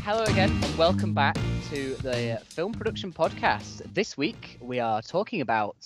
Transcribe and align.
Hello 0.00 0.24
again, 0.24 0.50
and 0.50 0.78
welcome 0.78 1.12
back 1.12 1.36
to 1.68 1.94
the 1.96 2.40
Film 2.46 2.72
Production 2.72 3.12
Podcast. 3.12 3.82
This 3.92 4.16
week 4.16 4.56
we 4.62 4.80
are 4.80 5.02
talking 5.02 5.42
about 5.42 5.76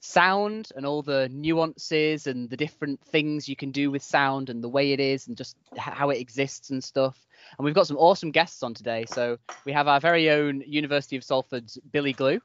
sound 0.00 0.70
and 0.76 0.84
all 0.84 1.00
the 1.00 1.30
nuances 1.30 2.26
and 2.26 2.50
the 2.50 2.56
different 2.56 3.00
things 3.00 3.48
you 3.48 3.56
can 3.56 3.70
do 3.70 3.90
with 3.90 4.02
sound 4.02 4.50
and 4.50 4.62
the 4.62 4.68
way 4.68 4.92
it 4.92 5.00
is 5.00 5.26
and 5.26 5.38
just 5.38 5.56
how 5.78 6.10
it 6.10 6.18
exists 6.18 6.68
and 6.68 6.84
stuff. 6.84 7.26
And 7.58 7.64
we've 7.64 7.74
got 7.74 7.86
some 7.86 7.96
awesome 7.96 8.30
guests 8.30 8.62
on 8.62 8.74
today. 8.74 9.06
So 9.08 9.38
we 9.64 9.72
have 9.72 9.88
our 9.88 10.00
very 10.00 10.28
own 10.28 10.62
University 10.66 11.16
of 11.16 11.24
Salford's 11.24 11.78
Billy 11.90 12.12
Glew. 12.12 12.40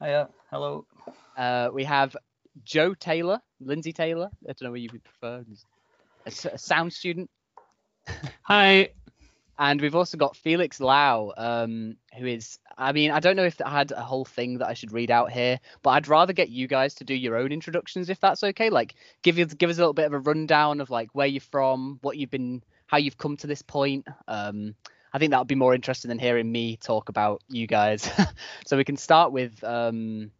Hiya, 0.00 0.30
hello. 0.50 0.86
Uh, 1.36 1.68
we 1.74 1.84
have 1.84 2.16
Joe 2.64 2.94
Taylor, 2.94 3.40
Lindsey 3.60 3.92
Taylor. 3.92 4.30
I 4.44 4.46
don't 4.46 4.62
know 4.62 4.70
what 4.70 4.80
you 4.80 4.88
would 4.92 5.04
prefer. 5.04 5.44
A 6.26 6.58
sound 6.58 6.92
student. 6.92 7.30
Hi. 8.42 8.90
And 9.58 9.80
we've 9.80 9.94
also 9.94 10.16
got 10.16 10.36
Felix 10.36 10.80
Lau, 10.80 11.32
um, 11.36 11.96
who 12.18 12.26
is, 12.26 12.58
I 12.76 12.92
mean, 12.92 13.10
I 13.10 13.20
don't 13.20 13.36
know 13.36 13.44
if 13.44 13.60
I 13.64 13.70
had 13.70 13.92
a 13.92 14.02
whole 14.02 14.24
thing 14.24 14.58
that 14.58 14.66
I 14.66 14.74
should 14.74 14.92
read 14.92 15.10
out 15.10 15.30
here, 15.30 15.60
but 15.82 15.90
I'd 15.90 16.08
rather 16.08 16.32
get 16.32 16.48
you 16.48 16.66
guys 16.66 16.94
to 16.94 17.04
do 17.04 17.14
your 17.14 17.36
own 17.36 17.52
introductions 17.52 18.08
if 18.08 18.18
that's 18.18 18.42
okay. 18.42 18.70
Like, 18.70 18.94
give 19.22 19.38
you 19.38 19.46
give 19.46 19.70
us 19.70 19.76
a 19.76 19.80
little 19.80 19.92
bit 19.92 20.06
of 20.06 20.14
a 20.14 20.18
rundown 20.18 20.80
of 20.80 20.90
like 20.90 21.10
where 21.12 21.26
you're 21.26 21.40
from, 21.40 21.98
what 22.02 22.16
you've 22.16 22.30
been, 22.30 22.62
how 22.86 22.96
you've 22.96 23.18
come 23.18 23.36
to 23.36 23.46
this 23.46 23.62
point. 23.62 24.08
Um, 24.26 24.74
I 25.12 25.18
think 25.18 25.30
that 25.30 25.38
would 25.38 25.48
be 25.48 25.54
more 25.54 25.74
interesting 25.74 26.08
than 26.08 26.18
hearing 26.18 26.50
me 26.50 26.78
talk 26.78 27.08
about 27.08 27.42
you 27.48 27.66
guys. 27.66 28.10
so 28.66 28.76
we 28.76 28.84
can 28.84 28.96
start 28.96 29.32
with, 29.32 29.62
um, 29.62 30.30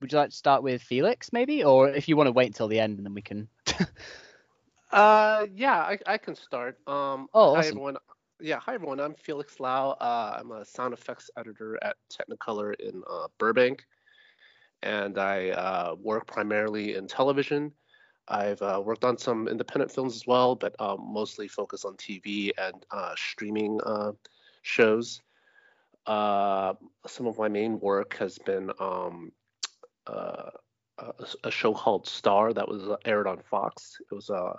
would 0.00 0.12
you 0.12 0.18
like 0.18 0.30
to 0.30 0.36
start 0.36 0.62
with 0.62 0.82
Felix 0.82 1.32
maybe, 1.32 1.64
or 1.64 1.88
if 1.88 2.08
you 2.08 2.16
want 2.16 2.26
to 2.28 2.32
wait 2.32 2.48
until 2.48 2.68
the 2.68 2.78
end 2.78 2.98
and 2.98 3.06
then 3.06 3.14
we 3.14 3.22
can. 3.22 3.48
Uh, 4.94 5.46
yeah, 5.56 5.80
I, 5.80 5.98
I 6.06 6.18
can 6.18 6.36
start. 6.36 6.78
Um, 6.86 7.26
Oh, 7.34 7.56
hi 7.56 7.66
everyone. 7.66 7.96
Yeah, 8.40 8.60
hi 8.60 8.74
everyone. 8.74 9.00
I'm 9.00 9.16
Felix 9.16 9.58
Lau. 9.58 9.90
Uh, 10.00 10.36
I'm 10.38 10.52
a 10.52 10.64
sound 10.64 10.94
effects 10.94 11.30
editor 11.36 11.76
at 11.82 11.96
Technicolor 12.08 12.78
in 12.78 13.02
uh, 13.10 13.26
Burbank, 13.38 13.84
and 14.84 15.18
I 15.18 15.50
uh, 15.50 15.96
work 16.00 16.28
primarily 16.28 16.94
in 16.94 17.08
television. 17.08 17.72
I've 18.28 18.62
uh, 18.62 18.80
worked 18.84 19.04
on 19.04 19.18
some 19.18 19.48
independent 19.48 19.90
films 19.90 20.14
as 20.14 20.28
well, 20.28 20.54
but 20.54 20.76
um, 20.80 21.00
mostly 21.12 21.48
focus 21.48 21.84
on 21.84 21.96
TV 21.96 22.52
and 22.56 22.86
uh, 22.92 23.14
streaming 23.16 23.80
uh, 23.84 24.12
shows. 24.62 25.22
Uh, 26.06 26.74
some 27.08 27.26
of 27.26 27.36
my 27.36 27.48
main 27.48 27.80
work 27.80 28.16
has 28.18 28.38
been 28.38 28.70
um, 28.78 29.32
uh, 30.06 30.50
a, 30.98 31.12
a 31.42 31.50
show 31.50 31.74
called 31.74 32.06
Star 32.06 32.52
that 32.52 32.68
was 32.68 32.84
uh, 32.84 32.96
aired 33.04 33.26
on 33.26 33.40
Fox. 33.50 33.96
It 34.08 34.14
was 34.14 34.30
uh, 34.30 34.52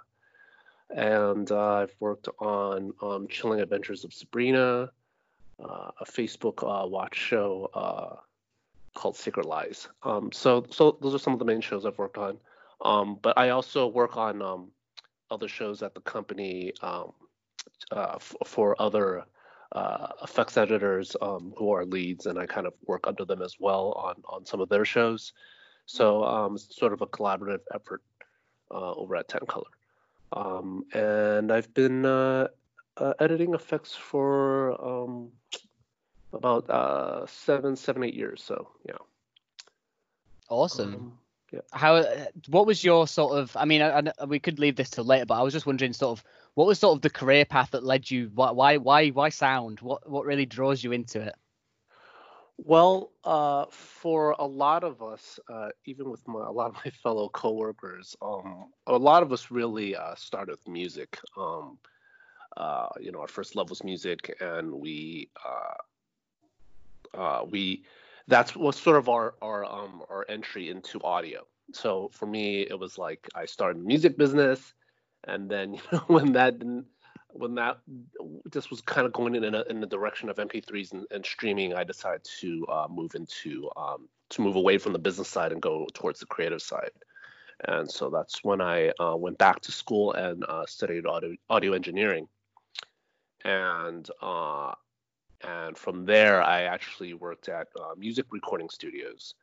and 0.89 1.51
uh, 1.51 1.73
I've 1.73 1.95
worked 1.99 2.27
on 2.39 2.93
um, 3.01 3.27
Chilling 3.27 3.61
Adventures 3.61 4.03
of 4.03 4.13
Sabrina, 4.13 4.91
uh, 5.59 5.91
a 5.99 6.05
Facebook 6.05 6.63
uh, 6.63 6.87
watch 6.87 7.15
show 7.15 7.69
uh, 7.73 8.15
called 8.93 9.15
Secret 9.15 9.45
Lies. 9.45 9.87
Um, 10.03 10.31
so, 10.31 10.65
so 10.69 10.97
those 11.01 11.15
are 11.15 11.19
some 11.19 11.33
of 11.33 11.39
the 11.39 11.45
main 11.45 11.61
shows 11.61 11.85
I've 11.85 11.97
worked 11.97 12.17
on. 12.17 12.37
Um, 12.83 13.17
but 13.21 13.37
I 13.37 13.49
also 13.49 13.87
work 13.87 14.17
on 14.17 14.41
um, 14.41 14.71
other 15.31 15.47
shows 15.47 15.81
at 15.81 15.95
the 15.95 16.01
company 16.01 16.73
um, 16.81 17.13
uh, 17.91 18.13
f- 18.15 18.35
for 18.45 18.79
other 18.79 19.23
uh, 19.71 20.07
effects 20.23 20.57
editors 20.57 21.15
um, 21.21 21.53
who 21.57 21.71
are 21.71 21.85
leads, 21.85 22.25
and 22.25 22.37
I 22.37 22.45
kind 22.45 22.67
of 22.67 22.73
work 22.85 23.07
under 23.07 23.25
them 23.25 23.41
as 23.41 23.55
well 23.59 23.93
on 23.93 24.15
on 24.25 24.45
some 24.45 24.61
of 24.61 24.69
their 24.69 24.85
shows. 24.85 25.33
So 25.85 26.53
it's 26.53 26.75
sort 26.75 26.93
of 26.93 27.01
a 27.01 27.07
collaborative 27.07 27.61
effort 27.73 28.01
over 28.71 29.15
at 29.15 29.27
Technicolor. 29.27 29.63
Um, 30.31 30.85
and 30.93 31.51
I've 31.51 31.73
been 31.73 32.05
uh, 32.05 32.47
uh, 32.97 33.13
editing 33.19 33.53
effects 33.53 33.95
for 33.95 34.73
um, 34.83 35.31
about 36.33 36.69
uh, 36.69 37.25
seven, 37.27 37.75
seven, 37.75 38.03
eight 38.03 38.13
years. 38.15 38.43
So 38.43 38.69
yeah. 38.87 38.97
Awesome. 40.49 40.93
Um, 40.95 41.11
how 41.71 41.95
uh, 41.95 42.25
what 42.49 42.65
was 42.65 42.83
your 42.83 43.07
sort 43.07 43.37
of 43.37 43.55
i 43.55 43.63
mean 43.63 43.81
I, 43.81 43.99
I- 44.19 44.25
we 44.25 44.39
could 44.39 44.59
leave 44.59 44.75
this 44.75 44.89
till 44.89 45.05
later 45.05 45.25
but 45.25 45.39
i 45.39 45.41
was 45.41 45.53
just 45.53 45.65
wondering 45.65 45.93
sort 45.93 46.17
of 46.17 46.23
what 46.55 46.67
was 46.67 46.79
sort 46.79 46.97
of 46.97 47.01
the 47.01 47.09
career 47.09 47.45
path 47.45 47.71
that 47.71 47.83
led 47.83 48.09
you 48.11 48.29
why 48.33 48.51
why 48.51 48.75
why, 48.77 49.09
why 49.09 49.29
sound 49.29 49.79
what 49.79 50.09
what 50.09 50.25
really 50.25 50.45
draws 50.45 50.83
you 50.83 50.91
into 50.91 51.21
it 51.21 51.33
Well, 52.57 53.11
uh, 53.23 53.65
for 53.69 54.35
a 54.39 54.45
lot 54.45 54.83
of 54.83 55.01
us, 55.03 55.39
uh, 55.51 55.69
even 55.85 56.09
with 56.09 56.25
my, 56.27 56.45
a 56.45 56.51
lot 56.51 56.69
of 56.69 56.75
my 56.85 56.91
fellow 57.03 57.29
coworkers, 57.29 58.15
um, 58.21 58.67
a 58.87 58.97
lot 58.97 59.23
of 59.23 59.31
us 59.33 59.51
really 59.51 59.95
uh, 59.95 60.15
started 60.15 60.51
with 60.51 60.67
music. 60.67 61.19
Um, 61.37 61.77
uh, 62.57 62.87
you 63.01 63.11
know, 63.11 63.19
our 63.19 63.27
first 63.27 63.55
love 63.55 63.69
was 63.69 63.83
music, 63.83 64.35
and 64.39 64.71
we 64.73 65.29
uh, 65.45 65.73
uh, 67.17 67.45
we 67.49 67.83
that's 68.27 68.55
was 68.55 68.75
sort 68.77 68.97
of 68.97 69.09
our 69.09 69.35
our 69.41 69.65
um, 69.65 70.01
our 70.09 70.25
entry 70.29 70.69
into 70.69 71.01
audio. 71.03 71.45
So 71.73 72.09
for 72.13 72.25
me, 72.25 72.61
it 72.61 72.79
was 72.79 72.97
like 72.97 73.27
I 73.35 73.45
started 73.45 73.83
music 73.83 74.17
business, 74.17 74.73
and 75.27 75.49
then 75.49 75.73
you 75.75 75.81
know 75.91 76.03
when 76.07 76.33
that 76.33 76.59
didn't 76.59 76.85
when 77.37 77.55
that 77.55 77.79
this 78.51 78.69
was 78.69 78.81
kind 78.81 79.05
of 79.05 79.13
going 79.13 79.35
in 79.35 79.55
a, 79.55 79.63
in 79.63 79.81
the 79.81 79.87
direction 79.87 80.29
of 80.29 80.37
MP3s 80.37 80.93
and, 80.93 81.05
and 81.11 81.25
streaming, 81.25 81.73
I 81.73 81.83
decided 81.83 82.25
to 82.39 82.65
uh, 82.67 82.87
move 82.89 83.15
into 83.15 83.69
um, 83.75 84.07
to 84.29 84.41
move 84.41 84.55
away 84.55 84.77
from 84.77 84.93
the 84.93 84.99
business 84.99 85.29
side 85.29 85.51
and 85.51 85.61
go 85.61 85.87
towards 85.93 86.19
the 86.19 86.25
creative 86.25 86.61
side. 86.61 86.91
And 87.67 87.89
so 87.89 88.09
that's 88.09 88.43
when 88.43 88.61
I 88.61 88.89
uh, 88.99 89.15
went 89.15 89.37
back 89.37 89.61
to 89.61 89.71
school 89.71 90.13
and 90.13 90.43
uh, 90.47 90.65
studied 90.65 91.05
audio 91.05 91.35
audio 91.49 91.73
engineering. 91.73 92.27
And 93.43 94.09
uh, 94.21 94.73
and 95.41 95.77
from 95.77 96.05
there, 96.05 96.41
I 96.41 96.63
actually 96.63 97.13
worked 97.13 97.49
at 97.49 97.67
uh, 97.79 97.95
music 97.97 98.27
recording 98.31 98.69
studios 98.69 99.35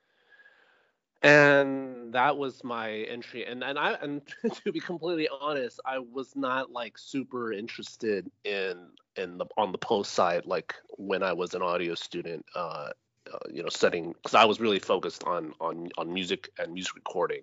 and 1.22 2.12
that 2.12 2.36
was 2.36 2.64
my 2.64 2.90
entry 2.90 3.46
and 3.46 3.62
and 3.62 3.78
i 3.78 3.92
and 4.02 4.22
to 4.64 4.72
be 4.72 4.80
completely 4.80 5.28
honest 5.40 5.80
i 5.84 5.98
was 5.98 6.34
not 6.34 6.72
like 6.72 6.98
super 6.98 7.52
interested 7.52 8.30
in 8.44 8.88
in 9.16 9.38
the 9.38 9.46
on 9.56 9.72
the 9.72 9.78
post 9.78 10.12
side 10.12 10.44
like 10.46 10.74
when 10.98 11.22
i 11.22 11.32
was 11.32 11.54
an 11.54 11.62
audio 11.62 11.94
student 11.94 12.44
uh, 12.54 12.90
uh 13.32 13.38
you 13.50 13.62
know 13.62 13.68
studying 13.68 14.12
because 14.12 14.34
i 14.34 14.44
was 14.44 14.60
really 14.60 14.80
focused 14.80 15.22
on 15.24 15.52
on 15.60 15.88
on 15.96 16.12
music 16.12 16.50
and 16.58 16.72
music 16.72 16.94
recording. 16.96 17.42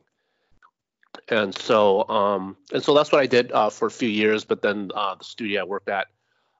And 1.29 1.55
so 1.55 2.07
um 2.09 2.57
and 2.73 2.83
so 2.83 2.93
that's 2.93 3.11
what 3.11 3.21
i 3.21 3.27
did 3.27 3.51
uh 3.51 3.69
for 3.69 3.87
a 3.87 3.91
few 3.91 4.09
years 4.09 4.45
but 4.45 4.61
then 4.61 4.91
uh 4.93 5.15
the 5.15 5.23
studio 5.23 5.61
i 5.61 5.63
worked 5.63 5.89
at 5.89 6.07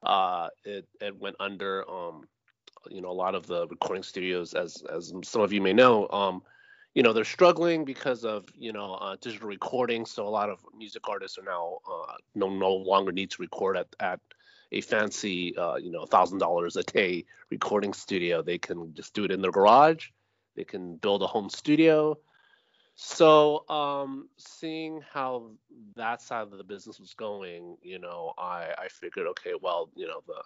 uh 0.03 0.50
it 0.63 0.88
it 1.01 1.19
went 1.19 1.36
under 1.40 1.90
um 1.90 2.28
you 2.90 3.01
know 3.01 3.09
a 3.09 3.13
lot 3.13 3.36
of 3.36 3.46
the 3.46 3.68
recording 3.68 4.03
studios 4.03 4.53
as 4.53 4.84
as 4.91 5.13
some 5.24 5.41
of 5.41 5.53
you 5.53 5.62
may 5.62 5.74
know 5.74 6.07
um 6.09 6.41
you 6.94 7.03
know 7.03 7.13
they're 7.13 7.23
struggling 7.23 7.85
because 7.85 8.25
of 8.25 8.45
you 8.57 8.73
know 8.73 8.94
uh, 8.95 9.16
digital 9.22 9.47
recording 9.47 10.05
so 10.05 10.27
a 10.27 10.29
lot 10.29 10.50
of 10.50 10.59
music 10.77 11.07
artists 11.07 11.38
are 11.38 11.44
now 11.44 11.77
uh, 11.89 12.13
no 12.35 12.50
no 12.50 12.73
longer 12.73 13.11
need 13.11 13.31
to 13.31 13.41
record 13.41 13.77
at 13.77 13.88
at 14.00 14.19
a 14.72 14.81
fancy 14.81 15.55
uh, 15.57 15.75
you 15.75 15.91
know 15.91 16.05
thousand 16.05 16.39
dollars 16.39 16.75
a 16.75 16.83
day 16.83 17.25
recording 17.50 17.94
studio. 17.94 18.41
They 18.41 18.57
can 18.57 18.94
just 18.94 19.13
do 19.13 19.23
it 19.25 19.31
in 19.31 19.41
their 19.41 19.51
garage. 19.51 20.09
They 20.55 20.63
can 20.63 20.97
build 20.97 21.23
a 21.23 21.27
home 21.27 21.50
studio. 21.50 22.17
So 22.95 23.67
um 23.69 24.29
seeing 24.38 25.01
how 25.11 25.51
that 25.95 26.21
side 26.21 26.44
of 26.44 26.57
the 26.57 26.63
business 26.63 27.00
was 27.00 27.13
going 27.13 27.77
you 27.81 28.00
know 28.00 28.33
i 28.38 28.73
i 28.77 28.88
figured 28.89 29.27
okay 29.27 29.53
well 29.61 29.89
you 29.95 30.06
know 30.06 30.21
the 30.27 30.41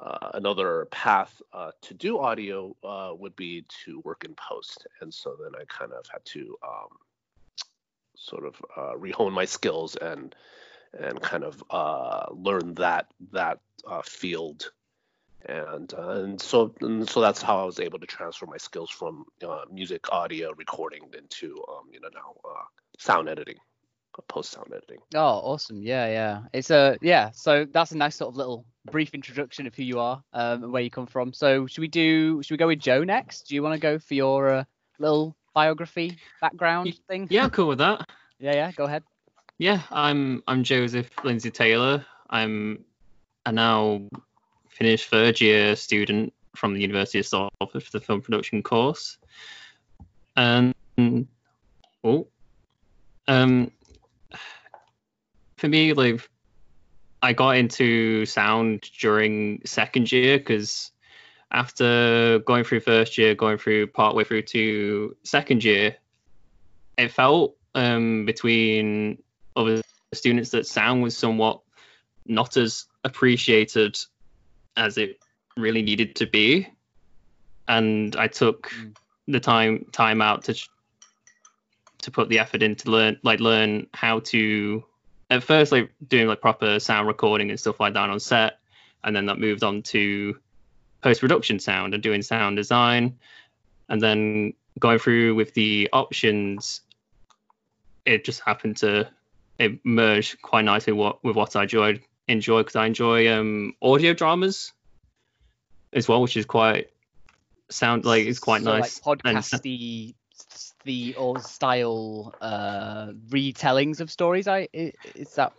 uh, 0.00 0.30
another 0.34 0.86
path 0.90 1.40
uh, 1.52 1.70
to 1.82 1.94
do 1.94 2.18
audio 2.18 2.74
uh, 2.82 3.12
would 3.16 3.36
be 3.36 3.64
to 3.84 4.00
work 4.00 4.24
in 4.24 4.34
post, 4.34 4.86
and 5.00 5.12
so 5.12 5.36
then 5.40 5.52
I 5.60 5.64
kind 5.66 5.92
of 5.92 6.06
had 6.10 6.24
to 6.26 6.56
um, 6.66 6.88
sort 8.16 8.44
of 8.44 8.56
uh, 8.76 8.92
rehone 8.98 9.32
my 9.32 9.44
skills 9.44 9.96
and 9.96 10.34
and 10.98 11.20
kind 11.20 11.44
of 11.44 11.62
uh, 11.70 12.26
learn 12.30 12.74
that 12.74 13.06
that 13.32 13.60
uh, 13.86 14.02
field, 14.02 14.72
and 15.46 15.92
uh, 15.94 16.08
and 16.08 16.40
so 16.40 16.74
and 16.80 17.08
so 17.08 17.20
that's 17.20 17.42
how 17.42 17.62
I 17.62 17.64
was 17.64 17.78
able 17.78 18.00
to 18.00 18.06
transfer 18.06 18.46
my 18.46 18.56
skills 18.56 18.90
from 18.90 19.26
music, 19.70 20.12
audio, 20.12 20.52
recording 20.56 21.04
into 21.16 21.62
um, 21.68 21.84
you 21.92 22.00
know 22.00 22.08
now 22.12 22.34
sound 22.98 23.28
editing, 23.28 23.58
post 24.22 24.52
sound 24.52 24.72
editing. 24.74 24.98
oh 25.14 25.20
awesome 25.20 25.82
yeah 25.82 26.06
yeah 26.08 26.40
it's 26.52 26.70
a 26.70 26.96
yeah 27.02 27.30
so 27.32 27.64
that's 27.72 27.92
a 27.92 27.96
nice 27.96 28.16
sort 28.16 28.30
of 28.30 28.36
little 28.36 28.64
brief 28.90 29.14
introduction 29.14 29.66
of 29.66 29.74
who 29.74 29.82
you 29.82 29.98
are 29.98 30.22
um, 30.32 30.62
and 30.64 30.72
where 30.72 30.82
you 30.82 30.90
come 30.90 31.06
from 31.06 31.32
so 31.32 31.66
should 31.66 31.80
we 31.80 31.88
do 31.88 32.42
should 32.42 32.52
we 32.54 32.58
go 32.58 32.66
with 32.66 32.78
joe 32.78 33.02
next 33.04 33.48
do 33.48 33.54
you 33.54 33.62
want 33.62 33.74
to 33.74 33.80
go 33.80 33.98
for 33.98 34.14
your 34.14 34.48
uh, 34.50 34.64
little 34.98 35.34
biography 35.54 36.18
background 36.40 36.94
thing 37.08 37.26
Yeah, 37.30 37.44
I'm 37.44 37.50
cool 37.50 37.68
with 37.68 37.78
that. 37.78 38.08
yeah 38.38 38.52
yeah 38.54 38.72
go 38.72 38.84
ahead 38.84 39.02
Yeah, 39.58 39.82
I'm 39.90 40.42
I'm 40.48 40.64
Joseph 40.64 41.10
Lindsey 41.22 41.50
Taylor. 41.50 42.04
I'm 42.28 42.84
a 43.46 43.52
now 43.52 44.00
finished 44.68 45.08
third 45.10 45.40
year 45.40 45.76
student 45.76 46.32
from 46.56 46.74
the 46.74 46.80
University 46.80 47.20
of 47.20 47.26
Salford 47.26 47.82
for 47.82 47.90
the 47.92 48.00
film 48.00 48.20
production 48.20 48.62
course. 48.64 49.16
And 50.36 50.74
oh, 52.02 52.26
um, 53.28 53.70
for 55.56 55.68
me, 55.68 55.92
like 55.92 56.28
I 57.22 57.32
got 57.32 57.56
into 57.56 58.26
sound 58.26 58.88
during 59.00 59.62
second 59.64 60.10
year 60.12 60.38
because 60.38 60.90
after 61.50 62.40
going 62.40 62.64
through 62.64 62.80
first 62.80 63.16
year, 63.16 63.34
going 63.34 63.58
through 63.58 63.86
partway 63.88 64.24
through 64.24 64.42
to 64.42 65.16
second 65.22 65.62
year, 65.64 65.96
it 66.98 67.10
felt 67.10 67.56
um, 67.74 68.24
between 68.26 69.22
other 69.56 69.80
students 70.12 70.50
that 70.50 70.66
sound 70.66 71.02
was 71.02 71.16
somewhat 71.16 71.60
not 72.26 72.56
as 72.56 72.86
appreciated 73.04 73.98
as 74.76 74.98
it 74.98 75.18
really 75.56 75.82
needed 75.82 76.16
to 76.16 76.26
be, 76.26 76.68
and 77.68 78.16
I 78.16 78.28
took 78.28 78.70
Mm. 78.70 78.96
the 79.28 79.40
time 79.40 79.86
time 79.92 80.20
out 80.20 80.44
to 80.44 80.54
to 82.02 82.10
put 82.10 82.28
the 82.28 82.38
effort 82.38 82.62
in 82.62 82.74
to 82.76 82.90
learn 82.90 83.18
like 83.22 83.40
learn 83.40 83.86
how 83.94 84.20
to 84.20 84.84
at 85.30 85.42
first 85.42 85.72
like 85.72 85.90
doing 86.06 86.26
like 86.28 86.40
proper 86.40 86.78
sound 86.80 87.08
recording 87.08 87.50
and 87.50 87.58
stuff 87.58 87.80
like 87.80 87.94
that 87.94 88.10
on 88.10 88.20
set 88.20 88.58
and 89.02 89.14
then 89.14 89.26
that 89.26 89.38
moved 89.38 89.62
on 89.62 89.82
to 89.82 90.36
post 91.02 91.20
production 91.20 91.58
sound 91.58 91.94
and 91.94 92.02
doing 92.02 92.22
sound 92.22 92.56
design. 92.56 93.18
And 93.88 94.00
then 94.00 94.54
going 94.78 94.98
through 94.98 95.34
with 95.34 95.52
the 95.54 95.88
options 95.92 96.80
it 98.04 98.24
just 98.24 98.40
happened 98.40 98.76
to 98.78 99.08
it 99.58 99.84
merged 99.84 100.40
quite 100.42 100.64
nicely 100.64 100.92
what 100.92 101.22
with 101.24 101.36
what 101.36 101.54
I 101.56 101.62
enjoyed 101.62 102.02
enjoy 102.28 102.60
because 102.60 102.76
I 102.76 102.86
enjoy 102.86 103.32
um 103.32 103.74
audio 103.80 104.14
dramas 104.14 104.72
as 105.92 106.08
well 106.08 106.20
which 106.22 106.36
is 106.36 106.44
quite 106.44 106.90
sound 107.70 108.04
like 108.04 108.26
it's 108.26 108.40
quite 108.40 108.62
So, 108.62 108.78
nice. 108.78 109.00
Like 109.06 109.20
and- 109.24 109.38
podcasty 109.38 110.14
the 110.84 111.14
old 111.16 111.42
style 111.42 112.34
uh 112.40 113.08
retellings 113.28 114.00
of 114.00 114.10
stories. 114.10 114.46
I 114.46 114.68
is 114.72 115.34
that 115.34 115.52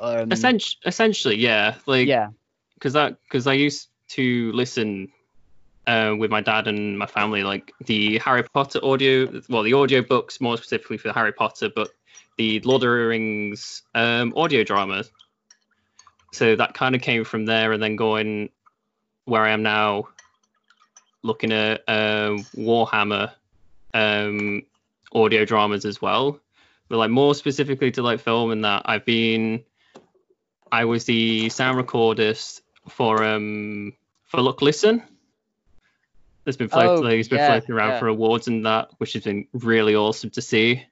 um, 0.00 0.30
Essen- 0.32 0.60
essentially 0.86 1.36
yeah 1.36 1.74
like 1.86 2.06
yeah. 2.06 2.28
because 2.74 2.92
that 2.92 3.18
because 3.24 3.46
I 3.46 3.54
used 3.54 3.88
to 4.10 4.52
listen 4.52 5.08
uh, 5.86 6.14
with 6.18 6.30
my 6.30 6.40
dad 6.40 6.68
and 6.68 6.98
my 6.98 7.06
family 7.06 7.42
like 7.42 7.72
the 7.86 8.18
Harry 8.18 8.42
Potter 8.42 8.78
audio, 8.82 9.40
well 9.48 9.62
the 9.62 9.72
audio 9.72 10.02
books 10.02 10.40
more 10.40 10.56
specifically 10.56 10.98
for 10.98 11.12
Harry 11.12 11.32
Potter, 11.32 11.70
but 11.74 11.90
the 12.36 12.60
Lord 12.60 12.82
of 12.82 12.90
the 12.90 12.94
Rings 12.94 13.82
um, 13.94 14.32
audio 14.36 14.64
drama. 14.64 15.04
So 16.32 16.56
that 16.56 16.74
kind 16.74 16.94
of 16.94 17.00
came 17.00 17.24
from 17.24 17.46
there, 17.46 17.72
and 17.72 17.82
then 17.82 17.96
going 17.96 18.50
where 19.24 19.42
I 19.42 19.50
am 19.50 19.62
now, 19.62 20.08
looking 21.22 21.52
at 21.52 21.82
uh, 21.88 22.36
Warhammer 22.54 23.32
um, 23.94 24.62
audio 25.12 25.44
dramas 25.44 25.84
as 25.84 26.00
well. 26.00 26.40
But 26.88 26.98
like 26.98 27.10
more 27.10 27.34
specifically 27.34 27.90
to 27.92 28.02
like 28.02 28.20
film 28.20 28.50
and 28.50 28.64
that, 28.64 28.82
I've 28.86 29.04
been 29.04 29.64
I 30.72 30.84
was 30.84 31.04
the 31.04 31.48
sound 31.50 31.78
recordist 31.78 32.60
for 32.88 33.22
um 33.24 33.92
for 34.26 34.40
Look 34.40 34.62
Listen. 34.62 35.02
It's 36.46 36.56
been 36.56 36.68
floating, 36.68 37.04
Oh, 37.04 37.06
it's 37.08 37.28
been 37.28 37.38
yeah, 37.38 37.46
floating 37.46 37.74
around 37.74 37.90
yeah. 37.90 37.98
for 37.98 38.08
awards 38.08 38.48
and 38.48 38.64
that, 38.64 38.88
which 38.96 39.12
has 39.12 39.24
been 39.24 39.46
really 39.52 39.94
awesome 39.94 40.30
to 40.30 40.40
see. 40.40 40.86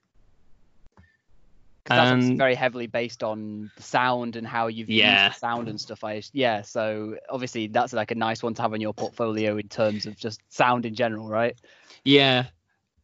that's 1.86 2.26
very 2.26 2.54
heavily 2.54 2.88
based 2.88 3.22
on 3.22 3.70
the 3.76 3.82
sound 3.82 4.36
and 4.36 4.46
how 4.46 4.66
you've 4.66 4.90
Yeah. 4.90 5.24
used 5.28 5.36
the 5.36 5.38
sound 5.38 5.68
and 5.68 5.80
stuff. 5.80 6.04
I 6.04 6.20
yeah, 6.32 6.60
so 6.62 7.16
obviously 7.30 7.68
that's 7.68 7.94
like 7.94 8.10
a 8.10 8.14
nice 8.16 8.42
one 8.42 8.52
to 8.54 8.62
have 8.62 8.74
in 8.74 8.82
your 8.82 8.92
portfolio 8.92 9.56
in 9.56 9.68
terms 9.68 10.04
of 10.04 10.16
just 10.18 10.40
sound 10.50 10.84
in 10.84 10.94
general, 10.94 11.26
right? 11.28 11.56
Yeah, 12.04 12.46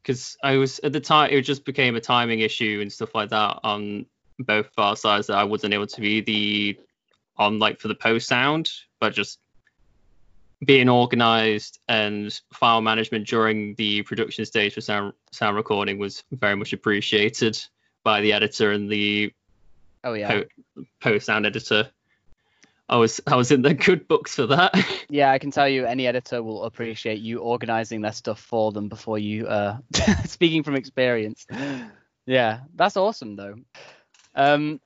because 0.02 0.36
I 0.42 0.56
was 0.56 0.80
at 0.80 0.92
the 0.92 1.00
time 1.00 1.30
it 1.30 1.42
just 1.42 1.64
became 1.64 1.96
a 1.96 2.00
timing 2.00 2.40
issue 2.40 2.80
and 2.82 2.92
stuff 2.92 3.14
like 3.14 3.30
that 3.30 3.60
on 3.62 4.06
both 4.38 4.66
of 4.66 4.72
our 4.78 4.96
sides 4.96 5.28
that 5.28 5.36
I 5.36 5.44
wasn't 5.44 5.74
able 5.74 5.86
to 5.86 6.00
be 6.00 6.20
the 6.20 6.78
on 7.36 7.58
like 7.58 7.80
for 7.80 7.88
the 7.88 7.94
post 7.94 8.28
sound, 8.28 8.70
but 9.00 9.14
just 9.14 9.38
being 10.64 10.88
organized 10.88 11.80
and 11.88 12.40
file 12.52 12.80
management 12.80 13.26
during 13.26 13.74
the 13.76 14.02
production 14.02 14.44
stage 14.44 14.74
for 14.74 14.80
sound 14.80 15.12
sound 15.32 15.56
recording 15.56 15.98
was 15.98 16.22
very 16.32 16.54
much 16.54 16.72
appreciated 16.72 17.58
by 18.04 18.20
the 18.20 18.32
editor 18.32 18.72
and 18.72 18.90
the 18.90 19.32
Oh 20.04 20.14
yeah, 20.14 20.42
po- 20.76 20.84
post 21.00 21.26
sound 21.26 21.46
editor. 21.46 21.88
I 22.92 22.96
was 22.96 23.22
I 23.26 23.36
was 23.36 23.50
in 23.50 23.62
the 23.62 23.72
good 23.72 24.06
books 24.06 24.34
for 24.34 24.46
that. 24.48 24.74
yeah. 25.08 25.30
I 25.30 25.38
can 25.38 25.50
tell 25.50 25.66
you, 25.66 25.86
any 25.86 26.06
editor 26.06 26.42
will 26.42 26.64
appreciate 26.64 27.20
you 27.20 27.38
organizing 27.38 28.02
their 28.02 28.12
stuff 28.12 28.38
for 28.38 28.70
them 28.70 28.90
before 28.90 29.18
you. 29.18 29.46
uh 29.46 29.78
Speaking 30.26 30.62
from 30.62 30.76
experience, 30.76 31.46
yeah, 32.26 32.60
that's 32.74 32.98
awesome 32.98 33.34
though. 33.34 33.54
Um, 34.34 34.78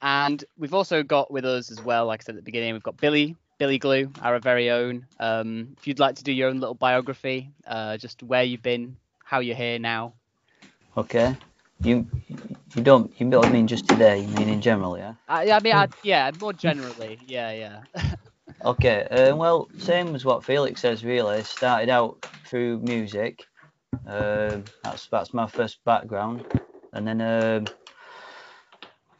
and 0.00 0.42
we've 0.56 0.72
also 0.72 1.02
got 1.02 1.30
with 1.30 1.44
us 1.44 1.70
as 1.70 1.82
well, 1.82 2.06
like 2.06 2.22
I 2.22 2.24
said 2.24 2.36
at 2.36 2.36
the 2.36 2.42
beginning, 2.42 2.72
we've 2.72 2.82
got 2.82 2.96
Billy, 2.96 3.36
Billy 3.58 3.78
Glew, 3.78 4.10
our 4.22 4.38
very 4.38 4.70
own. 4.70 5.06
Um, 5.20 5.76
if 5.78 5.86
you'd 5.86 6.00
like 6.00 6.16
to 6.16 6.24
do 6.24 6.32
your 6.32 6.48
own 6.48 6.58
little 6.58 6.74
biography, 6.74 7.50
uh, 7.66 7.98
just 7.98 8.22
where 8.22 8.42
you've 8.42 8.62
been, 8.62 8.96
how 9.24 9.40
you're 9.40 9.56
here 9.56 9.78
now. 9.78 10.14
Okay. 10.96 11.36
You 11.84 12.06
you 12.74 12.82
don't 12.82 13.12
you 13.20 13.30
don't 13.30 13.50
mean 13.52 13.66
just 13.66 13.86
today, 13.86 14.20
you 14.20 14.28
mean 14.28 14.48
in 14.48 14.60
general, 14.60 14.96
yeah? 14.96 15.14
I, 15.28 15.50
I 15.50 15.60
mean, 15.60 15.74
I, 15.74 15.88
yeah, 16.02 16.30
more 16.40 16.52
generally, 16.52 17.18
yeah, 17.26 17.52
yeah. 17.52 17.82
Okay. 18.64 19.08
Uh, 19.10 19.34
well, 19.34 19.68
same 19.78 20.14
as 20.14 20.24
what 20.24 20.44
Felix 20.44 20.80
says 20.80 21.04
really. 21.04 21.42
Started 21.42 21.88
out 21.88 22.18
through 22.46 22.78
music. 22.80 23.44
Um 24.06 24.64
that's 24.84 25.08
that's 25.08 25.34
my 25.34 25.46
first 25.46 25.78
background. 25.84 26.44
And 26.92 27.06
then 27.06 27.20
um 27.20 27.64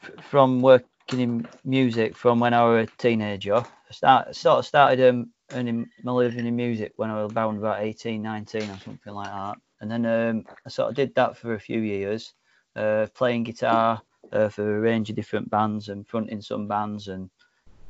f- 0.02 0.24
from 0.24 0.62
working 0.62 0.86
in 1.20 1.48
music 1.64 2.16
from 2.16 2.40
when 2.40 2.54
I 2.54 2.64
was 2.64 2.88
a 2.88 3.02
teenager, 3.02 3.56
I 3.56 3.92
start, 3.92 4.36
sort 4.36 4.58
of 4.60 4.66
started 4.66 5.08
um, 5.08 5.32
earning 5.52 5.86
my 6.02 6.12
living 6.12 6.46
in 6.46 6.56
music 6.56 6.92
when 6.96 7.10
I 7.10 7.22
was 7.22 7.30
about 7.30 7.56
about 7.56 7.82
18, 7.82 8.22
19 8.22 8.70
or 8.70 8.78
something 8.78 9.12
like 9.12 9.30
that. 9.30 9.56
And 9.80 9.90
then 9.90 10.06
um, 10.06 10.44
I 10.64 10.68
sort 10.70 10.90
of 10.90 10.94
did 10.96 11.14
that 11.16 11.36
for 11.36 11.54
a 11.54 11.60
few 11.60 11.80
years, 11.80 12.34
uh, 12.76 13.06
playing 13.14 13.44
guitar 13.44 14.02
uh, 14.32 14.48
for 14.48 14.76
a 14.76 14.80
range 14.80 15.10
of 15.10 15.16
different 15.16 15.50
bands 15.50 15.88
and 15.88 16.06
fronting 16.06 16.40
some 16.40 16.68
bands 16.68 17.08
and 17.08 17.30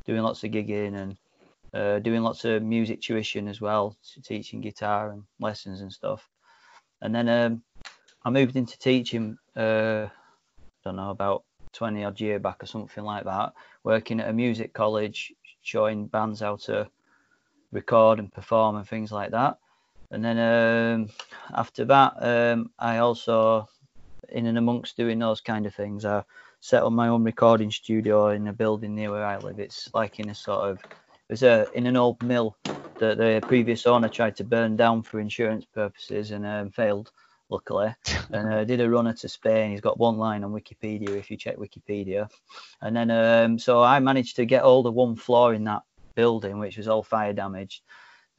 doing 0.05 0.21
lots 0.21 0.43
of 0.43 0.51
gigging 0.51 0.95
and 0.95 1.17
uh, 1.73 1.99
doing 1.99 2.21
lots 2.21 2.45
of 2.45 2.61
music 2.61 3.01
tuition 3.01 3.47
as 3.47 3.59
well, 3.61 3.97
t- 4.03 4.21
teaching 4.21 4.61
guitar 4.61 5.11
and 5.11 5.23
lessons 5.39 5.81
and 5.81 5.91
stuff. 5.91 6.29
And 7.01 7.13
then 7.13 7.29
um, 7.29 7.63
I 8.23 8.29
moved 8.29 8.55
into 8.55 8.77
teaching, 8.77 9.37
uh, 9.55 10.07
I 10.07 10.11
don't 10.83 10.95
know, 10.95 11.09
about 11.09 11.43
20 11.73 12.03
odd 12.03 12.21
year 12.21 12.39
back 12.39 12.63
or 12.63 12.67
something 12.67 13.03
like 13.03 13.25
that, 13.25 13.53
working 13.83 14.19
at 14.19 14.29
a 14.29 14.33
music 14.33 14.73
college, 14.73 15.33
showing 15.61 16.07
bands 16.07 16.41
how 16.41 16.57
to 16.57 16.87
record 17.71 18.19
and 18.19 18.31
perform 18.31 18.75
and 18.75 18.87
things 18.87 19.11
like 19.11 19.31
that. 19.31 19.57
And 20.11 20.23
then 20.23 20.37
um, 20.37 21.09
after 21.53 21.85
that, 21.85 22.13
um, 22.19 22.69
I 22.77 22.99
also, 22.99 23.67
in 24.33 24.47
and 24.47 24.57
amongst 24.57 24.97
doing 24.97 25.19
those 25.19 25.41
kind 25.41 25.65
of 25.65 25.73
things, 25.73 26.05
I 26.05 26.23
set 26.59 26.83
up 26.83 26.91
my 26.91 27.07
own 27.07 27.23
recording 27.23 27.71
studio 27.71 28.29
in 28.29 28.47
a 28.47 28.53
building 28.53 28.95
near 28.95 29.11
where 29.11 29.25
I 29.25 29.37
live. 29.37 29.59
It's 29.59 29.89
like 29.93 30.19
in 30.19 30.29
a 30.29 30.35
sort 30.35 30.69
of 30.69 30.79
there's 31.27 31.43
a 31.43 31.67
in 31.73 31.87
an 31.87 31.95
old 31.95 32.21
mill 32.21 32.57
that 32.99 33.17
the 33.17 33.41
previous 33.47 33.85
owner 33.85 34.09
tried 34.09 34.35
to 34.37 34.43
burn 34.43 34.75
down 34.75 35.03
for 35.03 35.19
insurance 35.19 35.65
purposes 35.65 36.31
and 36.31 36.45
um, 36.45 36.71
failed, 36.71 37.11
luckily. 37.49 37.93
and 38.31 38.53
uh, 38.53 38.63
did 38.63 38.81
a 38.81 38.89
runner 38.89 39.13
to 39.13 39.29
Spain. 39.29 39.71
He's 39.71 39.81
got 39.81 39.99
one 39.99 40.17
line 40.17 40.43
on 40.43 40.51
Wikipedia 40.51 41.09
if 41.09 41.29
you 41.29 41.37
check 41.37 41.57
Wikipedia. 41.57 42.29
And 42.81 42.95
then 42.95 43.11
um, 43.11 43.59
so 43.59 43.81
I 43.81 43.99
managed 43.99 44.35
to 44.37 44.45
get 44.45 44.63
all 44.63 44.83
the 44.83 44.91
one 44.91 45.15
floor 45.15 45.53
in 45.53 45.63
that 45.65 45.83
building, 46.15 46.59
which 46.59 46.77
was 46.77 46.87
all 46.87 47.03
fire 47.03 47.33
damaged. 47.33 47.81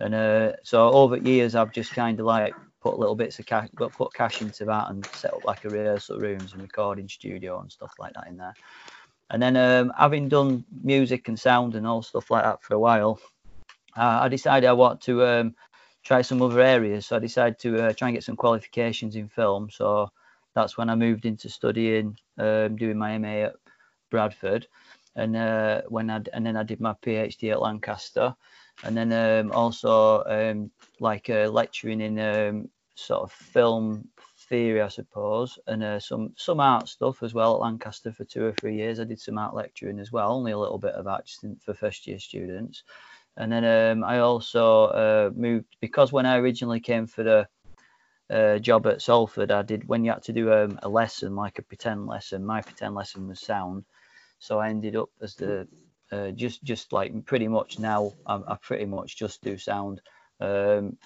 And 0.00 0.14
uh, 0.14 0.52
so 0.62 0.90
over 0.90 1.16
years, 1.16 1.54
I've 1.54 1.72
just 1.72 1.92
kind 1.92 2.18
of 2.18 2.26
like 2.26 2.54
put 2.84 2.98
little 2.98 3.16
bits 3.16 3.38
of 3.38 3.46
cash, 3.46 3.68
put 3.76 4.12
cash 4.12 4.42
into 4.42 4.66
that 4.66 4.90
and 4.90 5.04
set 5.14 5.32
up 5.32 5.42
like 5.46 5.64
a 5.64 5.70
rehearsal 5.70 6.18
rooms 6.18 6.52
and 6.52 6.60
recording 6.60 7.08
studio 7.08 7.58
and 7.60 7.72
stuff 7.72 7.92
like 7.98 8.12
that 8.12 8.28
in 8.28 8.36
there. 8.36 8.54
And 9.30 9.42
then 9.42 9.56
um, 9.56 9.90
having 9.98 10.28
done 10.28 10.64
music 10.82 11.28
and 11.28 11.40
sound 11.40 11.74
and 11.74 11.86
all 11.86 12.02
stuff 12.02 12.30
like 12.30 12.44
that 12.44 12.62
for 12.62 12.74
a 12.74 12.78
while, 12.78 13.18
uh, 13.96 14.20
I 14.22 14.28
decided 14.28 14.68
I 14.68 14.74
want 14.74 15.00
to 15.02 15.24
um, 15.24 15.54
try 16.04 16.20
some 16.20 16.42
other 16.42 16.60
areas. 16.60 17.06
So 17.06 17.16
I 17.16 17.20
decided 17.20 17.58
to 17.60 17.86
uh, 17.86 17.92
try 17.94 18.08
and 18.08 18.16
get 18.16 18.22
some 18.22 18.36
qualifications 18.36 19.16
in 19.16 19.28
film. 19.28 19.70
So 19.70 20.10
that's 20.54 20.76
when 20.76 20.90
I 20.90 20.94
moved 20.94 21.24
into 21.24 21.48
studying, 21.48 22.18
um, 22.38 22.76
doing 22.76 22.98
my 22.98 23.16
MA 23.16 23.46
at 23.46 23.54
Bradford, 24.10 24.66
and 25.16 25.36
uh, 25.36 25.82
when 25.88 26.10
I 26.10 26.20
and 26.34 26.44
then 26.44 26.56
I 26.56 26.62
did 26.64 26.80
my 26.80 26.94
PhD 27.04 27.50
at 27.50 27.62
Lancaster, 27.62 28.34
and 28.82 28.96
then 28.96 29.12
um, 29.12 29.52
also 29.52 30.24
um, 30.24 30.70
like 31.00 31.30
uh, 31.30 31.48
lecturing 31.48 32.00
in 32.00 32.18
um, 32.18 32.68
sort 32.94 33.22
of 33.22 33.32
film 33.32 34.08
theory, 34.48 34.82
I 34.82 34.88
suppose, 34.88 35.58
and 35.66 35.82
uh, 35.82 36.00
some 36.00 36.32
some 36.36 36.60
art 36.60 36.88
stuff 36.88 37.22
as 37.22 37.34
well 37.34 37.54
at 37.54 37.60
Lancaster 37.60 38.12
for 38.12 38.24
two 38.24 38.44
or 38.44 38.52
three 38.52 38.76
years. 38.76 39.00
I 39.00 39.04
did 39.04 39.20
some 39.20 39.38
art 39.38 39.54
lecturing 39.54 39.98
as 39.98 40.12
well, 40.12 40.32
only 40.32 40.52
a 40.52 40.58
little 40.58 40.78
bit 40.78 40.94
of 40.94 41.04
that 41.06 41.26
just 41.26 41.44
for 41.64 41.74
first 41.74 42.06
year 42.06 42.18
students. 42.18 42.82
And 43.36 43.50
then 43.50 43.64
um, 43.64 44.04
I 44.04 44.18
also 44.20 44.84
uh, 44.84 45.30
moved 45.34 45.76
because 45.80 46.12
when 46.12 46.26
I 46.26 46.36
originally 46.36 46.80
came 46.80 47.06
for 47.06 47.24
the 47.24 47.48
uh, 48.30 48.58
job 48.58 48.86
at 48.86 49.02
Salford, 49.02 49.50
I 49.50 49.62
did 49.62 49.88
when 49.88 50.04
you 50.04 50.12
had 50.12 50.22
to 50.24 50.32
do 50.32 50.52
um, 50.52 50.78
a 50.82 50.88
lesson 50.88 51.34
like 51.34 51.58
a 51.58 51.62
pretend 51.62 52.06
lesson. 52.06 52.44
My 52.44 52.62
pretend 52.62 52.94
lesson 52.94 53.28
was 53.28 53.40
sound, 53.40 53.84
so 54.38 54.60
I 54.60 54.68
ended 54.68 54.94
up 54.94 55.10
as 55.20 55.34
the 55.34 55.66
uh, 56.12 56.30
just 56.30 56.62
just 56.64 56.92
like 56.92 57.24
pretty 57.24 57.48
much 57.48 57.78
now 57.78 58.12
I, 58.26 58.40
I 58.48 58.56
pretty 58.60 58.86
much 58.86 59.16
just 59.16 59.42
do 59.42 59.56
sound. 59.58 60.00
Um, 60.40 60.96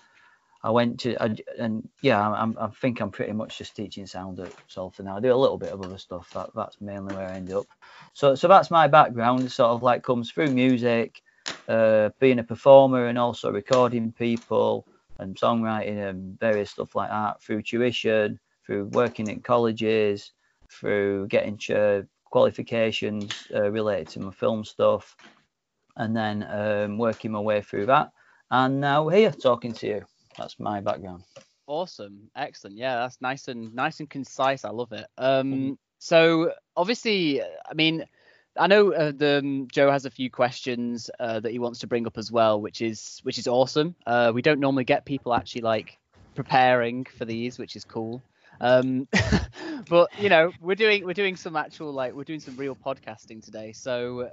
I 0.63 0.71
went 0.71 0.99
to 1.01 1.23
I, 1.23 1.37
and 1.59 1.89
yeah, 2.03 2.29
I'm, 2.29 2.57
I 2.59 2.67
think 2.69 3.01
I'm 3.01 3.11
pretty 3.11 3.33
much 3.33 3.59
just 3.59 3.77
teaching 3.77 4.07
sound 4.07 4.41
at 4.41 4.53
Salford 4.67 5.07
now. 5.07 5.17
I 5.17 5.21
do 5.21 5.33
a 5.33 5.37
little 5.37 5.59
bit 5.59 5.73
of 5.73 5.81
other 5.83 5.99
stuff. 5.99 6.31
That, 6.35 6.51
that's 6.55 6.81
mainly 6.81 7.15
where 7.15 7.29
I 7.29 7.35
end 7.35 7.53
up. 7.53 7.67
So 8.13 8.35
so 8.35 8.49
that's 8.49 8.71
my 8.71 8.89
background. 8.89 9.45
It 9.45 9.51
sort 9.51 9.71
of 9.71 9.83
like 9.83 10.03
comes 10.03 10.31
through 10.31 10.51
music, 10.51 11.23
uh, 11.69 12.11
being 12.19 12.41
a 12.41 12.45
performer, 12.45 13.07
and 13.07 13.19
also 13.19 13.53
recording 13.53 14.13
people 14.13 14.85
and 15.19 15.37
songwriting 15.37 16.09
and 16.09 16.39
various 16.39 16.71
stuff 16.71 16.95
like 16.95 17.11
that 17.11 17.41
through 17.43 17.63
tuition, 17.63 18.39
through 18.67 18.87
working 18.87 19.29
in 19.29 19.41
colleges, 19.41 20.33
through 20.71 21.27
getting 21.29 21.57
qualifications 22.31 23.33
uh, 23.55 23.71
related 23.71 24.09
to 24.09 24.21
my 24.21 24.31
film 24.31 24.65
stuff, 24.65 25.17
and 25.97 26.17
then 26.17 26.47
um, 26.49 26.99
working 26.99 27.33
my 27.33 27.41
way 27.41 27.61
through 27.61 27.87
that. 27.87 28.13
And 28.51 28.81
now 28.81 29.09
here 29.09 29.31
talking 29.31 29.73
to 29.75 29.87
you. 29.87 30.05
That's 30.37 30.59
my 30.59 30.81
background. 30.81 31.25
Awesome, 31.67 32.31
excellent. 32.35 32.77
Yeah, 32.77 32.97
that's 32.97 33.21
nice 33.21 33.49
and 33.49 33.75
nice 33.75 34.01
and 34.01 34.09
concise. 34.09 34.65
I 34.65 34.71
love 34.71 34.93
it. 34.93 35.07
Um, 35.19 35.79
so 35.99 36.53
obviously, 36.77 37.43
I 37.43 37.75
mean, 37.75 38.05
I 38.57 38.67
know 38.67 38.93
uh, 38.93 39.13
the 39.15 39.39
um, 39.39 39.69
Joe 39.71 39.91
has 39.91 40.05
a 40.05 40.11
few 40.11 40.31
questions 40.31 41.11
uh, 41.21 41.41
that 41.41 41.53
he 41.53 41.59
wants 41.59 41.81
to 41.81 41.87
bring 41.87 42.07
up 42.07 42.19
as 42.19 42.33
well, 42.33 42.61
which 42.61 42.81
is 42.81 43.21
which 43.23 43.39
is 43.39 43.47
awesome. 43.47 43.95
Uh, 44.07 44.33
we 44.35 44.43
don't 44.43 44.61
normally 44.61 44.85
get 44.85 45.05
people 45.05 45.35
actually 45.35 45.63
like 45.63 45.99
preparing 46.35 47.05
for 47.05 47.25
these, 47.25 47.59
which 47.59 47.77
is 47.77 47.85
cool. 47.85 48.23
Um, 48.61 49.09
but 49.89 50.11
you 50.21 50.29
know, 50.29 50.53
we're 50.61 50.75
doing 50.75 51.05
we're 51.05 51.15
doing 51.15 51.37
some 51.37 51.57
actual 51.57 51.93
like 51.93 52.15
we're 52.15 52.25
doing 52.25 52.41
some 52.41 52.57
real 52.57 52.77
podcasting 52.77 53.43
today. 53.45 53.73
So 53.73 54.21
uh, 54.23 54.31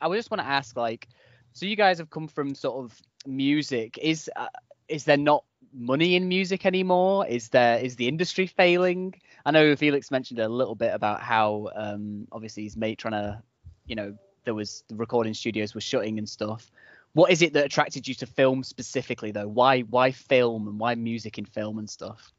I 0.00 0.14
just 0.14 0.30
want 0.30 0.40
to 0.40 0.46
ask 0.46 0.76
like, 0.76 1.08
so 1.52 1.66
you 1.66 1.76
guys 1.76 1.98
have 1.98 2.10
come 2.10 2.28
from 2.28 2.54
sort 2.54 2.84
of 2.84 3.00
music. 3.26 3.98
Is 4.00 4.30
uh, 4.36 4.48
is 4.88 5.04
there 5.04 5.16
not 5.16 5.44
money 5.72 6.14
in 6.14 6.28
music 6.28 6.66
anymore? 6.66 7.26
Is 7.26 7.48
there 7.48 7.78
is 7.78 7.96
the 7.96 8.08
industry 8.08 8.46
failing? 8.46 9.14
I 9.44 9.50
know 9.50 9.76
Felix 9.76 10.10
mentioned 10.10 10.40
a 10.40 10.48
little 10.48 10.74
bit 10.74 10.94
about 10.94 11.20
how 11.20 11.70
um, 11.74 12.26
obviously 12.32 12.64
his 12.64 12.76
mate 12.76 12.98
trying 12.98 13.12
to, 13.12 13.42
you 13.86 13.94
know, 13.94 14.14
there 14.44 14.54
was 14.54 14.84
the 14.88 14.96
recording 14.96 15.34
studios 15.34 15.74
were 15.74 15.80
shutting 15.80 16.18
and 16.18 16.28
stuff. 16.28 16.70
What 17.12 17.30
is 17.30 17.42
it 17.42 17.52
that 17.52 17.66
attracted 17.66 18.08
you 18.08 18.14
to 18.16 18.26
film 18.26 18.62
specifically 18.62 19.32
though? 19.32 19.48
Why 19.48 19.80
why 19.80 20.12
film 20.12 20.68
and 20.68 20.78
why 20.78 20.94
music 20.94 21.38
in 21.38 21.44
film 21.44 21.78
and 21.78 21.88
stuff? 21.88 22.32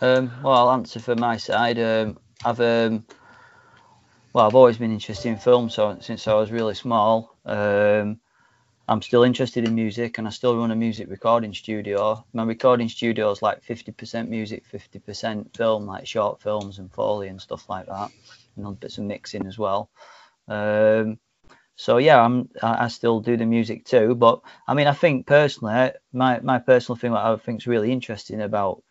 Um, 0.00 0.32
well, 0.42 0.54
I'll 0.54 0.70
answer 0.72 1.00
for 1.00 1.14
my 1.14 1.36
side. 1.36 1.78
Um, 1.78 2.18
I've 2.44 2.60
um, 2.60 3.04
well, 4.32 4.46
I've 4.46 4.54
always 4.54 4.78
been 4.78 4.92
interested 4.92 5.28
in 5.28 5.36
film 5.36 5.68
so 5.68 5.98
since 6.00 6.26
I 6.26 6.34
was 6.34 6.50
really 6.50 6.74
small. 6.74 7.36
Um, 7.44 8.20
I'm 8.88 9.02
still 9.02 9.22
interested 9.22 9.64
in 9.64 9.74
music 9.74 10.18
and 10.18 10.26
I 10.26 10.30
still 10.30 10.56
run 10.56 10.70
a 10.70 10.76
music 10.76 11.08
recording 11.08 11.54
studio. 11.54 12.24
My 12.32 12.42
recording 12.42 12.88
studio 12.88 13.30
is 13.30 13.40
like 13.40 13.62
50% 13.64 14.28
music, 14.28 14.64
50% 14.70 15.56
film, 15.56 15.86
like 15.86 16.06
short 16.06 16.42
films 16.42 16.78
and 16.78 16.92
Foley 16.92 17.28
and 17.28 17.40
stuff 17.40 17.68
like 17.68 17.86
that, 17.86 18.10
and 18.56 18.80
bits 18.80 18.98
of 18.98 19.04
mixing 19.04 19.46
as 19.46 19.58
well. 19.58 19.88
Um, 20.48 21.18
so 21.76 21.98
yeah, 21.98 22.20
I'm 22.20 22.48
I 22.62 22.88
still 22.88 23.20
do 23.20 23.36
the 23.36 23.46
music 23.46 23.84
too. 23.84 24.14
But 24.14 24.40
I 24.66 24.74
mean, 24.74 24.86
I 24.86 24.92
think 24.92 25.26
personally, 25.26 25.92
my 26.12 26.40
my 26.40 26.58
personal 26.58 26.96
thing, 26.96 27.12
what 27.12 27.24
I 27.24 27.36
think 27.36 27.60
is 27.62 27.66
really 27.66 27.92
interesting 27.92 28.42
about 28.42 28.82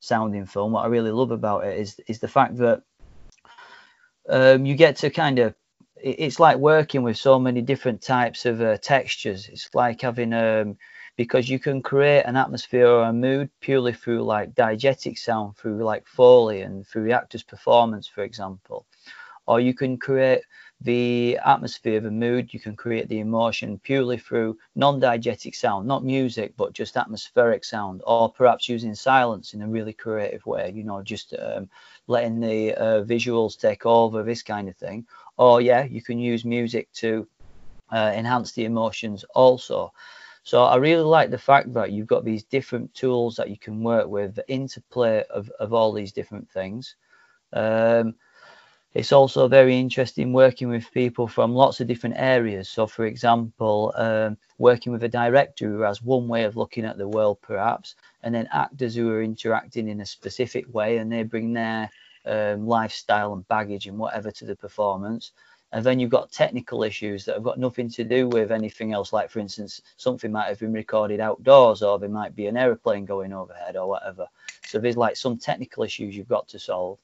sounding 0.00 0.46
film, 0.46 0.72
what 0.72 0.84
I 0.84 0.88
really 0.88 1.10
love 1.10 1.30
about 1.30 1.64
it 1.64 1.78
is 1.78 2.00
is 2.06 2.20
the 2.20 2.28
fact 2.28 2.56
that 2.58 2.82
um, 4.28 4.66
you 4.66 4.74
get 4.74 4.96
to 4.96 5.10
kind 5.10 5.38
of 5.38 5.54
it's 6.00 6.38
like 6.38 6.58
working 6.58 7.02
with 7.02 7.16
so 7.16 7.38
many 7.38 7.60
different 7.60 8.00
types 8.02 8.46
of 8.46 8.60
uh, 8.60 8.76
textures. 8.78 9.48
It's 9.48 9.68
like 9.74 10.02
having 10.02 10.32
um 10.32 10.76
because 11.16 11.48
you 11.48 11.58
can 11.58 11.82
create 11.82 12.22
an 12.22 12.36
atmosphere 12.36 12.86
or 12.86 13.02
a 13.02 13.12
mood 13.12 13.50
purely 13.60 13.92
through 13.92 14.22
like 14.22 14.54
diegetic 14.54 15.18
sound, 15.18 15.56
through 15.56 15.82
like 15.82 16.06
foley 16.06 16.60
and 16.60 16.86
through 16.86 17.04
the 17.04 17.12
actor's 17.12 17.42
performance, 17.42 18.06
for 18.06 18.22
example, 18.22 18.86
or 19.44 19.58
you 19.58 19.74
can 19.74 19.96
create 19.98 20.42
the 20.80 21.38
atmosphere, 21.44 22.00
the 22.00 22.10
mood, 22.10 22.54
you 22.54 22.60
can 22.60 22.76
create 22.76 23.08
the 23.08 23.18
emotion 23.18 23.80
purely 23.82 24.16
through 24.16 24.56
non-diegetic 24.76 25.54
sound, 25.54 25.88
not 25.88 26.04
music, 26.04 26.54
but 26.56 26.72
just 26.72 26.96
atmospheric 26.96 27.64
sound, 27.64 28.00
or 28.06 28.30
perhaps 28.30 28.68
using 28.68 28.94
silence 28.94 29.54
in 29.54 29.62
a 29.62 29.68
really 29.68 29.92
creative 29.92 30.46
way, 30.46 30.70
you 30.72 30.84
know, 30.84 31.02
just 31.02 31.34
um, 31.40 31.68
letting 32.06 32.38
the 32.38 32.74
uh, 32.74 33.02
visuals 33.02 33.58
take 33.58 33.86
over, 33.86 34.22
this 34.22 34.42
kind 34.42 34.68
of 34.68 34.76
thing, 34.76 35.04
or 35.36 35.60
yeah, 35.60 35.82
you 35.82 36.00
can 36.00 36.18
use 36.20 36.44
music 36.44 36.92
to 36.92 37.26
uh, 37.90 38.12
enhance 38.14 38.52
the 38.52 38.64
emotions 38.64 39.24
also. 39.34 39.92
So 40.44 40.62
I 40.62 40.76
really 40.76 41.02
like 41.02 41.30
the 41.30 41.38
fact 41.38 41.74
that 41.74 41.90
you've 41.90 42.06
got 42.06 42.24
these 42.24 42.44
different 42.44 42.94
tools 42.94 43.36
that 43.36 43.50
you 43.50 43.58
can 43.58 43.82
work 43.82 44.06
with, 44.06 44.36
the 44.36 44.48
interplay 44.48 45.24
of, 45.28 45.50
of 45.58 45.72
all 45.72 45.92
these 45.92 46.12
different 46.12 46.48
things. 46.50 46.94
Um, 47.52 48.14
it's 48.94 49.12
also 49.12 49.48
very 49.48 49.78
interesting 49.78 50.32
working 50.32 50.68
with 50.68 50.90
people 50.92 51.28
from 51.28 51.54
lots 51.54 51.80
of 51.80 51.86
different 51.86 52.16
areas. 52.18 52.68
So, 52.68 52.86
for 52.86 53.04
example, 53.04 53.92
um, 53.96 54.38
working 54.56 54.92
with 54.92 55.04
a 55.04 55.08
director 55.08 55.66
who 55.68 55.80
has 55.80 56.02
one 56.02 56.26
way 56.26 56.44
of 56.44 56.56
looking 56.56 56.84
at 56.84 56.96
the 56.96 57.08
world, 57.08 57.38
perhaps, 57.42 57.94
and 58.22 58.34
then 58.34 58.48
actors 58.50 58.94
who 58.94 59.10
are 59.10 59.22
interacting 59.22 59.88
in 59.88 60.00
a 60.00 60.06
specific 60.06 60.72
way 60.72 60.98
and 60.98 61.12
they 61.12 61.22
bring 61.22 61.52
their 61.52 61.90
um, 62.24 62.66
lifestyle 62.66 63.34
and 63.34 63.46
baggage 63.48 63.86
and 63.86 63.98
whatever 63.98 64.30
to 64.30 64.44
the 64.46 64.56
performance. 64.56 65.32
And 65.70 65.84
then 65.84 66.00
you've 66.00 66.10
got 66.10 66.32
technical 66.32 66.82
issues 66.82 67.26
that 67.26 67.34
have 67.34 67.44
got 67.44 67.58
nothing 67.58 67.90
to 67.90 68.04
do 68.04 68.26
with 68.26 68.50
anything 68.50 68.94
else. 68.94 69.12
Like, 69.12 69.28
for 69.28 69.38
instance, 69.38 69.82
something 69.98 70.32
might 70.32 70.48
have 70.48 70.60
been 70.60 70.72
recorded 70.72 71.20
outdoors, 71.20 71.82
or 71.82 71.98
there 71.98 72.08
might 72.08 72.34
be 72.34 72.46
an 72.46 72.56
aeroplane 72.56 73.04
going 73.04 73.34
overhead, 73.34 73.76
or 73.76 73.86
whatever. 73.86 74.26
So 74.66 74.78
there's 74.78 74.96
like 74.96 75.16
some 75.16 75.36
technical 75.36 75.82
issues 75.82 76.16
you've 76.16 76.26
got 76.26 76.48
to 76.48 76.58
solve. 76.58 76.98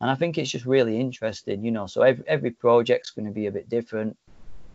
And 0.00 0.10
I 0.10 0.14
think 0.14 0.38
it's 0.38 0.50
just 0.50 0.64
really 0.64 0.98
interesting, 0.98 1.64
you 1.64 1.70
know. 1.70 1.86
So 1.86 2.02
every 2.02 2.24
every 2.26 2.50
project's 2.50 3.10
going 3.10 3.26
to 3.26 3.32
be 3.32 3.46
a 3.46 3.52
bit 3.52 3.68
different. 3.68 4.16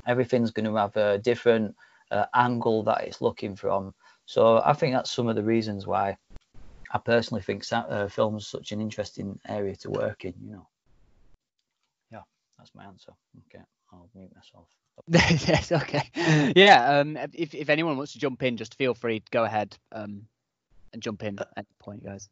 Everything's 0.07 0.51
going 0.51 0.65
to 0.65 0.75
have 0.75 0.95
a 0.97 1.17
different 1.17 1.75
uh, 2.11 2.25
angle 2.35 2.83
that 2.83 3.01
it's 3.01 3.21
looking 3.21 3.55
from. 3.55 3.93
So 4.25 4.61
I 4.63 4.73
think 4.73 4.93
that's 4.93 5.11
some 5.11 5.27
of 5.27 5.35
the 5.35 5.43
reasons 5.43 5.87
why 5.87 6.17
I 6.91 6.97
personally 6.99 7.41
think 7.41 7.63
uh, 7.71 8.07
film 8.07 8.37
is 8.37 8.47
such 8.47 8.71
an 8.71 8.81
interesting 8.81 9.39
area 9.47 9.75
to 9.77 9.89
work 9.89 10.25
in. 10.25 10.33
You 10.41 10.51
know. 10.51 10.67
Yeah, 12.11 12.21
that's 12.57 12.73
my 12.75 12.85
answer. 12.85 13.13
Okay, 13.47 13.63
I'll 13.91 14.09
mute 14.13 14.31
myself. 14.35 14.67
yes. 15.47 15.71
Okay. 15.71 16.09
Yeah. 16.55 16.99
Um. 16.99 17.17
If 17.33 17.53
if 17.53 17.69
anyone 17.69 17.97
wants 17.97 18.13
to 18.13 18.19
jump 18.19 18.43
in, 18.43 18.57
just 18.57 18.75
feel 18.75 18.93
free. 18.93 19.19
to 19.19 19.31
Go 19.31 19.43
ahead. 19.43 19.75
Um. 19.91 20.27
And 20.93 21.01
jump 21.01 21.23
in 21.23 21.37
at 21.39 21.49
any 21.57 21.67
point, 21.79 22.05
guys. 22.05 22.29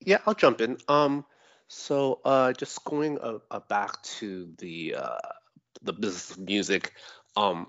Yeah, 0.00 0.18
I'll 0.26 0.34
jump 0.34 0.60
in. 0.60 0.78
Um. 0.88 1.24
So, 1.72 2.20
uh, 2.24 2.52
just 2.52 2.84
going 2.84 3.20
uh, 3.20 3.38
uh, 3.48 3.60
back 3.68 4.02
to 4.18 4.48
the 4.58 4.96
uh, 4.98 5.18
the 5.82 5.92
business 5.92 6.32
of 6.32 6.40
music. 6.40 6.94
Um 7.36 7.68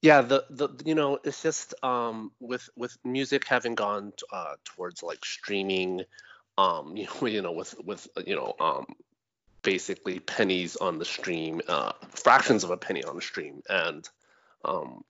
yeah 0.00 0.22
the 0.22 0.44
the 0.48 0.68
you 0.84 0.94
know 0.94 1.18
it's 1.24 1.42
just 1.42 1.74
um 1.82 2.30
with 2.40 2.68
with 2.76 2.96
music 3.04 3.44
having 3.46 3.74
gone 3.74 4.12
uh 4.32 4.54
towards 4.64 5.02
like 5.02 5.24
streaming 5.24 6.02
um 6.56 6.96
you 6.96 7.08
know 7.20 7.26
you 7.26 7.42
know 7.42 7.52
with 7.52 7.74
with 7.84 8.06
you 8.24 8.36
know 8.36 8.54
um 8.60 8.86
basically 9.62 10.20
pennies 10.20 10.76
on 10.76 10.98
the 10.98 11.04
stream 11.04 11.60
uh 11.66 11.92
fractions 12.10 12.62
of 12.62 12.70
a 12.70 12.76
penny 12.76 13.02
on 13.02 13.16
the 13.16 13.22
stream 13.22 13.60
and 13.68 14.08
um 14.64 15.02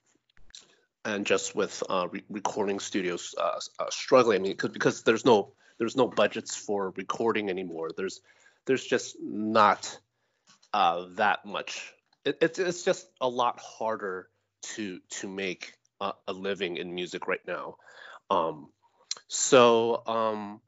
and 1.05 1.27
just 1.27 1.55
with 1.55 1.83
uh 1.91 2.09
re- 2.11 2.25
recording 2.31 2.81
studios 2.81 3.35
uh, 3.39 3.61
uh 3.79 3.91
struggling 3.91 4.41
i 4.41 4.43
mean 4.43 4.53
because 4.53 4.71
because 4.71 5.03
there's 5.03 5.27
no 5.27 5.53
there's 5.79 5.97
no 5.97 6.09
budgets 6.09 6.57
for 6.57 6.93
recording 6.97 7.51
anymore. 7.51 7.91
There's 7.97 8.21
there's 8.67 8.85
just 8.85 9.17
not 9.21 9.99
uh 10.73 11.07
that 11.17 11.45
much. 11.45 11.93
It, 12.25 12.39
it's 12.41 12.59
it's 12.59 12.83
just 12.85 13.09
a 13.21 13.29
lot 13.29 13.59
harder 13.61 14.29
to 14.75 15.01
to 15.21 15.29
make 15.29 15.75
a, 16.01 16.13
a 16.27 16.33
living 16.33 16.77
in 16.77 16.95
music 16.95 17.27
right 17.27 17.47
now. 17.47 17.77
Um, 18.31 18.69
so 19.29 20.03
um, 20.07 20.61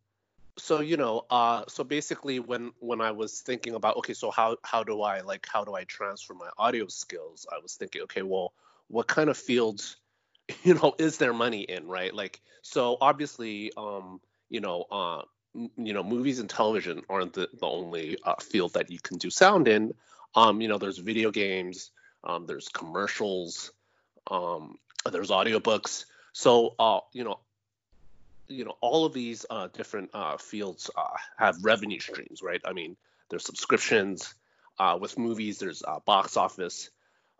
so 0.59 0.81
you 0.81 0.97
know 0.97 1.27
uh, 1.31 1.65
so 1.69 1.85
basically 1.85 2.41
when 2.41 2.73
when 2.79 3.01
I 3.01 3.13
was 3.13 3.41
thinking 3.41 3.75
about 3.75 3.97
okay 3.99 4.15
so 4.15 4.31
how 4.31 4.57
how 4.63 4.85
do 4.85 5.03
I 5.03 5.21
like 5.21 5.47
how 5.51 5.65
do 5.65 5.75
I 5.75 5.85
transfer 5.85 6.35
my 6.35 6.51
audio 6.59 6.87
skills? 6.87 7.47
I 7.51 7.59
was 7.63 7.75
thinking 7.75 8.03
okay 8.03 8.23
well 8.23 8.53
what 8.89 9.07
kind 9.07 9.31
of 9.31 9.37
fields 9.37 9.97
you 10.63 10.75
know 10.75 10.95
is 10.99 11.19
there 11.19 11.33
money 11.33 11.63
in 11.63 11.87
right? 11.87 12.15
Like 12.15 12.41
so 12.63 12.97
obviously 13.01 13.73
um 13.77 14.21
you 14.51 14.61
know 14.61 14.85
uh 14.91 15.23
you 15.55 15.93
know 15.93 16.03
movies 16.03 16.39
and 16.39 16.51
television 16.51 17.03
aren't 17.09 17.33
the, 17.33 17.49
the 17.59 17.67
only 17.67 18.19
uh, 18.25 18.35
field 18.37 18.75
that 18.75 18.91
you 18.91 18.99
can 19.01 19.17
do 19.19 19.31
sound 19.31 19.67
in 19.67 19.93
um 20.35 20.61
you 20.61 20.69
know 20.69 20.79
there's 20.79 20.99
video 20.99 21.31
games 21.31 21.91
um 22.25 22.47
there's 22.47 22.69
commercials 22.69 23.73
um, 24.31 24.79
there's 25.11 25.31
audiobooks. 25.31 26.05
So, 26.33 26.75
uh, 26.79 27.01
you 27.13 27.25
know, 27.25 27.41
you 28.49 28.65
know, 28.65 28.77
all 28.81 29.05
of 29.05 29.13
these 29.13 29.47
uh, 29.49 29.69
different 29.73 30.11
uh, 30.13 30.37
fields 30.37 30.91
uh, 30.97 31.17
have 31.37 31.65
revenue 31.65 32.01
streams, 32.01 32.43
right? 32.43 32.61
I 32.65 32.73
mean, 32.73 32.97
there's 33.29 33.45
subscriptions, 33.45 34.35
uh, 34.79 34.99
with 35.01 35.19
movies, 35.19 35.59
there's 35.59 35.83
uh, 35.87 36.01
box 36.05 36.37
office, 36.37 36.91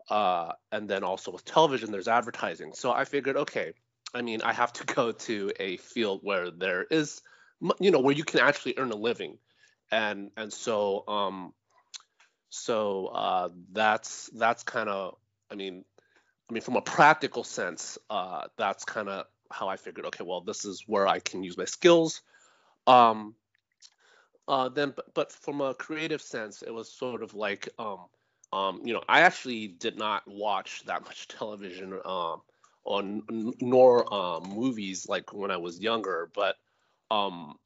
uh, 0.09 0.53
and 0.71 0.89
then 0.89 1.03
also 1.03 1.31
with 1.31 1.43
television, 1.43 1.91
there's 1.91 2.07
advertising. 2.07 2.71
So 2.73 2.91
I 2.91 3.05
figured, 3.05 3.35
okay, 3.35 3.73
I 4.13 4.21
mean, 4.21 4.41
I 4.41 4.53
have 4.53 4.73
to 4.73 4.85
go 4.95 5.11
to 5.11 5.51
a 5.59 5.77
field 5.77 6.21
where 6.23 6.51
there 6.51 6.83
is, 6.83 7.21
you 7.79 7.91
know, 7.91 7.99
where 7.99 8.15
you 8.15 8.23
can 8.23 8.39
actually 8.39 8.75
earn 8.77 8.91
a 8.91 8.95
living, 8.95 9.37
and 9.91 10.31
and 10.37 10.51
so 10.51 11.07
um, 11.07 11.53
so 12.51 13.07
uh, 13.07 13.49
that's 13.71 14.29
that's 14.33 14.63
kind 14.63 14.89
of, 14.89 15.15
I 15.49 15.55
mean, 15.55 15.85
I 16.49 16.53
mean, 16.53 16.61
from 16.61 16.75
a 16.75 16.81
practical 16.81 17.45
sense, 17.45 17.97
uh, 18.09 18.47
that's 18.57 18.83
kind 18.83 19.07
of 19.07 19.25
how 19.49 19.69
I 19.69 19.77
figured. 19.77 20.05
Okay, 20.07 20.25
well, 20.25 20.41
this 20.41 20.65
is 20.65 20.83
where 20.85 21.07
I 21.07 21.19
can 21.19 21.43
use 21.43 21.57
my 21.57 21.65
skills. 21.65 22.21
Um, 22.87 23.35
uh, 24.49 24.67
then, 24.67 24.91
but, 24.93 25.13
but 25.13 25.31
from 25.31 25.61
a 25.61 25.73
creative 25.73 26.21
sense, 26.21 26.61
it 26.61 26.71
was 26.73 26.91
sort 26.91 27.23
of 27.23 27.35
like, 27.35 27.69
um, 27.79 27.99
um, 28.51 28.81
you 28.83 28.93
know, 28.93 29.03
I 29.07 29.21
actually 29.21 29.69
did 29.69 29.97
not 29.97 30.23
watch 30.27 30.83
that 30.87 31.05
much 31.05 31.27
television 31.39 31.97
um, 32.03 32.41
on 32.83 33.23
nor 33.61 34.13
um, 34.13 34.43
movies 34.55 35.07
like 35.07 35.33
when 35.33 35.51
I 35.51 35.57
was 35.57 35.79
younger, 35.79 36.29
but 36.33 36.57
um, 37.09 37.57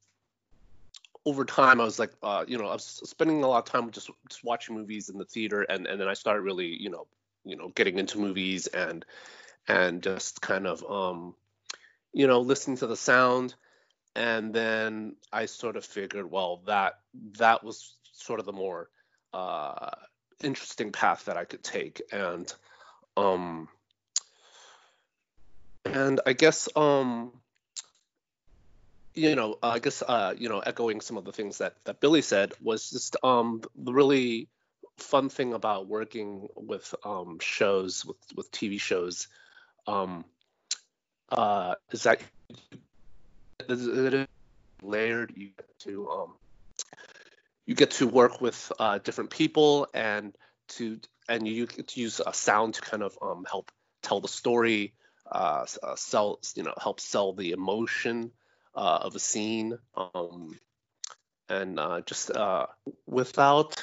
over 1.25 1.45
time 1.45 1.81
I 1.81 1.85
was 1.85 1.99
like, 1.99 2.11
uh, 2.21 2.45
you 2.47 2.57
know, 2.57 2.67
I 2.67 2.73
was 2.73 3.01
spending 3.05 3.43
a 3.43 3.47
lot 3.47 3.59
of 3.59 3.65
time 3.65 3.89
just 3.91 4.09
just 4.29 4.43
watching 4.43 4.75
movies 4.75 5.09
in 5.09 5.17
the 5.17 5.25
theater, 5.25 5.63
and 5.63 5.87
and 5.87 5.99
then 5.99 6.07
I 6.07 6.13
started 6.13 6.41
really, 6.41 6.67
you 6.67 6.89
know, 6.89 7.07
you 7.43 7.55
know, 7.55 7.69
getting 7.69 7.97
into 7.97 8.19
movies 8.19 8.67
and 8.67 9.05
and 9.67 10.03
just 10.03 10.41
kind 10.41 10.67
of, 10.67 10.83
um, 10.89 11.33
you 12.13 12.27
know, 12.27 12.41
listening 12.41 12.77
to 12.77 12.87
the 12.87 12.97
sound. 12.97 13.55
And 14.15 14.53
then 14.53 15.15
I 15.33 15.47
sort 15.47 15.75
of 15.75 15.85
figured, 15.85 16.29
well, 16.29 16.61
that 16.67 16.99
that 17.37 17.63
was 17.63 17.95
sort 18.13 18.39
of 18.39 18.45
the 18.45 18.53
more 18.53 18.89
uh, 19.33 19.89
interesting 20.41 20.91
path 20.91 21.25
that 21.25 21.37
I 21.37 21.45
could 21.45 21.63
take, 21.63 22.01
and 22.11 22.53
um, 23.17 23.67
and 25.85 26.21
I 26.25 26.33
guess 26.33 26.69
um, 26.75 27.31
you 29.13 29.35
know, 29.35 29.57
I 29.63 29.79
guess 29.79 30.01
uh, 30.01 30.33
you 30.37 30.49
know, 30.49 30.59
echoing 30.59 31.01
some 31.01 31.17
of 31.17 31.25
the 31.25 31.31
things 31.31 31.59
that 31.59 31.75
that 31.85 31.99
Billy 31.99 32.21
said 32.21 32.53
was 32.61 32.89
just 32.89 33.15
um, 33.23 33.61
the 33.75 33.93
really 33.93 34.49
fun 34.97 35.29
thing 35.29 35.53
about 35.53 35.87
working 35.87 36.47
with 36.55 36.93
um, 37.03 37.39
shows 37.39 38.05
with 38.05 38.17
with 38.35 38.51
TV 38.51 38.79
shows 38.79 39.27
um, 39.87 40.25
uh, 41.29 41.75
is 41.91 42.03
that 42.03 42.19
it 43.59 44.13
is 44.13 44.27
layered. 44.81 45.33
You 45.35 45.49
get 45.55 45.79
to 45.79 46.09
um, 46.09 46.33
you 47.65 47.75
get 47.75 47.91
to 47.91 48.07
work 48.07 48.41
with 48.41 48.71
uh, 48.79 48.99
different 48.99 49.29
people 49.29 49.87
and 49.93 50.35
to 50.67 50.99
and 51.29 51.47
you 51.47 51.65
get 51.67 51.87
to 51.89 52.01
use 52.01 52.21
a 52.25 52.33
sound 52.33 52.75
to 52.75 52.81
kind 52.81 53.03
of 53.03 53.17
um, 53.21 53.45
help 53.49 53.71
tell 54.01 54.19
the 54.19 54.27
story, 54.27 54.93
uh, 55.31 55.65
uh, 55.81 55.95
sell 55.95 56.39
you 56.55 56.63
know 56.63 56.73
help 56.81 56.99
sell 56.99 57.33
the 57.33 57.51
emotion 57.51 58.31
uh, 58.75 58.99
of 59.01 59.15
a 59.15 59.19
scene, 59.19 59.77
um, 59.95 60.57
and 61.49 61.79
uh, 61.79 62.01
just 62.01 62.31
uh, 62.31 62.67
without 63.05 63.75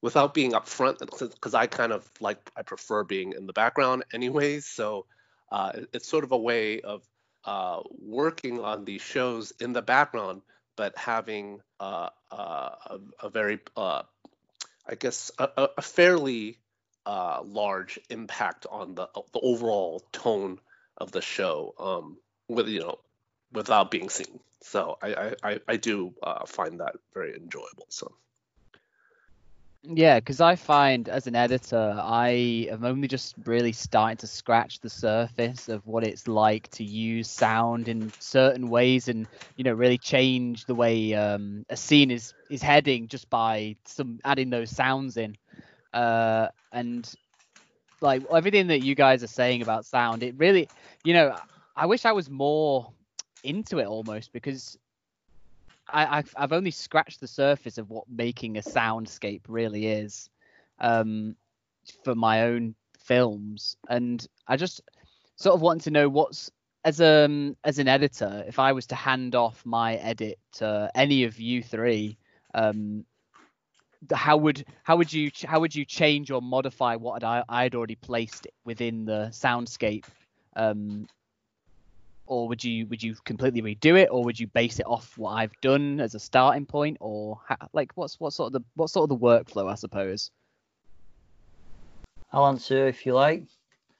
without 0.00 0.34
being 0.34 0.52
upfront 0.52 0.98
because 1.00 1.54
I 1.54 1.66
kind 1.66 1.92
of 1.92 2.08
like 2.20 2.38
I 2.56 2.62
prefer 2.62 3.04
being 3.04 3.32
in 3.32 3.46
the 3.46 3.52
background 3.52 4.04
anyways. 4.12 4.66
So 4.66 5.06
uh, 5.50 5.72
it's 5.92 6.08
sort 6.08 6.24
of 6.24 6.32
a 6.32 6.38
way 6.38 6.80
of 6.80 7.02
working 7.98 8.60
on 8.60 8.84
these 8.84 9.00
shows 9.00 9.52
in 9.58 9.72
the 9.72 9.82
background, 9.82 10.42
but 10.76 10.96
having 10.96 11.60
a, 11.80 12.10
a, 12.30 13.30
very, 13.30 13.58
I 13.76 14.04
guess, 14.98 15.30
a, 15.38 15.68
a 15.78 15.82
fairly 15.82 16.58
uh, 17.08 17.40
large 17.42 17.98
impact 18.10 18.66
on 18.70 18.94
the 18.94 19.08
the 19.32 19.40
overall 19.40 20.02
tone 20.12 20.60
of 20.98 21.12
the 21.12 21.22
show, 21.22 21.74
um, 21.78 22.18
with 22.48 22.68
you 22.68 22.80
know, 22.80 22.98
without 23.52 23.90
being 23.90 24.10
seen. 24.10 24.40
So 24.60 24.98
I 25.02 25.34
I, 25.42 25.60
I 25.66 25.76
do 25.76 26.14
uh, 26.22 26.44
find 26.46 26.80
that 26.80 26.96
very 27.14 27.34
enjoyable. 27.36 27.86
So. 27.88 28.12
Yeah, 29.84 30.18
because 30.18 30.40
I 30.40 30.56
find 30.56 31.08
as 31.08 31.28
an 31.28 31.36
editor, 31.36 31.96
I 31.98 32.66
am 32.70 32.84
only 32.84 33.06
just 33.06 33.36
really 33.44 33.72
starting 33.72 34.16
to 34.18 34.26
scratch 34.26 34.80
the 34.80 34.90
surface 34.90 35.68
of 35.68 35.86
what 35.86 36.04
it's 36.04 36.26
like 36.26 36.68
to 36.72 36.84
use 36.84 37.30
sound 37.30 37.88
in 37.88 38.12
certain 38.18 38.68
ways, 38.68 39.08
and 39.08 39.28
you 39.56 39.62
know, 39.62 39.72
really 39.72 39.96
change 39.96 40.64
the 40.64 40.74
way 40.74 41.14
um, 41.14 41.64
a 41.70 41.76
scene 41.76 42.10
is 42.10 42.34
is 42.50 42.60
heading 42.60 43.06
just 43.06 43.30
by 43.30 43.76
some 43.84 44.18
adding 44.24 44.50
those 44.50 44.70
sounds 44.70 45.16
in. 45.16 45.36
Uh, 45.94 46.48
and 46.72 47.14
like 48.00 48.22
everything 48.32 48.68
that 48.68 48.80
you 48.80 48.94
guys 48.94 49.22
are 49.22 49.28
saying 49.28 49.62
about 49.62 49.84
sound, 49.84 50.22
it 50.22 50.34
really, 50.36 50.68
you 51.04 51.14
know, 51.14 51.36
I 51.76 51.86
wish 51.86 52.04
I 52.04 52.12
was 52.12 52.30
more 52.30 52.92
into 53.44 53.78
it 53.78 53.86
almost 53.86 54.32
because 54.32 54.78
I, 55.88 56.16
have 56.16 56.34
I've 56.36 56.52
only 56.52 56.70
scratched 56.70 57.20
the 57.20 57.28
surface 57.28 57.78
of 57.78 57.90
what 57.90 58.04
making 58.08 58.56
a 58.56 58.60
soundscape 58.60 59.42
really 59.48 59.86
is 59.86 60.28
um, 60.80 61.34
for 62.04 62.14
my 62.14 62.42
own 62.42 62.74
films, 62.98 63.76
and 63.88 64.26
I 64.46 64.56
just 64.56 64.82
sort 65.36 65.54
of 65.54 65.62
want 65.62 65.82
to 65.82 65.90
know 65.90 66.08
what's 66.08 66.50
as 66.84 67.00
um 67.00 67.56
as 67.64 67.78
an 67.78 67.88
editor, 67.88 68.44
if 68.46 68.58
I 68.58 68.72
was 68.72 68.86
to 68.88 68.94
hand 68.94 69.34
off 69.34 69.64
my 69.64 69.96
edit 69.96 70.38
to 70.54 70.90
any 70.94 71.24
of 71.24 71.38
you 71.40 71.62
three, 71.62 72.16
um, 72.54 73.04
how 74.12 74.36
would 74.36 74.64
how 74.84 74.96
would 74.96 75.12
you 75.12 75.30
how 75.44 75.60
would 75.60 75.74
you 75.74 75.84
change 75.84 76.30
or 76.30 76.40
modify 76.40 76.96
what 76.96 77.24
I 77.24 77.42
I'd 77.48 77.74
already 77.74 77.96
placed 77.96 78.46
within 78.64 79.04
the 79.04 79.28
soundscape 79.32 80.04
um, 80.54 81.06
or 82.28 82.46
would 82.48 82.62
you 82.62 82.86
would 82.86 83.02
you 83.02 83.14
completely 83.24 83.62
redo 83.62 83.98
it, 83.98 84.08
or 84.10 84.22
would 84.24 84.38
you 84.38 84.46
base 84.46 84.78
it 84.78 84.86
off 84.86 85.16
what 85.16 85.30
I've 85.30 85.58
done 85.60 86.00
as 86.00 86.14
a 86.14 86.20
starting 86.20 86.66
point, 86.66 86.98
or 87.00 87.40
like 87.72 87.92
what's 87.94 88.20
what 88.20 88.32
sort 88.32 88.48
of 88.48 88.52
the 88.52 88.64
what 88.74 88.90
sort 88.90 89.10
of 89.10 89.18
the 89.18 89.24
workflow, 89.24 89.70
I 89.70 89.74
suppose? 89.74 90.30
I'll 92.32 92.46
answer 92.46 92.86
if 92.86 93.06
you 93.06 93.14
like. 93.14 93.44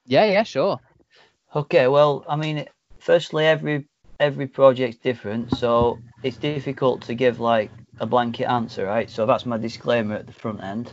Yeah, 0.04 0.26
yeah, 0.26 0.42
sure. 0.42 0.78
Okay, 1.56 1.88
well, 1.88 2.24
I 2.28 2.36
mean, 2.36 2.66
firstly, 2.98 3.46
every 3.46 3.86
every 4.20 4.46
project's 4.46 4.98
different, 4.98 5.56
so 5.56 5.98
it's 6.22 6.36
difficult 6.36 7.02
to 7.02 7.14
give 7.14 7.40
like 7.40 7.70
a 8.00 8.06
blanket 8.06 8.44
answer, 8.44 8.86
right? 8.86 9.10
So 9.10 9.26
that's 9.26 9.46
my 9.46 9.58
disclaimer 9.58 10.16
at 10.16 10.26
the 10.26 10.32
front 10.32 10.62
end. 10.62 10.92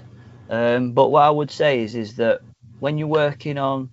Um, 0.50 0.92
but 0.92 1.10
what 1.10 1.24
I 1.24 1.30
would 1.30 1.52
say 1.52 1.82
is 1.82 1.96
is 1.96 2.16
that 2.18 2.42
when 2.80 2.98
you're 2.98 3.08
working 3.08 3.58
on 3.58 3.90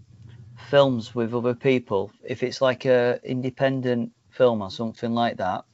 films 0.69 1.15
with 1.15 1.35
other 1.35 1.55
people, 1.55 2.13
if 2.25 2.43
it's 2.43 2.61
like 2.61 2.85
a 2.85 3.21
independent 3.25 4.13
film 4.31 4.63
or 4.63 4.71
something 4.71 5.13
like 5.13 5.37
that, 5.39 5.65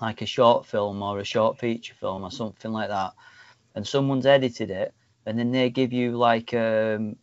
like 0.00 0.22
a 0.22 0.26
short 0.26 0.66
film 0.66 1.02
or 1.02 1.18
a 1.20 1.24
short 1.24 1.58
feature 1.58 1.94
film 1.94 2.24
or 2.24 2.30
something 2.30 2.72
like 2.72 2.88
that, 2.88 3.12
and 3.74 3.86
someone's 3.86 4.26
edited 4.26 4.70
it, 4.70 4.94
and 5.26 5.38
then 5.38 5.52
they 5.52 5.70
give 5.70 5.92
you 5.92 6.16
like 6.16 6.52
um 6.54 7.16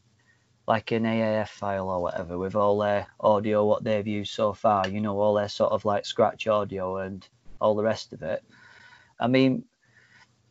like 0.67 0.91
an 0.91 1.03
AAF 1.03 1.49
file 1.49 1.89
or 1.89 2.01
whatever 2.01 2.37
with 2.37 2.55
all 2.55 2.77
their 2.79 3.07
audio, 3.19 3.65
what 3.65 3.83
they've 3.83 4.07
used 4.07 4.33
so 4.33 4.53
far, 4.53 4.87
you 4.87 5.01
know, 5.01 5.19
all 5.19 5.33
their 5.33 5.49
sort 5.49 5.71
of 5.71 5.85
like 5.85 6.05
scratch 6.05 6.47
audio 6.47 6.97
and 6.97 7.27
all 7.59 7.75
the 7.75 7.83
rest 7.83 8.13
of 8.13 8.21
it. 8.21 8.43
I 9.21 9.27
mean, 9.27 9.65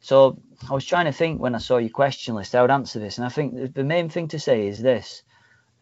so 0.00 0.40
I 0.70 0.72
was 0.72 0.86
trying 0.86 1.06
to 1.06 1.12
think 1.12 1.40
when 1.40 1.54
I 1.54 1.58
saw 1.58 1.78
your 1.78 1.90
question 1.90 2.34
list, 2.36 2.54
I 2.54 2.62
would 2.62 2.70
answer 2.70 3.00
this, 3.00 3.18
and 3.18 3.26
I 3.26 3.28
think 3.28 3.74
the 3.74 3.84
main 3.84 4.08
thing 4.08 4.28
to 4.28 4.38
say 4.38 4.68
is 4.68 4.80
this: 4.80 5.22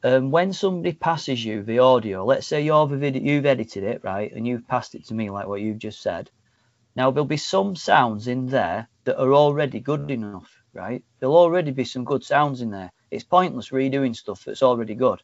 um, 0.03 0.31
when 0.31 0.53
somebody 0.53 0.95
passes 0.95 1.45
you 1.45 1.63
the 1.63 1.81
audio, 1.81 2.25
let's 2.25 2.47
say 2.47 2.63
video, 2.63 3.23
you've 3.23 3.47
edited 3.47 3.85
it, 3.85 4.03
right, 4.03 4.33
and 4.33 4.47
you've 4.47 4.67
passed 4.67 4.95
it 4.95 5.07
to 5.07 5.15
me 5.15 5.29
like 5.29 5.47
what 5.47 5.61
you've 5.61 5.79
just 5.79 6.01
said. 6.01 6.31
Now 6.97 7.11
there'll 7.11 7.27
be 7.27 7.37
some 7.37 7.77
sounds 7.77 8.27
in 8.27 8.47
there 8.47 8.89
that 9.05 9.21
are 9.21 9.35
already 9.35 9.81
good 9.81 10.11
enough, 10.11 10.51
right? 10.73 11.05
There'll 11.21 11.37
already 11.37 11.71
be 11.71 11.85
some 11.85 12.05
good 12.05 12.25
sounds 12.25 12.61
in 12.61 12.71
there. 12.71 12.91
It's 13.11 13.25
pointless 13.25 13.69
redoing 13.71 14.17
stuff 14.17 14.45
that's 14.45 14.63
already 14.63 14.95
good. 14.95 15.23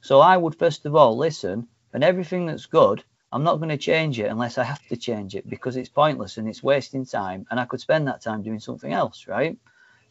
So 0.00 0.20
I 0.20 0.36
would 0.36 0.58
first 0.58 0.84
of 0.84 0.96
all 0.96 1.16
listen, 1.16 1.68
and 1.92 2.02
everything 2.02 2.46
that's 2.46 2.66
good, 2.66 3.04
I'm 3.34 3.42
not 3.42 3.56
going 3.56 3.70
to 3.70 3.76
change 3.76 4.20
it 4.20 4.30
unless 4.30 4.58
I 4.58 4.62
have 4.62 4.86
to 4.86 4.96
change 4.96 5.34
it 5.34 5.50
because 5.50 5.76
it's 5.76 5.88
pointless 5.88 6.36
and 6.36 6.48
it's 6.48 6.62
wasting 6.62 7.04
time, 7.04 7.48
and 7.50 7.58
I 7.58 7.64
could 7.64 7.80
spend 7.80 8.06
that 8.06 8.22
time 8.22 8.44
doing 8.44 8.60
something 8.60 8.92
else, 8.92 9.26
right? 9.26 9.58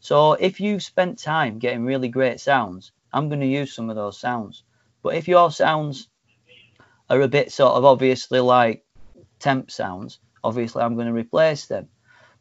So 0.02 0.34
if 0.34 0.60
you've 0.60 0.84
spent 0.84 1.20
time 1.20 1.58
getting 1.58 1.86
really 1.86 2.10
great 2.10 2.42
sounds, 2.42 2.92
I'm 3.14 3.30
going 3.30 3.40
to 3.40 3.48
use 3.48 3.74
some 3.74 3.90
of 3.90 3.96
those 3.96 4.20
sounds. 4.20 4.64
But 5.02 5.16
if 5.16 5.30
your 5.30 5.52
sounds 5.52 6.10
are 7.10 7.22
a 7.22 7.30
bit 7.30 7.54
sort 7.54 7.76
of 7.76 7.86
obviously 7.86 8.42
like 8.42 8.84
temp 9.40 9.72
sounds, 9.72 10.20
obviously 10.44 10.82
I'm 10.82 10.96
going 10.96 11.08
to 11.08 11.14
replace 11.14 11.68
them. 11.68 11.88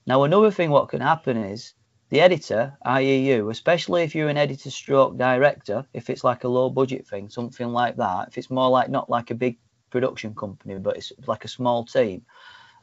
Now, 0.04 0.24
another 0.24 0.50
thing 0.50 0.70
what 0.70 0.88
can 0.88 1.00
happen 1.00 1.36
is 1.36 1.74
the 2.08 2.20
editor, 2.20 2.76
i.e., 2.82 3.28
you, 3.30 3.50
especially 3.50 4.02
if 4.02 4.16
you're 4.16 4.28
an 4.28 4.36
editor 4.36 4.70
stroke 4.70 5.16
director, 5.16 5.86
if 5.94 6.10
it's 6.10 6.24
like 6.24 6.42
a 6.42 6.48
low 6.48 6.70
budget 6.70 7.06
thing, 7.06 7.28
something 7.28 7.68
like 7.68 7.98
that, 7.98 8.26
if 8.26 8.36
it's 8.36 8.50
more 8.50 8.68
like 8.68 8.90
not 8.90 9.08
like 9.08 9.30
a 9.30 9.36
big 9.36 9.58
production 9.92 10.35
company, 10.35 10.78
but 10.78 10.96
it's 10.96 11.12
like 11.26 11.44
a 11.44 11.48
small 11.48 11.85
team, 11.85 12.24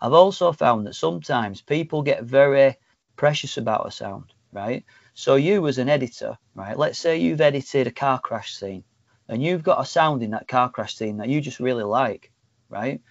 I've 0.01 0.13
also 0.13 0.53
found 0.53 0.87
that 0.87 0.95
sometimes 0.95 1.61
people 1.61 2.01
get 2.03 2.23
very 2.23 2.77
precious 3.17 3.57
about 3.57 3.87
a 3.87 3.91
sound, 3.91 4.33
right? 4.53 4.85
So 5.13 5.35
you 5.35 5.67
as 5.67 5.77
an 5.77 5.89
editor, 5.89 6.37
right? 6.55 6.77
Let's 6.77 6.99
say 6.99 7.17
you've 7.17 7.41
edited 7.41 7.87
a 7.87 7.91
car 7.91 8.19
crash 8.19 8.53
scene 8.55 8.85
and 9.27 9.43
you've 9.43 9.63
got 9.63 9.81
a 9.81 9.85
sound 9.85 10.23
in 10.23 10.31
that 10.31 10.47
car 10.47 10.69
crash 10.69 10.95
scene 10.95 11.17
that 11.17 11.27
you 11.27 11.41
just 11.41 11.59
really 11.59 11.83
like, 11.83 12.31
right? 12.69 13.01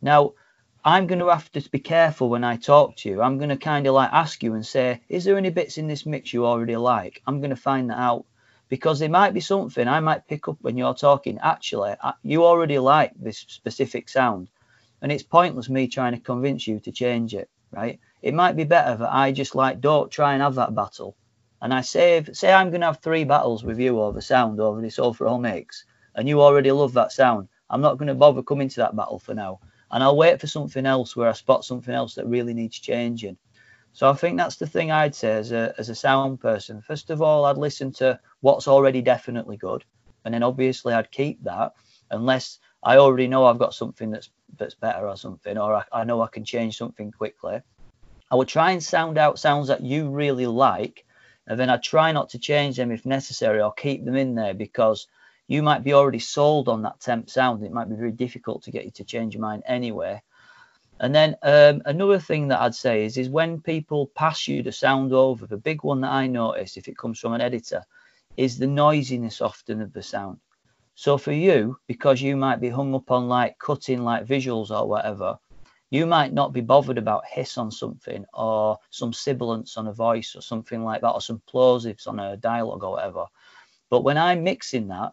Now, 0.00 0.32
I'm 0.84 1.06
going 1.06 1.18
to 1.18 1.28
have 1.28 1.52
to 1.52 1.70
be 1.70 1.80
careful 1.80 2.30
when 2.30 2.44
I 2.44 2.56
talk 2.56 2.96
to 2.98 3.08
you. 3.10 3.20
I'm 3.20 3.36
going 3.36 3.50
to 3.50 3.58
kind 3.58 3.86
of 3.86 3.94
like 3.94 4.10
ask 4.12 4.42
you 4.42 4.54
and 4.54 4.64
say, 4.64 5.02
is 5.08 5.24
there 5.24 5.36
any 5.36 5.50
bits 5.50 5.76
in 5.76 5.88
this 5.88 6.06
mix 6.06 6.32
you 6.32 6.46
already 6.46 6.76
like? 6.76 7.20
I'm 7.26 7.40
going 7.40 7.50
to 7.50 7.56
find 7.56 7.90
that 7.90 7.98
out 7.98 8.24
because 8.68 8.98
there 8.98 9.08
might 9.08 9.34
be 9.34 9.40
something 9.40 9.88
I 9.88 10.00
might 10.00 10.28
pick 10.28 10.48
up 10.48 10.58
when 10.60 10.76
you're 10.76 10.94
talking. 10.94 11.38
Actually, 11.38 11.94
you 12.22 12.44
already 12.44 12.78
like 12.78 13.12
this 13.16 13.38
specific 13.48 14.08
sound, 14.08 14.48
and 15.02 15.10
it's 15.12 15.22
pointless 15.22 15.68
me 15.68 15.88
trying 15.88 16.14
to 16.14 16.20
convince 16.20 16.66
you 16.66 16.80
to 16.80 16.92
change 16.92 17.34
it, 17.34 17.48
right? 17.70 18.00
It 18.22 18.34
might 18.34 18.56
be 18.56 18.64
better 18.64 18.96
that 18.96 19.12
I 19.12 19.32
just 19.32 19.54
like 19.54 19.80
don't 19.80 20.10
try 20.10 20.32
and 20.34 20.42
have 20.42 20.56
that 20.56 20.74
battle 20.74 21.16
and 21.60 21.74
I 21.74 21.80
save, 21.80 22.30
say 22.36 22.52
I'm 22.52 22.70
going 22.70 22.82
to 22.82 22.86
have 22.86 23.00
three 23.00 23.24
battles 23.24 23.64
with 23.64 23.78
you 23.80 24.00
over 24.00 24.20
sound 24.20 24.60
over 24.60 24.80
this 24.80 24.98
overall 24.98 25.38
mix, 25.38 25.84
and 26.14 26.28
you 26.28 26.40
already 26.40 26.70
love 26.70 26.92
that 26.94 27.12
sound, 27.12 27.48
I'm 27.68 27.80
not 27.80 27.98
going 27.98 28.08
to 28.08 28.14
bother 28.14 28.42
coming 28.42 28.68
to 28.68 28.76
that 28.80 28.96
battle 28.96 29.18
for 29.18 29.34
now. 29.34 29.60
And 29.90 30.02
I'll 30.02 30.16
wait 30.16 30.40
for 30.40 30.46
something 30.46 30.86
else 30.86 31.16
where 31.16 31.28
I 31.28 31.32
spot 31.32 31.64
something 31.64 31.94
else 31.94 32.14
that 32.14 32.26
really 32.26 32.54
needs 32.54 32.78
changing. 32.78 33.38
So 33.92 34.08
I 34.08 34.12
think 34.12 34.36
that's 34.36 34.56
the 34.56 34.66
thing 34.66 34.90
I'd 34.90 35.14
say 35.14 35.32
as 35.32 35.50
a, 35.50 35.74
as 35.78 35.88
a 35.88 35.94
sound 35.94 36.40
person. 36.40 36.82
First 36.82 37.10
of 37.10 37.22
all, 37.22 37.46
I'd 37.46 37.56
listen 37.56 37.90
to 37.94 38.20
what's 38.40 38.68
already 38.68 39.02
definitely 39.02 39.56
good. 39.56 39.84
And 40.24 40.34
then 40.34 40.42
obviously 40.42 40.94
I'd 40.94 41.10
keep 41.10 41.42
that 41.44 41.72
unless 42.10 42.58
I 42.82 42.96
already 42.96 43.28
know 43.28 43.46
I've 43.46 43.58
got 43.58 43.74
something 43.74 44.10
that's 44.10 44.30
that's 44.56 44.74
better 44.74 45.06
or 45.06 45.16
something, 45.16 45.58
or 45.58 45.74
I, 45.74 45.84
I 45.92 46.04
know 46.04 46.22
I 46.22 46.28
can 46.28 46.44
change 46.44 46.76
something 46.76 47.12
quickly. 47.12 47.60
I 48.30 48.34
would 48.34 48.48
try 48.48 48.72
and 48.72 48.82
sound 48.82 49.18
out 49.18 49.38
sounds 49.38 49.68
that 49.68 49.82
you 49.82 50.10
really 50.10 50.46
like 50.46 51.04
and 51.48 51.58
then 51.58 51.70
I 51.70 51.78
try 51.78 52.12
not 52.12 52.28
to 52.30 52.38
change 52.38 52.76
them 52.76 52.92
if 52.92 53.06
necessary 53.06 53.62
or 53.62 53.72
keep 53.72 54.04
them 54.04 54.16
in 54.16 54.34
there 54.34 54.52
because 54.52 55.08
you 55.48 55.62
might 55.62 55.82
be 55.82 55.94
already 55.94 56.18
sold 56.18 56.68
on 56.68 56.82
that 56.82 57.00
temp 57.00 57.30
sound. 57.30 57.64
It 57.64 57.72
might 57.72 57.88
be 57.88 57.96
very 57.96 58.12
difficult 58.12 58.62
to 58.64 58.70
get 58.70 58.84
you 58.84 58.90
to 58.92 59.04
change 59.04 59.32
your 59.32 59.40
mind 59.40 59.62
anyway. 59.66 60.22
And 61.00 61.14
then 61.14 61.36
um, 61.42 61.80
another 61.86 62.18
thing 62.18 62.48
that 62.48 62.60
I'd 62.60 62.74
say 62.74 63.06
is, 63.06 63.16
is 63.16 63.30
when 63.30 63.62
people 63.62 64.08
pass 64.08 64.46
you 64.46 64.62
the 64.62 64.72
sound 64.72 65.14
over, 65.14 65.46
the 65.46 65.56
big 65.56 65.84
one 65.84 66.02
that 66.02 66.12
I 66.12 66.26
notice 66.26 66.76
if 66.76 66.86
it 66.86 66.98
comes 66.98 67.18
from 67.18 67.32
an 67.32 67.40
editor 67.40 67.82
is 68.38 68.56
the 68.56 68.68
noisiness 68.68 69.40
often 69.40 69.82
of 69.82 69.92
the 69.92 70.02
sound. 70.02 70.38
So 70.94 71.18
for 71.18 71.32
you, 71.32 71.76
because 71.88 72.22
you 72.22 72.36
might 72.36 72.60
be 72.60 72.68
hung 72.68 72.94
up 72.94 73.10
on 73.10 73.28
like 73.28 73.58
cutting 73.58 74.04
like 74.04 74.26
visuals 74.26 74.70
or 74.70 74.88
whatever, 74.88 75.38
you 75.90 76.06
might 76.06 76.32
not 76.32 76.52
be 76.52 76.60
bothered 76.60 76.98
about 76.98 77.26
hiss 77.26 77.58
on 77.58 77.72
something 77.72 78.24
or 78.32 78.78
some 78.90 79.12
sibilance 79.12 79.76
on 79.76 79.88
a 79.88 79.92
voice 79.92 80.36
or 80.36 80.40
something 80.40 80.84
like 80.84 81.00
that 81.00 81.10
or 81.10 81.20
some 81.20 81.42
plosives 81.52 82.06
on 82.06 82.20
a 82.20 82.36
dialogue 82.36 82.84
or 82.84 82.92
whatever. 82.92 83.24
But 83.90 84.04
when 84.04 84.16
I'm 84.16 84.44
mixing 84.44 84.86
that, 84.88 85.12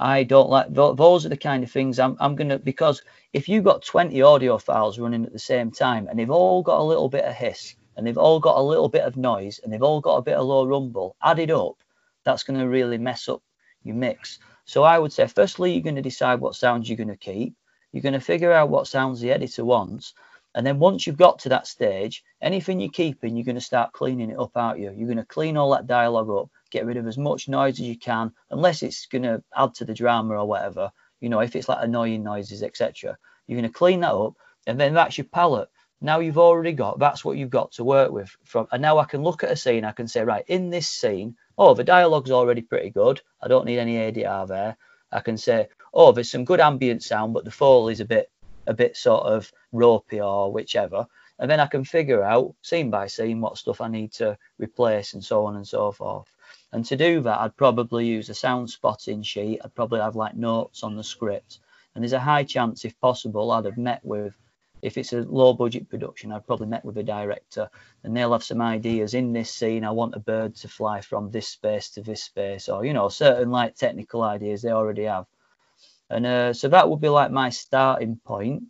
I 0.00 0.24
don't 0.24 0.50
like 0.50 0.74
those 0.74 1.24
are 1.24 1.28
the 1.28 1.36
kind 1.36 1.62
of 1.62 1.70
things 1.70 2.00
I'm, 2.00 2.16
I'm 2.18 2.34
gonna 2.34 2.58
because 2.58 3.02
if 3.32 3.48
you've 3.48 3.62
got 3.62 3.84
20 3.84 4.20
audio 4.22 4.58
files 4.58 4.98
running 4.98 5.24
at 5.24 5.32
the 5.32 5.38
same 5.38 5.70
time 5.70 6.08
and 6.08 6.18
they've 6.18 6.28
all 6.30 6.64
got 6.64 6.80
a 6.80 6.90
little 6.90 7.08
bit 7.08 7.24
of 7.24 7.34
hiss 7.34 7.76
and 7.96 8.04
they've 8.04 8.18
all 8.18 8.40
got 8.40 8.58
a 8.58 8.62
little 8.62 8.88
bit 8.88 9.02
of 9.02 9.16
noise 9.16 9.60
and 9.62 9.72
they've 9.72 9.82
all 9.82 10.00
got 10.00 10.16
a 10.16 10.22
bit 10.22 10.34
of 10.34 10.44
low 10.46 10.66
rumble 10.66 11.14
added 11.22 11.52
up, 11.52 11.76
that's 12.24 12.42
going 12.42 12.58
to 12.58 12.68
really 12.68 12.98
mess 12.98 13.28
up 13.28 13.42
your 13.82 13.96
mix. 13.96 14.38
So 14.64 14.82
I 14.82 14.98
would 14.98 15.12
say, 15.12 15.26
firstly, 15.26 15.72
you're 15.72 15.82
going 15.82 15.96
to 15.96 16.02
decide 16.02 16.40
what 16.40 16.54
sounds 16.54 16.88
you're 16.88 16.96
going 16.96 17.08
to 17.08 17.16
keep. 17.16 17.54
You're 17.92 18.02
going 18.02 18.14
to 18.14 18.20
figure 18.20 18.52
out 18.52 18.70
what 18.70 18.86
sounds 18.86 19.20
the 19.20 19.30
editor 19.30 19.64
wants. 19.64 20.14
And 20.54 20.66
then 20.66 20.78
once 20.78 21.06
you've 21.06 21.16
got 21.16 21.40
to 21.40 21.48
that 21.50 21.66
stage, 21.66 22.22
anything 22.40 22.80
you're 22.80 22.90
keeping, 22.90 23.36
you're 23.36 23.44
going 23.44 23.56
to 23.56 23.60
start 23.60 23.92
cleaning 23.92 24.30
it 24.30 24.38
up 24.38 24.56
out 24.56 24.78
you. 24.78 24.92
You're 24.96 25.08
going 25.08 25.18
to 25.18 25.24
clean 25.24 25.56
all 25.56 25.70
that 25.72 25.86
dialogue 25.86 26.30
up, 26.30 26.48
get 26.70 26.86
rid 26.86 26.96
of 26.96 27.06
as 27.06 27.18
much 27.18 27.48
noise 27.48 27.74
as 27.74 27.86
you 27.86 27.98
can, 27.98 28.32
unless 28.50 28.82
it's 28.82 29.06
going 29.06 29.22
to 29.22 29.42
add 29.56 29.74
to 29.74 29.84
the 29.84 29.94
drama 29.94 30.34
or 30.34 30.46
whatever. 30.46 30.90
You 31.20 31.28
know, 31.28 31.40
if 31.40 31.56
it's 31.56 31.68
like 31.68 31.82
annoying 31.82 32.22
noises, 32.22 32.62
etc. 32.62 33.18
You're 33.46 33.60
going 33.60 33.70
to 33.70 33.78
clean 33.78 34.00
that 34.00 34.14
up, 34.14 34.34
and 34.66 34.80
then 34.80 34.94
that's 34.94 35.18
your 35.18 35.26
palette. 35.26 35.68
Now 36.04 36.20
you've 36.20 36.36
already 36.36 36.72
got 36.72 36.98
that's 36.98 37.24
what 37.24 37.38
you've 37.38 37.48
got 37.48 37.72
to 37.72 37.82
work 37.82 38.12
with 38.12 38.36
from, 38.44 38.68
and 38.70 38.82
now 38.82 38.98
I 38.98 39.06
can 39.06 39.22
look 39.22 39.42
at 39.42 39.50
a 39.50 39.56
scene. 39.56 39.86
I 39.86 39.92
can 39.92 40.06
say, 40.06 40.22
right, 40.22 40.44
in 40.48 40.68
this 40.68 40.86
scene, 40.86 41.34
oh, 41.56 41.72
the 41.72 41.82
dialogue's 41.82 42.30
already 42.30 42.60
pretty 42.60 42.90
good. 42.90 43.22
I 43.40 43.48
don't 43.48 43.64
need 43.64 43.78
any 43.78 43.96
ADR 43.96 44.46
there. 44.46 44.76
I 45.10 45.20
can 45.20 45.38
say, 45.38 45.68
oh, 45.94 46.12
there's 46.12 46.30
some 46.30 46.44
good 46.44 46.60
ambient 46.60 47.02
sound, 47.02 47.32
but 47.32 47.46
the 47.46 47.50
fall 47.50 47.88
is 47.88 48.00
a 48.00 48.04
bit 48.04 48.30
a 48.66 48.74
bit 48.74 48.98
sort 48.98 49.24
of 49.24 49.50
ropey 49.72 50.20
or 50.20 50.52
whichever. 50.52 51.06
And 51.38 51.50
then 51.50 51.58
I 51.58 51.66
can 51.66 51.84
figure 51.84 52.22
out 52.22 52.54
scene 52.60 52.90
by 52.90 53.06
scene 53.06 53.40
what 53.40 53.56
stuff 53.56 53.80
I 53.80 53.88
need 53.88 54.12
to 54.12 54.36
replace 54.58 55.14
and 55.14 55.24
so 55.24 55.46
on 55.46 55.56
and 55.56 55.66
so 55.66 55.90
forth. 55.90 56.28
And 56.72 56.84
to 56.84 56.96
do 56.96 57.22
that, 57.22 57.40
I'd 57.40 57.56
probably 57.56 58.04
use 58.04 58.28
a 58.28 58.34
sound 58.34 58.68
spotting 58.68 59.22
sheet. 59.22 59.60
I'd 59.64 59.74
probably 59.74 60.00
have 60.00 60.16
like 60.16 60.36
notes 60.36 60.82
on 60.82 60.96
the 60.96 61.02
script. 61.02 61.60
And 61.94 62.04
there's 62.04 62.12
a 62.12 62.20
high 62.20 62.44
chance, 62.44 62.84
if 62.84 63.00
possible, 63.00 63.50
I'd 63.52 63.64
have 63.64 63.78
met 63.78 64.04
with 64.04 64.34
if 64.84 64.98
it's 64.98 65.14
a 65.14 65.22
low 65.22 65.54
budget 65.54 65.88
production, 65.88 66.30
I've 66.30 66.46
probably 66.46 66.66
met 66.66 66.84
with 66.84 66.98
a 66.98 67.02
director 67.02 67.70
and 68.02 68.14
they'll 68.14 68.32
have 68.32 68.44
some 68.44 68.60
ideas 68.60 69.14
in 69.14 69.32
this 69.32 69.50
scene. 69.50 69.82
I 69.82 69.90
want 69.90 70.14
a 70.14 70.20
bird 70.20 70.54
to 70.56 70.68
fly 70.68 71.00
from 71.00 71.30
this 71.30 71.48
space 71.48 71.88
to 71.90 72.02
this 72.02 72.22
space, 72.22 72.68
or 72.68 72.84
you 72.84 72.92
know, 72.92 73.08
certain 73.08 73.50
like 73.50 73.76
technical 73.76 74.22
ideas 74.22 74.60
they 74.60 74.72
already 74.72 75.04
have. 75.04 75.24
And 76.10 76.26
uh, 76.26 76.52
so 76.52 76.68
that 76.68 76.88
would 76.88 77.00
be 77.00 77.08
like 77.08 77.30
my 77.30 77.48
starting 77.48 78.20
point 78.24 78.64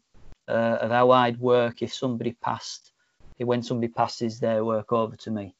uh, 0.46 0.79
of 0.81 0.92
how 0.92 1.11
I'd 1.11 1.40
work 1.40 1.83
if 1.83 1.92
somebody 1.92 2.37
passed, 2.40 2.92
when 3.38 3.64
somebody 3.64 3.88
passes 3.88 4.38
their 4.38 4.64
work 4.64 4.92
over 4.92 5.16
to 5.16 5.31
me. 5.33 5.53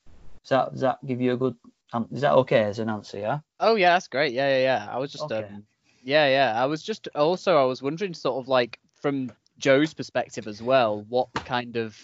Does 0.45 0.51
that, 0.51 0.71
does 0.71 0.81
that 0.83 1.05
give 1.05 1.21
you 1.21 1.33
a 1.33 1.37
good? 1.37 1.57
Um, 1.93 2.07
is 2.13 2.21
that 2.21 2.35
okay 2.35 2.63
as 2.63 2.79
an 2.79 2.91
answer? 2.91 3.19
Yeah. 3.19 3.41
Oh 3.59 3.75
yeah, 3.75 3.95
that's 3.95 4.07
great. 4.07 4.33
Yeah, 4.33 4.51
yeah, 4.51 4.63
yeah. 4.63 4.89
I 4.89 4.99
was 4.99 5.11
just 5.11 5.25
okay. 5.25 5.49
um, 5.49 5.65
yeah, 6.05 6.29
yeah. 6.29 6.63
I 6.63 6.67
was 6.67 6.83
just 6.83 7.09
also 7.17 7.57
I 7.57 7.65
was 7.65 7.83
wondering 7.83 8.15
sort 8.15 8.41
of 8.41 8.47
like 8.47 8.79
from 9.01 9.33
Joe's 9.59 9.95
perspective 9.95 10.47
as 10.47 10.63
well, 10.63 11.05
what 11.09 11.29
kind 11.45 11.77
of 11.77 11.97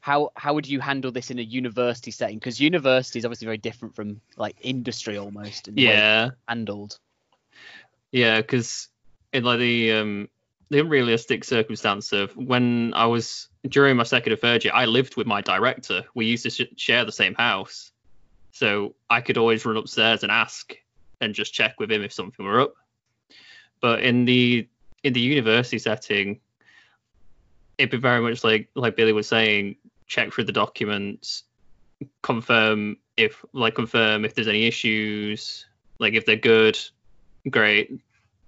how 0.00 0.30
how 0.34 0.54
would 0.54 0.66
you 0.66 0.80
handle 0.80 1.12
this 1.12 1.30
in 1.30 1.38
a 1.38 1.42
university 1.42 2.10
setting? 2.10 2.38
Because 2.38 2.60
university 2.60 3.18
is 3.18 3.24
obviously 3.24 3.46
very 3.46 3.58
different 3.58 3.94
from 3.94 4.20
like 4.36 4.56
industry 4.60 5.16
almost. 5.16 5.68
yeah. 5.74 6.30
handled. 6.48 6.98
Yeah, 8.10 8.40
because 8.40 8.88
in 9.32 9.44
like 9.44 9.58
the 9.58 9.92
um 9.92 10.28
the 10.70 10.80
unrealistic 10.80 11.44
circumstance 11.44 12.12
of 12.12 12.36
when 12.36 12.94
I 12.94 13.06
was 13.06 13.48
during 13.68 13.96
my 13.96 14.04
second 14.04 14.32
or 14.32 14.36
third 14.36 14.64
year, 14.64 14.72
I 14.74 14.86
lived 14.86 15.16
with 15.16 15.26
my 15.26 15.40
director. 15.40 16.02
We 16.14 16.26
used 16.26 16.44
to 16.44 16.50
sh- 16.50 16.74
share 16.76 17.04
the 17.04 17.12
same 17.12 17.34
house, 17.34 17.92
so 18.50 18.94
I 19.08 19.20
could 19.20 19.38
always 19.38 19.64
run 19.64 19.76
upstairs 19.76 20.22
and 20.22 20.32
ask 20.32 20.74
and 21.20 21.34
just 21.34 21.54
check 21.54 21.78
with 21.78 21.92
him 21.92 22.02
if 22.02 22.12
something 22.12 22.44
were 22.44 22.60
up. 22.60 22.74
But 23.80 24.02
in 24.02 24.24
the 24.24 24.66
in 25.04 25.12
the 25.12 25.20
university 25.20 25.78
setting, 25.78 26.40
it'd 27.78 27.90
be 27.90 27.96
very 27.96 28.20
much 28.20 28.44
like 28.44 28.68
like 28.74 28.96
Billy 28.96 29.12
was 29.12 29.28
saying, 29.28 29.76
check 30.06 30.32
through 30.32 30.44
the 30.44 30.52
documents, 30.52 31.44
confirm 32.22 32.96
if 33.16 33.44
like 33.52 33.74
confirm 33.74 34.24
if 34.24 34.34
there's 34.34 34.48
any 34.48 34.66
issues, 34.66 35.66
like 35.98 36.14
if 36.14 36.26
they're 36.26 36.36
good, 36.36 36.78
great, 37.50 38.00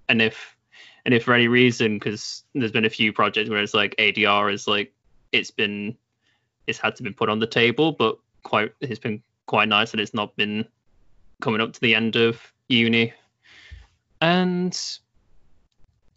and 0.08 0.22
if 0.22 0.56
and 1.04 1.14
if 1.14 1.24
for 1.24 1.34
any 1.34 1.48
reason, 1.48 1.98
because 1.98 2.44
there's 2.54 2.72
been 2.72 2.84
a 2.84 2.90
few 2.90 3.12
projects 3.12 3.50
where 3.50 3.62
it's 3.62 3.74
like 3.74 3.94
ADR 3.96 4.52
is 4.52 4.66
like 4.66 4.92
it's 5.32 5.50
been 5.50 5.96
it's 6.66 6.78
had 6.78 6.96
to 6.96 7.02
be 7.02 7.10
put 7.10 7.28
on 7.28 7.38
the 7.38 7.46
table, 7.46 7.92
but 7.92 8.18
quite 8.42 8.72
it's 8.80 9.00
been 9.00 9.22
quite 9.46 9.68
nice 9.68 9.92
and 9.92 10.00
it's 10.00 10.14
not 10.14 10.34
been 10.36 10.64
coming 11.40 11.60
up 11.60 11.72
to 11.72 11.80
the 11.80 11.94
end 11.94 12.16
of 12.16 12.52
uni. 12.68 13.12
And 14.20 14.78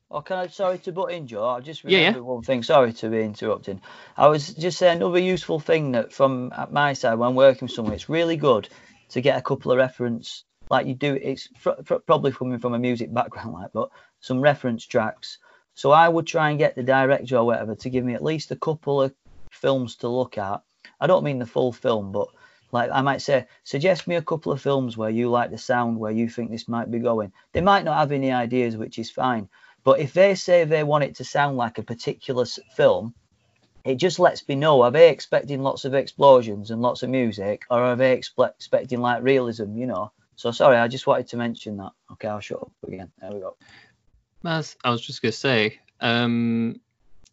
Oh, 0.10 0.22
can 0.22 0.38
I? 0.38 0.48
Sorry 0.48 0.78
to 0.80 0.94
butt 0.94 1.12
in, 1.12 1.28
Joe. 1.28 1.50
I 1.50 1.60
just 1.60 1.84
remembered 1.84 2.02
yeah, 2.02 2.12
yeah. 2.16 2.22
one 2.22 2.42
thing. 2.42 2.64
Sorry 2.64 2.94
to 2.94 3.10
be 3.10 3.22
interrupting. 3.22 3.82
I 4.16 4.28
was 4.28 4.54
just 4.54 4.78
saying 4.78 4.98
another 4.98 5.20
useful 5.20 5.60
thing 5.60 5.92
that 5.92 6.14
from 6.14 6.54
my 6.72 6.94
side 6.94 7.16
when 7.16 7.36
working 7.36 7.68
somewhere, 7.68 7.96
it's 7.96 8.08
really 8.08 8.38
good 8.38 8.70
to 9.10 9.22
get 9.22 9.38
a 9.38 9.42
couple 9.42 9.72
of 9.72 9.78
reference, 9.78 10.46
like 10.70 10.88
you 10.88 10.94
do. 10.94 11.16
It's 11.16 11.50
fr- 11.58 11.82
fr- 11.84 11.96
probably 11.96 12.32
coming 12.32 12.60
from 12.60 12.74
a 12.74 12.80
music 12.80 13.14
background, 13.14 13.54
like, 13.54 13.74
but 13.74 13.90
some 14.22 14.40
reference 14.40 14.86
tracks. 14.86 15.40
So 15.74 15.92
I 15.92 16.08
would 16.08 16.26
try 16.26 16.52
and 16.52 16.58
get 16.58 16.76
the 16.76 16.84
director 16.84 17.38
or 17.38 17.46
whatever 17.46 17.76
to 17.76 17.90
give 17.90 18.06
me 18.06 18.14
at 18.14 18.24
least 18.24 18.52
a 18.52 18.56
couple 18.56 19.02
of 19.02 19.14
films 19.52 19.98
to 19.98 20.08
look 20.08 20.38
at. 20.38 20.62
I 21.02 21.08
don't 21.08 21.26
mean 21.26 21.40
the 21.40 21.46
full 21.46 21.74
film, 21.74 22.14
but 22.14 22.30
like 22.72 22.90
I 22.94 23.02
might 23.02 23.22
say, 23.22 23.48
suggest 23.66 24.08
me 24.08 24.16
a 24.16 24.22
couple 24.22 24.54
of 24.54 24.62
films 24.62 24.96
where 24.96 25.10
you 25.10 25.30
like 25.30 25.52
the 25.52 25.58
sound, 25.58 26.00
where 26.00 26.14
you 26.14 26.30
think 26.30 26.50
this 26.50 26.70
might 26.70 26.90
be 26.90 27.00
going. 27.00 27.34
They 27.52 27.62
might 27.62 27.84
not 27.84 27.98
have 27.98 28.14
any 28.14 28.32
ideas, 28.32 28.78
which 28.78 29.00
is 29.00 29.12
fine 29.12 29.50
but 29.84 30.00
if 30.00 30.14
they 30.14 30.36
say 30.36 30.64
they 30.64 30.84
want 30.84 31.04
it 31.04 31.16
to 31.16 31.24
sound 31.24 31.58
like 31.58 31.78
a 31.78 31.84
particular 31.84 32.46
film, 32.76 33.14
it 33.86 33.96
just 33.96 34.20
lets 34.20 34.48
me 34.48 34.56
know 34.56 34.82
are 34.82 34.92
they 34.92 35.10
expecting 35.10 35.62
lots 35.62 35.86
of 35.86 35.94
explosions 35.94 36.72
and 36.72 36.82
lots 36.82 37.04
of 37.04 37.10
music, 37.10 37.64
or 37.70 37.80
are 37.80 37.96
they 37.96 38.18
expe- 38.18 38.50
expecting 38.50 39.00
like 39.00 39.24
realism, 39.24 39.78
you 39.78 39.88
know? 39.88 40.12
So 40.36 40.52
sorry, 40.52 40.78
I 40.78 40.88
just 40.88 41.08
wanted 41.08 41.28
to 41.30 41.38
mention 41.38 41.78
that. 41.78 41.92
Okay, 42.14 42.28
I'll 42.28 42.40
shut 42.40 42.62
up 42.62 42.72
again. 42.86 43.12
There 43.20 43.32
we 43.32 43.40
go. 43.40 43.56
As 44.46 44.76
I 44.84 44.92
was 44.92 45.02
just 45.02 45.22
gonna 45.22 45.32
say, 45.32 45.80
um, 46.00 46.80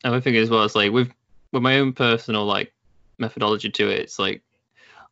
another 0.03 0.21
thing 0.21 0.37
as 0.37 0.49
well 0.49 0.63
is 0.63 0.75
like 0.75 0.93
with 0.93 1.13
with 1.53 1.63
my 1.63 1.79
own 1.79 1.93
personal 1.93 2.45
like 2.45 2.73
methodology 3.19 3.71
to 3.71 3.91
it, 3.91 4.01
it's 4.01 4.19
like 4.19 4.43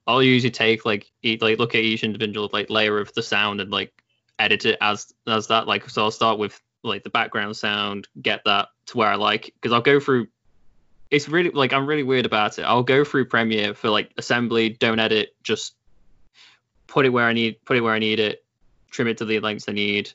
I'll 0.06 0.22
usually 0.22 0.50
take 0.50 0.84
like 0.84 1.10
e- 1.22 1.38
like 1.40 1.58
look 1.58 1.74
at 1.74 1.82
each 1.82 2.02
individual 2.02 2.50
like 2.52 2.70
layer 2.70 2.98
of 2.98 3.12
the 3.14 3.22
sound 3.22 3.60
and 3.60 3.70
like 3.70 3.92
edit 4.38 4.64
it 4.64 4.78
as 4.80 5.12
as 5.26 5.48
that. 5.48 5.66
Like 5.66 5.88
so 5.90 6.04
I'll 6.04 6.10
start 6.10 6.38
with 6.38 6.60
like 6.82 7.04
the 7.04 7.10
background 7.10 7.56
sound, 7.56 8.08
get 8.20 8.42
that 8.44 8.68
to 8.86 8.98
where 8.98 9.08
I 9.08 9.16
like 9.16 9.54
because 9.54 9.72
I'll 9.72 9.82
go 9.82 10.00
through. 10.00 10.28
It's 11.10 11.28
really 11.28 11.50
like 11.50 11.72
I'm 11.72 11.86
really 11.86 12.02
weird 12.02 12.26
about 12.26 12.58
it. 12.58 12.62
I'll 12.62 12.82
go 12.82 13.04
through 13.04 13.26
Premiere 13.26 13.74
for 13.74 13.90
like 13.90 14.12
assembly, 14.16 14.70
don't 14.70 14.98
edit, 14.98 15.34
just 15.42 15.74
put 16.86 17.06
it 17.06 17.10
where 17.10 17.26
I 17.26 17.32
need, 17.32 17.64
put 17.64 17.76
it 17.76 17.80
where 17.80 17.94
I 17.94 17.98
need 17.98 18.20
it, 18.20 18.44
trim 18.90 19.08
it 19.08 19.18
to 19.18 19.24
the 19.24 19.40
lengths 19.40 19.68
I 19.68 19.72
need, 19.72 20.12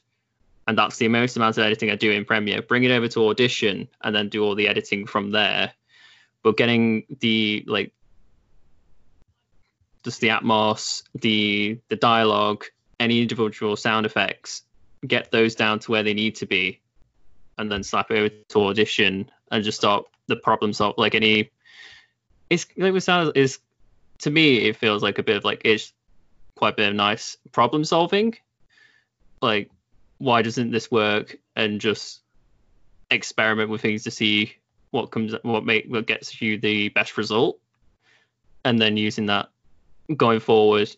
and 0.67 0.77
that's 0.77 0.97
the 0.97 1.07
most 1.07 1.37
amount 1.37 1.57
of 1.57 1.63
editing 1.63 1.89
I 1.89 1.95
do 1.95 2.11
in 2.11 2.25
Premiere. 2.25 2.61
Bring 2.61 2.83
it 2.83 2.91
over 2.91 3.07
to 3.09 3.29
Audition 3.29 3.87
and 4.01 4.15
then 4.15 4.29
do 4.29 4.43
all 4.43 4.55
the 4.55 4.67
editing 4.67 5.07
from 5.07 5.31
there. 5.31 5.73
But 6.43 6.57
getting 6.57 7.05
the 7.19 7.63
like 7.67 7.93
just 10.03 10.21
the 10.21 10.29
Atmos, 10.29 11.03
the 11.15 11.79
the 11.89 11.95
dialogue, 11.95 12.65
any 12.99 13.21
individual 13.21 13.75
sound 13.75 14.05
effects, 14.05 14.63
get 15.05 15.31
those 15.31 15.55
down 15.55 15.79
to 15.79 15.91
where 15.91 16.03
they 16.03 16.13
need 16.13 16.35
to 16.35 16.45
be, 16.45 16.81
and 17.57 17.71
then 17.71 17.83
slap 17.83 18.11
it 18.11 18.17
over 18.17 18.29
to 18.29 18.67
Audition 18.67 19.29
and 19.51 19.63
just 19.63 19.77
start 19.77 20.05
the 20.27 20.35
problem 20.35 20.73
solve. 20.73 20.95
Like 20.97 21.15
any, 21.15 21.51
it's 22.49 22.65
like 22.77 22.93
it 22.93 23.01
sounds 23.01 23.31
is 23.35 23.59
to 24.19 24.29
me 24.29 24.67
it 24.67 24.75
feels 24.75 25.03
like 25.03 25.19
a 25.19 25.23
bit 25.23 25.37
of 25.37 25.45
like 25.45 25.61
it's 25.65 25.93
quite 26.55 26.73
a 26.73 26.77
bit 26.77 26.89
of 26.89 26.95
nice 26.95 27.37
problem 27.51 27.83
solving. 27.83 28.35
Like 29.41 29.69
why 30.17 30.41
doesn't 30.41 30.71
this 30.71 30.89
work 30.89 31.37
and 31.55 31.79
just 31.79 32.21
experiment 33.11 33.69
with 33.69 33.81
things 33.81 34.03
to 34.03 34.11
see 34.11 34.53
what 34.91 35.11
comes 35.11 35.33
what 35.43 35.65
make 35.65 35.85
what 35.87 36.07
gets 36.07 36.41
you 36.41 36.57
the 36.57 36.89
best 36.89 37.17
result 37.17 37.59
and 38.65 38.81
then 38.81 38.97
using 38.97 39.27
that 39.27 39.49
going 40.15 40.39
forward 40.39 40.89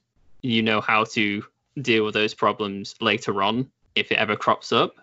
you 0.42 0.62
know 0.62 0.80
how 0.82 1.04
to 1.04 1.44
deal 1.82 2.06
with 2.06 2.14
those 2.14 2.34
problems 2.34 2.96
later 3.02 3.44
on 3.44 3.70
if 4.00 4.12
it 4.12 4.18
ever 4.18 4.36
crops 4.36 4.72
up 4.72 4.96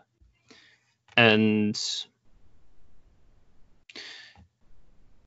and 1.17 1.79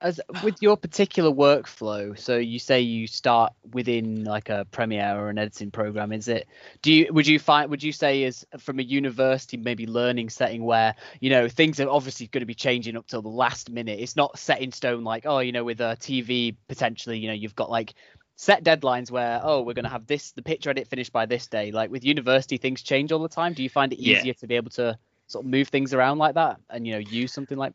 As 0.01 0.21
with 0.45 0.61
your 0.61 0.77
particular 0.77 1.29
workflow, 1.29 2.17
so 2.17 2.37
you 2.37 2.57
say 2.57 2.79
you 2.79 3.05
start 3.05 3.51
within 3.73 4.23
like 4.23 4.47
a 4.47 4.65
Premiere 4.71 5.19
or 5.19 5.27
an 5.27 5.37
editing 5.37 5.71
program. 5.71 6.13
Is 6.13 6.29
it? 6.29 6.47
Do 6.81 6.93
you 6.93 7.11
would 7.11 7.27
you 7.27 7.37
find 7.37 7.69
would 7.69 7.83
you 7.83 7.91
say 7.91 8.23
is 8.23 8.45
from 8.59 8.79
a 8.79 8.81
university 8.81 9.57
maybe 9.57 9.87
learning 9.87 10.29
setting 10.29 10.63
where 10.63 10.95
you 11.19 11.29
know 11.29 11.49
things 11.49 11.81
are 11.81 11.89
obviously 11.89 12.27
going 12.27 12.39
to 12.39 12.45
be 12.45 12.53
changing 12.53 12.95
up 12.95 13.07
till 13.07 13.21
the 13.21 13.27
last 13.27 13.69
minute. 13.69 13.99
It's 13.99 14.15
not 14.15 14.39
set 14.39 14.61
in 14.61 14.71
stone 14.71 15.03
like 15.03 15.25
oh 15.25 15.39
you 15.39 15.51
know 15.51 15.65
with 15.65 15.81
a 15.81 15.97
TV 15.99 16.55
potentially 16.69 17.19
you 17.19 17.27
know 17.27 17.33
you've 17.33 17.55
got 17.55 17.69
like 17.69 17.93
set 18.39 18.63
deadlines 18.63 19.11
where 19.11 19.41
oh 19.43 19.61
we're 19.61 19.73
going 19.73 19.83
to 19.83 19.91
have 19.91 20.07
this 20.07 20.31
the 20.31 20.41
picture 20.41 20.69
edit 20.69 20.87
finished 20.87 21.11
by 21.11 21.25
this 21.25 21.47
day. 21.47 21.71
Like 21.71 21.91
with 21.91 22.05
university 22.05 22.55
things 22.55 22.81
change 22.81 23.11
all 23.11 23.19
the 23.19 23.27
time. 23.27 23.51
Do 23.51 23.61
you 23.61 23.69
find 23.69 23.91
it 23.91 23.99
Yeah. 23.99 24.15
easier 24.15 24.33
to 24.35 24.47
be 24.47 24.55
able 24.55 24.69
to 24.71 24.97
sort 25.27 25.43
of 25.43 25.51
move 25.51 25.67
things 25.67 25.93
around 25.93 26.19
like 26.19 26.35
that 26.35 26.57
and 26.69 26.87
you 26.87 26.93
know 26.93 26.99
use 26.99 27.33
something 27.33 27.57
like 27.57 27.73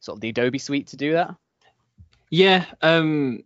sort 0.00 0.18
of 0.18 0.20
the 0.20 0.28
Adobe 0.28 0.58
Suite 0.58 0.88
to 0.88 0.98
do 0.98 1.14
that? 1.14 1.34
Yeah, 2.28 2.66
um, 2.82 3.42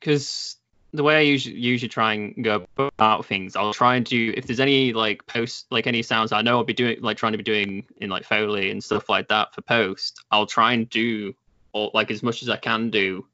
because 0.00 0.56
the 0.92 1.04
way 1.04 1.18
I 1.18 1.20
usually 1.20 1.54
usually 1.54 1.88
try 1.88 2.14
and 2.14 2.42
go 2.42 2.66
about 2.76 3.26
things, 3.26 3.54
I'll 3.54 3.72
try 3.72 3.94
and 3.94 4.04
do 4.04 4.34
if 4.36 4.48
there's 4.48 4.58
any 4.58 4.92
like 4.92 5.24
post 5.28 5.66
like 5.70 5.86
any 5.86 6.02
sounds 6.02 6.32
I 6.32 6.42
know 6.42 6.56
I'll 6.56 6.64
be 6.64 6.72
doing 6.72 7.00
like 7.00 7.16
trying 7.16 7.32
to 7.32 7.38
be 7.38 7.44
doing 7.44 7.86
in 7.98 8.10
like 8.10 8.24
Foley 8.24 8.72
and 8.72 8.82
stuff 8.82 9.08
like 9.08 9.28
that 9.28 9.54
for 9.54 9.62
post, 9.62 10.24
I'll 10.32 10.46
try 10.46 10.72
and 10.72 10.90
do 10.90 11.32
all 11.70 11.92
like 11.94 12.10
as 12.10 12.24
much 12.24 12.42
as 12.42 12.48
I 12.48 12.56
can 12.56 12.90
do 12.90 13.24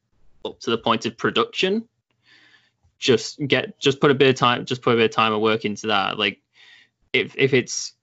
up 0.45 0.59
to 0.59 0.69
the 0.69 0.77
point 0.77 1.07
of 1.07 1.17
production. 1.17 1.89
Just 2.99 3.39
get 3.45 3.79
just 3.79 3.99
put 3.99 4.11
a 4.11 4.15
bit 4.15 4.29
of 4.29 4.35
time 4.35 4.65
just 4.65 4.81
put 4.81 4.93
a 4.93 4.97
bit 4.97 5.05
of 5.05 5.11
time 5.11 5.33
and 5.33 5.41
work 5.41 5.65
into 5.65 5.87
that. 5.87 6.17
Like 6.17 6.41
if 7.13 7.35
if 7.37 7.53
it's 7.53 7.93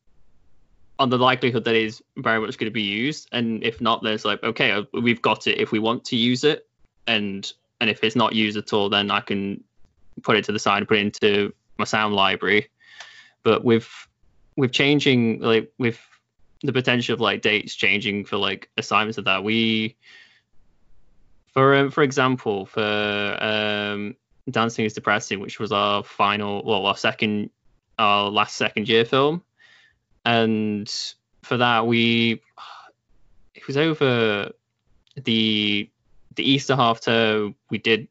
on 0.98 1.11
the 1.11 1.18
likelihood 1.18 1.64
that 1.64 1.74
it 1.74 1.85
is 1.85 2.02
very 2.16 2.40
much 2.40 2.57
going 2.57 2.70
to 2.70 2.74
be 2.74 2.83
used 2.83 3.28
and 3.33 3.64
if 3.64 3.80
not 3.80 4.02
there's 4.02 4.24
like 4.24 4.42
okay 4.42 4.70
uh, 4.70 4.85
we've 4.92 5.22
got 5.22 5.46
it 5.46 5.59
if 5.59 5.72
we 5.72 5.78
want 5.78 6.04
to 6.04 6.16
use 6.16 6.44
it 6.44 6.68
and 7.07 7.52
and 7.80 7.90
if 7.90 8.04
it's 8.04 8.16
not 8.16 8.33
used 8.33 8.57
at 8.57 8.72
all 8.72 8.88
then 8.88 9.11
i 9.11 9.20
can 9.20 9.62
put 10.22 10.37
it 10.37 10.44
to 10.44 10.52
the 10.52 10.59
side 10.59 10.78
and 10.78 10.88
put 10.88 10.98
it 10.98 11.00
into 11.00 11.52
my 11.78 11.85
sound 11.85 12.14
library 12.14 12.68
but 13.42 13.64
with 13.64 13.90
with 14.57 14.70
changing 14.70 15.40
like 15.40 15.72
with 15.78 15.98
the 16.62 16.72
potential 16.72 17.12
of 17.12 17.20
like 17.20 17.42
dates 17.42 17.74
changing 17.74 18.24
for 18.24 18.37
like 18.37 18.70
assignments 18.78 19.18
of 19.18 19.24
that 19.24 19.42
we 19.42 19.96
for 21.52 21.74
um, 21.74 21.90
for 21.90 22.02
example 22.04 22.66
for 22.66 23.37
um 23.40 24.14
dancing 24.50 24.85
is 24.85 24.92
depressing 24.92 25.40
which 25.40 25.59
was 25.59 25.72
our 25.72 26.04
final 26.04 26.62
well 26.64 26.85
our 26.87 26.96
second 26.96 27.50
our 27.98 28.30
last 28.30 28.57
second 28.57 28.88
year 28.88 29.04
film. 29.04 29.42
And 30.24 30.92
for 31.42 31.57
that 31.59 31.87
we 31.87 32.40
it 33.54 33.66
was 33.66 33.76
over 33.76 34.52
the 35.16 35.90
the 36.35 36.50
Easter 36.50 36.76
half 36.76 37.00
term. 37.00 37.54
We 37.70 37.78
did 37.78 38.09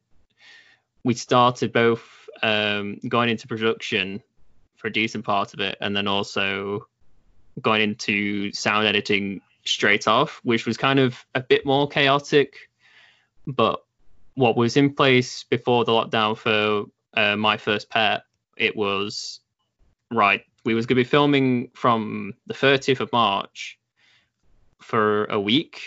we 1.04 1.14
started 1.14 1.72
both 1.72 2.02
um, 2.42 2.98
going 3.06 3.28
into 3.28 3.46
production 3.46 4.22
for 4.76 4.88
a 4.88 4.92
decent 4.92 5.24
part 5.24 5.54
of 5.54 5.60
it 5.60 5.76
and 5.80 5.96
then 5.96 6.08
also 6.08 6.88
going 7.60 7.82
into 7.82 8.52
sound 8.52 8.86
editing 8.86 9.40
straight 9.64 10.08
off 10.08 10.40
which 10.42 10.66
was 10.66 10.76
kind 10.76 10.98
of 10.98 11.24
a 11.34 11.40
bit 11.40 11.64
more 11.64 11.88
chaotic 11.88 12.56
but 13.46 13.83
what 14.34 14.56
was 14.56 14.76
in 14.76 14.94
place 14.94 15.44
before 15.44 15.84
the 15.84 15.92
lockdown 15.92 16.36
for 16.36 16.84
uh, 17.16 17.36
my 17.36 17.56
first 17.56 17.88
pet 17.90 18.22
it 18.56 18.76
was 18.76 19.40
right 20.10 20.42
we 20.64 20.74
was 20.74 20.86
going 20.86 20.96
to 20.96 21.04
be 21.04 21.08
filming 21.08 21.68
from 21.74 22.34
the 22.46 22.54
30th 22.54 23.00
of 23.00 23.12
March 23.12 23.78
for 24.80 25.24
a 25.26 25.38
week 25.38 25.82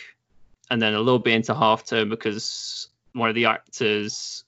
and 0.70 0.82
then 0.82 0.94
a 0.94 1.00
little 1.00 1.20
bit 1.20 1.34
into 1.34 1.54
half 1.54 1.86
term 1.86 2.10
because 2.10 2.90
one 3.14 3.30
of 3.30 3.36
the 3.36 3.46
actors 3.46 4.44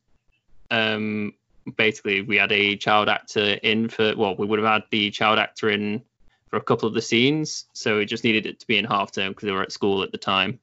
um 0.71 1.33
basically 1.75 2.21
we 2.21 2.35
had 2.35 2.51
a 2.51 2.75
child 2.75 3.09
actor 3.09 3.57
in 3.63 3.89
for 3.89 4.15
well 4.15 4.35
we 4.35 4.45
would 4.45 4.59
have 4.59 4.67
had 4.67 4.83
the 4.91 5.09
child 5.11 5.39
actor 5.39 5.69
in 5.69 6.01
for 6.49 6.57
a 6.57 6.61
couple 6.61 6.87
of 6.87 6.93
the 6.93 7.01
scenes 7.01 7.65
so 7.73 7.97
we 7.97 8.05
just 8.05 8.23
needed 8.23 8.45
it 8.45 8.59
to 8.59 8.67
be 8.67 8.77
in 8.77 8.85
half 8.85 9.11
term 9.11 9.29
because 9.31 9.45
they 9.45 9.51
were 9.51 9.61
at 9.61 9.71
school 9.71 10.03
at 10.03 10.11
the 10.11 10.17
time. 10.17 10.59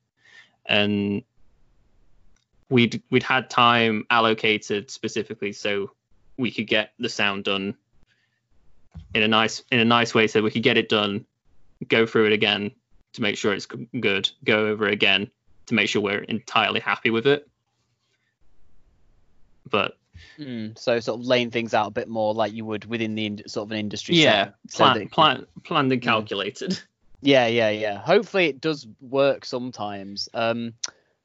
And 0.66 1.22
we'd 2.68 3.02
we'd 3.10 3.22
had 3.22 3.48
time 3.48 4.04
allocated 4.10 4.90
specifically 4.90 5.52
so 5.52 5.90
we 6.36 6.50
could 6.50 6.66
get 6.66 6.92
the 6.98 7.08
sound 7.08 7.44
done 7.44 7.74
in 9.14 9.22
a 9.22 9.28
nice 9.28 9.62
in 9.70 9.78
a 9.78 9.84
nice 9.84 10.14
way 10.14 10.26
so 10.26 10.42
we 10.42 10.50
could 10.50 10.62
get 10.62 10.76
it 10.76 10.88
done 10.88 11.24
go 11.88 12.06
through 12.06 12.26
it 12.26 12.32
again 12.32 12.70
to 13.12 13.22
make 13.22 13.36
sure 13.36 13.52
it's 13.52 13.66
good 14.00 14.30
go 14.44 14.66
over 14.66 14.86
again 14.86 15.30
to 15.66 15.74
make 15.74 15.88
sure 15.88 16.02
we're 16.02 16.18
entirely 16.24 16.80
happy 16.80 17.10
with 17.10 17.26
it 17.26 17.48
but 19.70 19.96
Mm, 20.38 20.78
so 20.78 20.98
sort 20.98 21.20
of 21.20 21.26
laying 21.26 21.50
things 21.50 21.74
out 21.74 21.88
a 21.88 21.90
bit 21.90 22.08
more 22.08 22.32
like 22.32 22.52
you 22.54 22.64
would 22.64 22.86
within 22.86 23.14
the 23.14 23.26
ind- 23.26 23.42
sort 23.46 23.68
of 23.68 23.72
an 23.72 23.76
industry. 23.78 24.16
yeah 24.16 24.50
setting, 24.66 25.08
so 25.08 25.14
plan, 25.14 25.36
plan, 25.36 25.46
planned 25.64 25.92
and 25.92 26.00
calculated 26.00 26.80
Yeah, 27.22 27.46
yeah, 27.46 27.70
yeah. 27.70 27.98
Hopefully 27.98 28.46
it 28.46 28.60
does 28.60 28.86
work 29.00 29.44
sometimes. 29.44 30.28
Um, 30.32 30.74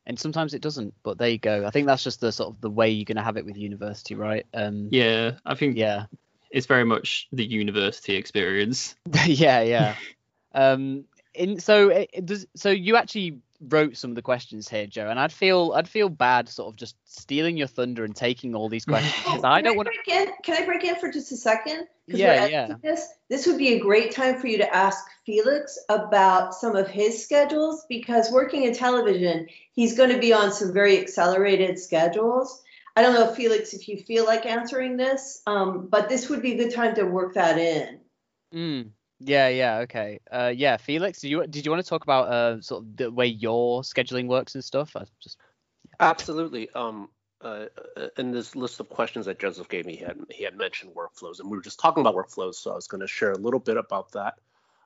and 0.06 0.20
sometimes 0.20 0.54
it 0.54 0.62
doesn't. 0.62 0.94
But 1.04 1.18
there 1.18 1.30
you 1.30 1.38
go. 1.38 1.66
I 1.66 1.70
think 1.70 1.88
that's 1.88 2.04
just 2.04 2.22
the 2.22 2.32
sort 2.32 2.50
of 2.50 2.62
the 2.62 2.70
way 2.70 2.90
you're 2.90 3.06
gonna 3.06 3.24
have 3.24 3.38
it 3.38 3.46
with 3.46 3.58
university, 3.58 4.16
right? 4.16 4.46
Um, 4.54 4.90
yeah 4.92 5.32
i 5.46 5.56
think 5.56 5.78
yeah. 5.78 6.06
it's 6.52 6.68
very 6.68 6.84
much 6.84 7.28
the 7.32 7.46
university 7.46 8.16
experience 8.16 8.96
yeah, 9.26 9.62
yeah. 9.62 9.96
Um, 10.54 11.06
in 11.34 11.62
so 11.62 11.88
it, 11.88 12.10
it 12.12 12.26
does 12.26 12.46
so 12.58 12.72
you 12.72 12.98
actually 12.98 13.40
wrote 13.70 13.96
some 13.96 14.12
of 14.12 14.16
the 14.16 14.22
questions 14.22 14.68
here, 14.68 14.88
Joe, 14.88 15.10
and 15.10 15.20
I'd 15.20 15.32
feel 15.32 15.74
I'd 15.76 15.88
feel 15.88 16.10
bad 16.10 16.50
sort 16.50 16.74
of 16.74 16.76
just 16.76 16.96
stealing 17.06 17.58
your 17.58 17.68
thunder 17.68 18.04
and 18.04 18.16
taking 18.16 18.56
all 18.56 18.70
these 18.70 18.86
questions 18.94 19.14
because 19.24 19.44
I 19.44 19.62
don't 19.62 19.76
want 19.76 19.88
to. 19.88 19.94
break 20.06 20.28
in? 20.28 20.34
Can 20.44 20.62
I 20.62 20.66
break 20.66 20.84
in 20.84 20.96
for 20.96 21.12
just 21.12 21.32
a 21.32 21.38
second? 21.38 21.88
Yeah, 22.08 22.46
yeah. 22.48 22.74
This, 22.84 23.08
this 23.30 23.48
would 23.48 23.58
be 23.58 23.74
a 23.74 23.80
great 23.80 24.12
time 24.12 24.40
for 24.40 24.48
you 24.48 24.58
to 24.58 24.76
ask 24.76 25.06
Felix 25.26 25.78
about 25.90 26.54
some 26.54 26.76
of 26.76 26.88
his 26.88 27.24
schedules 27.24 27.86
because 27.88 28.32
working 28.32 28.64
in 28.64 28.74
television, 28.74 29.48
he's 29.74 29.96
going 29.96 30.10
to 30.10 30.20
be 30.20 30.34
on 30.34 30.52
some 30.52 30.74
very 30.74 31.00
accelerated 31.00 31.80
schedules. 31.80 32.62
I 32.96 33.02
don't 33.02 33.14
know, 33.14 33.34
Felix, 33.34 33.74
if 33.74 33.88
you 33.88 33.98
feel 33.98 34.26
like 34.26 34.46
answering 34.46 34.98
this, 34.98 35.42
um, 35.48 35.88
but 35.90 36.10
this 36.10 36.30
would 36.30 36.42
be 36.42 36.54
a 36.54 36.58
good 36.58 36.74
time 36.74 36.96
to 36.96 37.04
work 37.04 37.36
that 37.36 37.58
in. 37.58 38.00
Mm, 38.54 38.90
yeah, 39.24 39.48
yeah, 39.50 39.78
okay. 39.80 40.20
Uh, 40.32 40.52
yeah, 40.56 40.78
Felix, 40.78 41.22
did 41.22 41.30
you 41.30 41.48
did 41.48 41.66
you 41.66 41.72
want 41.72 41.84
to 41.84 41.90
talk 41.90 42.04
about 42.04 42.28
uh 42.28 42.62
sort 42.62 42.84
of 42.84 42.98
the 42.98 43.12
way 43.12 43.28
your 43.28 43.82
scheduling 43.82 44.28
works 44.28 44.56
and 44.56 44.64
stuff? 44.64 44.96
I 44.96 45.06
just 45.22 45.38
Absolutely. 46.00 46.70
Um, 46.72 47.10
uh, 47.44 47.66
uh, 47.98 48.08
in 48.18 48.32
this 48.32 48.56
list 48.56 48.80
of 48.80 48.90
questions 48.90 49.26
that 49.26 49.40
Joseph 49.40 49.70
gave 49.70 49.86
me, 49.86 49.96
he 49.96 50.04
had 50.04 50.18
he 50.30 50.44
had 50.44 50.58
mentioned 50.58 50.94
workflows, 50.96 51.40
and 51.40 51.50
we 51.50 51.58
were 51.58 51.64
just 51.64 51.80
talking 51.80 52.02
about 52.02 52.16
workflows, 52.16 52.56
so 52.56 52.72
I 52.72 52.76
was 52.76 52.88
going 52.88 53.02
to 53.02 53.08
share 53.08 53.32
a 53.32 53.38
little 53.38 53.60
bit 53.60 53.78
about 53.78 54.12
that. 54.12 54.36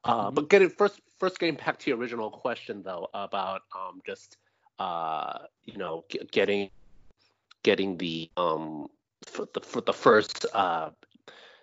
Uh, 0.03 0.31
But 0.31 0.49
getting 0.49 0.69
first, 0.69 1.01
first 1.17 1.39
getting 1.39 1.55
back 1.55 1.79
to 1.79 1.89
your 1.89 1.97
original 1.97 2.29
question 2.29 2.83
though 2.83 3.09
about 3.13 3.63
um, 3.75 4.01
just 4.05 4.37
uh, 4.79 5.39
you 5.65 5.77
know 5.77 6.05
g- 6.09 6.19
getting 6.31 6.69
getting 7.63 7.97
the 7.97 8.29
um, 8.37 8.87
the 9.53 9.61
for 9.61 9.81
the 9.81 9.93
first 9.93 10.45
uh, 10.53 10.91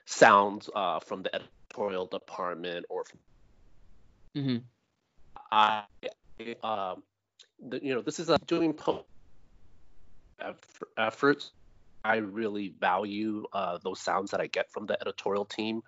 sounds 0.07 0.69
uh, 0.75 1.01
from 1.01 1.23
the 1.23 1.41
editorial 1.73 2.07
department 2.07 2.87
or 2.89 3.05
from 3.05 3.19
hmm 4.35 4.57
I, 5.51 5.85
uh, 6.63 6.95
the, 7.69 7.85
you 7.85 7.95
know, 7.95 8.01
this 8.01 8.19
is 8.19 8.31
a 8.31 8.39
doing 8.47 8.73
post 8.73 9.05
efforts. 10.97 11.53
I 12.05 12.17
really 12.17 12.75
value 12.81 13.45
uh, 13.53 13.79
those 13.83 14.01
sounds 14.01 14.31
that 14.31 14.41
I 14.41 14.47
get 14.47 14.71
from 14.71 14.87
the 14.87 14.99
editorial 15.01 15.45
team, 15.45 15.83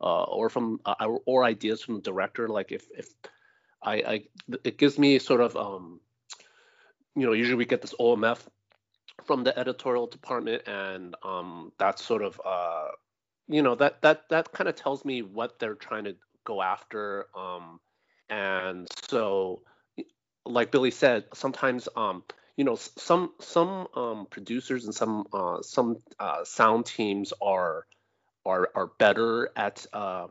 uh, 0.00 0.22
or 0.22 0.48
from 0.48 0.80
uh, 0.86 0.94
or, 1.00 1.20
or 1.26 1.44
ideas 1.44 1.82
from 1.82 1.96
the 1.96 2.02
director. 2.02 2.48
Like 2.48 2.70
if 2.70 2.86
if 2.96 3.08
I, 3.82 3.94
I 3.94 4.22
it 4.64 4.78
gives 4.78 4.98
me 4.98 5.18
sort 5.18 5.40
of 5.40 5.56
um, 5.56 6.00
you 7.16 7.26
know, 7.26 7.32
usually 7.32 7.56
we 7.56 7.66
get 7.66 7.82
this 7.82 7.94
OMF 7.98 8.38
from 9.24 9.42
the 9.42 9.58
editorial 9.58 10.06
department, 10.06 10.62
and 10.68 11.16
um, 11.24 11.72
that's 11.78 12.04
sort 12.04 12.22
of 12.22 12.40
uh, 12.44 12.88
you 13.48 13.62
know, 13.62 13.74
that 13.76 14.02
that 14.02 14.28
that 14.30 14.52
kind 14.52 14.68
of 14.68 14.76
tells 14.76 15.04
me 15.04 15.22
what 15.22 15.58
they're 15.58 15.74
trying 15.74 16.04
to 16.04 16.16
go 16.44 16.62
after. 16.62 17.26
Um, 17.36 17.80
and 18.30 18.86
so 19.08 19.62
like 20.46 20.70
billy 20.70 20.90
said 20.90 21.24
sometimes 21.34 21.88
um 21.96 22.22
you 22.56 22.64
know 22.64 22.74
some 22.76 23.32
some 23.40 23.86
um 23.94 24.26
producers 24.30 24.84
and 24.84 24.94
some 24.94 25.26
uh 25.32 25.60
some 25.62 25.96
uh 26.18 26.44
sound 26.44 26.86
teams 26.86 27.32
are 27.42 27.86
are 28.46 28.70
are 28.74 28.86
better 28.98 29.50
at 29.56 29.86
uh 29.92 30.26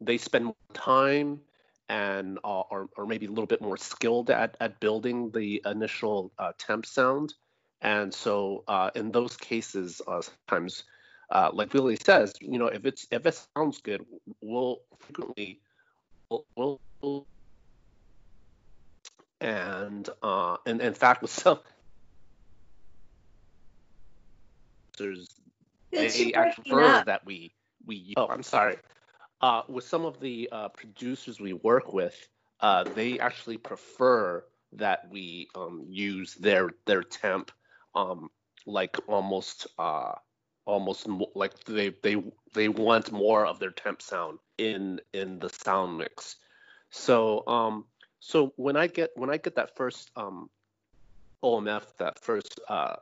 they 0.00 0.18
spend 0.18 0.46
more 0.46 0.54
time 0.72 1.40
and 1.88 2.38
uh, 2.44 2.60
or, 2.70 2.88
or 2.96 3.06
maybe 3.06 3.26
a 3.26 3.28
little 3.28 3.46
bit 3.46 3.60
more 3.60 3.76
skilled 3.76 4.30
at, 4.30 4.56
at 4.60 4.80
building 4.80 5.30
the 5.32 5.60
initial 5.66 6.32
uh, 6.38 6.52
temp 6.58 6.86
sound 6.86 7.34
and 7.82 8.12
so 8.12 8.64
uh, 8.68 8.90
in 8.94 9.10
those 9.10 9.36
cases 9.36 10.00
sometimes 10.06 10.84
uh, 11.30 11.50
like 11.52 11.70
billy 11.70 11.96
says 11.96 12.32
you 12.40 12.58
know 12.58 12.66
if 12.66 12.84
it's 12.84 13.06
if 13.10 13.26
it 13.26 13.46
sounds 13.56 13.80
good 13.80 14.04
we'll 14.40 14.78
frequently 14.98 15.60
we'll, 16.30 16.80
we'll 17.02 17.26
and 19.40 20.08
uh, 20.22 20.56
and 20.66 20.80
in 20.80 20.94
fact 20.94 21.22
with 21.22 21.30
some 21.30 21.58
there's 24.98 25.28
they 25.92 26.32
actually 26.34 26.68
prefer 26.68 27.02
that 27.06 27.24
we 27.24 27.52
we 27.86 28.14
oh 28.16 28.26
I'm 28.28 28.42
sorry. 28.42 28.76
Uh, 29.40 29.62
with 29.68 29.84
some 29.84 30.04
of 30.04 30.20
the 30.20 30.48
uh, 30.52 30.68
producers 30.68 31.40
we 31.40 31.54
work 31.54 31.94
with 31.94 32.14
uh, 32.60 32.84
they 32.94 33.18
actually 33.18 33.56
prefer 33.56 34.44
that 34.72 35.10
we 35.10 35.48
um, 35.54 35.84
use 35.88 36.34
their 36.34 36.70
their 36.86 37.02
temp 37.02 37.50
um, 37.94 38.30
like 38.66 38.96
almost 39.08 39.66
uh, 39.78 40.12
almost 40.64 41.08
mo- 41.08 41.30
like 41.34 41.58
they 41.64 41.90
they 42.02 42.22
they 42.54 42.68
want 42.68 43.12
more 43.12 43.46
of 43.46 43.58
their 43.58 43.70
temp 43.70 44.02
sound 44.02 44.38
in 44.58 45.00
in 45.12 45.38
the 45.38 45.48
sound 45.48 45.98
mix. 45.98 46.36
So 46.90 47.46
um 47.46 47.84
so 48.20 48.52
when 48.56 48.76
I 48.76 48.86
get 48.86 49.10
when 49.16 49.30
I 49.30 49.36
get 49.36 49.56
that 49.56 49.76
first 49.76 50.10
um 50.16 50.50
OMF 51.42 51.96
that 51.98 52.18
first 52.18 52.60
uh 52.68 52.96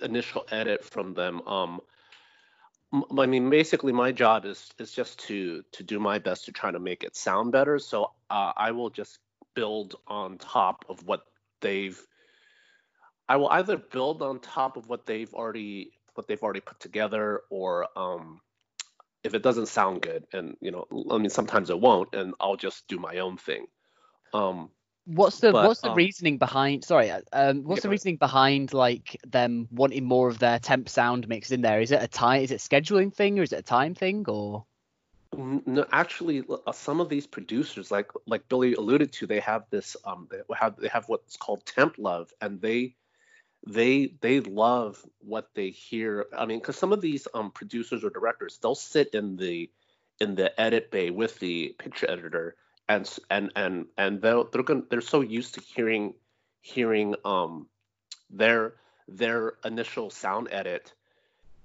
initial 0.00 0.44
edit 0.50 0.84
from 0.84 1.14
them 1.14 1.40
um 1.46 1.80
I 3.18 3.26
mean 3.26 3.50
basically 3.50 3.92
my 3.92 4.12
job 4.12 4.44
is 4.44 4.70
is 4.78 4.92
just 4.92 5.18
to 5.26 5.64
to 5.72 5.82
do 5.82 5.98
my 5.98 6.18
best 6.18 6.44
to 6.44 6.52
try 6.52 6.70
to 6.70 6.78
make 6.78 7.02
it 7.02 7.16
sound 7.16 7.52
better. 7.52 7.78
So 7.78 8.12
uh, 8.30 8.52
I 8.56 8.70
will 8.70 8.90
just 8.90 9.18
build 9.54 9.96
on 10.06 10.38
top 10.38 10.84
of 10.88 11.06
what 11.06 11.26
they've 11.60 12.00
I 13.28 13.36
will 13.36 13.48
either 13.48 13.76
build 13.76 14.22
on 14.22 14.38
top 14.38 14.76
of 14.76 14.88
what 14.88 15.06
they've 15.06 15.32
already 15.32 15.92
what 16.14 16.26
they've 16.26 16.42
already 16.42 16.60
put 16.60 16.80
together 16.80 17.42
or 17.50 17.86
um 17.96 18.40
if 19.24 19.34
it 19.34 19.42
doesn't 19.42 19.66
sound 19.66 20.02
good 20.02 20.24
and 20.32 20.56
you 20.60 20.70
know 20.70 20.86
I 21.10 21.18
mean 21.18 21.30
sometimes 21.30 21.70
it 21.70 21.80
won't 21.80 22.14
and 22.14 22.34
I'll 22.40 22.56
just 22.56 22.86
do 22.88 22.98
my 22.98 23.18
own 23.18 23.36
thing 23.38 23.66
um 24.32 24.70
What's 25.06 25.40
the 25.40 25.52
But, 25.52 25.54
what's 25.54 25.80
the 25.80 25.90
um, 25.90 25.92
reasoning 25.92 26.38
behind? 26.38 26.84
Sorry, 26.84 27.10
uh, 27.10 27.20
um, 27.32 27.64
what's 27.64 27.82
Yeah, 27.82 27.82
the 27.82 27.88
reasoning 27.88 28.16
behind 28.16 28.72
like 28.72 29.18
them 29.26 29.68
wanting 29.70 30.04
more 30.04 30.28
of 30.28 30.38
their 30.38 30.58
temp 30.58 30.88
sound 30.88 31.28
mix 31.28 31.50
in 31.50 31.60
there? 31.62 31.80
Is 31.80 31.90
it 31.92 32.02
a 32.02 32.08
time? 32.08 32.42
Is 32.42 32.50
it 32.52 32.64
a 32.64 32.68
scheduling 32.68 33.12
thing 33.14 33.38
or 33.38 33.42
is 33.42 33.52
it 33.52 33.58
a 33.58 33.62
time 33.62 33.94
thing 33.94 34.24
or? 34.28 34.66
No, 35.36 35.84
actually, 35.92 36.44
uh, 36.66 36.72
some 36.72 37.00
of 37.00 37.08
these 37.08 37.26
producers, 37.26 37.90
like 37.90 38.10
like 38.26 38.48
Billy 38.48 38.74
alluded 38.74 39.12
to, 39.14 39.26
they 39.26 39.40
have 39.40 39.64
this 39.70 39.96
um 40.04 40.28
they 40.30 40.40
have 40.56 40.76
they 40.76 40.88
have 40.88 41.08
what's 41.08 41.36
called 41.36 41.64
temp 41.66 41.96
love, 41.98 42.32
and 42.40 42.60
they 42.60 42.94
they 43.66 44.14
they 44.20 44.40
love 44.40 45.04
what 45.20 45.48
they 45.54 45.70
hear. 45.70 46.26
I 46.36 46.46
mean, 46.46 46.58
because 46.58 46.76
some 46.76 46.92
of 46.92 47.00
these 47.00 47.26
um 47.34 47.50
producers 47.50 48.04
or 48.04 48.10
directors, 48.10 48.58
they'll 48.58 48.74
sit 48.74 49.14
in 49.14 49.36
the 49.36 49.70
in 50.20 50.34
the 50.34 50.58
edit 50.60 50.90
bay 50.90 51.10
with 51.10 51.38
the 51.40 51.74
picture 51.78 52.10
editor, 52.10 52.56
and 52.88 53.08
and 53.30 53.52
and 53.56 53.86
and 53.96 54.20
they'll 54.20 54.44
they're 54.44 54.62
going 54.62 54.84
they're 54.90 55.00
so 55.00 55.20
used 55.22 55.54
to 55.54 55.60
hearing 55.60 56.14
hearing 56.60 57.14
um 57.24 57.66
their 58.30 58.74
their 59.08 59.54
initial 59.64 60.10
sound 60.10 60.48
edit 60.50 60.92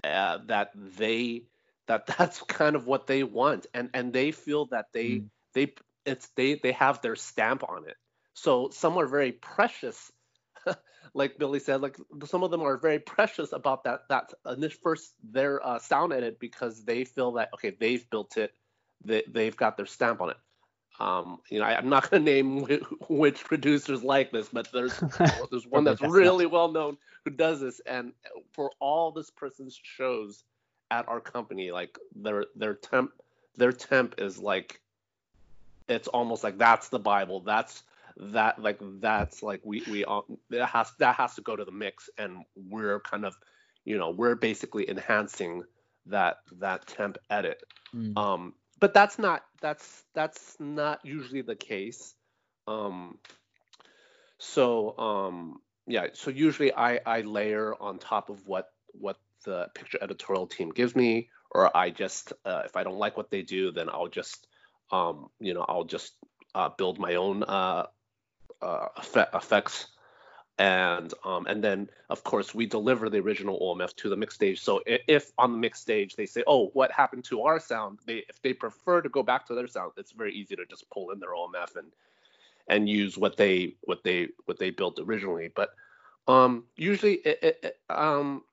uh, 0.04 0.40
that 0.46 0.72
they 0.76 1.44
that 1.88 2.08
that's 2.18 2.42
kind 2.44 2.76
of 2.76 2.88
what 2.88 3.08
they 3.08 3.24
want 3.24 3.66
and 3.74 3.90
and 3.94 4.14
they 4.14 4.32
feel 4.32 4.66
that 4.68 4.88
they 4.94 5.10
Mm. 5.10 5.30
they 5.54 5.74
it's 6.06 6.28
they 6.36 6.56
they 6.56 6.72
have 6.72 7.02
their 7.02 7.16
stamp 7.16 7.64
on 7.68 7.88
it 7.88 7.98
so 8.34 8.70
some 8.70 8.98
are 8.98 9.08
very 9.08 9.32
precious 9.32 10.12
like 11.14 11.38
billy 11.38 11.60
said 11.60 11.82
like 11.82 11.98
some 12.26 12.44
of 12.44 12.52
them 12.52 12.62
are 12.62 12.78
very 12.78 13.00
precious 13.16 13.52
about 13.52 13.84
that 13.84 14.02
that 14.10 14.34
initial 14.46 14.80
first 14.82 15.14
their 15.24 15.66
uh, 15.66 15.80
sound 15.80 16.14
edit 16.14 16.40
because 16.40 16.84
they 16.84 17.04
feel 17.04 17.32
that 17.32 17.50
okay 17.54 17.76
they've 17.80 18.10
built 18.10 18.38
it 18.38 18.54
they, 19.04 19.24
they've 19.28 19.56
got 19.56 19.78
their 19.78 19.86
stamp 19.86 20.20
on 20.22 20.32
it. 20.32 20.38
Um 21.00 21.40
you 21.50 21.60
know 21.60 21.66
I, 21.66 21.78
i'm 21.78 21.90
not 21.90 22.10
going 22.10 22.26
to 22.26 22.32
name 22.32 22.66
wh- 22.66 23.10
which 23.10 23.44
producers 23.44 24.04
like 24.04 24.32
this 24.32 24.50
but 24.50 24.72
there's 24.72 24.98
there's 25.52 25.68
one 25.68 25.84
that's 25.84 26.02
really 26.02 26.46
well 26.46 26.72
known 26.72 26.98
who 27.26 27.32
does 27.32 27.62
this 27.62 27.80
and 27.86 28.14
for 28.52 28.72
all 28.80 29.12
this 29.12 29.30
person's 29.30 29.80
shows 29.82 30.44
at 30.92 31.08
our 31.08 31.20
company 31.20 31.72
like 31.72 31.98
their 32.16 32.46
their 32.56 32.74
temp 32.74 33.12
their 33.56 33.72
temp 33.72 34.16
is 34.18 34.40
like 34.40 34.82
it's 35.88 36.08
almost 36.08 36.44
like 36.44 36.58
that's 36.58 36.90
the 36.90 37.00
bible 37.00 37.40
that's 37.42 37.84
that 38.20 38.62
like 38.62 38.80
that's 39.00 39.42
like 39.42 39.62
we 39.64 39.84
we 39.90 40.04
all 40.06 40.26
that 40.50 40.66
has 40.68 40.92
that 41.00 41.16
has 41.16 41.36
to 41.36 41.42
go 41.42 41.56
to 41.56 41.66
the 41.66 41.72
mix 41.72 42.10
and 42.18 42.44
we're 42.56 43.00
kind 43.00 43.26
of 43.26 43.36
you 43.86 43.98
know 43.98 44.10
we're 44.12 44.36
basically 44.36 44.90
enhancing 44.90 45.64
that 46.06 46.38
that 46.60 46.88
temp 46.88 47.18
edit 47.30 47.62
Mm. 47.96 48.16
um 48.18 48.54
but 48.80 48.94
that's 48.94 49.18
not 49.18 49.44
that's 49.62 50.04
that's 50.14 50.56
not 50.60 51.00
usually 51.04 51.42
the 51.42 51.56
case 51.56 52.14
um 52.68 53.18
so 54.38 54.98
um 54.98 55.60
yeah 55.88 56.08
so 56.14 56.30
usually 56.30 56.74
i 56.74 57.00
i 57.06 57.22
layer 57.22 57.74
on 57.82 57.98
top 58.00 58.30
of 58.30 58.46
what 58.48 58.68
what 58.94 59.18
the 59.46 59.68
picture 59.76 59.98
editorial 60.02 60.48
team 60.48 60.70
gives 60.70 60.96
me 60.96 61.30
or 61.52 61.76
i 61.76 61.90
just 61.90 62.34
uh, 62.46 62.62
if 62.66 62.76
i 62.76 62.84
don't 62.84 62.98
like 63.00 63.18
what 63.18 63.32
they 63.32 63.42
do 63.42 63.72
then 63.72 63.90
i'll 63.90 64.08
just 64.08 64.48
um 64.92 65.30
you 65.40 65.54
know 65.54 65.66
i'll 65.68 65.84
just 65.86 66.14
uh, 66.56 66.70
build 66.78 67.00
my 67.00 67.16
own 67.16 67.44
uh, 67.44 67.86
uh 68.62 68.88
effect, 68.98 69.34
effects 69.36 69.88
and 70.60 71.14
um 71.24 71.48
and 71.48 71.64
then 71.64 71.90
of 72.10 72.24
course 72.24 72.54
we 72.54 72.66
deliver 72.66 73.10
the 73.10 73.20
original 73.20 73.58
OMF 73.60 73.96
to 73.96 74.10
the 74.10 74.18
mix 74.18 74.36
stage. 74.36 74.62
So 74.62 74.82
i- 74.88 75.00
if 75.08 75.32
on 75.38 75.54
the 75.54 75.58
mix 75.58 75.80
stage 75.80 76.16
they 76.16 76.26
say, 76.26 76.44
oh, 76.46 76.68
what 76.74 76.92
happened 76.92 77.24
to 77.26 77.44
our 77.44 77.60
sound? 77.60 78.00
They 78.06 78.26
if 78.30 78.42
they 78.42 78.54
prefer 78.54 79.02
to 79.02 79.10
go 79.10 79.24
back 79.24 79.48
to 79.48 79.56
their 79.56 79.68
sound, 79.68 79.94
it's 79.98 80.12
very 80.12 80.34
easy 80.34 80.56
to 80.58 80.66
just 80.66 80.90
pull 80.90 81.12
in 81.12 81.20
their 81.20 81.34
OMF 81.34 81.76
and 81.78 81.92
and 82.68 82.90
use 82.90 83.18
what 83.18 83.38
they 83.38 83.76
what 83.82 84.04
they 84.04 84.30
what 84.46 84.60
they 84.60 84.70
built 84.70 85.00
originally. 85.00 85.50
But 85.56 85.70
um 86.28 86.66
usually 86.76 87.16
it, 87.16 87.40
it, 87.64 87.78
um 87.90 88.44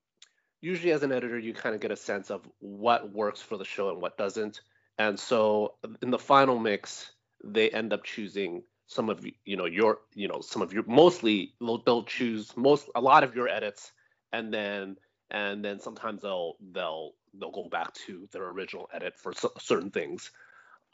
usually 0.60 0.92
as 0.92 1.02
an 1.02 1.12
editor 1.12 1.38
you 1.38 1.52
kind 1.52 1.74
of 1.74 1.80
get 1.80 1.90
a 1.90 1.96
sense 1.96 2.30
of 2.30 2.48
what 2.60 3.12
works 3.12 3.42
for 3.42 3.56
the 3.56 3.64
show 3.64 3.90
and 3.90 4.00
what 4.00 4.16
doesn't. 4.16 4.60
And 4.98 5.18
so 5.18 5.74
in 6.02 6.10
the 6.10 6.18
final 6.18 6.58
mix, 6.58 7.10
they 7.44 7.68
end 7.70 7.92
up 7.92 8.04
choosing 8.04 8.62
some 8.86 9.10
of 9.10 9.24
you 9.44 9.56
know 9.56 9.64
your 9.66 9.98
you 10.14 10.28
know 10.28 10.40
some 10.40 10.62
of 10.62 10.72
your 10.72 10.84
mostly 10.86 11.54
they'll, 11.60 11.82
they'll 11.82 12.04
choose 12.04 12.56
most 12.56 12.88
a 12.94 13.00
lot 13.00 13.24
of 13.24 13.34
your 13.34 13.48
edits 13.48 13.92
and 14.32 14.52
then 14.52 14.96
and 15.30 15.64
then 15.64 15.80
sometimes 15.80 16.22
they'll 16.22 16.54
they'll 16.72 17.12
they'll 17.34 17.50
go 17.50 17.68
back 17.68 17.92
to 17.94 18.28
their 18.32 18.48
original 18.48 18.88
edit 18.92 19.14
for 19.18 19.32
cer- 19.32 19.48
certain 19.58 19.90
things. 19.90 20.30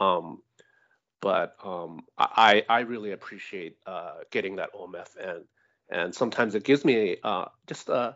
Um 0.01 0.43
but 1.20 1.55
um 1.64 2.01
i 2.18 2.64
i 2.68 2.80
really 2.80 3.12
appreciate 3.12 3.76
uh 3.86 4.14
getting 4.30 4.57
that 4.57 4.70
omf 4.74 5.09
and 5.22 5.45
and 5.90 6.14
sometimes 6.14 6.55
it 6.55 6.64
gives 6.64 6.84
me 6.84 7.16
uh 7.22 7.45
just 7.66 7.88
uh 7.90 8.12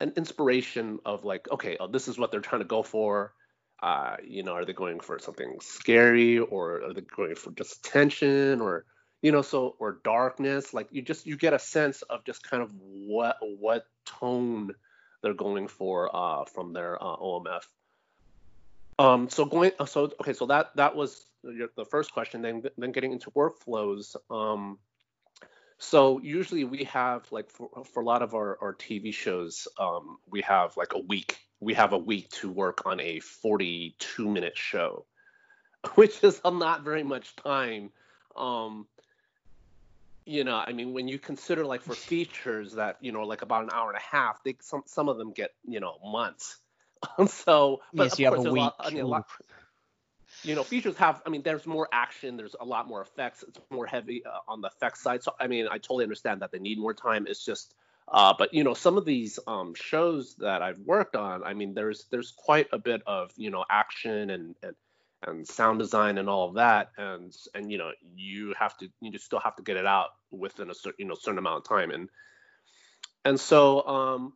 an 0.00 0.12
inspiration 0.16 0.98
of 1.04 1.24
like 1.24 1.50
okay 1.52 1.76
oh, 1.78 1.86
this 1.86 2.08
is 2.08 2.18
what 2.18 2.32
they're 2.32 2.40
trying 2.40 2.62
to 2.62 2.66
go 2.68 2.82
for. 2.82 3.34
Uh 3.82 4.16
you 4.26 4.42
know 4.42 4.52
are 4.52 4.64
they 4.64 4.72
going 4.72 5.00
for 5.00 5.18
something 5.18 5.58
scary 5.60 6.38
or 6.38 6.82
are 6.84 6.94
they 6.94 7.02
going 7.02 7.34
for 7.34 7.50
just 7.52 7.84
tension 7.84 8.60
or 8.60 8.86
you 9.22 9.32
know 9.32 9.42
so 9.42 9.76
or 9.78 9.98
darkness 10.02 10.72
like 10.72 10.88
you 10.90 11.02
just 11.02 11.26
you 11.26 11.36
get 11.36 11.52
a 11.52 11.58
sense 11.58 12.02
of 12.02 12.24
just 12.24 12.42
kind 12.42 12.62
of 12.62 12.72
what 12.80 13.36
what 13.40 13.86
tone 14.04 14.74
they're 15.22 15.34
going 15.34 15.68
for 15.68 16.14
uh, 16.14 16.44
from 16.44 16.72
their 16.72 17.02
uh, 17.02 17.16
OMF. 17.16 17.62
Um, 18.98 19.28
so 19.28 19.44
going 19.44 19.72
so 19.86 20.10
okay, 20.20 20.32
so 20.32 20.46
that 20.46 20.76
that 20.76 20.94
was 20.94 21.26
the 21.42 21.84
first 21.90 22.12
question. 22.12 22.42
Then 22.42 22.62
then 22.76 22.92
getting 22.92 23.12
into 23.12 23.30
workflows. 23.30 24.16
Um, 24.30 24.78
so 25.78 26.20
usually 26.20 26.64
we 26.64 26.84
have 26.84 27.30
like 27.32 27.50
for, 27.50 27.70
for 27.90 28.02
a 28.02 28.04
lot 28.04 28.20
of 28.20 28.34
our, 28.34 28.58
our 28.60 28.74
TV 28.74 29.14
shows, 29.14 29.66
um, 29.78 30.18
we 30.30 30.42
have 30.42 30.76
like 30.76 30.92
a 30.92 30.98
week. 30.98 31.38
We 31.60 31.72
have 31.74 31.94
a 31.94 31.98
week 31.98 32.28
to 32.30 32.50
work 32.50 32.84
on 32.84 33.00
a 33.00 33.20
42 33.20 34.28
minute 34.28 34.58
show, 34.58 35.06
which 35.94 36.22
is 36.22 36.40
not 36.44 36.82
very 36.82 37.02
much 37.02 37.34
time. 37.36 37.90
Um, 38.36 38.86
you 40.30 40.44
know, 40.44 40.62
I 40.64 40.72
mean, 40.72 40.92
when 40.92 41.08
you 41.08 41.18
consider 41.18 41.66
like 41.66 41.82
for 41.82 41.94
features 41.94 42.74
that 42.74 42.98
you 43.00 43.10
know, 43.10 43.24
like 43.24 43.42
about 43.42 43.64
an 43.64 43.70
hour 43.72 43.88
and 43.88 43.98
a 43.98 44.16
half, 44.16 44.42
they 44.44 44.54
some 44.60 44.84
some 44.86 45.08
of 45.08 45.18
them 45.18 45.32
get 45.32 45.50
you 45.66 45.80
know 45.80 45.98
months. 46.04 46.58
so, 47.26 47.80
but 47.92 48.04
yes, 48.04 48.12
of 48.12 48.20
you 48.20 48.28
course, 48.28 48.38
have 48.38 48.46
a 48.46 48.52
week. 48.52 48.60
lot, 48.60 48.76
I 48.78 48.90
mean, 48.90 49.02
a 49.02 49.06
lot, 49.08 49.26
you 50.44 50.54
know, 50.54 50.62
features 50.62 50.96
have. 50.98 51.20
I 51.26 51.30
mean, 51.30 51.42
there's 51.42 51.66
more 51.66 51.88
action. 51.92 52.36
There's 52.36 52.54
a 52.60 52.64
lot 52.64 52.86
more 52.86 53.02
effects. 53.02 53.42
It's 53.42 53.58
more 53.70 53.86
heavy 53.86 54.24
uh, 54.24 54.38
on 54.46 54.60
the 54.60 54.68
effects 54.68 55.02
side. 55.02 55.24
So, 55.24 55.34
I 55.40 55.48
mean, 55.48 55.66
I 55.68 55.78
totally 55.78 56.04
understand 56.04 56.42
that 56.42 56.52
they 56.52 56.60
need 56.60 56.78
more 56.78 56.94
time. 56.94 57.26
It's 57.26 57.44
just, 57.44 57.74
uh, 58.06 58.32
but 58.38 58.54
you 58.54 58.62
know, 58.62 58.74
some 58.74 58.96
of 58.96 59.04
these 59.04 59.40
um, 59.48 59.74
shows 59.74 60.36
that 60.36 60.62
I've 60.62 60.78
worked 60.78 61.16
on, 61.16 61.42
I 61.42 61.54
mean, 61.54 61.74
there's 61.74 62.04
there's 62.12 62.30
quite 62.30 62.68
a 62.72 62.78
bit 62.78 63.02
of 63.04 63.32
you 63.36 63.50
know 63.50 63.64
action 63.68 64.30
and 64.30 64.54
and 64.62 64.76
and 65.24 65.46
sound 65.46 65.80
design 65.80 66.18
and 66.18 66.30
all 66.30 66.48
of 66.48 66.54
that 66.54 66.92
and 66.96 67.36
and 67.54 67.70
you 67.70 67.76
know 67.76 67.90
you 68.16 68.54
have 68.58 68.74
to 68.78 68.88
you 69.02 69.10
just 69.10 69.26
still 69.26 69.38
have 69.38 69.54
to 69.54 69.62
get 69.62 69.76
it 69.76 69.84
out 69.84 70.12
within 70.30 70.70
a 70.70 70.74
certain 70.74 70.96
you 70.98 71.06
know 71.06 71.14
certain 71.14 71.38
amount 71.38 71.58
of 71.58 71.68
time. 71.68 71.90
And 71.90 72.08
and 73.24 73.38
so 73.38 73.86
um 73.86 74.32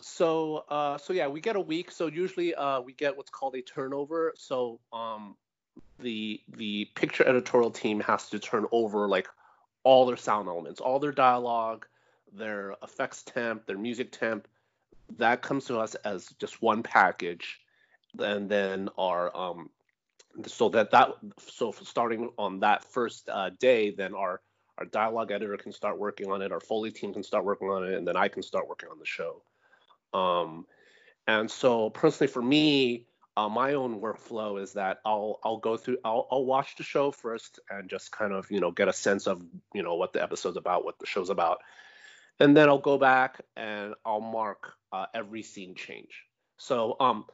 so 0.00 0.64
uh 0.68 0.98
so 0.98 1.12
yeah 1.12 1.28
we 1.28 1.40
get 1.40 1.56
a 1.56 1.60
week. 1.60 1.90
So 1.90 2.06
usually 2.06 2.54
uh 2.54 2.80
we 2.80 2.92
get 2.92 3.16
what's 3.16 3.30
called 3.30 3.54
a 3.54 3.62
turnover. 3.62 4.32
So 4.36 4.80
um 4.92 5.36
the 5.98 6.40
the 6.56 6.86
picture 6.94 7.26
editorial 7.26 7.70
team 7.70 8.00
has 8.00 8.30
to 8.30 8.38
turn 8.38 8.66
over 8.72 9.08
like 9.08 9.28
all 9.82 10.06
their 10.06 10.16
sound 10.16 10.48
elements 10.48 10.80
all 10.80 10.98
their 10.98 11.12
dialogue 11.12 11.86
their 12.32 12.74
effects 12.82 13.22
temp 13.22 13.66
their 13.66 13.78
music 13.78 14.12
temp. 14.12 14.46
That 15.18 15.42
comes 15.42 15.64
to 15.66 15.78
us 15.78 15.94
as 15.96 16.26
just 16.38 16.62
one 16.62 16.82
package. 16.82 17.60
And 18.18 18.48
then 18.48 18.88
our 18.96 19.36
um 19.36 19.70
so 20.46 20.68
that 20.70 20.90
that 20.92 21.10
so 21.38 21.72
starting 21.72 22.30
on 22.38 22.60
that 22.60 22.84
first 22.84 23.28
uh, 23.28 23.50
day 23.58 23.90
then 23.90 24.14
our 24.14 24.40
our 24.80 24.86
dialogue 24.86 25.30
editor 25.30 25.56
can 25.56 25.72
start 25.72 25.98
working 25.98 26.30
on 26.30 26.42
it 26.42 26.52
our 26.52 26.60
foley 26.60 26.90
team 26.90 27.12
can 27.12 27.22
start 27.22 27.44
working 27.44 27.68
on 27.68 27.84
it 27.84 27.94
and 27.94 28.08
then 28.08 28.16
i 28.16 28.28
can 28.28 28.42
start 28.42 28.68
working 28.68 28.88
on 28.90 28.98
the 28.98 29.06
show. 29.06 29.42
Um 30.12 30.66
and 31.26 31.50
so 31.50 31.90
personally 31.90 32.32
for 32.32 32.42
me 32.42 33.06
uh, 33.36 33.48
my 33.48 33.74
own 33.74 34.00
workflow 34.00 34.60
is 34.60 34.72
that 34.72 34.98
i'll 35.04 35.38
i'll 35.44 35.58
go 35.58 35.76
through 35.76 35.98
I'll, 36.04 36.26
I'll 36.30 36.44
watch 36.44 36.76
the 36.76 36.82
show 36.82 37.10
first 37.12 37.60
and 37.70 37.88
just 37.88 38.10
kind 38.10 38.32
of 38.32 38.50
you 38.50 38.60
know 38.60 38.72
get 38.72 38.88
a 38.88 38.92
sense 38.92 39.26
of 39.28 39.42
you 39.74 39.82
know 39.82 39.94
what 39.94 40.12
the 40.12 40.22
episode's 40.22 40.56
about 40.56 40.84
what 40.84 40.98
the 40.98 41.06
show's 41.06 41.30
about. 41.30 41.58
And 42.40 42.56
then 42.56 42.68
i'll 42.68 42.78
go 42.78 42.98
back 42.98 43.40
and 43.56 43.94
i'll 44.04 44.20
mark 44.20 44.72
uh, 44.92 45.06
every 45.14 45.42
scene 45.42 45.74
change. 45.74 46.24
So 46.56 46.96
um 46.98 47.26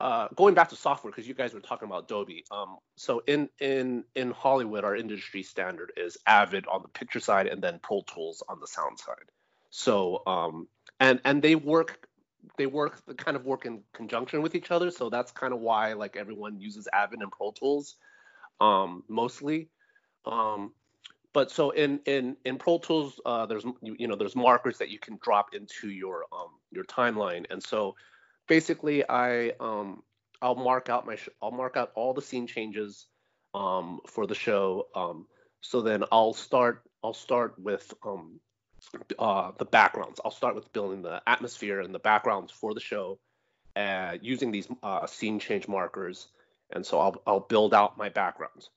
uh, 0.00 0.28
going 0.36 0.54
back 0.54 0.68
to 0.68 0.76
software 0.76 1.10
because 1.10 1.26
you 1.26 1.34
guys 1.34 1.54
were 1.54 1.60
talking 1.60 1.86
about 1.88 2.04
Adobe. 2.04 2.44
Um, 2.50 2.78
so 2.96 3.22
in 3.26 3.48
in 3.60 4.04
in 4.14 4.30
Hollywood, 4.30 4.84
our 4.84 4.94
industry 4.94 5.42
standard 5.42 5.92
is 5.96 6.16
Avid 6.26 6.66
on 6.66 6.82
the 6.82 6.88
picture 6.88 7.20
side 7.20 7.46
and 7.46 7.62
then 7.62 7.80
Pro 7.82 8.02
Tools 8.02 8.42
on 8.48 8.60
the 8.60 8.66
sound 8.66 8.98
side. 8.98 9.30
So 9.70 10.22
um, 10.26 10.68
and 11.00 11.20
and 11.24 11.42
they 11.42 11.56
work 11.56 12.08
they 12.56 12.66
work 12.66 13.02
kind 13.16 13.36
of 13.36 13.44
work 13.44 13.66
in 13.66 13.82
conjunction 13.92 14.40
with 14.40 14.54
each 14.54 14.70
other. 14.70 14.90
So 14.90 15.10
that's 15.10 15.32
kind 15.32 15.52
of 15.52 15.60
why 15.60 15.94
like 15.94 16.16
everyone 16.16 16.60
uses 16.60 16.88
Avid 16.92 17.20
and 17.20 17.32
Pro 17.32 17.50
Tools 17.50 17.96
um, 18.60 19.02
mostly. 19.08 19.68
Um, 20.24 20.72
but 21.32 21.50
so 21.50 21.70
in 21.70 22.00
in 22.06 22.36
in 22.44 22.56
Pro 22.56 22.78
Tools, 22.78 23.20
uh, 23.26 23.46
there's 23.46 23.64
you, 23.82 23.96
you 23.98 24.06
know 24.06 24.16
there's 24.16 24.36
markers 24.36 24.78
that 24.78 24.90
you 24.90 24.98
can 24.98 25.18
drop 25.22 25.54
into 25.54 25.90
your 25.90 26.24
um, 26.32 26.50
your 26.70 26.84
timeline, 26.84 27.46
and 27.50 27.62
so 27.62 27.94
basically 28.48 29.08
I 29.08 29.50
um 29.60 30.02
I'll 30.42 30.56
mark 30.56 30.88
out 30.88 31.06
my 31.06 31.16
sh- 31.16 31.28
I'll 31.40 31.52
mark 31.52 31.76
out 31.76 31.92
all 31.94 32.14
the 32.14 32.22
scene 32.22 32.46
changes 32.46 33.06
um 33.54 34.00
for 34.06 34.26
the 34.26 34.34
show 34.34 34.88
um 34.94 35.26
so 35.60 35.80
then 35.80 36.04
I'll 36.10 36.34
start 36.34 36.82
I'll 37.04 37.14
start 37.14 37.58
with 37.58 37.94
um 38.04 38.40
uh 39.18 39.52
the 39.58 39.64
backgrounds. 39.64 40.20
I'll 40.24 40.30
start 40.30 40.54
with 40.54 40.72
building 40.72 41.02
the 41.02 41.22
atmosphere 41.26 41.80
and 41.80 41.94
the 41.94 41.98
backgrounds 42.00 42.50
for 42.52 42.74
the 42.74 42.80
show 42.80 43.18
uh 43.76 44.16
using 44.20 44.50
these 44.50 44.68
uh 44.82 45.06
scene 45.06 45.38
change 45.38 45.68
markers 45.68 46.28
and 46.70 46.84
so 46.84 46.98
I'll 46.98 47.22
I'll 47.26 47.40
build 47.40 47.74
out 47.74 47.96
my 47.96 48.08
backgrounds. 48.08 48.70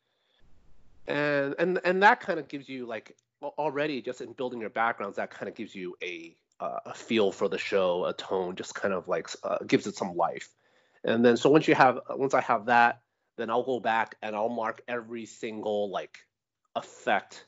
And 1.07 1.55
and 1.57 1.80
and 1.84 2.03
that 2.03 2.19
kind 2.19 2.39
of 2.39 2.47
gives 2.47 2.69
you 2.69 2.86
like 2.86 3.15
already 3.41 4.01
just 4.01 4.22
in 4.22 4.34
building 4.34 4.59
your 4.59 4.69
backgrounds 4.69 5.17
that 5.17 5.32
kind 5.32 5.49
of 5.49 5.55
gives 5.55 5.74
you 5.74 5.95
a 6.03 6.36
a 6.62 6.93
feel 6.93 7.32
for 7.32 7.47
the 7.47 7.57
show, 7.57 8.05
a 8.05 8.14
tone, 8.14 8.55
just 8.55 8.76
kind 8.76 8.93
of 8.93 9.07
like 9.07 9.30
uh, 9.43 9.57
gives 9.66 9.88
it 9.88 9.95
some 9.95 10.16
life. 10.16 10.49
And 11.03 11.26
then 11.26 11.38
so 11.38 11.49
once 11.49 11.68
you 11.68 11.76
have 11.76 11.99
once 12.09 12.34
I 12.34 12.41
have 12.41 12.68
that, 12.68 13.01
then 13.38 13.49
I'll 13.49 13.64
go 13.64 13.80
back 13.80 14.16
and 14.22 14.36
I'll 14.36 14.49
mark 14.49 14.82
every 14.88 15.26
single 15.26 15.89
like 15.89 16.20
effect, 16.76 17.45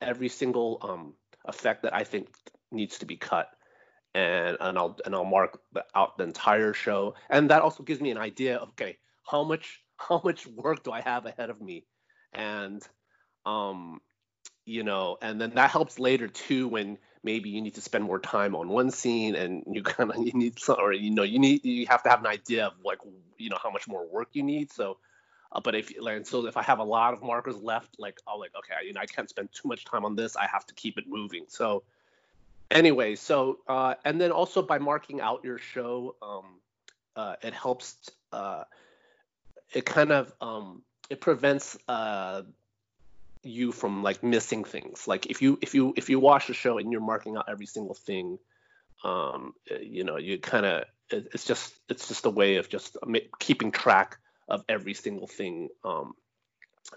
every 0.00 0.28
single 0.28 0.78
um 0.82 1.14
effect 1.44 1.82
that 1.82 1.94
I 1.94 2.04
think 2.04 2.28
needs 2.72 2.98
to 2.98 3.06
be 3.06 3.16
cut. 3.16 3.50
And, 4.14 4.56
and 4.60 4.78
I'll 4.78 4.98
and 5.04 5.14
I'll 5.14 5.26
mark 5.26 5.60
out 5.94 6.16
the 6.16 6.24
entire 6.24 6.72
show, 6.72 7.14
and 7.28 7.50
that 7.50 7.60
also 7.60 7.82
gives 7.82 8.00
me 8.00 8.10
an 8.10 8.18
idea 8.18 8.56
of 8.56 8.70
okay, 8.70 8.96
how 9.30 9.44
much 9.44 9.82
how 9.98 10.22
much 10.24 10.46
work 10.46 10.82
do 10.82 10.92
I 10.92 11.02
have 11.02 11.26
ahead 11.26 11.50
of 11.50 11.60
me, 11.60 11.84
and 12.32 12.82
um, 13.44 14.00
you 14.64 14.84
know, 14.84 15.18
and 15.20 15.38
then 15.38 15.54
that 15.56 15.70
helps 15.70 15.98
later 15.98 16.28
too 16.28 16.66
when 16.68 16.96
maybe 17.26 17.50
you 17.50 17.60
need 17.60 17.74
to 17.74 17.82
spend 17.82 18.04
more 18.04 18.20
time 18.20 18.54
on 18.54 18.68
one 18.68 18.90
scene 18.90 19.34
and 19.34 19.64
you 19.70 19.82
kind 19.94 20.10
of 20.10 20.16
you 20.24 20.32
need 20.32 20.58
some, 20.58 20.76
or 20.78 20.92
you 20.92 21.10
know 21.10 21.24
you 21.24 21.38
need 21.38 21.62
you 21.64 21.86
have 21.86 22.02
to 22.04 22.08
have 22.08 22.20
an 22.20 22.26
idea 22.26 22.68
of 22.68 22.72
like 22.82 23.00
you 23.36 23.50
know 23.50 23.58
how 23.62 23.70
much 23.70 23.86
more 23.86 24.06
work 24.06 24.28
you 24.32 24.42
need. 24.42 24.72
So 24.72 24.96
uh, 25.52 25.60
but 25.60 25.74
if 25.74 25.92
like 26.00 26.26
so 26.26 26.46
if 26.46 26.56
i 26.56 26.62
have 26.62 26.78
a 26.78 26.84
lot 26.84 27.12
of 27.14 27.22
markers 27.22 27.56
left 27.62 27.96
like 27.98 28.18
i'll 28.26 28.40
like 28.40 28.52
okay 28.56 28.86
you 28.86 28.92
know 28.92 29.00
i 29.00 29.06
can't 29.06 29.28
spend 29.28 29.48
too 29.52 29.68
much 29.68 29.84
time 29.84 30.04
on 30.04 30.16
this. 30.16 30.36
I 30.36 30.46
have 30.46 30.64
to 30.66 30.74
keep 30.74 30.96
it 30.98 31.04
moving. 31.06 31.44
So 31.48 31.82
anyway 32.70 33.14
so 33.14 33.58
uh, 33.68 33.94
and 34.04 34.20
then 34.20 34.32
also 34.32 34.62
by 34.62 34.78
marking 34.78 35.20
out 35.20 35.44
your 35.44 35.58
show 35.58 36.16
um, 36.22 36.60
uh, 37.14 37.36
it 37.42 37.54
helps 37.54 37.96
uh, 38.32 38.64
it 39.72 39.84
kind 39.84 40.10
of 40.12 40.32
um, 40.40 40.82
it 41.10 41.20
prevents 41.20 41.76
uh, 41.88 42.42
you 43.46 43.72
from 43.72 44.02
like 44.02 44.22
missing 44.22 44.64
things. 44.64 45.06
Like 45.06 45.26
if 45.26 45.42
you 45.42 45.58
if 45.62 45.74
you 45.74 45.94
if 45.96 46.10
you 46.10 46.20
watch 46.20 46.46
the 46.48 46.54
show 46.54 46.78
and 46.78 46.90
you're 46.92 47.00
marking 47.00 47.36
out 47.36 47.46
every 47.48 47.66
single 47.66 47.94
thing 47.94 48.38
um 49.04 49.52
you 49.82 50.04
know 50.04 50.16
you 50.16 50.38
kind 50.38 50.64
of 50.64 50.84
it's 51.10 51.44
just 51.44 51.74
it's 51.88 52.08
just 52.08 52.26
a 52.26 52.30
way 52.30 52.56
of 52.56 52.68
just 52.68 52.96
keeping 53.38 53.70
track 53.70 54.18
of 54.48 54.64
every 54.68 54.94
single 54.94 55.26
thing 55.26 55.68
um 55.84 56.14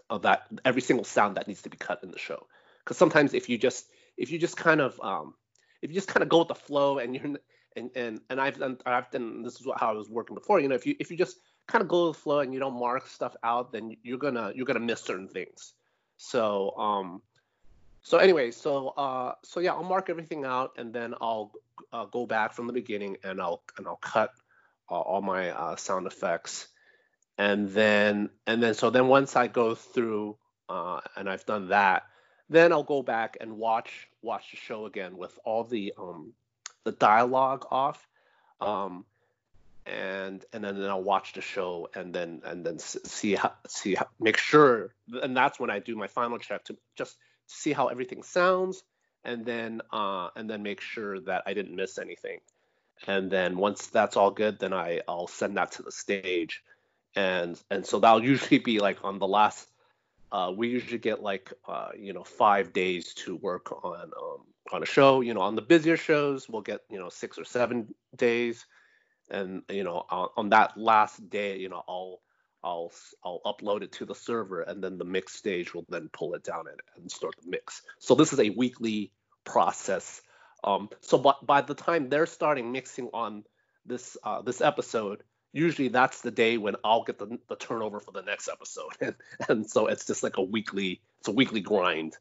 of 0.10 0.24
that 0.24 0.48
every 0.66 0.82
single 0.82 1.04
sound 1.04 1.38
that 1.38 1.48
needs 1.48 1.62
to 1.62 1.70
be 1.70 1.78
cut 1.78 2.04
in 2.04 2.12
the 2.12 2.20
show. 2.20 2.48
Because 2.80 2.98
sometimes 2.98 3.34
if 3.34 3.50
you 3.50 3.58
just 3.58 3.86
if 4.18 4.32
you 4.32 4.40
just 4.40 4.58
kind 4.58 4.82
of 4.82 5.00
um 5.02 5.34
if 5.82 5.90
you 5.90 5.96
just 5.96 6.08
kind 6.08 6.24
of 6.24 6.30
go 6.30 6.40
with 6.40 6.48
the 6.48 6.56
flow 6.56 7.00
and 7.00 7.16
you're 7.16 7.38
and 7.76 7.92
and 7.96 8.22
and 8.30 8.42
I've 8.42 8.58
done 8.58 8.78
I've 8.86 9.12
done 9.12 9.44
this 9.44 9.60
is 9.60 9.66
what, 9.66 9.80
how 9.80 9.90
I 9.90 9.94
was 9.94 10.10
working 10.10 10.36
before 10.36 10.60
you 10.60 10.68
know 10.68 10.76
if 10.76 10.86
you 10.86 10.96
if 11.00 11.12
you 11.12 11.18
just 11.18 11.38
kind 11.68 11.82
of 11.82 11.88
go 11.88 12.08
with 12.08 12.18
the 12.18 12.22
flow 12.22 12.40
and 12.40 12.54
you 12.54 12.60
don't 12.60 12.80
mark 12.80 13.08
stuff 13.08 13.36
out 13.44 13.72
then 13.72 13.96
you're 14.04 14.18
gonna 14.18 14.52
you're 14.56 14.66
gonna 14.66 14.80
miss 14.80 15.02
certain 15.02 15.28
things 15.28 15.74
so 16.20 16.78
um, 16.78 17.22
so 18.02 18.18
anyway, 18.18 18.52
so 18.52 18.90
uh, 18.90 19.36
so 19.44 19.62
yeah, 19.62 19.72
I'll 19.72 19.84
mark 19.84 20.10
everything 20.10 20.44
out 20.44 20.74
and 20.78 20.94
then 20.94 21.14
I'll 21.22 21.54
uh, 21.94 22.06
go 22.06 22.26
back 22.26 22.54
from 22.54 22.68
the 22.68 22.74
beginning 22.74 23.18
and 23.24 23.42
I'll 23.42 23.64
and 23.78 23.88
I'll 23.88 23.96
cut 23.96 24.32
uh, 24.92 25.00
all 25.00 25.22
my 25.22 25.52
uh, 25.52 25.78
sound 25.78 26.08
effects, 26.08 26.68
and 27.38 27.70
then 27.70 28.30
and 28.46 28.62
then 28.62 28.74
so 28.74 28.90
then 28.90 29.08
once 29.08 29.38
I 29.38 29.48
go 29.48 29.76
through 29.76 30.36
uh, 30.68 31.00
and 31.16 31.30
I've 31.30 31.46
done 31.46 31.70
that, 31.70 32.04
then 32.50 32.74
I'll 32.74 32.84
go 32.84 33.02
back 33.02 33.38
and 33.40 33.58
watch 33.58 34.10
watch 34.22 34.52
the 34.52 34.58
show 34.58 34.88
again 34.88 35.18
with 35.18 35.40
all 35.46 35.64
the 35.64 35.94
um, 35.98 36.34
the 36.84 36.92
dialogue 36.92 37.66
off. 37.72 38.06
Um, 38.60 39.06
and 39.90 40.46
and 40.54 40.64
then, 40.64 40.80
then 40.80 40.90
I'll 40.90 41.04
watch 41.04 41.34
the 41.34 41.42
show 41.42 41.90
and 41.96 42.14
then 42.14 42.42
and 42.46 42.66
then 42.66 42.80
see 42.80 43.36
how 43.36 43.54
see 43.68 43.96
how, 43.96 44.08
make 44.20 44.38
sure 44.38 44.94
and 45.22 45.36
that's 45.36 45.60
when 45.60 45.70
I 45.70 45.80
do 45.80 45.96
my 45.96 46.08
final 46.08 46.38
check 46.38 46.66
to 46.66 46.78
just 46.96 47.18
see 47.48 47.74
how 47.74 47.88
everything 47.88 48.24
sounds 48.24 48.84
and 49.24 49.46
then 49.46 49.82
uh 49.92 50.30
and 50.36 50.50
then 50.50 50.64
make 50.64 50.82
sure 50.82 51.20
that 51.22 51.44
I 51.46 51.54
didn't 51.54 51.76
miss 51.76 51.98
anything. 51.98 52.40
And 53.08 53.32
then 53.32 53.58
once 53.58 53.88
that's 53.88 54.16
all 54.16 54.32
good 54.32 54.60
then 54.60 54.74
I 54.74 55.02
I'll 55.08 55.28
send 55.28 55.58
that 55.58 55.74
to 55.74 55.84
the 55.84 55.92
stage. 55.92 56.64
And 57.16 57.60
and 57.72 57.86
so 57.86 58.00
that'll 58.00 58.24
usually 58.24 58.60
be 58.60 58.80
like 58.80 59.04
on 59.04 59.18
the 59.18 59.28
last 59.28 59.68
uh, 60.32 60.54
we 60.56 60.68
usually 60.68 61.00
get 61.00 61.24
like 61.24 61.52
uh, 61.68 61.90
you 61.98 62.14
know 62.14 62.24
five 62.24 62.72
days 62.72 63.14
to 63.16 63.36
work 63.38 63.84
on 63.84 64.12
um, 64.22 64.44
on 64.72 64.84
a 64.84 64.86
show. 64.86 65.22
You 65.22 65.34
know, 65.34 65.42
on 65.42 65.56
the 65.56 65.62
busier 65.64 65.98
shows, 65.98 66.48
we'll 66.48 66.62
get 66.62 66.82
you 66.90 67.00
know 67.00 67.10
six 67.10 67.40
or 67.40 67.46
seven 67.46 67.94
days, 68.16 68.68
and 69.32 69.64
you 69.70 69.84
know 69.84 70.06
on, 70.10 70.30
on 70.38 70.50
that 70.50 70.78
last 70.78 71.30
day, 71.30 71.58
you 71.58 71.70
know 71.70 71.84
I'll 71.88 72.22
I'll 72.64 72.92
I'll 73.24 73.42
upload 73.46 73.84
it 73.84 73.92
to 73.94 74.06
the 74.06 74.16
server, 74.16 74.62
and 74.62 74.84
then 74.84 74.98
the 74.98 75.06
mix 75.06 75.34
stage 75.34 75.74
will 75.74 75.86
then 75.90 76.10
pull 76.12 76.34
it 76.34 76.44
down 76.44 76.68
and, 76.68 76.80
and 76.98 77.12
start 77.12 77.36
the 77.42 77.50
mix. 77.50 77.82
So 78.00 78.16
this 78.16 78.34
is 78.34 78.40
a 78.40 78.50
weekly 78.50 79.12
process. 79.44 80.22
Um, 80.64 80.90
so 81.02 81.18
by, 81.18 81.34
by 81.42 81.62
the 81.62 81.74
time 81.74 82.10
they're 82.10 82.26
starting 82.26 82.72
mixing 82.72 83.10
on 83.14 83.44
this 83.86 84.18
uh, 84.24 84.42
this 84.42 84.62
episode, 84.62 85.24
usually 85.54 85.88
that's 85.88 86.22
the 86.22 86.32
day 86.32 86.58
when 86.58 86.76
I'll 86.84 87.04
get 87.04 87.18
the, 87.18 87.40
the 87.48 87.56
turnover 87.56 88.00
for 88.00 88.12
the 88.12 88.22
next 88.22 88.50
episode, 88.50 88.92
and, 89.02 89.16
and 89.48 89.70
so 89.70 89.88
it's 89.88 90.06
just 90.06 90.24
like 90.24 90.38
a 90.38 90.44
weekly 90.44 91.02
it's 91.20 91.30
a 91.30 91.34
weekly 91.34 91.62
grind. 91.62 92.18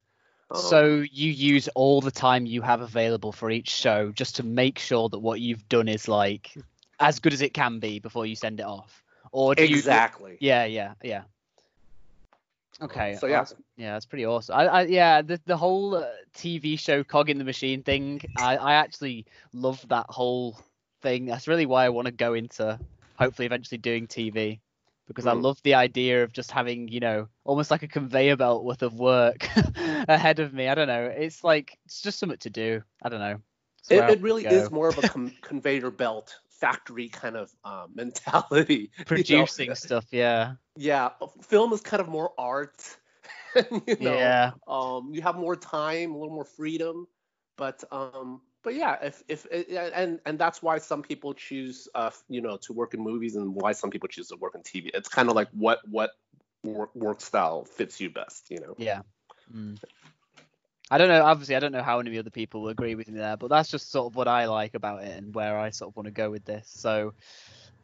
Um, 0.50 0.60
So 0.60 1.04
you 1.10 1.32
use 1.32 1.68
all 1.74 2.00
the 2.00 2.10
time 2.10 2.46
you 2.46 2.62
have 2.62 2.80
available 2.80 3.32
for 3.32 3.50
each 3.50 3.70
show 3.70 4.12
just 4.12 4.36
to 4.36 4.42
make 4.44 4.78
sure 4.78 5.08
that 5.08 5.18
what 5.18 5.40
you've 5.40 5.68
done 5.68 5.88
is 5.88 6.08
like 6.08 6.54
as 7.00 7.18
good 7.20 7.32
as 7.32 7.42
it 7.42 7.54
can 7.54 7.78
be 7.80 7.98
before 7.98 8.26
you 8.26 8.34
send 8.36 8.60
it 8.60 8.66
off, 8.66 9.02
or 9.32 9.54
do 9.54 9.64
you? 9.64 9.82
exactly. 9.82 10.36
Yeah, 10.40 10.64
yeah, 10.64 10.94
yeah. 11.02 11.24
Okay. 12.80 13.16
So 13.16 13.26
yeah, 13.26 13.38
that's- 13.38 13.54
yeah, 13.76 13.92
that's 13.94 14.06
pretty 14.06 14.26
awesome. 14.26 14.56
I, 14.56 14.66
I 14.66 14.82
yeah, 14.82 15.22
the 15.22 15.40
the 15.46 15.56
whole 15.56 15.96
uh, 15.96 16.06
TV 16.34 16.76
show 16.76 17.02
cog 17.04 17.30
in 17.30 17.38
the 17.38 17.44
machine 17.44 17.82
thing. 17.82 18.20
I 18.36 18.56
I 18.56 18.74
actually 18.74 19.26
love 19.52 19.84
that 19.88 20.06
whole 20.08 20.58
thing. 21.02 21.26
That's 21.26 21.48
really 21.48 21.66
why 21.66 21.84
I 21.84 21.90
want 21.90 22.06
to 22.06 22.12
go 22.12 22.34
into 22.34 22.80
hopefully 23.16 23.46
eventually 23.46 23.78
doing 23.78 24.06
TV 24.06 24.60
because 25.06 25.26
I 25.26 25.32
Mm. 25.32 25.42
love 25.42 25.60
the 25.62 25.74
idea 25.74 26.22
of 26.24 26.32
just 26.32 26.50
having 26.52 26.88
you 26.88 27.00
know 27.00 27.28
almost 27.44 27.70
like 27.70 27.82
a 27.82 27.88
conveyor 27.88 28.36
belt 28.36 28.64
worth 28.64 28.82
of 28.82 28.94
work 28.98 29.48
ahead 30.08 30.38
of 30.40 30.52
me. 30.52 30.68
I 30.68 30.74
don't 30.74 30.88
know. 30.88 31.04
It's 31.06 31.42
like 31.44 31.78
it's 31.86 32.00
just 32.02 32.18
something 32.18 32.38
to 32.38 32.50
do. 32.50 32.82
I 33.02 33.08
don't 33.08 33.20
know. 33.20 33.38
It, 33.90 34.08
it 34.08 34.20
really 34.22 34.48
is 34.48 34.70
more 34.70 34.88
of 34.88 34.98
a 34.98 35.02
com- 35.04 35.36
conveyor 35.42 35.90
belt 35.90 36.40
factory 36.60 37.08
kind 37.08 37.36
of 37.36 37.50
um, 37.64 37.90
mentality. 37.94 38.74
you 38.74 38.98
know? 38.98 39.04
producing 39.06 39.74
stuff. 39.74 40.06
Yeah. 40.10 40.54
Yeah, 40.76 41.10
film 41.42 41.72
is 41.72 41.80
kind 41.80 42.00
of 42.00 42.08
more 42.08 42.32
art. 42.38 42.96
you 43.56 43.96
know, 44.00 44.18
Yeah. 44.18 44.52
um, 44.68 45.10
you 45.12 45.22
have 45.22 45.36
more 45.36 45.56
time, 45.56 46.12
a 46.12 46.18
little 46.18 46.34
more 46.34 46.44
freedom, 46.44 47.08
but 47.56 47.82
um, 47.90 48.42
but 48.62 48.74
yeah, 48.74 48.96
if 49.02 49.22
if 49.28 49.46
and 49.50 50.20
and 50.24 50.38
that's 50.38 50.62
why 50.62 50.78
some 50.78 51.02
people 51.02 51.34
choose 51.34 51.88
uh 51.94 52.10
you 52.28 52.40
know 52.40 52.58
to 52.58 52.72
work 52.72 52.94
in 52.94 53.00
movies 53.00 53.34
and 53.34 53.54
why 53.54 53.72
some 53.72 53.90
people 53.90 54.08
choose 54.08 54.28
to 54.28 54.36
work 54.36 54.54
in 54.54 54.62
TV. 54.62 54.90
It's 54.94 55.08
kind 55.08 55.28
of 55.28 55.34
like 55.34 55.48
what 55.52 55.80
what 55.88 56.10
work, 56.62 56.94
work 56.94 57.20
style 57.20 57.64
fits 57.64 58.00
you 58.00 58.10
best, 58.10 58.50
you 58.50 58.60
know. 58.60 58.74
Yeah. 58.78 59.00
Mm. 59.54 59.78
I 60.90 60.98
don't 60.98 61.08
know. 61.08 61.24
Obviously, 61.24 61.56
I 61.56 61.60
don't 61.60 61.72
know 61.72 61.82
how 61.82 61.98
many 61.98 62.18
other 62.18 62.30
people 62.30 62.62
will 62.62 62.70
agree 62.70 62.94
with 62.94 63.08
me 63.08 63.18
there, 63.18 63.36
but 63.36 63.48
that's 63.48 63.70
just 63.70 63.90
sort 63.90 64.10
of 64.10 64.16
what 64.16 64.28
I 64.28 64.46
like 64.46 64.74
about 64.74 65.02
it 65.04 65.16
and 65.16 65.34
where 65.34 65.58
I 65.58 65.70
sort 65.70 65.90
of 65.90 65.96
want 65.96 66.06
to 66.06 66.12
go 66.12 66.30
with 66.30 66.44
this. 66.44 66.68
So, 66.68 67.12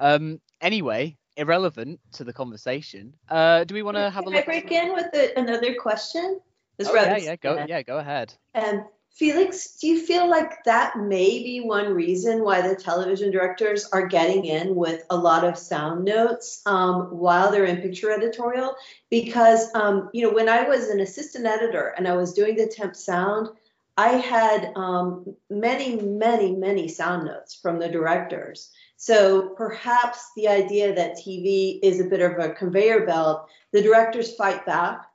um, 0.01 0.41
anyway, 0.61 1.17
irrelevant 1.37 2.01
to 2.13 2.25
the 2.25 2.33
conversation. 2.33 3.15
Uh, 3.29 3.65
do 3.65 3.75
we 3.75 3.83
want 3.83 3.97
to 3.97 4.11
have 4.11 4.27
a 4.27 4.31
look? 4.31 4.45
Can 4.45 4.55
I 4.55 4.61
break 4.61 4.73
in 4.73 4.93
with 4.95 5.15
a, 5.15 5.39
another 5.39 5.75
question? 5.75 6.41
It's 6.79 6.89
Oh, 6.89 6.95
yeah, 6.95 7.17
yeah, 7.17 7.37
go, 7.37 7.65
yeah, 7.69 7.83
go 7.83 7.99
ahead. 7.99 8.35
And 8.55 8.85
Felix, 9.15 9.77
do 9.77 9.87
you 9.87 10.05
feel 10.05 10.29
like 10.29 10.65
that 10.65 10.99
may 10.99 11.41
be 11.41 11.61
one 11.61 11.95
reason 11.95 12.43
why 12.43 12.61
the 12.61 12.75
television 12.75 13.31
directors 13.31 13.87
are 13.93 14.09
getting 14.09 14.45
in 14.45 14.75
with 14.75 15.05
a 15.09 15.17
lot 15.17 15.45
of 15.45 15.57
sound 15.57 16.05
notes 16.05 16.63
um, 16.67 17.17
while 17.17 17.53
they're 17.53 17.65
in 17.65 17.81
picture 17.81 18.11
editorial? 18.11 18.75
Because, 19.11 19.73
um, 19.77 20.11
you 20.13 20.27
know, 20.27 20.35
when 20.35 20.49
I 20.49 20.69
was 20.69 20.89
an 20.89 20.99
assistant 20.99 21.47
editor 21.47 21.95
and 21.97 22.09
I 22.09 22.17
was 22.17 22.33
doing 22.33 22.57
the 22.57 22.67
temp 22.67 22.97
sound, 22.97 23.51
I 23.97 24.09
had 24.09 24.73
um, 24.75 25.37
many, 25.49 25.95
many, 26.01 26.57
many 26.57 26.89
sound 26.89 27.27
notes 27.27 27.55
from 27.55 27.79
the 27.79 27.89
directors. 27.89 28.73
So 28.97 29.51
perhaps 29.51 30.33
the 30.35 30.49
idea 30.49 30.93
that 30.93 31.19
TV 31.19 31.79
is 31.85 32.01
a 32.01 32.05
bit 32.05 32.21
of 32.21 32.41
a 32.41 32.55
conveyor 32.55 33.07
belt, 33.07 33.49
the 33.71 33.83
directors 33.83 34.35
fight 34.35 34.67
back 34.67 35.07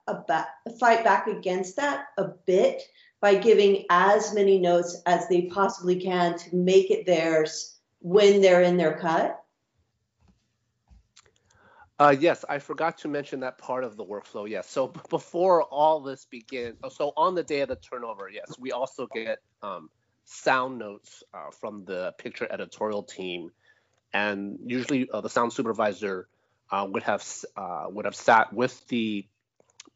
fight 0.80 1.04
back 1.04 1.28
against 1.28 1.76
that 1.76 2.08
a 2.18 2.26
bit 2.46 2.82
by 3.22 3.36
giving 3.36 3.86
as 3.90 4.34
many 4.34 4.60
notes 4.60 5.02
as 5.06 5.28
they 5.28 5.44
possibly 5.44 6.00
can 6.00 6.38
to 6.38 6.56
make 6.56 6.90
it 6.90 7.06
theirs 7.06 7.80
when 8.00 8.42
they're 8.42 8.62
in 8.62 8.78
their 8.78 8.98
cut. 8.98 9.44
Uh, 12.00 12.16
yes, 12.18 12.46
I 12.48 12.60
forgot 12.60 13.00
to 13.00 13.10
mention 13.10 13.42
that 13.42 13.58
part 13.58 13.84
of 13.84 13.98
the 13.98 14.06
workflow. 14.06 14.50
Yes, 14.50 14.70
so 14.70 14.88
b- 14.88 15.02
before 15.10 15.64
all 15.64 16.00
this 16.00 16.26
begins, 16.32 16.78
so 16.92 17.12
on 17.18 17.36
the 17.36 17.44
day 17.44 17.60
of 17.60 17.68
the 17.68 17.76
turnover, 17.76 18.30
yes, 18.30 18.58
we 18.58 18.72
also 18.72 19.06
get 19.14 19.40
um, 19.62 19.90
sound 20.24 20.80
notes 20.80 21.24
uh, 21.34 21.52
from 21.60 21.84
the 21.84 22.14
picture 22.18 22.48
editorial 22.50 23.04
team, 23.04 23.52
and 24.14 24.60
usually 24.66 25.10
uh, 25.12 25.20
the 25.20 25.30
sound 25.30 25.52
supervisor 25.52 26.30
uh, 26.72 26.88
would 26.90 27.04
have 27.04 27.28
uh, 27.58 27.88
would 27.90 28.06
have 28.06 28.16
sat 28.16 28.54
with 28.54 28.88
the 28.88 29.28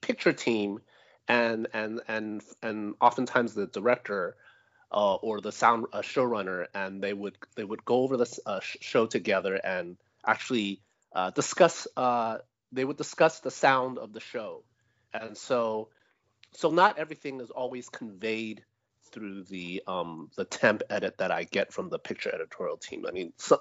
picture 0.02 0.34
team, 0.34 0.80
and 1.28 1.68
and 1.74 2.02
and 2.08 2.42
and 2.62 2.96
oftentimes 3.02 3.54
the 3.54 3.68
director. 3.68 4.36
Uh, 4.96 5.16
or 5.16 5.42
the 5.42 5.52
sound 5.52 5.88
uh, 5.92 6.04
showrunner, 6.04 6.68
and 6.76 7.02
they 7.02 7.14
would 7.14 7.36
they 7.56 7.64
would 7.64 7.84
go 7.84 8.04
over 8.04 8.16
the 8.16 8.40
uh, 8.46 8.60
sh- 8.60 8.78
show 8.80 9.08
together 9.08 9.56
and 9.56 9.98
actually 10.24 10.84
uh, 11.16 11.32
discuss 11.32 11.88
uh, 11.98 12.38
they 12.72 12.86
would 12.86 12.98
discuss 12.98 13.40
the 13.40 13.50
sound 13.50 13.98
of 13.98 14.14
the 14.14 14.20
show 14.20 14.64
and 15.14 15.38
so 15.38 15.90
so 16.52 16.70
not 16.70 16.98
everything 16.98 17.40
is 17.42 17.50
always 17.50 17.90
conveyed 17.90 18.64
through 19.12 19.44
the 19.44 19.84
um, 19.88 20.30
the 20.36 20.46
temp 20.46 20.84
edit 20.90 21.18
that 21.18 21.32
I 21.32 21.44
get 21.44 21.72
from 21.72 21.90
the 21.90 22.00
picture 22.00 22.34
editorial 22.34 22.78
team. 22.78 23.06
I 23.08 23.12
mean, 23.12 23.34
so, 23.38 23.60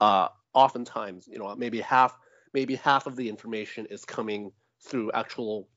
uh, 0.00 0.28
oftentimes, 0.54 1.28
you 1.30 1.38
know, 1.38 1.54
maybe 1.56 1.80
half 1.80 2.16
maybe 2.54 2.76
half 2.76 3.06
of 3.06 3.16
the 3.16 3.28
information 3.28 3.86
is 3.86 4.04
coming 4.04 4.52
through 4.80 5.12
actual 5.12 5.68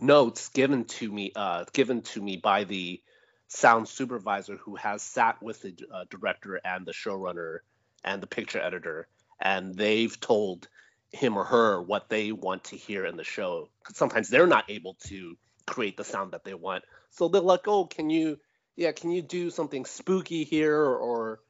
notes 0.00 0.48
given 0.50 0.84
to 0.84 1.10
me 1.10 1.32
uh, 1.34 1.64
given 1.72 2.02
to 2.02 2.20
me 2.20 2.36
by 2.36 2.64
the 2.64 3.00
sound 3.48 3.88
supervisor 3.88 4.56
who 4.56 4.76
has 4.76 5.02
sat 5.02 5.42
with 5.42 5.62
the 5.62 5.74
uh, 5.92 6.04
director 6.10 6.60
and 6.64 6.86
the 6.86 6.92
showrunner 6.92 7.58
and 8.04 8.22
the 8.22 8.26
picture 8.26 8.60
editor 8.60 9.08
and 9.40 9.74
they've 9.74 10.20
told 10.20 10.68
him 11.10 11.36
or 11.36 11.44
her 11.44 11.80
what 11.80 12.08
they 12.08 12.32
want 12.32 12.64
to 12.64 12.76
hear 12.76 13.06
in 13.06 13.16
the 13.16 13.24
show 13.24 13.68
because 13.82 13.96
sometimes 13.96 14.28
they're 14.28 14.46
not 14.46 14.68
able 14.68 14.94
to 15.06 15.36
create 15.66 15.96
the 15.96 16.04
sound 16.04 16.32
that 16.32 16.44
they 16.44 16.54
want, 16.54 16.84
so 17.10 17.28
they're 17.28 17.40
like, 17.40 17.68
"Oh, 17.68 17.84
can 17.86 18.10
you, 18.10 18.38
yeah, 18.76 18.92
can 18.92 19.10
you 19.10 19.22
do 19.22 19.50
something 19.50 19.84
spooky 19.84 20.44
here?" 20.44 20.74
Or, 20.74 20.96
or 20.98 21.40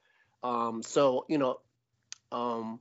um, 0.42 0.82
so 0.82 1.24
you 1.28 1.38
know, 1.38 1.60
um, 2.32 2.80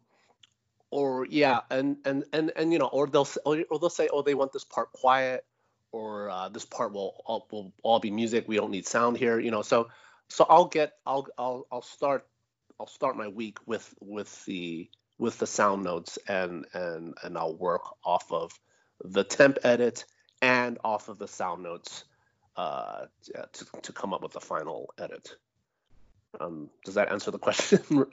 or 0.91 1.27
yeah, 1.29 1.61
and 1.69 1.97
and 2.05 2.23
and 2.33 2.51
and 2.55 2.71
you 2.73 2.79
know, 2.79 2.87
or 2.87 3.07
they'll 3.07 3.27
or, 3.45 3.57
they'll 3.57 3.89
say, 3.89 4.09
"Oh, 4.11 4.21
they 4.21 4.35
want 4.35 4.53
this 4.53 4.63
part 4.63 4.91
quiet," 4.93 5.45
or 5.91 6.29
uh, 6.29 6.49
"This 6.49 6.65
part 6.65 6.93
will 6.93 7.21
all 7.25 7.47
will 7.51 7.73
all 7.83 7.99
be 7.99 8.11
music. 8.11 8.47
We 8.47 8.55
don't 8.55 8.71
need 8.71 8.87
sound 8.87 9.17
here." 9.17 9.39
You 9.39 9.51
know, 9.51 9.61
so 9.61 9.89
so 10.29 10.45
I'll 10.49 10.67
get 10.67 10.93
I'll 11.05 11.27
I'll 11.37 11.67
I'll 11.71 11.81
start 11.81 12.27
I'll 12.79 12.87
start 12.87 13.17
my 13.17 13.27
week 13.27 13.59
with 13.65 13.93
with 13.99 14.45
the 14.45 14.89
with 15.17 15.39
the 15.39 15.47
sound 15.47 15.83
notes 15.83 16.19
and 16.27 16.65
and 16.73 17.15
and 17.23 17.37
I'll 17.37 17.55
work 17.55 17.81
off 18.05 18.31
of 18.31 18.57
the 19.03 19.23
temp 19.23 19.59
edit 19.63 20.05
and 20.41 20.77
off 20.83 21.09
of 21.09 21.17
the 21.17 21.27
sound 21.27 21.63
notes 21.63 22.05
uh, 22.55 23.05
to 23.53 23.65
to 23.81 23.93
come 23.93 24.13
up 24.13 24.21
with 24.21 24.33
the 24.33 24.41
final 24.41 24.93
edit. 24.97 25.35
Um, 26.39 26.69
does 26.85 26.95
that 26.95 27.11
answer 27.11 27.31
the 27.31 27.39
question? 27.47 28.07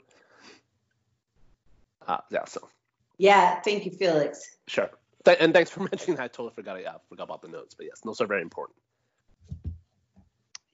Uh, 2.07 2.17
yeah. 2.31 2.45
So 2.45 2.67
Yeah, 3.17 3.61
thank 3.61 3.85
you, 3.85 3.91
Felix. 3.91 4.57
sure. 4.67 4.89
Th- 5.25 5.37
and 5.39 5.53
thanks 5.53 5.69
for 5.69 5.79
mentioning 5.91 6.17
that. 6.17 6.23
I 6.23 6.27
totally 6.27 6.53
forgot. 6.53 6.81
Yeah, 6.81 6.91
I 6.91 6.97
forgot 7.09 7.23
about 7.23 7.41
the 7.41 7.47
notes. 7.47 7.75
But 7.75 7.87
yes, 7.87 8.05
notes 8.05 8.21
are 8.21 8.27
very 8.27 8.41
important. 8.41 8.77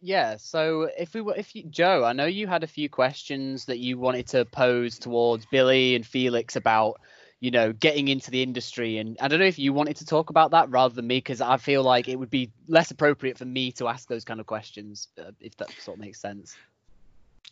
Yeah, 0.04 0.38
so 0.38 0.90
if 0.98 1.14
we 1.14 1.22
were, 1.22 1.36
if 1.36 1.56
you, 1.56 1.64
Joe, 1.70 2.04
I 2.04 2.14
know 2.14 2.26
you 2.26 2.48
had 2.48 2.64
a 2.64 2.68
few 2.68 2.90
questions 2.90 3.66
that 3.66 3.78
you 3.78 4.00
wanted 4.00 4.28
to 4.30 4.46
pose 4.46 4.98
towards 4.98 5.46
Billy 5.46 5.94
and 5.94 6.04
Felix 6.04 6.56
about, 6.56 7.00
you 7.40 7.52
know, 7.52 7.72
getting 7.72 8.08
into 8.08 8.32
the 8.32 8.42
industry, 8.42 8.98
and 8.98 9.16
I 9.22 9.28
don't 9.28 9.38
know 9.38 9.46
if 9.46 9.60
you 9.60 9.74
wanted 9.74 9.98
to 9.98 10.06
talk 10.08 10.32
about 10.32 10.52
that 10.52 10.72
rather 10.72 10.96
than 10.96 11.06
me, 11.06 11.18
because 11.18 11.40
I 11.40 11.58
feel 11.58 11.84
like 11.84 12.10
it 12.10 12.16
would 12.16 12.32
be 12.32 12.52
less 12.68 12.90
appropriate 12.90 13.38
for 13.38 13.46
me 13.46 13.72
to 13.74 13.88
ask 13.88 14.10
those 14.10 14.26
kind 14.26 14.40
of 14.40 14.48
questions, 14.48 15.08
uh, 15.20 15.32
if 15.40 15.56
that 15.58 15.70
sort 15.80 15.98
of 15.98 16.02
makes 16.02 16.20
sense. 16.20 16.56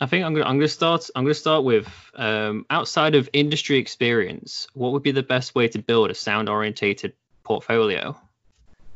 I 0.01 0.05
think 0.07 0.25
I'm 0.25 0.33
gonna 0.33 0.45
I'm 0.45 0.57
gonna 0.57 0.67
start 0.67 1.09
I'm 1.15 1.23
gonna 1.25 1.33
start 1.33 1.63
with 1.63 1.87
um, 2.15 2.65
outside 2.69 3.15
of 3.15 3.29
industry 3.33 3.77
experience, 3.77 4.67
what 4.73 4.93
would 4.93 5.03
be 5.03 5.11
the 5.11 5.23
best 5.23 5.55
way 5.55 5.67
to 5.69 5.79
build 5.79 6.09
a 6.11 6.15
sound 6.15 6.49
orientated 6.49 7.13
portfolio? 7.43 8.17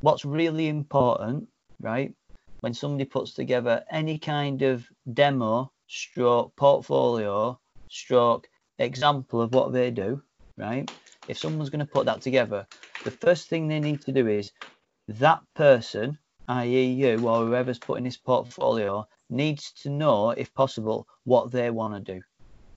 what's 0.02 0.26
really 0.26 0.68
important, 0.68 1.48
right? 1.82 2.14
When 2.62 2.74
somebody 2.74 3.06
puts 3.06 3.34
together 3.34 3.84
any 3.90 4.18
kind 4.20 4.62
of 4.62 4.88
demo, 5.14 5.72
stroke, 5.88 6.56
portfolio, 6.56 7.60
stroke, 7.88 8.50
example 8.80 9.42
of 9.42 9.54
what 9.54 9.74
they 9.74 9.92
do, 9.92 10.22
right? 10.58 10.90
If 11.28 11.38
someone's 11.38 11.70
going 11.70 11.86
to 11.86 11.92
put 11.92 12.06
that 12.08 12.22
together, 12.22 12.68
the 13.06 13.12
first 13.12 13.50
thing 13.50 13.68
they 13.68 13.80
need 13.80 14.02
to 14.04 14.12
do 14.12 14.28
is 14.28 14.52
that 15.08 15.42
person, 15.56 16.18
i.e., 16.50 16.86
you 16.86 17.28
or 17.28 17.46
whoever's 17.46 17.80
putting 17.80 18.04
this 18.06 18.18
portfolio, 18.18 19.08
needs 19.30 19.72
to 19.84 19.90
know, 19.90 20.32
if 20.32 20.54
possible, 20.54 21.08
what 21.24 21.52
they 21.52 21.70
want 21.70 21.94
to 21.94 22.14
do, 22.14 22.22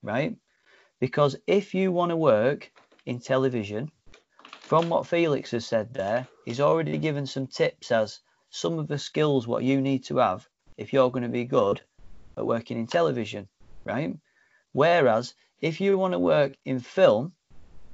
right? 0.02 0.36
Because 1.00 1.36
if 1.46 1.74
you 1.74 1.92
want 1.92 2.10
to 2.10 2.16
work 2.16 2.70
in 3.04 3.20
television, 3.20 3.90
from 4.44 4.88
what 4.88 5.06
Felix 5.06 5.50
has 5.52 5.66
said 5.66 5.94
there, 5.94 6.26
he's 6.44 6.60
already 6.60 6.98
given 6.98 7.26
some 7.26 7.46
tips 7.46 7.92
as 7.92 8.20
some 8.50 8.78
of 8.78 8.88
the 8.88 8.98
skills 8.98 9.46
what 9.46 9.62
you 9.62 9.80
need 9.80 10.04
to 10.04 10.16
have 10.16 10.48
if 10.76 10.92
you're 10.92 11.10
going 11.10 11.22
to 11.22 11.28
be 11.28 11.44
good 11.44 11.80
at 12.36 12.46
working 12.46 12.78
in 12.78 12.86
television, 12.86 13.48
right? 13.84 14.16
Whereas 14.72 15.34
if 15.60 15.80
you 15.80 15.96
want 15.98 16.12
to 16.12 16.18
work 16.18 16.56
in 16.64 16.80
film, 16.80 17.32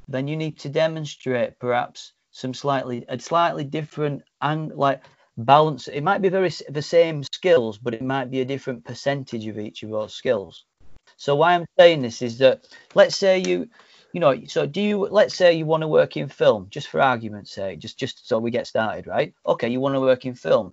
then 0.08 0.28
you 0.28 0.36
need 0.36 0.58
to 0.60 0.68
demonstrate 0.68 1.58
perhaps 1.58 2.12
some 2.30 2.54
slightly 2.54 3.04
a 3.08 3.18
slightly 3.18 3.64
different 3.64 4.22
and 4.40 4.72
like 4.74 5.02
balance. 5.36 5.88
It 5.88 6.02
might 6.02 6.22
be 6.22 6.28
very 6.28 6.50
the 6.68 6.82
same 6.82 7.22
skills, 7.24 7.78
but 7.78 7.94
it 7.94 8.02
might 8.02 8.30
be 8.30 8.40
a 8.40 8.44
different 8.44 8.84
percentage 8.84 9.46
of 9.46 9.58
each 9.58 9.82
of 9.82 9.90
those 9.90 10.14
skills. 10.14 10.64
So 11.16 11.36
why 11.36 11.54
I'm 11.54 11.66
saying 11.78 12.02
this 12.02 12.22
is 12.22 12.38
that 12.38 12.66
let's 12.94 13.16
say 13.16 13.38
you 13.38 13.68
you 14.12 14.20
know 14.20 14.44
so 14.46 14.66
do 14.66 14.80
you 14.80 15.06
let's 15.06 15.34
say 15.34 15.52
you 15.54 15.66
want 15.66 15.82
to 15.82 15.88
work 15.88 16.16
in 16.16 16.28
film 16.28 16.66
just 16.70 16.88
for 16.88 17.00
argument's 17.00 17.52
sake 17.52 17.78
just 17.78 17.98
just 17.98 18.28
so 18.28 18.38
we 18.38 18.50
get 18.50 18.66
started 18.66 19.06
right 19.06 19.34
okay 19.46 19.68
you 19.68 19.80
want 19.80 19.94
to 19.94 20.00
work 20.00 20.26
in 20.26 20.34
film 20.34 20.72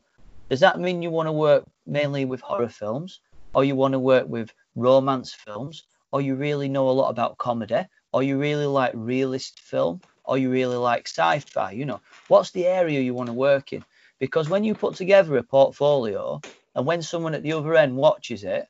does 0.50 0.60
that 0.60 0.80
mean 0.80 1.02
you 1.02 1.10
want 1.10 1.28
to 1.28 1.32
work 1.32 1.64
mainly 1.86 2.26
with 2.26 2.42
horror 2.42 2.68
films 2.68 3.22
or 3.54 3.64
you 3.64 3.76
want 3.76 3.94
to 3.94 4.00
work 4.00 4.28
with 4.28 4.54
romance 4.76 5.34
films 5.34 5.84
or 6.12 6.22
you 6.22 6.36
really 6.36 6.68
know 6.68 6.90
a 6.90 6.92
lot 6.92 7.10
about 7.10 7.38
comedy 7.38 7.86
or 8.12 8.24
you 8.24 8.38
really 8.38 8.66
like 8.66 8.92
realist 8.94 9.60
film 9.60 10.02
or 10.26 10.38
you 10.38 10.52
really 10.52 10.76
like 10.76 11.08
sci-fi 11.08 11.72
you 11.72 11.86
know 11.86 12.02
what's 12.28 12.52
the 12.52 12.66
area 12.66 13.00
you 13.00 13.14
want 13.14 13.28
to 13.28 13.34
work 13.34 13.72
in 13.72 13.84
because 14.20 14.50
when 14.50 14.64
you 14.64 14.76
put 14.76 14.96
together 14.96 15.38
a 15.38 15.44
portfolio 15.44 16.40
and 16.76 16.86
when 16.86 17.02
someone 17.02 17.34
at 17.34 17.44
the 17.44 17.54
other 17.54 17.76
end 17.76 17.96
watches 17.96 18.44
it 18.44 18.68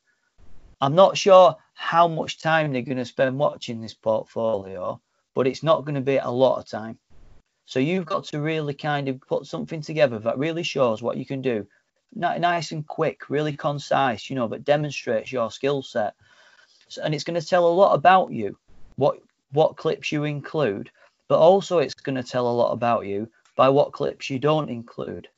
i'm 0.81 0.95
not 0.95 1.17
sure 1.17 1.55
how 1.73 2.07
much 2.07 2.39
time 2.39 2.71
they're 2.71 2.81
going 2.81 2.97
to 2.97 3.05
spend 3.05 3.37
watching 3.37 3.81
this 3.81 3.93
portfolio 3.93 4.99
but 5.39 5.47
it's 5.47 5.63
not 5.63 5.85
going 5.85 5.95
to 5.95 6.01
be 6.01 6.17
a 6.17 6.29
lot 6.29 6.59
of 6.59 6.67
time. 6.67 6.97
So 7.65 7.79
you've 7.79 8.05
got 8.05 8.25
to 8.25 8.41
really 8.41 8.73
kind 8.73 9.07
of 9.07 9.21
put 9.21 9.45
something 9.45 9.79
together 9.79 10.19
that 10.19 10.37
really 10.37 10.63
shows 10.63 11.01
what 11.01 11.15
you 11.15 11.25
can 11.25 11.41
do. 11.41 11.65
Nice 12.13 12.73
and 12.73 12.85
quick 12.85 13.29
really 13.29 13.55
concise 13.55 14.29
you 14.29 14.35
know 14.35 14.49
but 14.49 14.65
demonstrates 14.65 15.31
your 15.31 15.49
skill 15.49 15.81
set. 15.81 16.15
So, 16.89 17.03
and 17.03 17.15
it's 17.15 17.23
going 17.23 17.39
to 17.39 17.47
tell 17.47 17.67
a 17.67 17.71
lot 17.81 17.93
about 17.93 18.33
you 18.33 18.57
what 18.97 19.19
what 19.51 19.77
clips 19.77 20.11
you 20.11 20.25
include 20.25 20.89
but 21.29 21.39
also 21.39 21.77
it's 21.77 21.93
going 21.93 22.15
to 22.15 22.23
tell 22.23 22.49
a 22.49 22.59
lot 22.61 22.71
about 22.71 23.05
you 23.05 23.29
by 23.55 23.69
what 23.69 23.93
clips 23.93 24.29
you 24.29 24.39
don't 24.39 24.69
include 24.69 25.29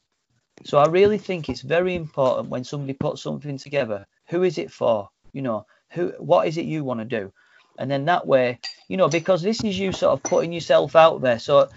so 0.63 0.77
I 0.77 0.87
really 0.87 1.17
think 1.17 1.49
it's 1.49 1.61
very 1.61 1.95
important 1.95 2.49
when 2.49 2.63
somebody 2.63 2.93
puts 2.93 3.21
something 3.21 3.57
together. 3.57 4.05
Who 4.27 4.43
is 4.43 4.57
it 4.57 4.71
for? 4.71 5.09
You 5.33 5.41
know, 5.41 5.65
who 5.91 6.13
what 6.19 6.47
is 6.47 6.57
it 6.57 6.65
you 6.65 6.83
want 6.83 6.99
to 6.99 7.05
do? 7.05 7.31
And 7.79 7.89
then 7.89 8.05
that 8.05 8.27
way, 8.27 8.59
you 8.87 8.97
know, 8.97 9.07
because 9.07 9.41
this 9.41 9.63
is 9.63 9.79
you 9.79 9.91
sort 9.91 10.13
of 10.13 10.23
putting 10.23 10.53
yourself 10.53 10.95
out 10.95 11.21
there. 11.21 11.39
So 11.39 11.69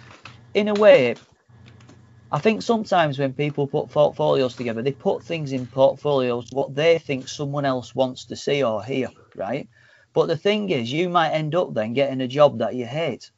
in 0.55 0.69
a 0.69 0.75
way, 0.75 1.15
I 2.31 2.39
think 2.41 2.63
sometimes 2.63 3.19
when 3.19 3.33
people 3.33 3.67
put 3.67 3.91
portfolios 3.91 4.57
together, 4.57 4.83
they 4.83 4.93
put 4.93 5.23
things 5.23 5.53
in 5.53 5.67
portfolios 5.67 6.49
what 6.51 6.75
they 6.75 6.99
think 6.99 7.29
someone 7.29 7.65
else 7.65 7.95
wants 7.95 8.25
to 8.27 8.37
see 8.37 8.63
or 8.63 8.83
hear, 8.83 9.09
right? 9.37 9.69
But 10.13 10.27
the 10.27 10.37
thing 10.37 10.71
is, 10.71 10.93
you 10.93 11.09
might 11.09 11.31
end 11.31 11.55
up 11.55 11.75
then 11.75 11.93
getting 11.93 12.21
a 12.21 12.29
job 12.29 12.59
that 12.59 12.75
you 12.75 12.87
hate. 12.87 13.31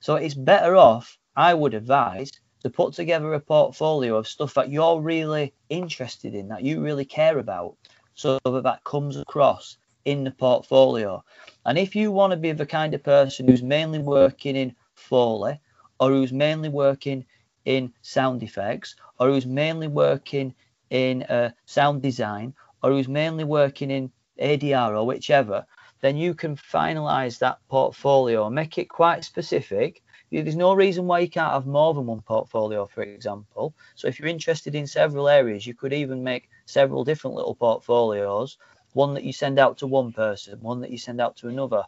So 0.00 0.16
it's 0.16 0.34
better 0.34 0.76
off, 0.76 1.18
I 1.36 1.54
would 1.54 1.74
advise, 1.74 2.32
to 2.62 2.70
put 2.70 2.94
together 2.94 3.34
a 3.34 3.40
portfolio 3.40 4.16
of 4.16 4.28
stuff 4.28 4.54
that 4.54 4.70
you're 4.70 5.00
really 5.00 5.52
interested 5.68 6.34
in, 6.34 6.48
that 6.48 6.62
you 6.62 6.80
really 6.80 7.04
care 7.04 7.38
about, 7.38 7.76
so 8.14 8.38
that 8.44 8.62
that 8.62 8.84
comes 8.84 9.16
across 9.16 9.76
in 10.04 10.24
the 10.24 10.30
portfolio. 10.30 11.22
And 11.64 11.78
if 11.78 11.94
you 11.94 12.10
want 12.10 12.32
to 12.32 12.36
be 12.36 12.52
the 12.52 12.66
kind 12.66 12.94
of 12.94 13.02
person 13.02 13.48
who's 13.48 13.62
mainly 13.62 13.98
working 13.98 14.56
in 14.56 14.74
Foley, 14.94 15.60
or 15.98 16.10
who's 16.10 16.32
mainly 16.32 16.68
working 16.68 17.24
in 17.64 17.92
sound 18.02 18.42
effects, 18.42 18.96
or 19.18 19.28
who's 19.28 19.46
mainly 19.46 19.88
working 19.88 20.54
in 20.90 21.22
uh, 21.24 21.50
sound 21.66 22.02
design, 22.02 22.54
or 22.82 22.90
who's 22.90 23.08
mainly 23.08 23.44
working 23.44 23.90
in 23.90 24.10
ADR 24.40 24.96
or 24.96 25.06
whichever, 25.06 25.66
then 26.00 26.16
you 26.16 26.34
can 26.34 26.56
finalize 26.56 27.38
that 27.38 27.58
portfolio, 27.68 28.50
make 28.50 28.78
it 28.78 28.88
quite 28.88 29.24
specific, 29.24 30.02
there's 30.40 30.56
no 30.56 30.72
reason 30.72 31.06
why 31.06 31.18
you 31.18 31.28
can't 31.28 31.52
have 31.52 31.66
more 31.66 31.92
than 31.92 32.06
one 32.06 32.22
portfolio, 32.22 32.86
for 32.86 33.02
example. 33.02 33.74
So 33.94 34.08
if 34.08 34.18
you're 34.18 34.28
interested 34.28 34.74
in 34.74 34.86
several 34.86 35.28
areas, 35.28 35.66
you 35.66 35.74
could 35.74 35.92
even 35.92 36.24
make 36.24 36.48
several 36.64 37.04
different 37.04 37.36
little 37.36 37.54
portfolios, 37.54 38.56
one 38.94 39.12
that 39.14 39.24
you 39.24 39.32
send 39.32 39.58
out 39.58 39.78
to 39.78 39.86
one 39.86 40.12
person, 40.12 40.58
one 40.60 40.80
that 40.80 40.90
you 40.90 40.96
send 40.96 41.20
out 41.20 41.36
to 41.36 41.48
another. 41.48 41.82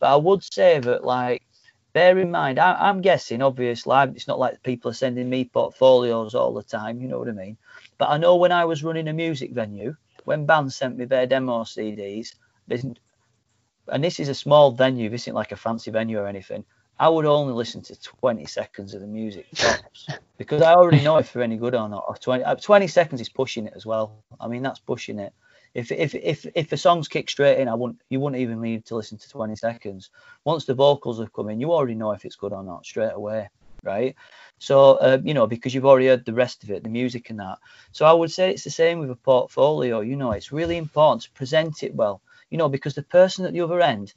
But 0.00 0.12
I 0.12 0.16
would 0.16 0.42
say 0.42 0.80
that, 0.80 1.04
like, 1.04 1.44
bear 1.92 2.18
in 2.18 2.32
mind, 2.32 2.58
I, 2.58 2.90
am 2.90 3.00
guessing, 3.00 3.42
obviously, 3.42 3.96
it's 4.16 4.26
not 4.26 4.40
like 4.40 4.62
people 4.64 4.90
are 4.90 4.94
sending 4.94 5.30
me 5.30 5.44
portfolios 5.44 6.34
all 6.34 6.52
the 6.52 6.64
time, 6.64 7.00
you 7.00 7.06
know 7.06 7.20
what 7.20 7.28
I 7.28 7.32
mean? 7.32 7.56
But 7.96 8.10
I 8.10 8.16
know 8.16 8.34
when 8.34 8.50
I 8.50 8.64
was 8.64 8.82
running 8.82 9.06
a 9.06 9.12
music 9.12 9.52
venue, 9.52 9.94
when 10.24 10.46
bands 10.46 10.74
sent 10.74 10.96
me 10.96 11.04
their 11.04 11.26
demo 11.26 11.62
CDs, 11.62 12.34
and 12.68 14.02
this 14.02 14.18
is 14.18 14.28
a 14.28 14.34
small 14.34 14.72
venue, 14.72 15.10
this 15.10 15.22
isn't 15.22 15.34
like 15.34 15.52
a 15.52 15.56
fancy 15.56 15.92
venue 15.92 16.18
or 16.18 16.26
anything. 16.26 16.64
I 16.98 17.08
would 17.08 17.26
only 17.26 17.52
listen 17.52 17.82
to 17.82 18.00
20 18.00 18.46
seconds 18.46 18.94
of 18.94 19.00
the 19.00 19.06
music 19.06 19.46
tops 19.54 20.08
because 20.38 20.62
I 20.62 20.74
already 20.74 21.02
know 21.02 21.16
if 21.16 21.32
they're 21.32 21.42
any 21.42 21.56
good 21.56 21.74
or 21.74 21.88
not. 21.88 22.04
Or 22.06 22.14
20, 22.16 22.44
uh, 22.44 22.54
20 22.54 22.86
seconds 22.86 23.20
is 23.20 23.28
pushing 23.28 23.66
it 23.66 23.72
as 23.74 23.84
well. 23.84 24.22
I 24.40 24.46
mean, 24.46 24.62
that's 24.62 24.78
pushing 24.78 25.18
it. 25.18 25.32
If 25.74 25.90
if 25.90 26.14
if 26.14 26.46
if 26.54 26.70
the 26.70 26.76
songs 26.76 27.08
kick 27.08 27.28
straight 27.28 27.58
in, 27.58 27.66
I 27.66 27.74
wouldn't 27.74 28.00
you 28.08 28.20
wouldn't 28.20 28.40
even 28.40 28.60
need 28.60 28.86
to 28.86 28.94
listen 28.94 29.18
to 29.18 29.28
20 29.28 29.56
seconds. 29.56 30.10
Once 30.44 30.66
the 30.66 30.74
vocals 30.74 31.18
have 31.18 31.32
come 31.32 31.48
in, 31.48 31.60
you 31.60 31.72
already 31.72 31.96
know 31.96 32.12
if 32.12 32.24
it's 32.24 32.36
good 32.36 32.52
or 32.52 32.62
not 32.62 32.86
straight 32.86 33.12
away, 33.12 33.48
right? 33.82 34.14
So 34.58 34.92
uh, 34.92 35.18
you 35.24 35.34
know 35.34 35.48
because 35.48 35.74
you've 35.74 35.84
already 35.84 36.06
heard 36.06 36.24
the 36.24 36.32
rest 36.32 36.62
of 36.62 36.70
it, 36.70 36.84
the 36.84 36.88
music 36.88 37.28
and 37.30 37.40
that. 37.40 37.58
So 37.90 38.06
I 38.06 38.12
would 38.12 38.30
say 38.30 38.50
it's 38.50 38.62
the 38.62 38.70
same 38.70 39.00
with 39.00 39.10
a 39.10 39.16
portfolio. 39.16 39.98
You 39.98 40.14
know, 40.14 40.30
it's 40.30 40.52
really 40.52 40.76
important 40.76 41.22
to 41.22 41.32
present 41.32 41.82
it 41.82 41.92
well. 41.92 42.22
You 42.50 42.58
know, 42.58 42.68
because 42.68 42.94
the 42.94 43.02
person 43.02 43.44
at 43.44 43.52
the 43.52 43.62
other 43.62 43.80
end, 43.80 44.14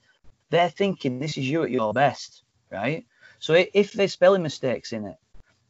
they're 0.51 0.69
thinking 0.69 1.17
this 1.17 1.39
is 1.39 1.49
you 1.49 1.63
at 1.63 1.71
your 1.71 1.91
best 1.91 2.43
right? 2.71 3.05
So 3.39 3.53
if 3.53 3.93
there's 3.93 4.13
spelling 4.13 4.43
mistakes 4.43 4.93
in 4.93 5.05
it, 5.05 5.17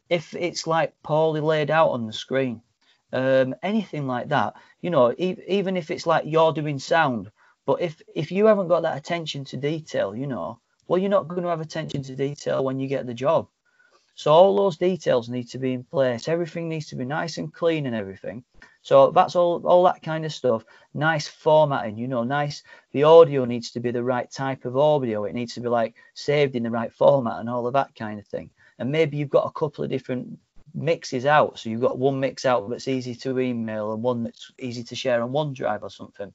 if 0.09 0.33
it's 0.33 0.67
like 0.67 0.93
poorly 1.03 1.41
laid 1.41 1.69
out 1.69 1.89
on 1.89 2.07
the 2.07 2.13
screen, 2.13 2.61
um, 3.13 3.55
anything 3.61 4.07
like 4.07 4.29
that, 4.29 4.55
you 4.81 4.89
know, 4.89 5.13
e- 5.17 5.43
even 5.47 5.77
if 5.77 5.91
it's 5.91 6.07
like 6.07 6.25
you're 6.25 6.53
doing 6.53 6.79
sound, 6.79 7.31
but 7.65 7.81
if 7.81 8.01
if 8.15 8.31
you 8.31 8.45
haven't 8.45 8.69
got 8.69 8.83
that 8.83 8.97
attention 8.97 9.43
to 9.45 9.57
detail, 9.57 10.15
you 10.15 10.27
know, 10.27 10.59
well, 10.87 10.99
you're 10.99 11.09
not 11.09 11.27
going 11.27 11.43
to 11.43 11.49
have 11.49 11.61
attention 11.61 12.03
to 12.03 12.15
detail 12.15 12.63
when 12.63 12.79
you 12.79 12.87
get 12.87 13.05
the 13.05 13.13
job. 13.13 13.47
So 14.17 14.33
all 14.33 14.55
those 14.55 14.77
details 14.77 15.29
need 15.29 15.47
to 15.49 15.59
be 15.59 15.73
in 15.73 15.83
place. 15.83 16.27
Everything 16.27 16.67
needs 16.67 16.87
to 16.87 16.95
be 16.95 17.05
nice 17.05 17.37
and 17.37 17.53
clean 17.53 17.85
and 17.85 17.95
everything. 17.95 18.43
So 18.81 19.11
that's 19.11 19.35
all 19.35 19.61
all 19.63 19.83
that 19.83 20.01
kind 20.01 20.25
of 20.25 20.33
stuff. 20.33 20.65
Nice 20.95 21.27
formatting, 21.27 21.97
you 21.99 22.07
know, 22.07 22.23
nice 22.23 22.63
the 22.93 23.03
audio 23.03 23.45
needs 23.45 23.69
to 23.71 23.79
be 23.79 23.91
the 23.91 24.03
right 24.03 24.29
type 24.31 24.65
of 24.65 24.75
audio. 24.75 25.25
It 25.25 25.35
needs 25.35 25.53
to 25.53 25.61
be 25.61 25.69
like 25.69 25.93
saved 26.15 26.55
in 26.55 26.63
the 26.63 26.71
right 26.71 26.91
format 26.91 27.39
and 27.39 27.47
all 27.47 27.67
of 27.67 27.73
that 27.73 27.93
kind 27.93 28.19
of 28.19 28.25
thing. 28.25 28.49
And 28.79 28.91
maybe 28.91 29.17
you've 29.17 29.29
got 29.29 29.45
a 29.45 29.51
couple 29.51 29.83
of 29.83 29.91
different 29.91 30.39
mixes 30.73 31.27
out. 31.27 31.59
So 31.59 31.69
you've 31.69 31.81
got 31.81 31.99
one 31.99 32.19
mix 32.19 32.43
out 32.43 32.67
that's 32.71 32.87
easy 32.87 33.13
to 33.13 33.39
email 33.39 33.93
and 33.93 34.01
one 34.01 34.23
that's 34.23 34.51
easy 34.57 34.83
to 34.85 34.95
share 34.95 35.21
on 35.21 35.29
OneDrive 35.29 35.83
or 35.83 35.91
something. 35.91 36.33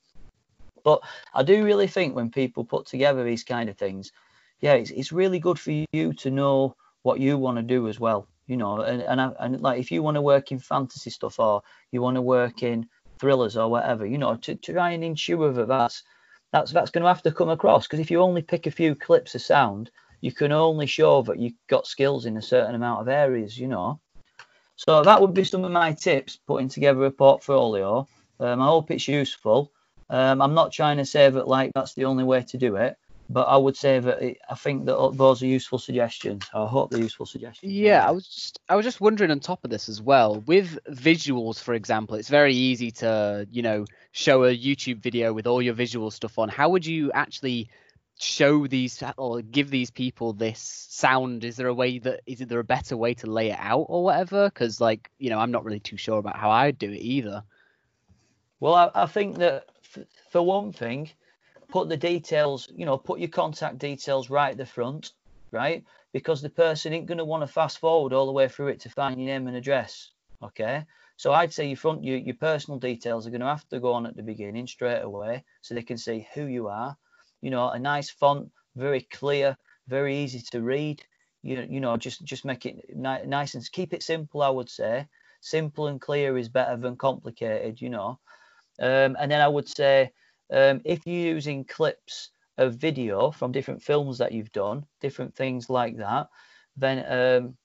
But 0.84 1.00
I 1.34 1.42
do 1.42 1.64
really 1.64 1.88
think 1.88 2.14
when 2.14 2.30
people 2.30 2.64
put 2.64 2.86
together 2.86 3.24
these 3.24 3.42
kind 3.42 3.68
of 3.68 3.76
things, 3.76 4.12
yeah, 4.60 4.74
it's, 4.74 4.90
it's 4.92 5.10
really 5.10 5.40
good 5.40 5.58
for 5.58 5.72
you 5.72 6.12
to 6.12 6.30
know 6.30 6.76
what 7.02 7.20
you 7.20 7.38
want 7.38 7.56
to 7.58 7.62
do 7.62 7.88
as 7.88 8.00
well. 8.00 8.28
You 8.46 8.56
know, 8.56 8.80
and 8.80 9.02
and, 9.02 9.20
I, 9.20 9.32
and 9.40 9.60
like 9.60 9.80
if 9.80 9.90
you 9.90 10.02
want 10.02 10.16
to 10.16 10.22
work 10.22 10.52
in 10.52 10.58
fantasy 10.58 11.10
stuff 11.10 11.38
or 11.38 11.62
you 11.90 12.02
want 12.02 12.16
to 12.16 12.22
work 12.22 12.62
in 12.62 12.88
thrillers 13.18 13.56
or 13.56 13.70
whatever, 13.70 14.04
you 14.04 14.18
know, 14.18 14.36
to, 14.36 14.54
to 14.56 14.72
try 14.72 14.90
and 14.90 15.04
ensure 15.04 15.52
that 15.52 15.68
that's 15.68 16.02
that's 16.52 16.72
that's 16.72 16.90
going 16.90 17.02
to 17.02 17.08
have 17.08 17.22
to 17.22 17.32
come 17.32 17.48
across 17.48 17.86
because 17.86 18.00
if 18.00 18.10
you 18.10 18.20
only 18.20 18.42
pick 18.42 18.66
a 18.66 18.70
few 18.70 18.94
clips 18.94 19.34
of 19.34 19.42
sound, 19.42 19.90
you 20.20 20.32
can 20.32 20.52
only 20.52 20.86
show 20.86 21.22
that 21.22 21.38
you've 21.38 21.54
got 21.68 21.86
skills 21.86 22.26
in 22.26 22.36
a 22.36 22.42
certain 22.42 22.74
amount 22.74 23.00
of 23.00 23.08
areas. 23.08 23.56
You 23.56 23.68
know, 23.68 24.00
so 24.76 25.02
that 25.02 25.20
would 25.20 25.34
be 25.34 25.44
some 25.44 25.64
of 25.64 25.70
my 25.70 25.92
tips 25.92 26.36
putting 26.36 26.68
together 26.68 27.04
a 27.04 27.10
portfolio. 27.10 28.06
Um, 28.40 28.60
I 28.60 28.66
hope 28.66 28.90
it's 28.90 29.06
useful. 29.06 29.72
Um, 30.10 30.42
I'm 30.42 30.54
not 30.54 30.72
trying 30.72 30.98
to 30.98 31.06
say 31.06 31.30
that 31.30 31.48
like 31.48 31.70
that's 31.74 31.94
the 31.94 32.04
only 32.04 32.24
way 32.24 32.42
to 32.42 32.58
do 32.58 32.76
it 32.76 32.96
but 33.32 33.48
I 33.48 33.56
would 33.56 33.76
say 33.76 33.98
that 33.98 34.22
it, 34.22 34.38
I 34.48 34.54
think 34.54 34.86
that 34.86 35.12
those 35.14 35.42
are 35.42 35.46
useful 35.46 35.78
suggestions. 35.78 36.44
I 36.52 36.66
hope 36.66 36.90
they're 36.90 37.00
useful 37.00 37.26
suggestions. 37.26 37.72
Yeah, 37.72 38.06
I 38.06 38.10
was 38.10 38.26
just 38.26 38.60
I 38.68 38.76
was 38.76 38.84
just 38.84 39.00
wondering 39.00 39.30
on 39.30 39.40
top 39.40 39.64
of 39.64 39.70
this 39.70 39.88
as 39.88 40.02
well 40.02 40.40
with 40.46 40.78
visuals, 40.90 41.58
for 41.58 41.74
example, 41.74 42.16
it's 42.16 42.28
very 42.28 42.54
easy 42.54 42.90
to 42.92 43.46
you 43.50 43.62
know 43.62 43.86
show 44.12 44.44
a 44.44 44.56
YouTube 44.56 44.98
video 44.98 45.32
with 45.32 45.46
all 45.46 45.62
your 45.62 45.74
visual 45.74 46.10
stuff 46.10 46.38
on. 46.38 46.48
How 46.48 46.68
would 46.68 46.84
you 46.84 47.10
actually 47.12 47.70
show 48.18 48.66
these 48.66 49.02
or 49.16 49.40
give 49.40 49.70
these 49.70 49.90
people 49.90 50.32
this 50.32 50.60
sound? 50.90 51.44
Is 51.44 51.56
there 51.56 51.68
a 51.68 51.74
way 51.74 51.98
that 52.00 52.20
is 52.26 52.40
there 52.40 52.60
a 52.60 52.64
better 52.64 52.96
way 52.96 53.14
to 53.14 53.26
lay 53.26 53.50
it 53.50 53.58
out 53.58 53.86
or 53.88 54.04
whatever? 54.04 54.48
Because 54.48 54.80
like 54.80 55.10
you 55.18 55.30
know 55.30 55.38
I'm 55.38 55.50
not 55.50 55.64
really 55.64 55.80
too 55.80 55.96
sure 55.96 56.18
about 56.18 56.36
how 56.36 56.50
I'd 56.50 56.78
do 56.78 56.90
it 56.90 57.00
either. 57.00 57.42
Well, 58.60 58.74
I, 58.74 58.90
I 58.94 59.06
think 59.06 59.38
that 59.38 59.64
f- 59.96 60.06
for 60.30 60.42
one 60.42 60.72
thing, 60.72 61.10
put 61.72 61.88
the 61.88 61.96
details, 61.96 62.68
you 62.76 62.84
know, 62.84 62.98
put 62.98 63.18
your 63.18 63.30
contact 63.30 63.78
details 63.78 64.28
right 64.28 64.50
at 64.50 64.58
the 64.58 64.66
front, 64.66 65.12
right? 65.50 65.82
Because 66.12 66.42
the 66.42 66.50
person 66.50 66.92
ain't 66.92 67.06
going 67.06 67.18
to 67.18 67.24
want 67.24 67.42
to 67.42 67.46
fast 67.46 67.78
forward 67.78 68.12
all 68.12 68.26
the 68.26 68.32
way 68.32 68.46
through 68.46 68.68
it 68.68 68.80
to 68.80 68.90
find 68.90 69.18
your 69.18 69.26
name 69.26 69.48
and 69.48 69.56
address. 69.56 70.10
Okay. 70.42 70.84
So 71.16 71.32
I'd 71.32 71.52
say 71.52 71.66
your 71.66 71.78
front, 71.78 72.04
your, 72.04 72.18
your 72.18 72.36
personal 72.36 72.78
details 72.78 73.26
are 73.26 73.30
going 73.30 73.40
to 73.40 73.46
have 73.46 73.66
to 73.70 73.80
go 73.80 73.94
on 73.94 74.06
at 74.06 74.16
the 74.16 74.22
beginning 74.22 74.66
straight 74.66 75.00
away 75.00 75.44
so 75.62 75.74
they 75.74 75.82
can 75.82 75.96
see 75.96 76.28
who 76.34 76.44
you 76.44 76.68
are. 76.68 76.94
You 77.40 77.50
know, 77.50 77.70
a 77.70 77.78
nice 77.78 78.10
font, 78.10 78.50
very 78.76 79.00
clear, 79.00 79.56
very 79.88 80.18
easy 80.18 80.40
to 80.50 80.60
read. 80.60 81.02
You, 81.42 81.66
you 81.68 81.80
know, 81.80 81.96
just 81.96 82.22
just 82.22 82.44
make 82.44 82.66
it 82.66 82.84
ni- 82.94 83.26
nice 83.26 83.54
and 83.54 83.72
keep 83.72 83.94
it 83.94 84.02
simple. 84.02 84.42
I 84.42 84.50
would 84.50 84.68
say 84.68 85.06
simple 85.40 85.86
and 85.86 86.00
clear 86.00 86.36
is 86.36 86.48
better 86.48 86.76
than 86.76 86.96
complicated. 86.96 87.80
You 87.80 87.90
know, 87.90 88.18
um, 88.78 89.16
and 89.18 89.30
then 89.30 89.40
I 89.40 89.48
would 89.48 89.68
say 89.68 90.12
um, 90.52 90.80
if 90.84 91.06
you're 91.06 91.34
using 91.34 91.64
clips 91.64 92.30
of 92.58 92.74
video 92.74 93.30
from 93.30 93.52
different 93.52 93.82
films 93.82 94.18
that 94.18 94.32
you've 94.32 94.52
done, 94.52 94.84
different 95.00 95.34
things 95.34 95.70
like 95.70 95.96
that, 95.96 96.28
then 96.76 97.04
um, 97.08 97.56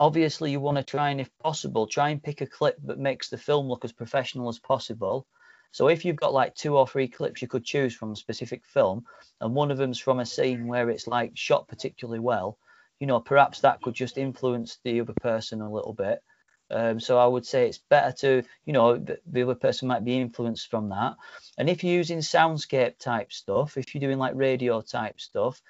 obviously 0.00 0.50
you 0.50 0.60
want 0.60 0.78
to 0.78 0.82
try 0.82 1.10
and, 1.10 1.20
if 1.20 1.30
possible, 1.38 1.86
try 1.86 2.08
and 2.10 2.22
pick 2.22 2.40
a 2.40 2.46
clip 2.46 2.76
that 2.84 2.98
makes 2.98 3.28
the 3.28 3.38
film 3.38 3.68
look 3.68 3.84
as 3.84 3.92
professional 3.92 4.48
as 4.48 4.58
possible. 4.58 5.26
So 5.72 5.88
if 5.88 6.04
you've 6.04 6.16
got 6.16 6.32
like 6.32 6.54
two 6.54 6.76
or 6.76 6.86
three 6.86 7.08
clips 7.08 7.42
you 7.42 7.48
could 7.48 7.64
choose 7.64 7.94
from 7.94 8.12
a 8.12 8.16
specific 8.16 8.64
film, 8.64 9.04
and 9.40 9.54
one 9.54 9.70
of 9.70 9.78
them's 9.78 9.98
from 9.98 10.20
a 10.20 10.26
scene 10.26 10.66
where 10.66 10.88
it's 10.88 11.06
like 11.06 11.32
shot 11.34 11.68
particularly 11.68 12.20
well, 12.20 12.58
you 13.00 13.06
know, 13.06 13.20
perhaps 13.20 13.60
that 13.60 13.82
could 13.82 13.94
just 13.94 14.16
influence 14.16 14.78
the 14.84 15.00
other 15.00 15.14
person 15.20 15.60
a 15.60 15.72
little 15.72 15.92
bit. 15.92 16.20
Um, 16.70 16.98
so 16.98 17.18
I 17.18 17.26
would 17.26 17.44
say 17.44 17.68
it's 17.68 17.78
better 17.78 18.12
to, 18.20 18.42
you 18.64 18.72
know, 18.72 18.96
the, 18.96 19.18
the 19.26 19.42
other 19.42 19.54
person 19.54 19.88
might 19.88 20.04
be 20.04 20.18
influenced 20.18 20.70
from 20.70 20.88
that. 20.88 21.14
And 21.58 21.68
if 21.68 21.84
you're 21.84 21.94
using 21.94 22.18
soundscape 22.18 22.98
type 22.98 23.32
stuff, 23.32 23.76
if 23.76 23.94
you're 23.94 24.00
doing 24.00 24.18
like 24.18 24.34
radio 24.34 24.80
type 24.80 25.20
stuff, 25.20 25.60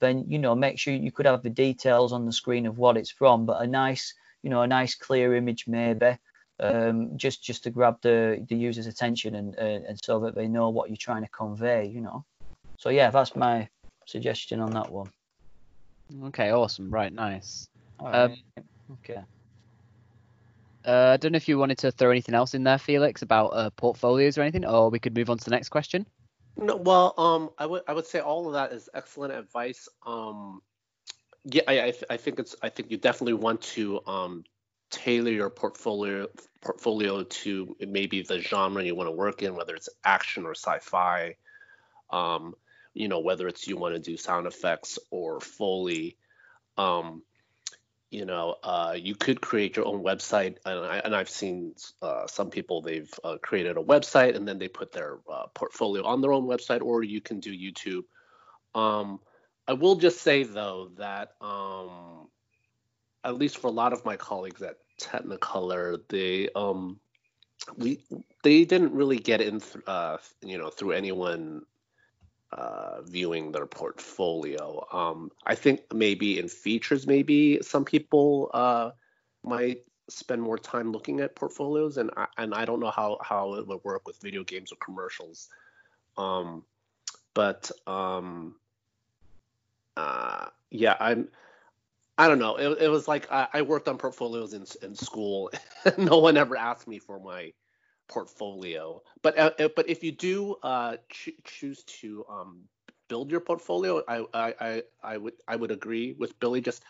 then 0.00 0.24
you 0.28 0.38
know 0.38 0.54
make 0.54 0.78
sure 0.78 0.92
you 0.92 1.12
could 1.12 1.26
have 1.26 1.42
the 1.42 1.50
details 1.50 2.12
on 2.12 2.26
the 2.26 2.32
screen 2.32 2.66
of 2.66 2.78
what 2.78 2.96
it's 2.96 3.10
from, 3.10 3.46
but 3.46 3.62
a 3.62 3.66
nice, 3.66 4.14
you 4.42 4.50
know, 4.50 4.62
a 4.62 4.66
nice 4.66 4.94
clear 4.94 5.36
image 5.36 5.66
maybe, 5.68 6.18
um, 6.58 7.16
just 7.16 7.44
just 7.44 7.64
to 7.64 7.70
grab 7.70 7.98
the 8.02 8.44
the 8.48 8.56
user's 8.56 8.86
attention 8.86 9.34
and 9.34 9.56
uh, 9.58 9.86
and 9.88 9.98
so 10.02 10.20
that 10.20 10.34
they 10.34 10.48
know 10.48 10.70
what 10.70 10.88
you're 10.88 10.96
trying 10.96 11.22
to 11.22 11.28
convey, 11.28 11.86
you 11.86 12.00
know. 12.00 12.24
So 12.78 12.88
yeah, 12.88 13.10
that's 13.10 13.36
my 13.36 13.68
suggestion 14.06 14.60
on 14.60 14.70
that 14.72 14.90
one. 14.90 15.10
Okay, 16.24 16.50
awesome. 16.50 16.90
Right, 16.90 17.12
nice. 17.12 17.68
All 18.00 18.08
Um, 18.08 18.36
okay. 18.92 19.20
Uh, 20.84 21.12
I 21.12 21.16
don't 21.18 21.32
know 21.32 21.36
if 21.36 21.48
you 21.48 21.58
wanted 21.58 21.78
to 21.78 21.90
throw 21.90 22.10
anything 22.10 22.34
else 22.34 22.54
in 22.54 22.64
there, 22.64 22.78
Felix, 22.78 23.22
about 23.22 23.48
uh, 23.48 23.70
portfolios 23.70 24.38
or 24.38 24.42
anything, 24.42 24.64
or 24.64 24.90
we 24.90 24.98
could 24.98 25.14
move 25.14 25.28
on 25.30 25.38
to 25.38 25.44
the 25.44 25.50
next 25.50 25.68
question. 25.68 26.06
No, 26.56 26.76
well, 26.76 27.14
um, 27.18 27.50
I 27.58 27.66
would 27.66 27.82
I 27.86 27.92
would 27.92 28.06
say 28.06 28.20
all 28.20 28.46
of 28.46 28.54
that 28.54 28.72
is 28.72 28.88
excellent 28.94 29.32
advice. 29.32 29.88
Um, 30.04 30.62
yeah, 31.44 31.62
I 31.68 31.80
I, 31.80 31.92
I 32.10 32.16
think 32.16 32.38
it's 32.38 32.56
I 32.62 32.68
think 32.68 32.90
you 32.90 32.96
definitely 32.96 33.34
want 33.34 33.60
to 33.62 34.00
um 34.06 34.44
tailor 34.90 35.30
your 35.30 35.50
portfolio 35.50 36.26
portfolio 36.60 37.22
to 37.22 37.76
maybe 37.80 38.22
the 38.22 38.40
genre 38.40 38.82
you 38.82 38.94
want 38.94 39.06
to 39.06 39.12
work 39.12 39.42
in, 39.42 39.54
whether 39.54 39.74
it's 39.74 39.88
action 40.04 40.44
or 40.44 40.54
sci-fi. 40.54 41.36
Um, 42.10 42.54
you 42.92 43.08
know, 43.08 43.20
whether 43.20 43.46
it's 43.46 43.68
you 43.68 43.76
want 43.76 43.94
to 43.94 44.00
do 44.00 44.16
sound 44.16 44.46
effects 44.46 44.98
or 45.10 45.40
foley. 45.40 46.16
Um, 46.76 47.22
you 48.10 48.24
know, 48.24 48.56
uh, 48.62 48.96
you 48.98 49.14
could 49.14 49.40
create 49.40 49.76
your 49.76 49.86
own 49.86 50.02
website, 50.02 50.56
and, 50.66 50.80
I, 50.80 50.98
and 50.98 51.14
I've 51.14 51.30
seen 51.30 51.74
uh, 52.02 52.26
some 52.26 52.50
people 52.50 52.82
they've 52.82 53.12
uh, 53.22 53.36
created 53.40 53.76
a 53.76 53.82
website 53.82 54.34
and 54.34 54.46
then 54.46 54.58
they 54.58 54.68
put 54.68 54.92
their 54.92 55.18
uh, 55.30 55.46
portfolio 55.54 56.04
on 56.04 56.20
their 56.20 56.32
own 56.32 56.46
website, 56.46 56.82
or 56.82 57.04
you 57.04 57.20
can 57.20 57.38
do 57.38 57.52
YouTube. 57.52 58.02
Um, 58.74 59.20
I 59.68 59.74
will 59.74 59.96
just 59.96 60.22
say 60.22 60.42
though 60.42 60.90
that 60.98 61.34
um, 61.40 62.28
at 63.22 63.36
least 63.36 63.58
for 63.58 63.68
a 63.68 63.72
lot 63.72 63.92
of 63.92 64.04
my 64.04 64.16
colleagues 64.16 64.62
at 64.62 64.76
Technicolor, 65.00 66.00
they 66.08 66.48
um, 66.54 66.98
we 67.76 68.00
they 68.42 68.64
didn't 68.64 68.92
really 68.92 69.18
get 69.18 69.40
in, 69.40 69.60
th- 69.60 69.84
uh, 69.86 70.16
you 70.42 70.58
know, 70.58 70.70
through 70.70 70.92
anyone 70.92 71.62
uh, 72.52 73.02
viewing 73.02 73.52
their 73.52 73.66
portfolio. 73.66 74.86
Um, 74.92 75.30
I 75.46 75.54
think 75.54 75.92
maybe 75.92 76.38
in 76.38 76.48
features, 76.48 77.06
maybe 77.06 77.60
some 77.62 77.84
people 77.84 78.50
uh, 78.52 78.90
might 79.44 79.84
spend 80.08 80.42
more 80.42 80.58
time 80.58 80.92
looking 80.92 81.20
at 81.20 81.36
portfolios, 81.36 81.96
and 81.96 82.10
I, 82.16 82.26
and 82.38 82.54
I 82.54 82.64
don't 82.64 82.80
know 82.80 82.90
how 82.90 83.18
how 83.22 83.54
it 83.54 83.66
would 83.66 83.84
work 83.84 84.06
with 84.06 84.20
video 84.20 84.42
games 84.44 84.72
or 84.72 84.76
commercials. 84.76 85.48
Um, 86.16 86.64
but 87.34 87.70
um, 87.86 88.56
uh, 89.96 90.46
yeah, 90.70 90.96
I'm. 90.98 91.28
I 92.18 92.28
don't 92.28 92.38
know. 92.38 92.56
It, 92.56 92.82
it 92.82 92.88
was 92.88 93.08
like 93.08 93.30
I, 93.32 93.48
I 93.54 93.62
worked 93.62 93.88
on 93.88 93.96
portfolios 93.96 94.52
in 94.52 94.66
in 94.82 94.94
school. 94.94 95.50
no 95.98 96.18
one 96.18 96.36
ever 96.36 96.56
asked 96.56 96.86
me 96.86 96.98
for 96.98 97.18
my 97.18 97.52
portfolio. 98.10 99.02
But 99.22 99.38
uh, 99.38 99.50
uh, 99.58 99.68
but 99.74 99.88
if 99.88 100.02
you 100.04 100.12
do 100.12 100.56
uh, 100.62 100.96
ch- 101.08 101.30
choose 101.44 101.82
to 102.00 102.24
um, 102.28 102.62
build 103.08 103.30
your 103.30 103.40
portfolio, 103.40 104.02
I, 104.06 104.24
I 104.34 104.54
I 104.60 104.82
I 105.02 105.16
would 105.16 105.34
I 105.48 105.56
would 105.56 105.70
agree 105.70 106.14
with 106.18 106.38
Billy. 106.40 106.60
Just 106.60 106.82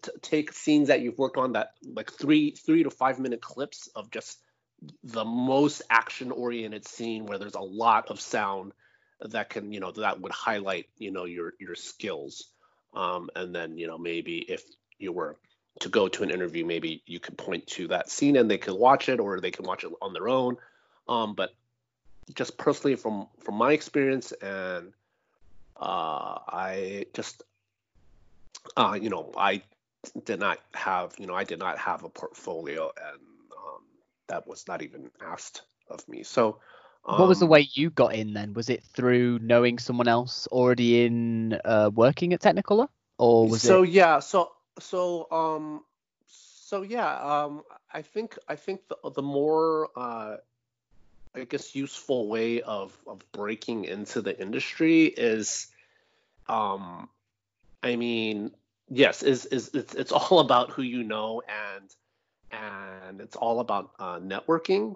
t- 0.00 0.12
take 0.22 0.52
scenes 0.52 0.88
that 0.88 1.00
you've 1.00 1.18
worked 1.18 1.36
on 1.36 1.52
that 1.52 1.72
like 1.84 2.10
three 2.12 2.52
three 2.52 2.84
to 2.84 2.90
five 2.90 3.18
minute 3.18 3.42
clips 3.42 3.88
of 3.94 4.10
just 4.10 4.38
the 5.04 5.24
most 5.24 5.82
action 5.90 6.30
oriented 6.30 6.86
scene 6.86 7.26
where 7.26 7.38
there's 7.38 7.54
a 7.54 7.60
lot 7.60 8.08
of 8.08 8.20
sound 8.20 8.72
that 9.20 9.50
can 9.50 9.72
you 9.72 9.80
know 9.80 9.92
that 9.92 10.20
would 10.20 10.32
highlight 10.32 10.86
you 10.96 11.10
know 11.10 11.24
your 11.24 11.54
your 11.60 11.74
skills. 11.74 12.48
Um, 12.94 13.30
and 13.34 13.54
then 13.54 13.78
you 13.78 13.86
know 13.86 13.98
maybe 13.98 14.38
if 14.38 14.62
you 14.98 15.12
were 15.12 15.36
to 15.82 15.88
go 15.88 16.08
to 16.08 16.22
an 16.22 16.30
interview, 16.30 16.64
maybe 16.64 17.02
you 17.06 17.18
could 17.18 17.36
point 17.36 17.66
to 17.66 17.88
that 17.88 18.08
scene 18.08 18.36
and 18.36 18.50
they 18.50 18.58
could 18.58 18.74
watch 18.74 19.08
it, 19.08 19.20
or 19.20 19.40
they 19.40 19.50
can 19.50 19.64
watch 19.64 19.84
it 19.84 19.92
on 20.00 20.12
their 20.12 20.28
own. 20.28 20.56
Um, 21.08 21.34
but 21.34 21.50
just 22.34 22.56
personally, 22.56 22.96
from 22.96 23.26
from 23.40 23.56
my 23.56 23.72
experience, 23.72 24.32
and 24.32 24.92
uh, 25.76 26.38
I 26.48 27.06
just, 27.14 27.42
uh, 28.76 28.96
you 29.00 29.10
know, 29.10 29.32
I 29.36 29.62
did 30.24 30.38
not 30.38 30.58
have, 30.74 31.14
you 31.18 31.26
know, 31.26 31.34
I 31.34 31.44
did 31.44 31.58
not 31.58 31.78
have 31.78 32.04
a 32.04 32.08
portfolio, 32.08 32.92
and 32.96 33.20
um, 33.52 33.82
that 34.28 34.46
was 34.46 34.66
not 34.68 34.82
even 34.82 35.10
asked 35.20 35.62
of 35.90 36.08
me. 36.08 36.22
So. 36.22 36.58
what 37.04 37.26
was 37.26 37.40
the 37.40 37.46
um, 37.46 37.50
way 37.50 37.68
you 37.72 37.90
got 37.90 38.14
in 38.14 38.34
then? 38.34 38.54
Was 38.54 38.70
it 38.70 38.84
through 38.84 39.40
knowing 39.40 39.80
someone 39.80 40.06
else 40.06 40.46
already 40.46 41.04
in 41.04 41.58
uh, 41.64 41.90
working 41.92 42.32
at 42.32 42.40
Technicolor, 42.40 42.86
or 43.18 43.48
was 43.48 43.64
it 43.64 43.66
so 43.66 43.82
it? 43.82 43.90
yeah 43.90 44.20
so 44.20 44.52
so 44.78 45.30
um 45.30 45.82
so 46.26 46.82
yeah 46.82 47.16
um 47.16 47.62
i 47.92 48.02
think 48.02 48.38
i 48.48 48.56
think 48.56 48.80
the, 48.88 49.10
the 49.10 49.22
more 49.22 49.88
uh 49.96 50.36
i 51.34 51.44
guess 51.44 51.74
useful 51.74 52.28
way 52.28 52.62
of 52.62 52.96
of 53.06 53.20
breaking 53.32 53.84
into 53.84 54.22
the 54.22 54.38
industry 54.40 55.04
is 55.04 55.68
um 56.48 57.08
i 57.82 57.96
mean 57.96 58.50
yes 58.88 59.22
is 59.22 59.46
is 59.46 59.70
it's, 59.74 59.94
it's 59.94 60.12
all 60.12 60.38
about 60.46 60.70
who 60.70 60.82
you 60.82 61.02
know 61.02 61.42
and 61.48 61.90
and 62.52 63.20
it's 63.20 63.36
all 63.36 63.60
about 63.60 63.92
uh, 63.98 64.18
networking. 64.18 64.94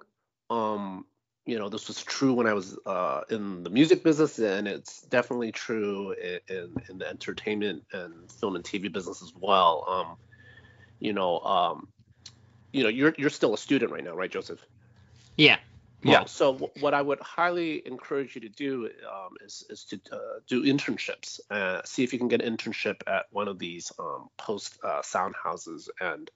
Um 0.49 1.05
you 1.47 1.57
know 1.57 1.69
this 1.69 1.87
was 1.87 2.03
true 2.03 2.33
when 2.33 2.47
i 2.47 2.53
was 2.53 2.77
uh, 2.85 3.21
in 3.29 3.63
the 3.63 3.69
music 3.69 4.03
business 4.03 4.37
and 4.39 4.67
it's 4.67 5.01
definitely 5.03 5.51
true 5.51 6.13
in, 6.13 6.39
in, 6.49 6.75
in 6.89 6.97
the 6.99 7.07
entertainment 7.07 7.83
and 7.93 8.31
film 8.31 8.55
and 8.55 8.65
tv 8.65 8.91
business 8.91 9.23
as 9.23 9.33
well 9.35 9.85
um 9.87 10.17
you 10.99 11.13
know 11.13 11.39
um 11.39 11.87
you 12.73 12.83
know 12.83 12.89
you're 12.89 13.15
you're 13.17 13.29
still 13.31 13.53
a 13.53 13.57
student 13.57 13.91
right 13.91 14.03
now 14.03 14.13
right 14.15 14.31
joseph 14.31 14.59
Yeah. 15.37 15.57
yeah. 16.03 16.19
Well, 16.19 16.27
So 16.27 16.53
wh- 16.53 16.83
what 16.83 16.93
I 16.93 17.01
would 17.01 17.19
highly 17.21 17.85
encourage 17.87 18.35
you 18.35 18.41
to 18.41 18.49
do 18.49 18.89
um, 19.11 19.35
is 19.45 19.65
is 19.69 19.85
to 19.85 20.01
uh, 20.11 20.39
do 20.47 20.63
internships. 20.63 21.39
Uh, 21.49 21.81
see 21.85 22.03
if 22.03 22.13
you 22.13 22.19
can 22.19 22.27
get 22.27 22.41
an 22.41 22.57
internship 22.57 23.01
at 23.07 23.25
one 23.31 23.47
of 23.47 23.59
these 23.59 23.91
um, 23.99 24.29
post 24.37 24.77
uh, 24.83 25.01
sound 25.01 25.35
houses, 25.41 25.89
and 26.01 26.29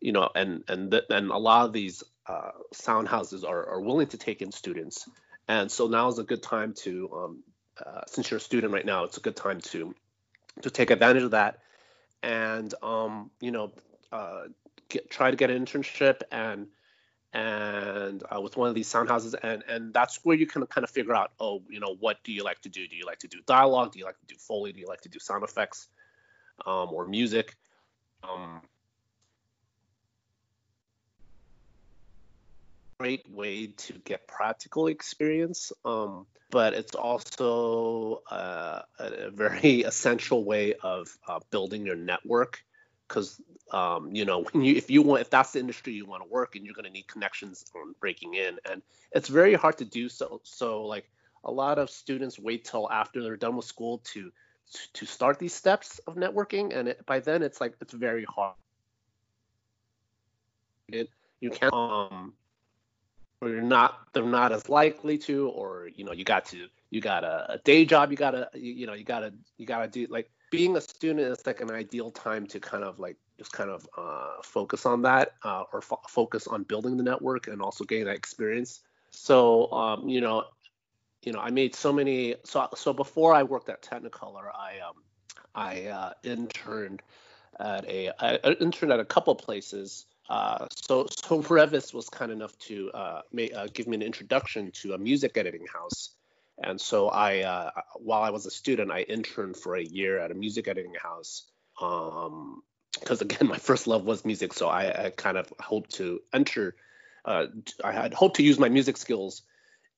you 0.00 0.12
know, 0.12 0.28
and 0.34 0.64
and 0.68 0.90
th- 0.90 1.04
and 1.10 1.30
a 1.30 1.38
lot 1.38 1.66
of 1.66 1.72
these 1.72 2.02
uh, 2.30 2.50
sound 2.72 3.08
houses 3.08 3.44
are, 3.44 3.68
are 3.68 3.80
willing 3.80 4.08
to 4.08 4.18
take 4.18 4.42
in 4.42 4.52
students, 4.52 5.08
and 5.48 5.70
so 5.70 5.88
now 5.88 6.08
is 6.08 6.18
a 6.18 6.24
good 6.24 6.42
time 6.42 6.74
to 6.84 7.10
um, 7.14 7.42
uh, 7.84 8.02
since 8.06 8.30
you're 8.30 8.38
a 8.38 8.40
student 8.40 8.72
right 8.72 8.84
now, 8.84 9.04
it's 9.04 9.16
a 9.16 9.20
good 9.20 9.36
time 9.36 9.60
to 9.60 9.94
to 10.62 10.70
take 10.70 10.90
advantage 10.90 11.22
of 11.22 11.30
that, 11.30 11.60
and 12.22 12.74
um, 12.82 13.30
you 13.40 13.50
know, 13.50 13.72
uh, 14.12 14.42
get, 14.88 15.10
try 15.10 15.30
to 15.30 15.36
get 15.36 15.50
an 15.50 15.64
internship 15.64 16.22
and 16.30 16.66
and 17.32 18.22
uh, 18.34 18.40
with 18.40 18.56
one 18.56 18.68
of 18.68 18.74
these 18.74 18.88
sound 18.88 19.08
houses. 19.08 19.34
And 19.34 19.62
and 19.68 19.94
that's 19.94 20.20
where 20.24 20.36
you 20.36 20.46
can 20.46 20.66
kind 20.66 20.84
of 20.84 20.90
figure 20.90 21.14
out 21.14 21.32
oh 21.40 21.62
you 21.68 21.80
know 21.80 21.96
what 21.98 22.22
do 22.24 22.32
you 22.32 22.44
like 22.44 22.60
to 22.62 22.68
do? 22.68 22.86
Do 22.86 22.96
you 22.96 23.06
like 23.06 23.20
to 23.20 23.28
do 23.28 23.38
dialogue? 23.46 23.92
Do 23.92 23.98
you 23.98 24.04
like 24.04 24.18
to 24.18 24.26
do 24.26 24.36
foley? 24.38 24.72
Do 24.72 24.80
you 24.80 24.88
like 24.88 25.02
to 25.02 25.08
do 25.08 25.18
sound 25.18 25.44
effects 25.44 25.88
um, 26.66 26.88
or 26.92 27.06
music? 27.06 27.56
Um, 28.22 28.60
great 33.00 33.26
way 33.30 33.68
to 33.68 33.94
get 34.04 34.28
practical 34.28 34.86
experience, 34.86 35.72
um, 35.86 36.26
but 36.50 36.74
it's 36.74 36.94
also 36.94 38.20
uh, 38.30 38.82
a 38.98 39.30
very 39.30 39.80
essential 39.92 40.44
way 40.44 40.74
of 40.82 41.08
uh, 41.26 41.40
building 41.50 41.86
your 41.86 41.96
network. 41.96 42.62
Because 43.08 43.40
um, 43.72 44.14
you 44.14 44.26
know, 44.26 44.44
you 44.54 44.74
if 44.74 44.90
you 44.90 45.00
want 45.00 45.22
if 45.22 45.30
that's 45.30 45.52
the 45.52 45.60
industry 45.60 45.94
you 45.94 46.04
want 46.04 46.22
to 46.22 46.28
work 46.28 46.56
in, 46.56 46.64
you're 46.66 46.74
going 46.74 46.84
to 46.84 46.90
need 46.90 47.08
connections 47.08 47.64
on 47.74 47.94
breaking 48.00 48.34
in, 48.34 48.58
and 48.70 48.82
it's 49.12 49.28
very 49.28 49.54
hard 49.54 49.78
to 49.78 49.86
do 49.86 50.10
so. 50.10 50.42
So 50.44 50.84
like 50.84 51.08
a 51.42 51.50
lot 51.50 51.78
of 51.78 51.88
students 51.88 52.38
wait 52.38 52.66
till 52.66 52.90
after 52.90 53.22
they're 53.22 53.38
done 53.38 53.56
with 53.56 53.64
school 53.64 54.02
to 54.12 54.30
to 54.92 55.06
start 55.06 55.38
these 55.38 55.54
steps 55.54 56.00
of 56.00 56.16
networking, 56.16 56.76
and 56.76 56.88
it, 56.88 57.06
by 57.06 57.20
then 57.20 57.42
it's 57.42 57.62
like 57.62 57.76
it's 57.80 57.94
very 57.94 58.26
hard. 58.26 58.56
It, 60.88 61.08
you 61.40 61.48
can't 61.48 61.72
um 61.72 62.34
or 63.40 63.48
you're 63.48 63.62
not 63.62 63.98
they're 64.12 64.24
not 64.24 64.52
as 64.52 64.68
likely 64.68 65.18
to 65.18 65.48
or 65.48 65.88
you 65.94 66.04
know 66.04 66.12
you 66.12 66.24
got 66.24 66.44
to 66.44 66.66
you 66.90 67.00
got 67.00 67.24
a, 67.24 67.54
a 67.54 67.58
day 67.58 67.84
job 67.84 68.10
you 68.10 68.16
gotta 68.16 68.48
you, 68.54 68.72
you 68.72 68.86
know 68.86 68.94
you 68.94 69.04
gotta 69.04 69.32
you 69.56 69.66
gotta 69.66 69.88
do 69.88 70.06
like 70.10 70.30
being 70.50 70.76
a 70.76 70.80
student 70.80 71.20
is 71.20 71.46
like 71.46 71.60
an 71.60 71.70
ideal 71.70 72.10
time 72.10 72.46
to 72.46 72.58
kind 72.58 72.82
of 72.82 72.98
like 72.98 73.16
just 73.38 73.52
kind 73.52 73.70
of 73.70 73.88
uh, 73.96 74.42
focus 74.42 74.84
on 74.84 75.02
that 75.02 75.34
uh, 75.44 75.62
or 75.72 75.80
fo- 75.80 76.02
focus 76.08 76.46
on 76.46 76.62
building 76.64 76.96
the 76.96 77.02
network 77.02 77.46
and 77.46 77.62
also 77.62 77.84
getting 77.84 78.04
that 78.04 78.16
experience. 78.16 78.80
So 79.10 79.70
um, 79.72 80.08
you 80.08 80.20
know 80.20 80.44
you 81.22 81.32
know 81.32 81.40
i 81.40 81.50
made 81.50 81.74
so 81.74 81.92
many 81.92 82.34
so 82.44 82.66
so 82.74 82.92
before 82.92 83.34
i 83.34 83.42
worked 83.42 83.68
at 83.68 83.82
technicolor 83.82 84.50
i 84.54 84.78
um 84.80 84.94
i 85.54 85.82
uh, 85.86 86.12
interned 86.22 87.02
at 87.58 87.84
a 87.86 88.10
I 88.18 88.56
interned 88.60 88.92
at 88.92 89.00
a 89.00 89.04
couple 89.04 89.34
places 89.34 90.06
uh, 90.30 90.66
so, 90.76 91.06
so 91.10 91.42
Revis 91.42 91.92
was 91.92 92.08
kind 92.08 92.30
enough 92.30 92.56
to 92.60 92.90
uh, 92.92 93.22
uh, 93.56 93.66
give 93.74 93.88
me 93.88 93.96
an 93.96 94.02
introduction 94.02 94.70
to 94.82 94.94
a 94.94 94.98
music 94.98 95.36
editing 95.36 95.66
house. 95.66 96.14
And 96.62 96.80
so 96.80 97.08
I, 97.08 97.40
uh, 97.40 97.70
while 97.96 98.22
I 98.22 98.30
was 98.30 98.46
a 98.46 98.50
student, 98.50 98.90
I 98.92 99.00
interned 99.00 99.56
for 99.56 99.74
a 99.74 99.82
year 99.82 100.18
at 100.18 100.30
a 100.30 100.34
music 100.34 100.68
editing 100.68 100.94
house. 100.94 101.50
Um, 101.80 102.62
because 102.98 103.20
again, 103.22 103.48
my 103.48 103.58
first 103.58 103.86
love 103.86 104.04
was 104.04 104.24
music, 104.24 104.52
so 104.52 104.68
I, 104.68 105.06
I 105.06 105.10
kind 105.10 105.36
of 105.36 105.52
hoped 105.60 105.96
to 105.96 106.20
enter. 106.32 106.76
Uh, 107.24 107.46
I 107.82 107.92
had 107.92 108.14
hoped 108.14 108.36
to 108.36 108.42
use 108.42 108.58
my 108.58 108.68
music 108.68 108.96
skills 108.96 109.42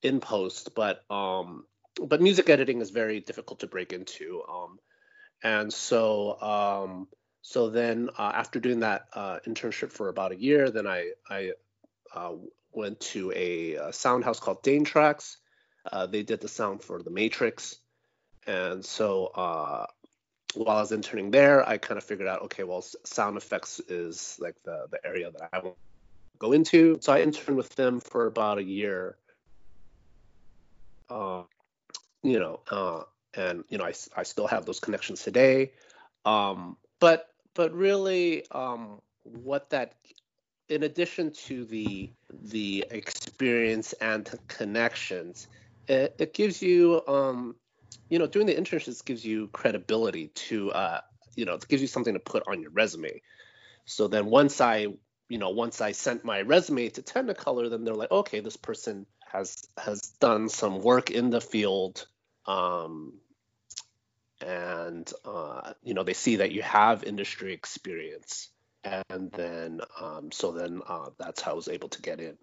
in 0.01 0.19
post, 0.19 0.75
but 0.75 1.03
um, 1.09 1.65
but 2.01 2.21
music 2.21 2.49
editing 2.49 2.81
is 2.81 2.89
very 2.89 3.19
difficult 3.19 3.59
to 3.59 3.67
break 3.67 3.93
into. 3.93 4.41
Um, 4.49 4.79
and 5.43 5.71
so 5.73 6.41
um, 6.41 7.07
so 7.43 7.69
then 7.69 8.09
uh, 8.17 8.31
after 8.33 8.59
doing 8.61 8.79
that 8.79 9.07
uh, 9.13 9.39
internship 9.45 9.91
for 9.91 10.07
about 10.07 10.31
a 10.31 10.35
year, 10.35 10.71
then 10.71 10.87
I, 10.87 11.11
I 11.29 11.51
uh, 12.15 12.31
went 12.71 13.01
to 13.01 13.33
a, 13.35 13.73
a, 13.73 13.93
sound 13.93 14.23
house 14.23 14.39
called 14.39 14.63
Danetracks. 14.63 15.35
Uh, 15.91 16.07
they 16.07 16.23
did 16.23 16.39
the 16.39 16.47
sound 16.47 16.81
for 16.81 17.03
The 17.03 17.09
Matrix. 17.09 17.75
And 18.47 18.83
so 18.83 19.25
uh, 19.35 19.87
while 20.53 20.77
I 20.77 20.79
was 20.79 20.93
interning 20.93 21.31
there, 21.31 21.67
I 21.67 21.77
kind 21.77 21.97
of 21.97 22.05
figured 22.05 22.29
out, 22.29 22.43
okay, 22.43 22.63
well, 22.63 22.81
sound 23.03 23.35
effects 23.35 23.81
is 23.89 24.37
like 24.39 24.55
the, 24.63 24.87
the 24.89 25.05
area 25.05 25.29
that 25.29 25.49
I 25.51 25.59
want 25.59 25.75
to 25.75 26.37
go 26.39 26.53
into. 26.53 26.97
So 27.01 27.11
I 27.11 27.19
interned 27.19 27.57
with 27.57 27.75
them 27.75 27.99
for 27.99 28.25
about 28.25 28.57
a 28.57 28.63
year. 28.63 29.17
Uh, 31.09 31.43
you 32.23 32.39
know, 32.39 33.05
and, 33.33 33.65
you 33.67 33.77
know, 33.77 33.83
I, 33.83 33.93
I 34.15 34.23
still 34.23 34.47
have 34.47 34.65
those 34.65 34.79
connections 34.79 35.23
today. 35.23 35.73
Um, 36.23 36.77
but 37.01 37.32
but 37.53 37.73
really 37.73 38.45
um, 38.51 39.01
what 39.23 39.69
that 39.69 39.95
in 40.69 40.83
addition 40.83 41.31
to 41.31 41.65
the 41.65 42.11
the 42.29 42.85
experience 42.89 43.93
and 43.93 44.29
connections 44.47 45.47
it, 45.87 46.15
it 46.19 46.33
gives 46.33 46.61
you 46.61 47.01
um, 47.07 47.55
you 48.09 48.19
know 48.19 48.27
doing 48.27 48.45
the 48.45 48.55
internships 48.55 49.03
gives 49.03 49.25
you 49.25 49.47
credibility 49.49 50.27
to 50.29 50.71
uh, 50.71 51.01
you 51.35 51.45
know 51.45 51.53
it 51.53 51.67
gives 51.67 51.81
you 51.81 51.87
something 51.87 52.13
to 52.13 52.19
put 52.19 52.43
on 52.47 52.61
your 52.61 52.71
resume. 52.71 53.21
So 53.85 54.07
then 54.07 54.27
once 54.27 54.61
i 54.61 54.87
you 55.29 55.37
know 55.37 55.49
once 55.49 55.81
i 55.81 55.91
sent 55.91 56.23
my 56.23 56.41
resume 56.41 56.89
to 56.89 57.01
technicolor 57.01 57.69
then 57.69 57.83
they're 57.83 57.95
like 57.95 58.11
okay 58.11 58.39
this 58.39 58.57
person 58.57 59.05
has 59.25 59.55
has 59.77 60.01
done 60.19 60.47
some 60.47 60.79
work 60.79 61.09
in 61.11 61.29
the 61.29 61.41
field 61.41 62.05
um, 62.45 63.13
and 64.43 65.11
uh, 65.25 65.73
you 65.83 65.93
know 65.93 66.03
they 66.03 66.13
see 66.13 66.37
that 66.37 66.51
you 66.51 66.61
have 66.61 67.03
industry 67.03 67.53
experience 67.53 68.49
and 68.83 69.31
then 69.31 69.81
um, 69.99 70.31
so 70.31 70.51
then 70.51 70.81
uh, 70.87 71.09
that's 71.17 71.41
how 71.41 71.51
I 71.51 71.55
was 71.55 71.67
able 71.67 71.89
to 71.89 72.01
get 72.01 72.19
in 72.19 72.37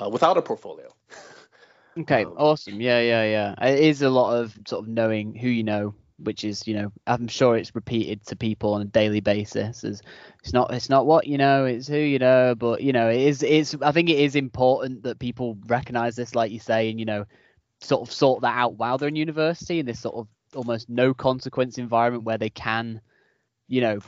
uh, 0.00 0.08
without 0.08 0.36
a 0.36 0.42
portfolio. 0.42 0.88
okay, 1.98 2.24
um, 2.24 2.34
awesome. 2.36 2.80
Yeah, 2.80 3.00
yeah, 3.00 3.24
yeah. 3.24 3.68
It 3.68 3.80
is 3.80 4.02
a 4.02 4.10
lot 4.10 4.36
of 4.36 4.56
sort 4.66 4.84
of 4.84 4.88
knowing 4.88 5.34
who 5.34 5.48
you 5.48 5.64
know, 5.64 5.94
which 6.18 6.44
is 6.44 6.66
you 6.66 6.74
know 6.74 6.92
I'm 7.06 7.28
sure 7.28 7.56
it's 7.56 7.74
repeated 7.74 8.24
to 8.26 8.36
people 8.36 8.74
on 8.74 8.82
a 8.82 8.86
daily 8.86 9.20
basis. 9.20 9.84
As 9.84 10.02
it's 10.42 10.52
not 10.52 10.72
it's 10.72 10.88
not 10.88 11.06
what 11.06 11.26
you 11.26 11.38
know, 11.38 11.64
it's 11.64 11.88
who 11.88 11.98
you 11.98 12.18
know. 12.18 12.54
But 12.54 12.82
you 12.82 12.92
know 12.92 13.08
it 13.08 13.20
is 13.20 13.42
it's 13.42 13.74
I 13.82 13.92
think 13.92 14.10
it 14.10 14.18
is 14.18 14.36
important 14.36 15.02
that 15.04 15.18
people 15.18 15.58
recognize 15.66 16.16
this, 16.16 16.34
like 16.34 16.52
you 16.52 16.60
say, 16.60 16.90
and 16.90 17.00
you 17.00 17.06
know 17.06 17.24
sort 17.80 18.08
of 18.08 18.12
sort 18.12 18.42
that 18.42 18.56
out 18.56 18.74
while 18.74 18.98
they're 18.98 19.08
in 19.08 19.16
university 19.16 19.78
in 19.78 19.86
this 19.86 20.00
sort 20.00 20.16
of 20.16 20.28
almost 20.54 20.88
no 20.88 21.12
consequence 21.12 21.78
environment 21.78 22.24
where 22.24 22.38
they 22.38 22.50
can, 22.50 23.00
you 23.68 23.80
know, 23.80 23.98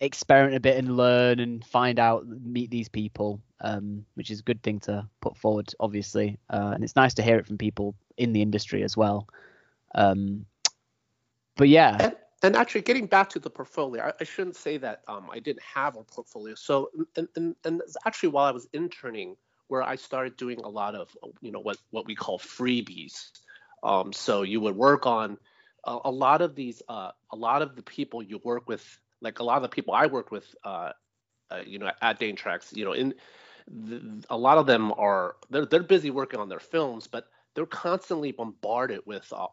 experiment 0.00 0.56
a 0.56 0.60
bit 0.60 0.76
and 0.76 0.96
learn 0.96 1.40
and 1.40 1.64
find 1.64 1.98
out, 1.98 2.26
meet 2.26 2.70
these 2.70 2.88
people, 2.88 3.40
um, 3.60 4.04
which 4.14 4.30
is 4.30 4.40
a 4.40 4.44
good 4.44 4.62
thing 4.62 4.78
to 4.80 5.08
put 5.20 5.36
forward, 5.36 5.72
obviously. 5.80 6.38
Uh, 6.50 6.72
and 6.74 6.84
it's 6.84 6.96
nice 6.96 7.14
to 7.14 7.22
hear 7.22 7.38
it 7.38 7.46
from 7.46 7.58
people 7.58 7.94
in 8.16 8.32
the 8.32 8.42
industry 8.42 8.82
as 8.82 8.96
well. 8.96 9.28
Um, 9.94 10.46
but 11.56 11.68
yeah. 11.68 11.96
And, 11.98 12.16
and, 12.42 12.56
actually, 12.56 12.82
getting 12.82 13.06
back 13.06 13.30
to 13.30 13.38
the 13.38 13.50
portfolio, 13.50 14.04
I, 14.04 14.12
I 14.20 14.24
shouldn't 14.24 14.56
say 14.56 14.76
that 14.78 15.02
um, 15.08 15.28
I 15.32 15.38
didn't 15.38 15.62
have 15.62 15.96
a 15.96 16.04
portfolio. 16.04 16.54
So, 16.54 16.90
and, 17.16 17.28
and, 17.34 17.56
and 17.64 17.82
actually, 18.04 18.28
while 18.28 18.44
I 18.44 18.50
was 18.50 18.68
interning, 18.74 19.36
where 19.68 19.82
I 19.82 19.96
started 19.96 20.36
doing 20.36 20.60
a 20.60 20.68
lot 20.68 20.94
of 20.94 21.16
you 21.40 21.52
know 21.52 21.60
what 21.60 21.78
what 21.90 22.06
we 22.06 22.14
call 22.14 22.38
freebies. 22.38 23.30
Um, 23.82 24.12
so 24.12 24.42
you 24.42 24.60
would 24.60 24.76
work 24.76 25.06
on 25.06 25.38
a, 25.84 25.98
a 26.06 26.10
lot 26.10 26.42
of 26.42 26.54
these 26.54 26.82
uh, 26.88 27.10
a 27.30 27.36
lot 27.36 27.62
of 27.62 27.76
the 27.76 27.82
people 27.82 28.22
you 28.22 28.40
work 28.42 28.68
with, 28.68 28.84
like 29.20 29.38
a 29.38 29.44
lot 29.44 29.56
of 29.56 29.62
the 29.62 29.68
people 29.68 29.94
I 29.94 30.06
work 30.06 30.30
with, 30.30 30.46
uh, 30.64 30.92
uh, 31.50 31.60
you 31.66 31.78
know, 31.78 31.90
at 32.02 32.20
Danetracks, 32.20 32.74
you 32.76 32.84
know, 32.84 32.92
in 32.92 33.14
the, 33.68 34.24
a 34.30 34.36
lot 34.36 34.58
of 34.58 34.66
them 34.66 34.92
are 34.92 35.36
they're 35.50 35.66
they're 35.66 35.82
busy 35.82 36.10
working 36.10 36.40
on 36.40 36.48
their 36.48 36.60
films, 36.60 37.06
but 37.06 37.26
they're 37.54 37.66
constantly 37.66 38.32
bombarded 38.32 39.00
with 39.06 39.32
uh, 39.32 39.46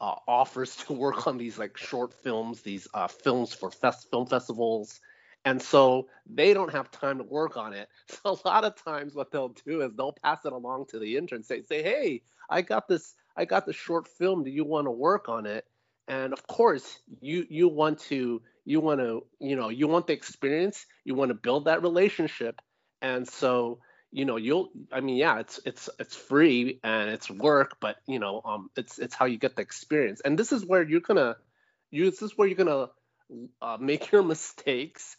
uh, 0.00 0.14
offers 0.28 0.76
to 0.86 0.92
work 0.92 1.26
on 1.26 1.38
these 1.38 1.58
like 1.58 1.76
short 1.76 2.12
films, 2.12 2.62
these 2.62 2.88
uh, 2.94 3.08
films 3.08 3.52
for 3.52 3.70
fest- 3.70 4.10
film 4.10 4.26
festivals, 4.26 5.00
and 5.46 5.62
so 5.62 6.08
they 6.28 6.52
don't 6.52 6.72
have 6.72 6.90
time 6.90 7.18
to 7.18 7.24
work 7.24 7.56
on 7.56 7.72
it. 7.72 7.88
So 8.22 8.38
a 8.44 8.48
lot 8.48 8.64
of 8.64 8.74
times 8.84 9.14
what 9.14 9.30
they'll 9.30 9.54
do 9.64 9.82
is 9.82 9.92
they'll 9.94 10.16
pass 10.24 10.44
it 10.44 10.52
along 10.52 10.86
to 10.86 10.98
the 10.98 11.16
intern, 11.16 11.44
say, 11.44 11.62
say, 11.62 11.82
hey, 11.82 12.22
I 12.50 12.62
got 12.62 12.88
this, 12.88 13.14
I 13.36 13.44
got 13.44 13.64
this 13.64 13.76
short 13.76 14.08
film. 14.08 14.42
Do 14.42 14.50
you 14.50 14.64
want 14.64 14.88
to 14.88 14.90
work 14.90 15.28
on 15.28 15.46
it? 15.46 15.64
And 16.08 16.32
of 16.32 16.46
course, 16.46 17.00
you 17.20 17.46
you 17.48 17.68
want 17.68 18.00
to 18.10 18.42
you 18.64 18.80
want 18.80 19.00
to 19.00 19.24
you 19.40 19.56
know 19.56 19.68
you 19.68 19.88
want 19.88 20.08
the 20.08 20.12
experience. 20.12 20.86
You 21.04 21.14
want 21.14 21.30
to 21.30 21.34
build 21.34 21.66
that 21.66 21.82
relationship. 21.82 22.60
And 23.00 23.28
so 23.28 23.80
you 24.12 24.24
know 24.24 24.36
you'll 24.36 24.70
I 24.92 25.00
mean 25.00 25.16
yeah 25.16 25.40
it's 25.40 25.60
it's 25.64 25.88
it's 25.98 26.14
free 26.16 26.80
and 26.84 27.10
it's 27.10 27.30
work, 27.30 27.78
but 27.80 27.96
you 28.06 28.18
know 28.20 28.40
um 28.44 28.70
it's 28.76 28.98
it's 28.98 29.14
how 29.14 29.26
you 29.26 29.38
get 29.38 29.56
the 29.56 29.62
experience. 29.62 30.20
And 30.24 30.38
this 30.38 30.52
is 30.52 30.64
where 30.64 30.82
you're 30.82 31.00
gonna 31.00 31.36
you 31.90 32.10
this 32.10 32.22
is 32.22 32.36
where 32.36 32.48
you're 32.48 32.56
gonna 32.56 32.88
uh, 33.60 33.78
make 33.80 34.12
your 34.12 34.22
mistakes 34.34 35.16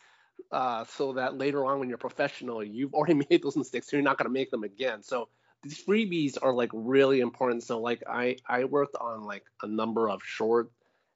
uh, 0.52 0.86
so 0.86 1.14
that 1.14 1.38
later 1.38 1.66
on 1.66 1.80
when 1.80 1.90
you're 1.90 1.98
professional, 1.98 2.64
you've 2.64 2.94
already 2.94 3.14
made 3.30 3.44
those 3.44 3.58
mistakes, 3.58 3.90
so 3.90 3.98
you're 3.98 4.04
not 4.04 4.18
going 4.18 4.30
to 4.30 4.34
make 4.34 4.52
them 4.52 4.64
again. 4.64 5.04
So 5.04 5.30
these 5.64 5.84
freebies 5.84 6.38
are 6.42 6.54
like 6.54 6.70
really 6.74 7.20
important. 7.20 7.64
So 7.64 7.80
like 7.80 8.04
I 8.08 8.38
I 8.48 8.66
worked 8.66 8.96
on 9.00 9.24
like 9.24 9.44
a 9.62 9.68
number 9.68 10.10
of 10.10 10.24
short 10.24 10.72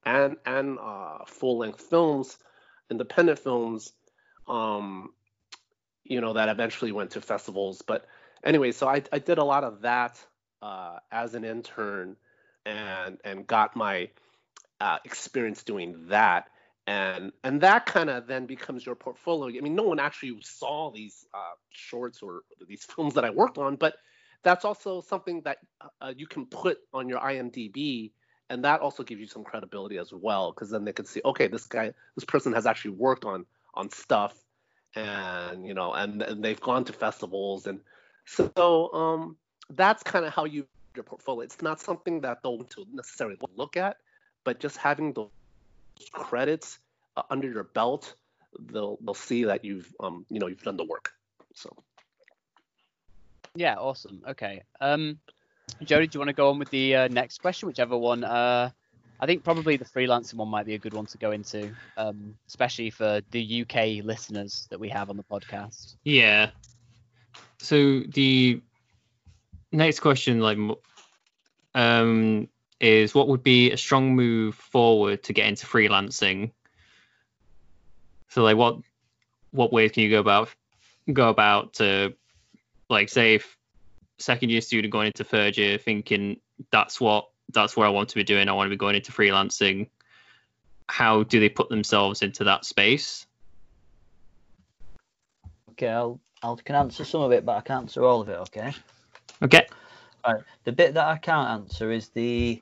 and 0.06 0.38
and 0.46 0.80
uh, 0.80 1.20
full 1.26 1.60
length 1.60 1.82
films, 1.82 2.38
independent 2.90 3.40
films, 3.40 3.94
um, 4.48 5.10
you 6.04 6.22
know 6.22 6.34
that 6.34 6.50
eventually 6.50 6.92
went 6.92 7.12
to 7.12 7.22
festivals. 7.22 7.82
But 7.82 8.06
anyway, 8.44 8.72
so 8.72 8.88
I 8.88 9.04
I 9.12 9.20
did 9.20 9.38
a 9.38 9.44
lot 9.44 9.64
of 9.64 9.82
that 9.82 10.20
uh, 10.62 10.98
as 11.12 11.36
an 11.36 11.46
intern 11.46 12.18
and 12.66 13.18
and 13.24 13.46
got 13.46 13.76
my 13.76 14.10
uh, 14.80 14.98
experience 15.06 15.64
doing 15.64 16.08
that 16.08 16.48
and 16.92 17.32
and 17.46 17.62
that 17.62 17.86
kind 17.86 18.10
of 18.10 18.28
then 18.28 18.46
becomes 18.46 18.86
your 18.86 18.96
portfolio. 18.96 19.58
I 19.58 19.62
mean, 19.62 19.76
no 19.76 19.84
one 19.84 20.00
actually 20.00 20.38
saw 20.42 20.92
these 20.92 21.26
uh, 21.34 21.56
shorts 21.70 22.22
or 22.22 22.42
these 22.68 22.84
films 22.84 23.14
that 23.14 23.24
I 23.24 23.30
worked 23.30 23.58
on, 23.58 23.78
but 23.78 23.96
that's 24.44 24.66
also 24.66 25.02
something 25.02 25.42
that 25.42 25.60
uh, 26.02 26.14
you 26.16 26.28
can 26.28 26.46
put 26.48 26.80
on 26.94 27.08
your 27.08 27.20
IMDb, 27.20 28.12
and 28.50 28.66
that 28.66 28.82
also 28.82 29.04
gives 29.04 29.22
you 29.22 29.28
some 29.28 29.44
credibility 29.44 29.98
as 29.98 30.12
well, 30.12 30.52
because 30.52 30.70
then 30.70 30.84
they 30.84 30.92
can 30.92 31.06
see, 31.06 31.22
okay, 31.24 31.48
this 31.48 31.66
guy, 31.66 31.94
this 32.16 32.26
person 32.26 32.52
has 32.54 32.66
actually 32.66 32.96
worked 33.08 33.26
on 33.26 33.46
on 33.74 33.90
stuff, 33.90 34.36
and 34.96 35.66
you 35.66 35.74
know, 35.74 35.94
and, 35.94 36.22
and 36.22 36.44
they've 36.44 36.60
gone 36.60 36.84
to 36.86 36.94
festivals, 36.94 37.68
and 37.68 37.80
so 38.26 38.92
um, 38.94 39.38
that's 39.70 40.04
kind 40.04 40.26
of 40.26 40.34
how 40.34 40.46
you 40.46 40.66
your 40.96 41.06
portfolio. 41.06 41.42
It's 41.42 41.62
not 41.62 41.80
something 41.80 42.20
that 42.22 42.44
they'll 42.44 42.68
necessarily 42.92 43.38
look 43.56 43.78
at, 43.78 43.96
but 44.44 44.60
just 44.60 44.76
having 44.76 45.14
those 45.14 45.30
credits 46.10 46.80
uh, 47.18 47.24
under 47.30 47.50
your 47.50 47.64
belt, 47.64 48.16
they'll 48.60 48.98
they'll 49.02 49.14
see 49.14 49.46
that 49.46 49.64
you've 49.64 49.94
um 50.00 50.26
you 50.30 50.40
know 50.40 50.48
you've 50.48 50.64
done 50.64 50.78
the 50.78 50.86
work. 50.86 51.12
So. 51.56 51.76
Yeah, 53.54 53.76
awesome. 53.76 54.22
Okay. 54.28 54.64
Um, 54.80 55.20
Jody, 55.84 56.08
do 56.08 56.16
you 56.16 56.20
want 56.22 56.30
to 56.30 56.34
go 56.34 56.50
on 56.50 56.60
with 56.60 56.70
the 56.70 56.96
uh, 56.96 57.08
next 57.10 57.42
question? 57.42 57.68
Whichever 57.68 57.98
one. 57.98 58.24
Uh, 58.24 58.70
I 59.20 59.26
think 59.28 59.44
probably 59.44 59.78
the 59.78 59.86
freelancing 59.86 60.36
one 60.36 60.48
might 60.48 60.66
be 60.66 60.74
a 60.74 60.80
good 60.80 60.94
one 60.94 61.06
to 61.08 61.18
go 61.20 61.32
into, 61.32 61.76
um, 61.96 62.34
especially 62.48 62.90
for 62.90 63.22
the 63.30 63.62
UK 63.62 64.04
listeners 64.04 64.68
that 64.72 64.80
we 64.80 64.90
have 64.90 65.12
on 65.12 65.18
the 65.18 65.24
podcast. 65.24 65.96
Yeah. 66.04 66.50
So 67.60 68.00
the 68.00 68.62
next 69.72 70.00
question, 70.00 70.40
like, 70.40 70.58
um, 71.76 72.48
is 72.82 73.14
what 73.14 73.28
would 73.28 73.44
be 73.44 73.72
a 73.72 73.78
strong 73.78 74.16
move 74.16 74.56
forward 74.56 75.24
to 75.24 75.34
get 75.34 75.48
into 75.48 75.66
freelancing? 75.66 76.52
So, 78.30 78.44
like, 78.44 78.58
what 78.58 78.78
what 79.52 79.72
ways 79.72 79.92
can 79.92 80.04
you 80.04 80.10
go 80.10 80.20
about 80.20 80.50
go 81.12 81.30
about 81.30 81.74
to, 81.74 82.14
like, 82.90 83.10
say, 83.10 83.36
if 83.36 83.58
second 84.20 84.50
year 84.50 84.62
student 84.62 84.92
going 84.92 85.08
into 85.08 85.24
third 85.24 85.58
year 85.58 85.78
thinking 85.78 86.40
that's 86.72 87.02
what 87.02 87.30
that's 87.54 87.76
where 87.76 87.88
I 87.88 87.90
want 87.90 88.10
to 88.10 88.16
be 88.16 88.24
doing. 88.24 88.48
I 88.48 88.54
want 88.54 88.68
to 88.68 88.70
be 88.70 88.78
going 88.78 88.96
into 88.96 89.12
freelancing. 89.12 89.90
How 90.88 91.24
do 91.24 91.40
they 91.40 91.50
put 91.50 91.70
themselves 91.70 92.22
into 92.22 92.44
that 92.46 92.66
space? 92.66 93.26
Okay, 95.72 95.88
I'll 95.88 96.20
I 96.44 96.56
can 96.64 96.76
answer 96.76 97.06
some 97.06 97.22
of 97.22 97.32
it, 97.32 97.46
but 97.46 97.58
I 97.58 97.62
can't 97.62 97.84
answer 97.84 98.04
all 98.04 98.22
of 98.22 98.30
it. 98.30 98.40
Okay. 98.40 98.74
Okay. 99.44 99.68
All 100.24 100.34
right. 100.34 100.44
The 100.64 100.72
bit 100.72 100.94
that 100.96 101.06
I 101.06 101.18
can't 101.18 101.50
answer 101.50 101.92
is 101.92 102.10
the 102.10 102.62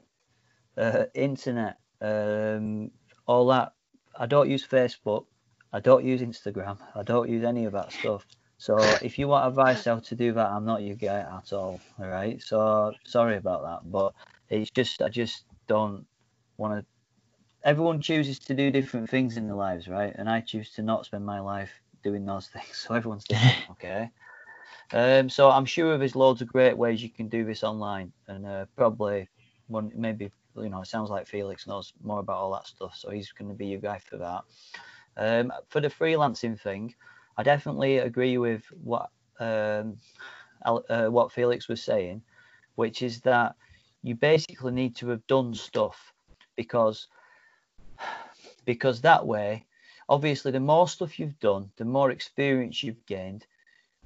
uh, 0.80 1.06
internet. 1.14 1.78
Um, 2.02 2.92
all 3.26 3.48
that. 3.48 3.74
I 4.18 4.26
don't 4.26 4.50
use 4.50 4.66
Facebook. 4.66 5.26
I 5.72 5.80
don't 5.80 6.04
use 6.04 6.22
Instagram. 6.22 6.78
I 6.96 7.04
don't 7.04 7.30
use 7.30 7.44
any 7.44 7.66
of 7.66 7.74
that 7.74 7.92
stuff. 7.92 8.26
So 8.58 8.78
if 9.02 9.20
you 9.20 9.28
want 9.28 9.48
advice 9.48 9.86
how 9.86 10.00
to 10.00 10.16
do 10.16 10.34
that, 10.34 10.48
I'm 10.48 10.66
not 10.66 10.82
your 10.82 10.96
guy 10.96 11.20
at 11.20 11.54
all. 11.54 11.80
All 12.00 12.08
right. 12.08 12.42
So 12.42 12.94
sorry 13.06 13.38
about 13.38 13.64
that, 13.64 13.92
but 13.92 14.14
it's 14.50 14.72
just 14.72 15.02
I 15.02 15.10
just 15.10 15.46
don't 15.68 16.06
want 16.58 16.80
to. 16.80 16.86
Everyone 17.64 18.02
chooses 18.02 18.40
to 18.40 18.54
do 18.54 18.72
different 18.72 19.10
things 19.10 19.38
in 19.38 19.48
their 19.48 19.56
lives, 19.56 19.88
right? 19.88 20.14
And 20.16 20.30
I 20.30 20.42
choose 20.42 20.72
to 20.72 20.82
not 20.82 21.06
spend 21.06 21.26
my 21.26 21.40
life 21.40 21.72
doing 22.04 22.26
those 22.26 22.48
things. 22.54 22.78
So 22.78 22.96
everyone's 22.96 23.26
different, 23.26 23.56
okay? 23.72 24.10
Um, 24.92 25.30
so 25.30 25.52
I'm 25.52 25.66
sure 25.66 25.98
there's 25.98 26.16
loads 26.16 26.42
of 26.42 26.48
great 26.48 26.78
ways 26.78 27.04
you 27.04 27.10
can 27.10 27.30
do 27.30 27.46
this 27.46 27.64
online, 27.64 28.12
and 28.28 28.46
uh, 28.46 28.66
probably 28.76 29.30
one 29.68 29.92
maybe 29.96 30.32
you 30.56 30.70
know 30.70 30.82
it 30.82 30.88
sounds 30.88 31.10
like 31.10 31.28
Felix 31.28 31.68
knows 31.68 31.93
more 32.04 32.20
about 32.20 32.38
all 32.38 32.54
that 32.54 32.68
stuff, 32.68 32.95
so 32.95 33.10
he's 33.10 33.32
going 33.32 33.50
to 33.50 33.56
be 33.56 33.68
your 33.68 33.80
guy 33.80 34.00
for 34.00 34.18
that. 34.18 34.43
Um, 35.18 35.52
for 35.70 35.82
the 35.82 35.89
freelancing 35.89 36.60
thing, 36.60 36.95
I 37.38 37.43
definitely 37.43 37.97
agree 37.97 38.38
with 38.38 38.64
what 38.84 39.10
um, 39.39 39.97
uh, 40.64 41.08
what 41.08 41.32
Felix 41.32 41.68
was 41.68 41.82
saying, 41.84 42.22
which 42.76 43.02
is 43.02 43.22
that 43.22 43.56
you 44.02 44.16
basically 44.16 44.72
need 44.72 44.95
to 44.97 45.10
have 45.10 45.26
done 45.28 45.54
stuff 45.54 46.14
because 46.56 47.08
because 48.66 49.02
that 49.02 49.26
way 49.26 49.66
obviously 50.08 50.52
the 50.52 50.60
more 50.60 50.88
stuff 50.88 51.20
you've 51.20 51.39
done 51.39 51.70
the 51.78 51.86
more 51.86 52.12
experience 52.12 52.84
you've 52.84 53.06
gained 53.06 53.45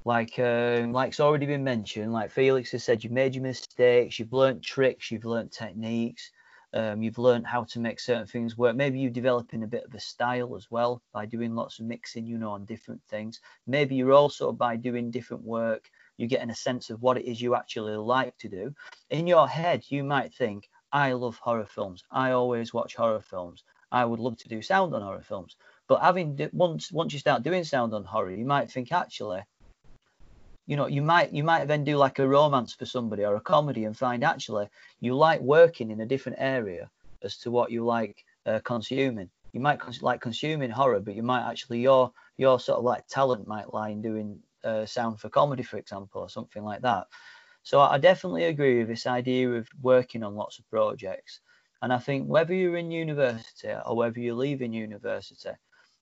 like 0.06 0.38
um, 0.40 0.92
like's 0.92 1.20
already 1.20 1.46
been 1.46 1.64
mentioned 1.64 2.12
like 2.12 2.32
felix 2.32 2.72
has 2.72 2.84
said 2.84 3.04
you've 3.04 3.14
made 3.14 3.36
your 3.36 3.44
mistakes 3.44 4.20
you've 4.20 4.34
learned 4.34 4.64
tricks 4.64 5.12
you've 5.12 5.26
learned 5.26 5.52
techniques 5.52 6.32
um, 6.74 7.04
you've 7.04 7.20
learned 7.20 7.46
how 7.46 7.64
to 7.66 7.80
make 7.80 8.00
certain 8.00 8.28
things 8.28 8.58
work 8.58 8.76
maybe 8.76 9.00
you're 9.00 9.12
developing 9.12 9.64
a 9.64 9.68
bit 9.68 9.86
of 9.86 9.94
a 9.94 10.00
style 10.00 10.56
as 10.56 10.70
well 10.72 11.02
by 11.14 11.26
doing 11.26 11.56
lots 11.56 11.80
of 11.80 11.86
mixing 11.86 12.26
you 12.26 12.38
know 12.38 12.52
on 12.52 12.66
different 12.66 13.02
things 13.10 13.40
maybe 13.68 13.96
you're 13.96 14.12
also 14.12 14.52
by 14.52 14.76
doing 14.76 15.12
different 15.12 15.44
work 15.44 15.90
you're 16.18 16.30
getting 16.30 16.50
a 16.50 16.56
sense 16.56 16.90
of 16.90 17.02
what 17.02 17.18
it 17.18 17.26
is 17.26 17.42
you 17.42 17.56
actually 17.56 17.96
like 17.96 18.38
to 18.38 18.50
do. 18.50 18.74
In 19.10 19.28
your 19.28 19.48
head, 19.48 19.84
you 19.90 20.04
might 20.04 20.34
think, 20.34 20.70
I 20.92 21.14
love 21.14 21.38
horror 21.38 21.66
films. 21.66 22.04
I 22.12 22.32
always 22.32 22.74
watch 22.74 22.96
horror 22.96 23.22
films. 23.22 23.64
I 23.92 24.06
would 24.06 24.20
love 24.20 24.38
to 24.38 24.50
do 24.50 24.62
sound 24.62 24.94
on 24.94 25.02
horror 25.02 25.24
films. 25.24 25.56
But 25.88 26.02
having 26.02 26.50
once 26.54 26.92
once 26.92 27.14
you 27.14 27.20
start 27.20 27.44
doing 27.44 27.64
sound 27.64 27.94
on 27.94 28.06
horror, 28.06 28.32
you 28.32 28.46
might 28.46 28.72
think 28.72 28.92
actually, 28.92 29.42
you 30.66 30.78
know, 30.78 30.88
you 30.88 31.02
might 31.02 31.34
you 31.34 31.44
might 31.44 31.68
then 31.68 31.84
do 31.84 31.98
like 31.98 32.20
a 32.20 32.28
romance 32.28 32.74
for 32.74 32.86
somebody 32.86 33.26
or 33.26 33.36
a 33.36 33.42
comedy 33.42 33.86
and 33.86 33.98
find 33.98 34.24
actually 34.24 34.68
you 35.02 35.16
like 35.16 35.42
working 35.42 35.92
in 35.92 36.02
a 36.02 36.06
different 36.06 36.38
area 36.40 36.90
as 37.22 37.38
to 37.38 37.52
what 37.52 37.72
you 37.72 37.86
like 37.86 38.24
uh, 38.46 38.60
consuming. 38.64 39.30
You 39.52 39.60
might 39.60 39.80
cons- 39.80 40.02
like 40.02 40.22
consuming 40.22 40.70
horror, 40.70 41.00
but 41.00 41.16
you 41.16 41.24
might 41.24 41.50
actually 41.50 41.82
your 41.82 42.12
your 42.38 42.60
sort 42.60 42.80
of 42.80 42.86
like 42.86 43.08
talent 43.08 43.48
might 43.48 43.74
lie 43.74 43.90
in 43.90 44.02
doing 44.02 44.40
uh, 44.64 44.86
sound 44.86 45.20
for 45.20 45.30
comedy, 45.30 45.64
for 45.64 45.78
example, 45.78 46.22
or 46.22 46.30
something 46.30 46.64
like 46.64 46.82
that. 46.82 47.08
So 47.64 47.80
I 47.80 47.98
definitely 47.98 48.46
agree 48.46 48.80
with 48.80 48.88
this 48.88 49.08
idea 49.08 49.50
of 49.52 49.68
working 49.82 50.24
on 50.24 50.36
lots 50.36 50.60
of 50.60 50.70
projects. 50.70 51.40
And 51.82 51.92
I 51.94 51.98
think 51.98 52.28
whether 52.28 52.54
you're 52.54 52.78
in 52.78 52.92
university 52.92 53.74
or 53.86 53.96
whether 53.96 54.20
you're 54.20 54.36
leaving 54.36 54.74
university, 54.74 55.52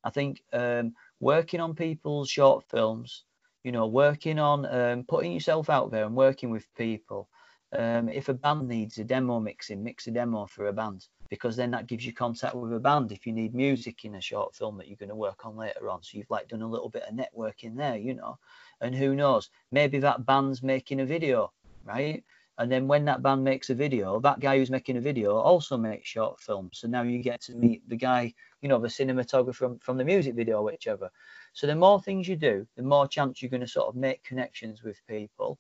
I 0.04 0.10
think 0.10 0.44
um, 0.54 0.94
working 1.20 1.60
on 1.60 1.76
people's 1.76 2.30
short 2.30 2.66
films, 2.70 3.24
you 3.64 3.72
know, 3.72 3.88
working 3.88 4.40
on 4.40 4.66
um, 4.66 5.04
putting 5.04 5.32
yourself 5.32 5.70
out 5.70 5.92
there 5.92 6.06
and 6.06 6.16
working 6.16 6.50
with 6.50 6.68
people. 6.76 7.30
Um, 7.78 8.10
if 8.10 8.28
a 8.28 8.34
band 8.34 8.68
needs 8.68 8.98
a 8.98 9.04
demo 9.04 9.40
mixing, 9.40 9.84
mix 9.84 10.08
a 10.08 10.12
demo 10.12 10.46
for 10.46 10.68
a 10.68 10.74
band 10.74 11.08
because 11.30 11.56
then 11.56 11.72
that 11.72 11.88
gives 11.88 12.06
you 12.06 12.12
contact 12.12 12.56
with 12.56 12.74
a 12.74 12.80
band 12.80 13.14
if 13.14 13.26
you 13.26 13.32
need 13.32 13.56
music 13.56 14.04
in 14.04 14.16
a 14.16 14.22
short 14.22 14.54
film 14.54 14.78
that 14.78 14.90
you're 14.90 14.98
going 14.98 15.08
to 15.08 15.16
work 15.16 15.46
on 15.46 15.56
later 15.56 15.90
on. 15.90 16.04
So 16.04 16.18
you've 16.18 16.30
like 16.30 16.50
done 16.50 16.62
a 16.62 16.70
little 16.70 16.90
bit 16.90 17.04
of 17.04 17.16
networking 17.16 17.78
there, 17.78 17.96
you 17.96 18.14
know. 18.14 18.38
And 18.82 18.94
who 18.94 19.16
knows, 19.16 19.50
maybe 19.72 20.00
that 20.00 20.26
band's 20.26 20.62
making 20.62 21.00
a 21.00 21.06
video, 21.06 21.54
right? 21.86 22.22
And 22.62 22.72
then 22.72 22.88
when 22.88 23.06
that 23.06 23.24
band 23.24 23.44
makes 23.44 23.72
a 23.72 23.74
video, 23.74 24.20
that 24.20 24.40
guy 24.40 24.60
who's 24.60 24.70
making 24.70 24.96
a 24.96 25.02
video 25.02 25.36
also 25.36 25.78
makes 25.78 26.08
short 26.08 26.40
films. 26.40 26.78
So 26.78 26.88
now 26.88 27.02
you 27.02 27.18
get 27.18 27.42
to 27.42 27.56
meet 27.56 27.82
the 27.90 27.96
guy, 27.96 28.36
you 28.62 28.70
know, 28.70 28.78
the 28.78 28.88
cinematographer 28.88 29.56
from, 29.56 29.80
from 29.80 29.98
the 29.98 30.06
music 30.06 30.36
video, 30.36 30.60
or 30.60 30.66
whichever. 30.66 31.10
So 31.54 31.66
the 31.66 31.74
more 31.74 32.00
things 32.00 32.28
you 32.28 32.36
do, 32.36 32.68
the 32.78 32.84
more 32.84 33.08
chance 33.08 33.42
you're 33.42 33.50
going 33.50 33.62
to 33.62 33.68
sort 33.68 33.88
of 33.88 33.96
make 33.96 34.24
connections 34.24 34.84
with 34.84 35.02
people. 35.08 35.58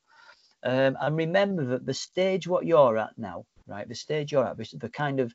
Um, 0.61 0.95
and 1.01 1.17
remember 1.17 1.65
that 1.65 1.87
the 1.87 1.93
stage 1.95 2.47
what 2.47 2.67
you're 2.67 2.99
at 2.99 3.17
now, 3.17 3.45
right? 3.65 3.89
The 3.89 3.95
stage 3.95 4.31
you're 4.31 4.45
at, 4.45 4.57
the 4.57 4.89
kind 4.89 5.19
of 5.19 5.33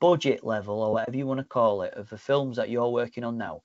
budget 0.00 0.44
level 0.44 0.80
or 0.80 0.94
whatever 0.94 1.18
you 1.18 1.26
want 1.26 1.40
to 1.40 1.44
call 1.44 1.82
it 1.82 1.92
of 1.92 2.08
the 2.08 2.16
films 2.16 2.56
that 2.56 2.70
you're 2.70 2.88
working 2.88 3.22
on 3.22 3.36
now, 3.36 3.60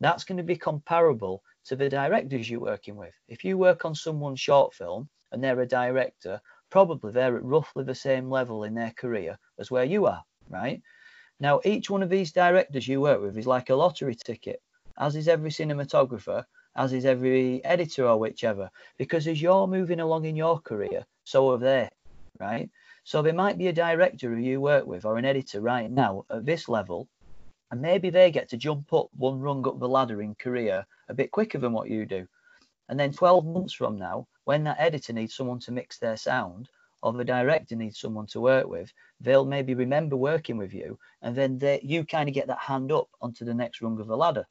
that's 0.00 0.24
going 0.24 0.38
to 0.38 0.42
be 0.42 0.56
comparable 0.56 1.42
to 1.66 1.76
the 1.76 1.90
directors 1.90 2.48
you're 2.48 2.58
working 2.58 2.96
with. 2.96 3.12
If 3.28 3.44
you 3.44 3.58
work 3.58 3.84
on 3.84 3.94
someone's 3.94 4.40
short 4.40 4.72
film 4.72 5.10
and 5.30 5.44
they're 5.44 5.60
a 5.60 5.66
director, 5.66 6.40
probably 6.74 7.12
they're 7.12 7.36
at 7.36 7.44
roughly 7.44 7.84
the 7.84 7.94
same 7.94 8.28
level 8.28 8.64
in 8.64 8.74
their 8.74 8.90
career 8.90 9.38
as 9.60 9.70
where 9.70 9.84
you 9.84 10.06
are, 10.06 10.24
right? 10.50 10.82
Now, 11.38 11.60
each 11.64 11.88
one 11.88 12.02
of 12.02 12.10
these 12.10 12.32
directors 12.32 12.88
you 12.88 13.00
work 13.00 13.20
with 13.20 13.38
is 13.38 13.46
like 13.46 13.70
a 13.70 13.76
lottery 13.76 14.16
ticket, 14.16 14.60
as 14.98 15.14
is 15.14 15.28
every 15.28 15.50
cinematographer, 15.50 16.42
as 16.74 16.92
is 16.92 17.04
every 17.04 17.64
editor 17.64 18.08
or 18.08 18.18
whichever, 18.18 18.68
because 18.98 19.28
as 19.28 19.40
you're 19.40 19.68
moving 19.68 20.00
along 20.00 20.24
in 20.24 20.34
your 20.34 20.58
career, 20.58 21.06
so 21.22 21.48
are 21.52 21.58
they, 21.58 21.88
right? 22.40 22.68
So 23.04 23.22
there 23.22 23.32
might 23.32 23.56
be 23.56 23.68
a 23.68 23.72
director 23.72 24.34
who 24.34 24.42
you 24.42 24.60
work 24.60 24.84
with 24.84 25.04
or 25.04 25.16
an 25.16 25.24
editor 25.24 25.60
right 25.60 25.88
now 25.88 26.24
at 26.28 26.44
this 26.44 26.68
level, 26.68 27.06
and 27.70 27.80
maybe 27.80 28.10
they 28.10 28.32
get 28.32 28.48
to 28.48 28.56
jump 28.56 28.92
up 28.92 29.10
one 29.16 29.38
rung 29.38 29.64
up 29.68 29.78
the 29.78 29.88
ladder 29.88 30.22
in 30.22 30.34
career 30.34 30.84
a 31.08 31.14
bit 31.14 31.30
quicker 31.30 31.58
than 31.58 31.72
what 31.72 31.88
you 31.88 32.04
do. 32.04 32.26
And 32.88 32.98
then 32.98 33.12
12 33.12 33.46
months 33.46 33.74
from 33.74 33.96
now, 33.96 34.26
when 34.44 34.64
that 34.64 34.80
editor 34.80 35.12
needs 35.12 35.34
someone 35.34 35.58
to 35.60 35.72
mix 35.72 35.98
their 35.98 36.16
sound, 36.16 36.68
or 37.02 37.12
the 37.12 37.24
director 37.24 37.76
needs 37.76 37.98
someone 37.98 38.26
to 38.26 38.40
work 38.40 38.66
with, 38.66 38.92
they'll 39.20 39.44
maybe 39.44 39.74
remember 39.74 40.16
working 40.16 40.56
with 40.56 40.72
you, 40.72 40.98
and 41.22 41.36
then 41.36 41.58
they, 41.58 41.80
you 41.82 42.04
kind 42.04 42.28
of 42.28 42.34
get 42.34 42.46
that 42.46 42.58
hand 42.58 42.90
up 42.90 43.08
onto 43.20 43.44
the 43.44 43.54
next 43.54 43.82
rung 43.82 44.00
of 44.00 44.06
the 44.06 44.16
ladder. 44.16 44.46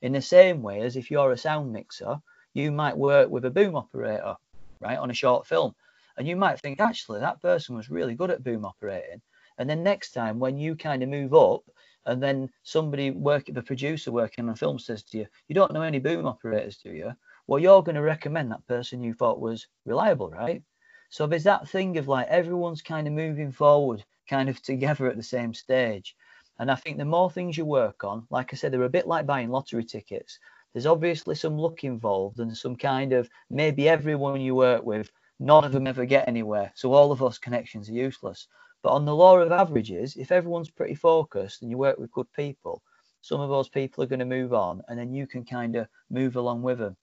In 0.00 0.12
the 0.12 0.22
same 0.22 0.62
way 0.62 0.80
as 0.82 0.96
if 0.96 1.10
you're 1.10 1.32
a 1.32 1.36
sound 1.36 1.72
mixer, 1.72 2.20
you 2.54 2.70
might 2.70 2.96
work 2.96 3.30
with 3.30 3.44
a 3.44 3.50
boom 3.50 3.74
operator, 3.74 4.36
right, 4.80 4.98
on 4.98 5.10
a 5.10 5.14
short 5.14 5.46
film. 5.46 5.74
And 6.16 6.26
you 6.26 6.36
might 6.36 6.60
think, 6.60 6.80
actually, 6.80 7.20
that 7.20 7.42
person 7.42 7.76
was 7.76 7.90
really 7.90 8.14
good 8.14 8.30
at 8.30 8.44
boom 8.44 8.64
operating. 8.64 9.20
And 9.58 9.68
then 9.68 9.82
next 9.82 10.12
time, 10.12 10.38
when 10.38 10.56
you 10.56 10.76
kind 10.76 11.02
of 11.02 11.08
move 11.08 11.34
up, 11.34 11.62
and 12.06 12.22
then 12.22 12.48
somebody 12.62 13.10
work, 13.10 13.46
the 13.46 13.62
producer 13.62 14.10
working 14.10 14.44
on 14.44 14.52
a 14.52 14.56
film 14.56 14.78
says 14.78 15.02
to 15.04 15.18
you, 15.18 15.26
you 15.48 15.54
don't 15.54 15.72
know 15.72 15.82
any 15.82 15.98
boom 15.98 16.26
operators, 16.26 16.78
do 16.78 16.90
you? 16.90 17.12
Well, 17.48 17.58
you're 17.60 17.82
going 17.82 17.96
to 17.96 18.02
recommend 18.02 18.52
that 18.52 18.66
person 18.68 19.02
you 19.02 19.14
thought 19.14 19.40
was 19.40 19.66
reliable, 19.86 20.30
right? 20.30 20.62
So 21.10 21.26
there's 21.26 21.44
that 21.44 21.66
thing 21.68 21.96
of 21.96 22.06
like 22.06 22.28
everyone's 22.28 22.82
kind 22.82 23.06
of 23.08 23.14
moving 23.14 23.50
forward, 23.52 24.04
kind 24.28 24.48
of 24.50 24.62
together 24.70 25.08
at 25.08 25.16
the 25.16 25.22
same 25.22 25.54
stage. 25.54 26.14
And 26.58 26.70
I 26.70 26.74
think 26.74 26.98
the 26.98 27.06
more 27.06 27.30
things 27.30 27.56
you 27.56 27.64
work 27.64 28.04
on, 28.04 28.26
like 28.30 28.52
I 28.52 28.56
said, 28.56 28.70
they're 28.72 28.82
a 28.82 28.90
bit 28.90 29.06
like 29.06 29.26
buying 29.26 29.48
lottery 29.48 29.82
tickets. 29.84 30.38
there's 30.72 30.84
obviously 30.84 31.34
some 31.34 31.56
luck 31.56 31.84
involved 31.84 32.38
and 32.38 32.54
some 32.56 32.76
kind 32.76 33.14
of 33.14 33.30
maybe 33.48 33.88
everyone 33.88 34.40
you 34.42 34.54
work 34.54 34.84
with, 34.84 35.10
none 35.40 35.64
of 35.64 35.72
them 35.72 35.86
ever 35.86 36.04
get 36.04 36.28
anywhere. 36.28 36.70
So 36.74 36.92
all 36.92 37.12
of 37.12 37.18
those 37.18 37.38
connections 37.38 37.88
are 37.88 37.94
useless. 37.94 38.46
But 38.82 38.92
on 38.92 39.06
the 39.06 39.16
law 39.16 39.38
of 39.38 39.50
averages, 39.52 40.16
if 40.16 40.30
everyone's 40.32 40.70
pretty 40.70 40.94
focused 40.94 41.62
and 41.62 41.70
you 41.70 41.78
work 41.78 41.98
with 41.98 42.12
good 42.12 42.30
people, 42.34 42.82
some 43.22 43.40
of 43.40 43.48
those 43.48 43.70
people 43.70 44.04
are 44.04 44.06
going 44.06 44.18
to 44.18 44.26
move 44.26 44.52
on 44.52 44.82
and 44.88 44.98
then 44.98 45.14
you 45.14 45.26
can 45.26 45.46
kind 45.46 45.76
of 45.76 45.88
move 46.10 46.36
along 46.36 46.60
with 46.62 46.78
them. 46.78 46.96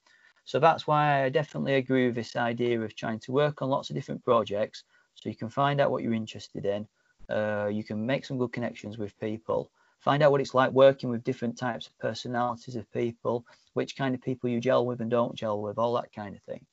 So 0.46 0.60
that's 0.60 0.86
why 0.86 1.24
I 1.24 1.28
definitely 1.28 1.74
agree 1.74 2.06
with 2.06 2.14
this 2.14 2.36
idea 2.36 2.80
of 2.80 2.94
trying 2.94 3.18
to 3.20 3.32
work 3.32 3.62
on 3.62 3.68
lots 3.68 3.90
of 3.90 3.96
different 3.96 4.24
projects 4.24 4.84
so 5.14 5.28
you 5.28 5.34
can 5.34 5.48
find 5.48 5.80
out 5.80 5.90
what 5.90 6.04
you're 6.04 6.14
interested 6.14 6.64
in. 6.64 6.86
Uh, 7.28 7.66
you 7.66 7.82
can 7.82 8.06
make 8.06 8.24
some 8.24 8.38
good 8.38 8.52
connections 8.52 8.96
with 8.96 9.18
people, 9.18 9.72
find 9.98 10.22
out 10.22 10.30
what 10.30 10.40
it's 10.40 10.54
like 10.54 10.70
working 10.70 11.10
with 11.10 11.24
different 11.24 11.58
types 11.58 11.88
of 11.88 11.98
personalities 11.98 12.76
of 12.76 12.90
people, 12.92 13.44
which 13.74 13.96
kind 13.96 14.14
of 14.14 14.22
people 14.22 14.48
you 14.48 14.60
gel 14.60 14.86
with 14.86 15.00
and 15.00 15.10
don't 15.10 15.34
gel 15.34 15.60
with, 15.60 15.78
all 15.78 15.94
that 15.94 16.12
kind 16.12 16.36
of 16.36 16.42
thing. 16.42 16.64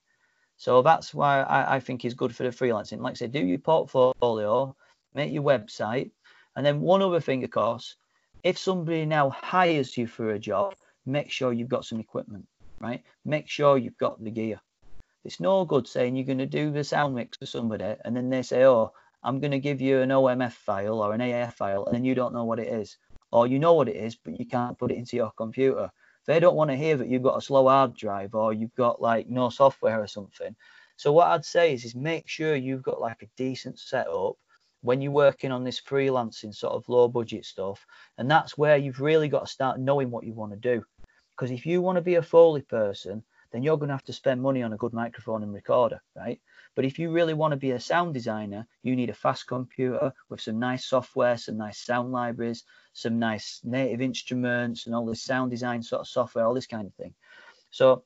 So 0.55 0.83
that's 0.83 1.11
why 1.11 1.41
I, 1.41 1.77
I 1.77 1.79
think 1.79 2.05
is 2.05 2.13
good 2.13 2.35
for 2.35 2.43
the 2.43 2.49
freelancing. 2.49 2.99
Like 2.99 3.13
I 3.13 3.15
said, 3.15 3.31
do 3.31 3.43
your 3.43 3.57
portfolio, 3.57 4.75
make 5.15 5.33
your 5.33 5.41
website, 5.41 6.11
and 6.55 6.63
then 6.63 6.79
one 6.79 7.01
other 7.01 7.19
thing, 7.19 7.43
of 7.43 7.49
course, 7.49 7.95
if 8.43 8.55
somebody 8.55 9.07
now 9.07 9.31
hires 9.31 9.97
you 9.97 10.05
for 10.05 10.29
a 10.29 10.39
job, 10.39 10.75
make 11.07 11.31
sure 11.31 11.53
you've 11.53 11.69
got 11.69 11.85
some 11.85 11.99
equipment 11.99 12.45
right? 12.79 13.03
Make 13.25 13.49
sure 13.49 13.77
you've 13.77 13.97
got 13.97 14.23
the 14.23 14.31
gear. 14.31 14.59
It's 15.23 15.39
no 15.39 15.65
good 15.65 15.87
saying 15.87 16.15
you're 16.15 16.25
going 16.25 16.37
to 16.39 16.45
do 16.45 16.71
the 16.71 16.83
sound 16.83 17.15
mix 17.15 17.37
for 17.37 17.45
somebody 17.45 17.95
and 18.03 18.15
then 18.15 18.29
they 18.29 18.41
say, 18.41 18.65
oh, 18.65 18.93
I'm 19.23 19.39
going 19.39 19.51
to 19.51 19.59
give 19.59 19.79
you 19.79 20.01
an 20.01 20.09
OMF 20.09 20.51
file 20.51 20.99
or 20.99 21.13
an 21.13 21.21
AAF 21.21 21.53
file, 21.53 21.85
and 21.85 21.95
then 21.95 22.03
you 22.03 22.13
don't 22.13 22.33
know 22.33 22.43
what 22.43 22.59
it 22.59 22.67
is. 22.67 22.97
Or 23.31 23.47
you 23.47 23.57
know 23.57 23.73
what 23.73 23.87
it 23.87 23.95
is, 23.95 24.15
but 24.15 24.37
you 24.37 24.45
can't 24.45 24.77
put 24.77 24.91
it 24.91 24.97
into 24.97 25.15
your 25.15 25.31
computer. 25.31 25.91
They 26.25 26.39
don't 26.39 26.55
want 26.55 26.71
to 26.71 26.75
hear 26.75 26.97
that 26.97 27.07
you've 27.07 27.23
got 27.23 27.37
a 27.37 27.41
slow 27.41 27.67
hard 27.67 27.95
drive 27.95 28.35
or 28.35 28.53
you've 28.53 28.75
got 28.75 29.01
like 29.01 29.29
no 29.29 29.49
software 29.49 30.01
or 30.01 30.07
something. 30.07 30.55
So 30.97 31.11
what 31.11 31.27
I'd 31.27 31.45
say 31.45 31.73
is, 31.73 31.85
is 31.85 31.95
make 31.95 32.27
sure 32.27 32.55
you've 32.55 32.83
got 32.83 33.01
like 33.01 33.23
a 33.23 33.29
decent 33.37 33.79
setup 33.79 34.35
when 34.81 35.01
you're 35.01 35.11
working 35.11 35.51
on 35.51 35.63
this 35.63 35.81
freelancing 35.81 36.53
sort 36.53 36.73
of 36.73 36.87
low 36.87 37.07
budget 37.07 37.45
stuff. 37.45 37.85
And 38.17 38.29
that's 38.29 38.57
where 38.57 38.77
you've 38.77 39.01
really 39.01 39.29
got 39.29 39.45
to 39.45 39.51
start 39.51 39.79
knowing 39.79 40.11
what 40.11 40.25
you 40.25 40.33
want 40.33 40.51
to 40.51 40.57
do. 40.57 40.83
Because 41.35 41.51
if 41.51 41.65
you 41.65 41.81
want 41.81 41.97
to 41.97 42.01
be 42.01 42.15
a 42.15 42.21
Foley 42.21 42.61
person, 42.61 43.23
then 43.51 43.63
you're 43.63 43.77
going 43.77 43.89
to 43.89 43.93
have 43.93 44.03
to 44.05 44.13
spend 44.13 44.41
money 44.41 44.63
on 44.63 44.73
a 44.73 44.77
good 44.77 44.93
microphone 44.93 45.43
and 45.43 45.53
recorder, 45.53 46.01
right? 46.15 46.39
But 46.75 46.85
if 46.85 46.97
you 46.97 47.11
really 47.11 47.35
want 47.35 47.51
to 47.51 47.57
be 47.57 47.71
a 47.71 47.79
sound 47.79 48.13
designer, 48.13 48.67
you 48.81 48.95
need 48.95 49.11
a 49.11 49.13
fast 49.13 49.47
computer 49.47 50.11
with 50.29 50.41
some 50.41 50.57
nice 50.57 50.85
software, 50.85 51.37
some 51.37 51.57
nice 51.57 51.77
sound 51.77 52.11
libraries, 52.11 52.63
some 52.93 53.19
nice 53.19 53.61
native 53.63 54.01
instruments, 54.01 54.85
and 54.85 54.95
all 54.95 55.05
this 55.05 55.21
sound 55.21 55.51
design 55.51 55.83
sort 55.83 56.01
of 56.01 56.07
software, 56.07 56.45
all 56.45 56.55
this 56.55 56.67
kind 56.67 56.87
of 56.87 56.93
thing. 56.95 57.13
So 57.69 58.03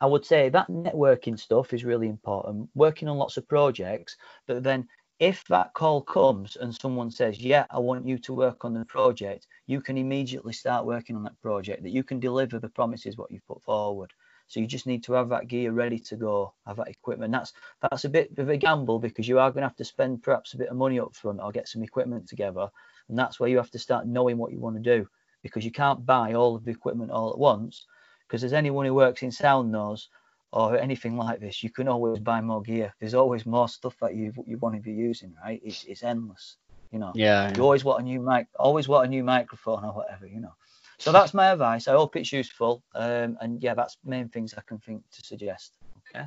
I 0.00 0.06
would 0.06 0.24
say 0.24 0.48
that 0.48 0.68
networking 0.68 1.38
stuff 1.38 1.74
is 1.74 1.84
really 1.84 2.08
important, 2.08 2.70
working 2.74 3.08
on 3.08 3.18
lots 3.18 3.36
of 3.36 3.46
projects, 3.48 4.16
but 4.46 4.62
then 4.62 4.88
if 5.20 5.44
that 5.48 5.74
call 5.74 6.00
comes 6.00 6.56
and 6.56 6.74
someone 6.74 7.10
says, 7.10 7.40
Yeah, 7.40 7.66
I 7.70 7.78
want 7.78 8.06
you 8.06 8.18
to 8.18 8.34
work 8.34 8.64
on 8.64 8.74
the 8.74 8.84
project, 8.84 9.46
you 9.66 9.80
can 9.80 9.98
immediately 9.98 10.52
start 10.52 10.86
working 10.86 11.16
on 11.16 11.24
that 11.24 11.40
project, 11.42 11.82
that 11.82 11.90
you 11.90 12.04
can 12.04 12.20
deliver 12.20 12.58
the 12.58 12.68
promises 12.68 13.16
what 13.16 13.30
you've 13.30 13.46
put 13.46 13.62
forward. 13.62 14.12
So 14.46 14.60
you 14.60 14.66
just 14.66 14.86
need 14.86 15.04
to 15.04 15.12
have 15.12 15.28
that 15.28 15.48
gear 15.48 15.72
ready 15.72 15.98
to 15.98 16.16
go, 16.16 16.54
have 16.66 16.76
that 16.76 16.88
equipment. 16.88 17.32
That's 17.32 17.52
that's 17.82 18.04
a 18.04 18.08
bit 18.08 18.30
of 18.38 18.48
a 18.48 18.56
gamble 18.56 18.98
because 18.98 19.28
you 19.28 19.38
are 19.38 19.50
going 19.50 19.62
to 19.62 19.68
have 19.68 19.76
to 19.76 19.84
spend 19.84 20.22
perhaps 20.22 20.54
a 20.54 20.58
bit 20.58 20.68
of 20.68 20.76
money 20.76 20.98
up 20.98 21.14
front 21.14 21.40
or 21.42 21.52
get 21.52 21.68
some 21.68 21.82
equipment 21.82 22.28
together. 22.28 22.68
And 23.08 23.18
that's 23.18 23.38
where 23.38 23.48
you 23.48 23.58
have 23.58 23.70
to 23.72 23.78
start 23.78 24.06
knowing 24.06 24.38
what 24.38 24.52
you 24.52 24.60
want 24.60 24.76
to 24.76 24.82
do 24.82 25.08
because 25.42 25.64
you 25.64 25.72
can't 25.72 26.06
buy 26.06 26.32
all 26.32 26.56
of 26.56 26.64
the 26.64 26.70
equipment 26.70 27.10
all 27.10 27.30
at 27.30 27.38
once. 27.38 27.86
Because 28.26 28.44
as 28.44 28.52
anyone 28.52 28.86
who 28.86 28.94
works 28.94 29.22
in 29.22 29.32
sound 29.32 29.72
knows, 29.72 30.08
or 30.52 30.78
anything 30.78 31.16
like 31.16 31.40
this, 31.40 31.62
you 31.62 31.70
can 31.70 31.88
always 31.88 32.18
buy 32.18 32.40
more 32.40 32.62
gear. 32.62 32.94
There's 33.00 33.14
always 33.14 33.44
more 33.46 33.68
stuff 33.68 33.96
that 34.00 34.14
you 34.14 34.32
you 34.46 34.58
want 34.58 34.74
to 34.74 34.80
be 34.80 34.92
using, 34.92 35.34
right? 35.44 35.60
It's 35.62 35.84
it's 35.84 36.02
endless, 36.02 36.56
you 36.90 36.98
know. 36.98 37.12
Yeah. 37.14 37.52
You 37.54 37.62
always 37.62 37.84
want 37.84 38.00
a 38.00 38.04
new 38.04 38.20
mic, 38.20 38.46
always 38.58 38.88
want 38.88 39.06
a 39.06 39.10
new 39.10 39.24
microphone 39.24 39.84
or 39.84 39.92
whatever, 39.92 40.26
you 40.26 40.40
know. 40.40 40.54
So 40.98 41.12
that's 41.12 41.32
my 41.32 41.52
advice. 41.52 41.86
I 41.86 41.92
hope 41.92 42.16
it's 42.16 42.32
useful. 42.32 42.82
Um, 42.94 43.36
and 43.40 43.62
yeah, 43.62 43.74
that's 43.74 43.98
main 44.04 44.28
things 44.28 44.54
I 44.56 44.62
can 44.66 44.78
think 44.78 45.02
to 45.12 45.22
suggest. 45.22 45.72
Okay. 46.14 46.26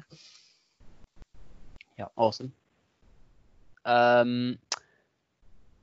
Yeah. 1.98 2.06
Awesome. 2.16 2.54
Um, 3.86 4.60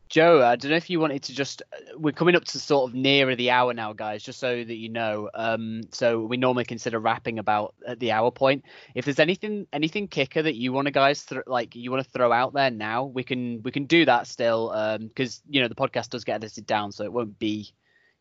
Joe, 0.08 0.42
I 0.42 0.56
don't 0.56 0.70
know 0.70 0.76
if 0.76 0.88
you 0.88 1.00
wanted 1.00 1.22
to 1.24 1.34
just. 1.34 1.62
We're 1.96 2.12
coming 2.12 2.34
up 2.34 2.44
to 2.44 2.58
sort 2.58 2.88
of 2.90 2.94
nearer 2.94 3.36
the 3.36 3.50
hour 3.50 3.74
now, 3.74 3.92
guys. 3.92 4.22
Just 4.22 4.38
so 4.38 4.64
that 4.64 4.74
you 4.76 4.88
know. 4.88 5.28
Um, 5.34 5.82
so 5.92 6.20
we 6.24 6.36
normally 6.36 6.64
consider 6.64 6.98
wrapping 6.98 7.38
about 7.38 7.74
at 7.86 8.00
the 8.00 8.12
hour 8.12 8.30
point. 8.30 8.64
If 8.94 9.04
there's 9.04 9.18
anything, 9.18 9.66
anything 9.72 10.08
kicker 10.08 10.42
that 10.42 10.54
you 10.54 10.72
want 10.72 10.86
to 10.86 10.92
guys 10.92 11.24
th- 11.26 11.42
like 11.46 11.76
you 11.76 11.90
want 11.90 12.04
to 12.04 12.10
throw 12.10 12.32
out 12.32 12.54
there 12.54 12.70
now, 12.70 13.04
we 13.04 13.22
can 13.22 13.62
we 13.62 13.70
can 13.70 13.84
do 13.84 14.04
that 14.06 14.26
still. 14.26 14.70
Um, 14.70 15.08
because 15.08 15.42
you 15.48 15.60
know 15.60 15.68
the 15.68 15.74
podcast 15.74 16.10
does 16.10 16.24
get 16.24 16.36
edited 16.36 16.66
down, 16.66 16.90
so 16.92 17.04
it 17.04 17.12
won't 17.12 17.38
be, 17.38 17.72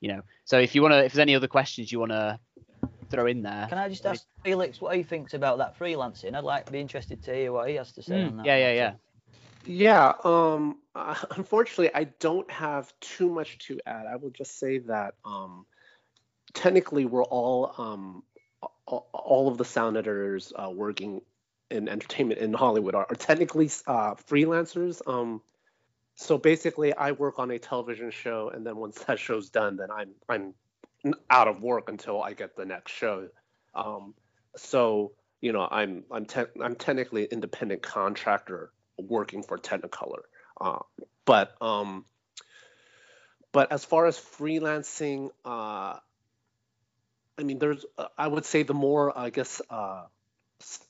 you 0.02 0.10
know. 0.10 0.22
So 0.46 0.60
if 0.60 0.76
you 0.76 0.82
want 0.82 0.94
to, 0.94 1.06
if 1.06 1.14
there's 1.14 1.22
any 1.22 1.36
other 1.36 1.48
questions 1.48 1.92
you 1.92 2.00
want 2.00 2.12
to 2.12 2.40
throw 3.10 3.26
in 3.28 3.42
there. 3.42 3.68
Can 3.70 3.78
I 3.78 3.88
just 3.88 4.06
ask 4.06 4.26
Felix 4.44 4.82
what 4.82 4.94
he 4.96 5.04
thinks 5.04 5.34
about 5.34 5.60
that 5.60 5.80
freelancing? 5.80 6.36
I'd 6.36 6.44
like 6.44 6.66
to 6.66 6.74
be 6.74 6.82
interested 6.82 7.24
to 7.24 7.34
hear 7.34 7.54
what 7.54 7.70
he 7.70 7.76
has 7.76 7.94
to 7.94 8.04
say 8.04 8.16
Mm, 8.16 8.28
on 8.28 8.38
that. 8.38 8.46
yeah, 8.46 8.58
yeah, 8.58 8.74
yeah. 8.74 8.94
Yeah, 9.68 10.14
um, 10.24 10.78
unfortunately, 11.36 11.92
I 11.94 12.06
don't 12.06 12.50
have 12.50 12.92
too 13.02 13.30
much 13.30 13.58
to 13.68 13.80
add. 13.86 14.06
I 14.08 14.16
will 14.16 14.30
just 14.30 14.58
say 14.60 14.80
that 14.80 15.16
um, 15.26 15.66
technically, 16.54 17.06
we're 17.06 17.26
all 17.26 17.74
um, 17.78 18.24
all 18.86 19.50
of 19.50 19.58
the 19.58 19.66
sound 19.66 19.98
editors 19.98 20.54
uh, 20.56 20.70
working 20.70 21.22
in 21.70 21.90
entertainment 21.90 22.40
in 22.40 22.54
Hollywood 22.54 22.96
are, 22.96 23.06
are 23.10 23.16
technically 23.16 23.70
uh, 23.88 24.16
freelancers. 24.16 25.02
Um, 25.06 25.42
so 26.16 26.38
basically, 26.38 26.94
I 26.94 27.12
work 27.12 27.38
on 27.38 27.52
a 27.52 27.60
television 27.60 28.10
show, 28.10 28.50
and 28.54 28.66
then 28.66 28.78
once 28.78 29.04
that 29.08 29.20
show's 29.20 29.50
done, 29.50 29.76
then 29.76 29.92
I'm 29.92 30.12
I'm 30.30 30.54
out 31.30 31.50
of 31.50 31.62
work 31.62 31.90
until 31.90 32.24
I 32.24 32.34
get 32.34 32.56
the 32.56 32.66
next 32.66 32.94
show. 32.94 33.28
Um, 33.76 34.14
so 34.56 35.12
you 35.42 35.52
know, 35.52 35.68
I'm 35.70 36.06
I'm 36.10 36.26
te- 36.26 36.62
I'm 36.64 36.76
technically 36.76 37.24
an 37.24 37.30
independent 37.32 37.82
contractor 37.82 38.72
working 38.98 39.44
for 39.44 39.58
Technicolor. 39.58 40.22
Uh, 40.60 40.80
but 41.26 41.56
um, 41.62 42.06
but 43.52 43.72
as 43.72 43.86
far 43.86 44.06
as 44.06 44.18
freelancing, 44.18 45.30
uh, 45.46 46.00
I 47.38 47.44
mean, 47.44 47.60
there's 47.60 47.86
uh, 47.98 48.08
I 48.18 48.28
would 48.28 48.46
say 48.46 48.64
the 48.64 48.74
more 48.74 49.18
I 49.18 49.30
guess 49.30 49.62
uh, 49.70 50.06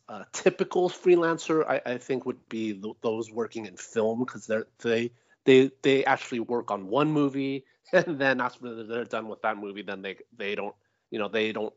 uh, 0.08 0.24
typical 0.32 0.90
freelancer 0.90 1.66
I, 1.68 1.82
I 1.86 1.98
think 1.98 2.26
would 2.26 2.48
be 2.50 2.74
th- 2.74 2.96
those 3.02 3.32
working 3.32 3.66
in 3.66 3.76
film 3.76 4.20
because 4.20 4.50
they 4.80 5.12
they 5.46 5.72
they 5.82 6.06
actually 6.06 6.40
work 6.40 6.72
on 6.72 6.88
one 6.88 7.12
movie 7.12 7.66
and 7.94 8.20
then 8.20 8.40
after 8.42 8.84
they're 8.84 9.06
done 9.06 9.28
with 9.28 9.42
that 9.42 9.58
movie 9.58 9.82
then 9.82 10.02
they 10.02 10.18
they 10.36 10.56
don't 10.56 10.76
you 11.12 11.20
know 11.20 11.28
they 11.28 11.52
don't 11.52 11.74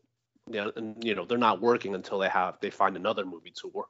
you 0.49 0.61
know, 0.61 0.71
and, 0.75 1.03
you 1.03 1.15
know 1.15 1.25
they're 1.25 1.37
not 1.37 1.61
working 1.61 1.93
until 1.95 2.19
they 2.19 2.29
have 2.29 2.57
they 2.61 2.69
find 2.69 2.95
another 2.95 3.25
movie 3.25 3.53
to 3.61 3.67
work 3.67 3.89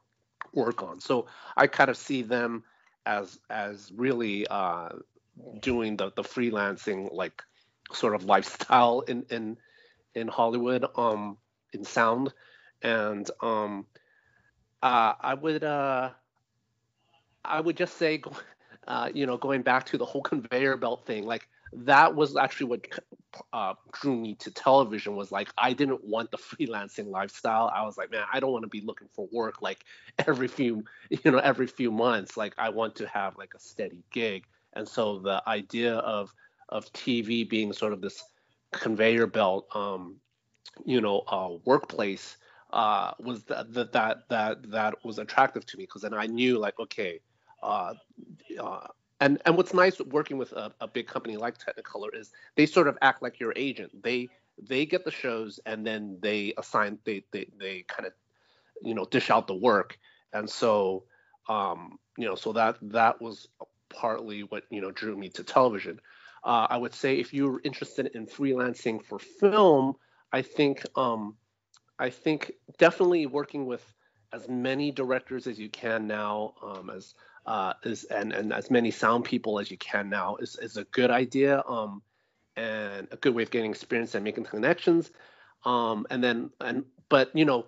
work 0.54 0.82
on. 0.82 1.00
So 1.00 1.26
I 1.56 1.66
kind 1.66 1.90
of 1.90 1.96
see 1.96 2.22
them 2.22 2.64
as 3.06 3.38
as 3.50 3.92
really 3.94 4.46
uh, 4.48 4.90
doing 5.60 5.96
the 5.96 6.12
the 6.14 6.22
freelancing 6.22 7.12
like 7.12 7.42
sort 7.92 8.14
of 8.14 8.24
lifestyle 8.24 9.00
in 9.00 9.24
in 9.30 9.56
in 10.14 10.28
Hollywood 10.28 10.84
um 10.96 11.38
in 11.72 11.84
sound 11.84 12.32
and 12.82 13.28
um 13.42 13.86
uh, 14.82 15.14
I 15.20 15.34
would 15.34 15.64
uh 15.64 16.10
I 17.44 17.60
would 17.60 17.76
just 17.76 17.96
say 17.96 18.22
uh, 18.86 19.10
you 19.12 19.26
know 19.26 19.36
going 19.36 19.62
back 19.62 19.86
to 19.86 19.98
the 19.98 20.04
whole 20.06 20.22
conveyor 20.22 20.76
belt 20.76 21.06
thing 21.06 21.24
like 21.26 21.48
that 21.72 22.14
was 22.14 22.36
actually 22.36 22.66
what 22.66 22.86
uh, 23.52 23.74
drew 23.92 24.16
me 24.16 24.34
to 24.36 24.50
television 24.50 25.16
was 25.16 25.32
like 25.32 25.48
I 25.56 25.72
didn't 25.72 26.04
want 26.04 26.30
the 26.30 26.36
freelancing 26.38 27.10
lifestyle. 27.10 27.70
I 27.74 27.82
was 27.84 27.96
like, 27.96 28.10
man, 28.10 28.24
I 28.32 28.40
don't 28.40 28.52
want 28.52 28.64
to 28.64 28.68
be 28.68 28.80
looking 28.80 29.08
for 29.12 29.28
work 29.32 29.62
like 29.62 29.84
every 30.26 30.48
few, 30.48 30.84
you 31.10 31.30
know, 31.30 31.38
every 31.38 31.66
few 31.66 31.90
months. 31.90 32.36
Like 32.36 32.54
I 32.58 32.68
want 32.70 32.96
to 32.96 33.08
have 33.08 33.36
like 33.36 33.54
a 33.54 33.60
steady 33.60 34.02
gig. 34.12 34.44
And 34.74 34.88
so 34.88 35.18
the 35.18 35.42
idea 35.46 35.96
of 35.96 36.32
of 36.68 36.90
TV 36.92 37.48
being 37.48 37.72
sort 37.72 37.92
of 37.92 38.00
this 38.00 38.22
conveyor 38.72 39.26
belt, 39.26 39.66
um, 39.74 40.16
you 40.84 41.00
know, 41.00 41.20
uh, 41.28 41.50
workplace 41.64 42.36
uh, 42.72 43.12
was 43.18 43.44
that 43.44 43.72
that 43.74 44.28
that 44.28 44.70
that 44.70 45.04
was 45.04 45.18
attractive 45.18 45.66
to 45.66 45.76
me 45.76 45.84
because 45.84 46.02
then 46.02 46.14
I 46.14 46.26
knew 46.26 46.58
like, 46.58 46.78
okay, 46.80 47.20
uh, 47.62 47.94
uh, 48.60 48.86
and 49.22 49.40
and 49.46 49.56
what's 49.56 49.72
nice 49.72 50.00
working 50.00 50.36
with 50.36 50.50
a, 50.52 50.72
a 50.80 50.88
big 50.88 51.06
company 51.06 51.36
like 51.36 51.56
Technicolor 51.56 52.08
is 52.12 52.32
they 52.56 52.66
sort 52.66 52.88
of 52.88 52.98
act 53.00 53.22
like 53.22 53.38
your 53.38 53.52
agent. 53.54 54.02
They 54.02 54.28
they 54.60 54.84
get 54.84 55.04
the 55.04 55.12
shows 55.12 55.60
and 55.64 55.86
then 55.86 56.18
they 56.20 56.52
assign 56.58 56.98
they 57.04 57.24
they 57.30 57.46
they 57.58 57.82
kind 57.82 58.06
of 58.06 58.12
you 58.82 58.94
know 58.94 59.04
dish 59.04 59.30
out 59.30 59.46
the 59.46 59.54
work. 59.54 59.96
And 60.32 60.50
so 60.50 61.04
um, 61.48 61.98
you 62.18 62.26
know 62.26 62.34
so 62.34 62.52
that 62.54 62.78
that 62.82 63.22
was 63.22 63.48
partly 63.88 64.42
what 64.42 64.64
you 64.70 64.80
know 64.80 64.90
drew 64.90 65.16
me 65.16 65.28
to 65.30 65.44
television. 65.44 66.00
Uh, 66.42 66.66
I 66.68 66.76
would 66.76 66.92
say 66.92 67.20
if 67.20 67.32
you're 67.32 67.60
interested 67.62 68.08
in 68.14 68.26
freelancing 68.26 69.04
for 69.04 69.20
film, 69.20 69.94
I 70.32 70.42
think 70.42 70.84
um, 70.96 71.36
I 72.00 72.10
think 72.10 72.50
definitely 72.76 73.26
working 73.26 73.66
with 73.66 73.84
as 74.32 74.48
many 74.48 74.90
directors 74.90 75.46
as 75.46 75.60
you 75.60 75.68
can 75.68 76.08
now, 76.08 76.54
um, 76.62 76.90
as 76.90 77.14
uh, 77.46 77.74
is 77.84 78.04
and 78.04 78.32
and 78.32 78.52
as 78.52 78.70
many 78.70 78.90
sound 78.90 79.24
people 79.24 79.58
as 79.58 79.70
you 79.70 79.78
can 79.78 80.08
now 80.08 80.36
is 80.36 80.56
is 80.56 80.76
a 80.76 80.84
good 80.84 81.10
idea. 81.10 81.62
Um, 81.66 82.02
and 82.56 83.08
a 83.10 83.16
good 83.16 83.34
way 83.34 83.42
of 83.42 83.50
getting 83.50 83.70
experience 83.70 84.14
and 84.14 84.24
making 84.24 84.44
connections. 84.44 85.10
Um, 85.64 86.06
and 86.10 86.22
then 86.22 86.50
and 86.60 86.84
but 87.08 87.30
you 87.34 87.44
know 87.44 87.66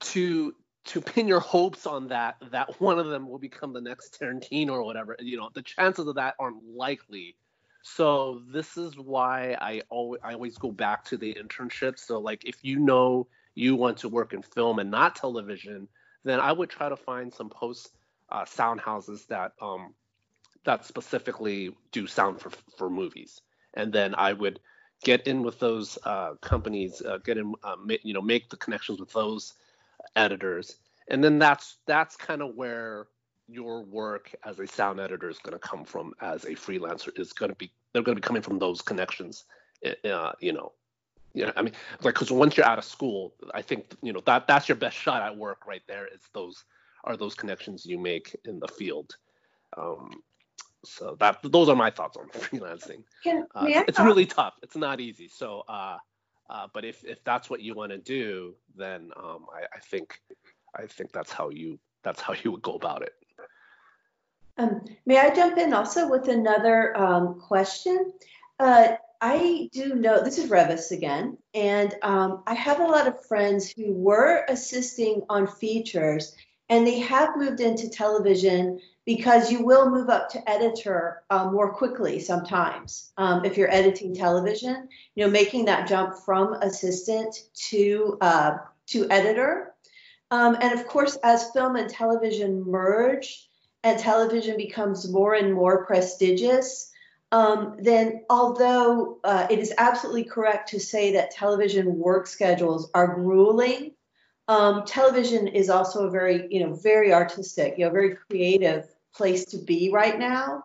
to 0.00 0.54
to 0.86 1.00
pin 1.00 1.28
your 1.28 1.40
hopes 1.40 1.86
on 1.86 2.08
that 2.08 2.36
that 2.50 2.80
one 2.80 2.98
of 2.98 3.06
them 3.06 3.28
will 3.28 3.38
become 3.38 3.72
the 3.72 3.80
next 3.80 4.18
Tarantino 4.20 4.72
or 4.72 4.82
whatever, 4.82 5.16
you 5.20 5.36
know, 5.36 5.50
the 5.54 5.62
chances 5.62 6.06
of 6.06 6.16
that 6.16 6.34
aren't 6.38 6.62
likely. 6.64 7.36
So 7.82 8.42
this 8.50 8.76
is 8.76 8.96
why 8.96 9.56
I 9.60 9.82
always 9.90 10.20
I 10.24 10.34
always 10.34 10.56
go 10.56 10.72
back 10.72 11.04
to 11.06 11.16
the 11.16 11.34
internship. 11.34 11.98
So 11.98 12.18
like 12.18 12.44
if 12.44 12.64
you 12.64 12.78
know 12.78 13.26
you 13.54 13.76
want 13.76 13.98
to 13.98 14.08
work 14.08 14.32
in 14.32 14.42
film 14.42 14.78
and 14.78 14.90
not 14.90 15.16
television, 15.16 15.88
then 16.24 16.40
I 16.40 16.50
would 16.50 16.70
try 16.70 16.88
to 16.88 16.96
find 16.96 17.32
some 17.32 17.50
post 17.50 17.92
uh, 18.30 18.44
sound 18.44 18.80
houses 18.80 19.26
that 19.26 19.52
um 19.60 19.94
that 20.64 20.84
specifically 20.84 21.76
do 21.92 22.06
sound 22.06 22.40
for 22.40 22.50
for 22.76 22.90
movies, 22.90 23.40
and 23.74 23.92
then 23.92 24.14
I 24.16 24.32
would 24.32 24.60
get 25.02 25.26
in 25.26 25.42
with 25.42 25.58
those 25.58 25.98
uh, 26.04 26.34
companies, 26.40 27.02
uh, 27.02 27.18
get 27.18 27.36
in, 27.36 27.54
uh, 27.62 27.76
ma- 27.78 27.94
you 28.02 28.14
know, 28.14 28.22
make 28.22 28.48
the 28.48 28.56
connections 28.56 29.00
with 29.00 29.12
those 29.12 29.54
editors, 30.16 30.76
and 31.08 31.22
then 31.22 31.38
that's 31.38 31.78
that's 31.86 32.16
kind 32.16 32.42
of 32.42 32.54
where 32.54 33.06
your 33.48 33.82
work 33.82 34.34
as 34.44 34.58
a 34.58 34.66
sound 34.66 35.00
editor 35.00 35.28
is 35.28 35.38
going 35.38 35.52
to 35.52 35.58
come 35.58 35.84
from 35.84 36.14
as 36.20 36.44
a 36.44 36.52
freelancer 36.52 37.10
is 37.18 37.32
going 37.32 37.50
to 37.50 37.56
be 37.56 37.70
they're 37.92 38.02
going 38.02 38.16
to 38.16 38.20
be 38.20 38.26
coming 38.26 38.42
from 38.42 38.58
those 38.58 38.80
connections 38.80 39.44
uh, 40.04 40.32
you 40.40 40.52
know. 40.52 40.72
Yeah 41.34 41.50
i 41.56 41.62
mean 41.62 41.74
like 42.02 42.14
because 42.14 42.30
once 42.30 42.56
you're 42.56 42.64
out 42.64 42.78
of 42.78 42.84
school 42.84 43.34
i 43.54 43.60
think 43.60 43.86
you 44.02 44.12
know 44.12 44.22
that 44.24 44.46
that's 44.46 44.68
your 44.68 44.76
best 44.76 44.96
shot 44.96 45.20
at 45.20 45.36
work 45.36 45.66
right 45.66 45.82
there 45.88 46.06
is 46.06 46.20
those 46.32 46.64
are 47.04 47.16
those 47.16 47.34
connections 47.34 47.86
you 47.86 47.98
make 47.98 48.36
in 48.44 48.58
the 48.58 48.68
field. 48.68 49.16
Um, 49.76 50.22
so 50.84 51.16
that 51.20 51.38
those 51.42 51.68
are 51.68 51.76
my 51.76 51.90
thoughts 51.90 52.16
on 52.16 52.28
freelancing. 52.28 53.04
Can, 53.22 53.46
uh, 53.54 53.66
it's 53.68 54.00
really 54.00 54.26
tough. 54.26 54.54
It's 54.62 54.76
not 54.76 55.00
easy. 55.00 55.28
So 55.28 55.64
uh, 55.68 55.98
uh, 56.50 56.66
but 56.72 56.84
if 56.84 57.04
if 57.04 57.22
that's 57.24 57.48
what 57.48 57.60
you 57.60 57.74
want 57.74 57.92
to 57.92 57.98
do 57.98 58.54
then 58.76 59.10
um, 59.16 59.46
I, 59.52 59.76
I 59.76 59.80
think 59.80 60.20
i 60.76 60.86
think 60.86 61.10
that's 61.12 61.32
how 61.32 61.48
you 61.48 61.78
that's 62.02 62.20
how 62.20 62.34
you 62.42 62.52
would 62.52 62.62
go 62.62 62.74
about 62.74 63.02
it. 63.02 63.12
Um, 64.56 64.84
may 65.04 65.18
I 65.18 65.34
jump 65.34 65.58
in 65.58 65.72
also 65.74 66.08
with 66.08 66.28
another 66.28 66.96
um, 66.96 67.40
question? 67.40 68.12
Uh, 68.60 68.96
I 69.20 69.68
do 69.72 69.94
know 69.94 70.22
this 70.22 70.38
is 70.38 70.48
Revis 70.50 70.92
again, 70.92 71.38
and 71.54 71.92
um, 72.02 72.42
I 72.46 72.54
have 72.54 72.78
a 72.78 72.84
lot 72.84 73.08
of 73.08 73.24
friends 73.26 73.72
who 73.72 73.92
were 73.92 74.44
assisting 74.48 75.22
on 75.28 75.46
features, 75.48 76.36
and 76.68 76.86
they 76.86 76.98
have 77.00 77.36
moved 77.36 77.60
into 77.60 77.88
television 77.88 78.80
because 79.04 79.52
you 79.52 79.64
will 79.64 79.90
move 79.90 80.08
up 80.08 80.30
to 80.30 80.50
editor 80.50 81.22
uh, 81.28 81.50
more 81.50 81.74
quickly 81.74 82.18
sometimes 82.18 83.12
um, 83.18 83.44
if 83.44 83.56
you're 83.56 83.70
editing 83.70 84.14
television. 84.14 84.88
You 85.14 85.24
know, 85.24 85.30
making 85.30 85.66
that 85.66 85.88
jump 85.88 86.16
from 86.24 86.54
assistant 86.54 87.36
to 87.68 88.16
uh, 88.20 88.56
to 88.88 89.10
editor, 89.10 89.74
um, 90.30 90.56
and 90.60 90.78
of 90.78 90.86
course, 90.86 91.18
as 91.22 91.50
film 91.50 91.76
and 91.76 91.88
television 91.88 92.64
merge 92.66 93.48
and 93.82 93.98
television 93.98 94.56
becomes 94.56 95.10
more 95.10 95.34
and 95.34 95.52
more 95.52 95.84
prestigious, 95.84 96.90
um, 97.32 97.76
then 97.78 98.22
although 98.30 99.18
uh, 99.22 99.46
it 99.50 99.58
is 99.58 99.74
absolutely 99.76 100.24
correct 100.24 100.70
to 100.70 100.80
say 100.80 101.12
that 101.12 101.30
television 101.30 101.98
work 101.98 102.26
schedules 102.26 102.90
are 102.94 103.14
grueling, 103.14 103.92
um, 104.48 104.84
television 104.84 105.48
is 105.48 105.70
also 105.70 106.06
a 106.06 106.10
very, 106.10 106.46
you 106.50 106.60
know, 106.64 106.74
very 106.74 107.12
artistic, 107.12 107.74
you 107.78 107.84
know, 107.84 107.90
very 107.90 108.16
creative 108.16 108.86
place 109.14 109.46
to 109.46 109.58
be 109.58 109.90
right 109.92 110.18
now. 110.18 110.64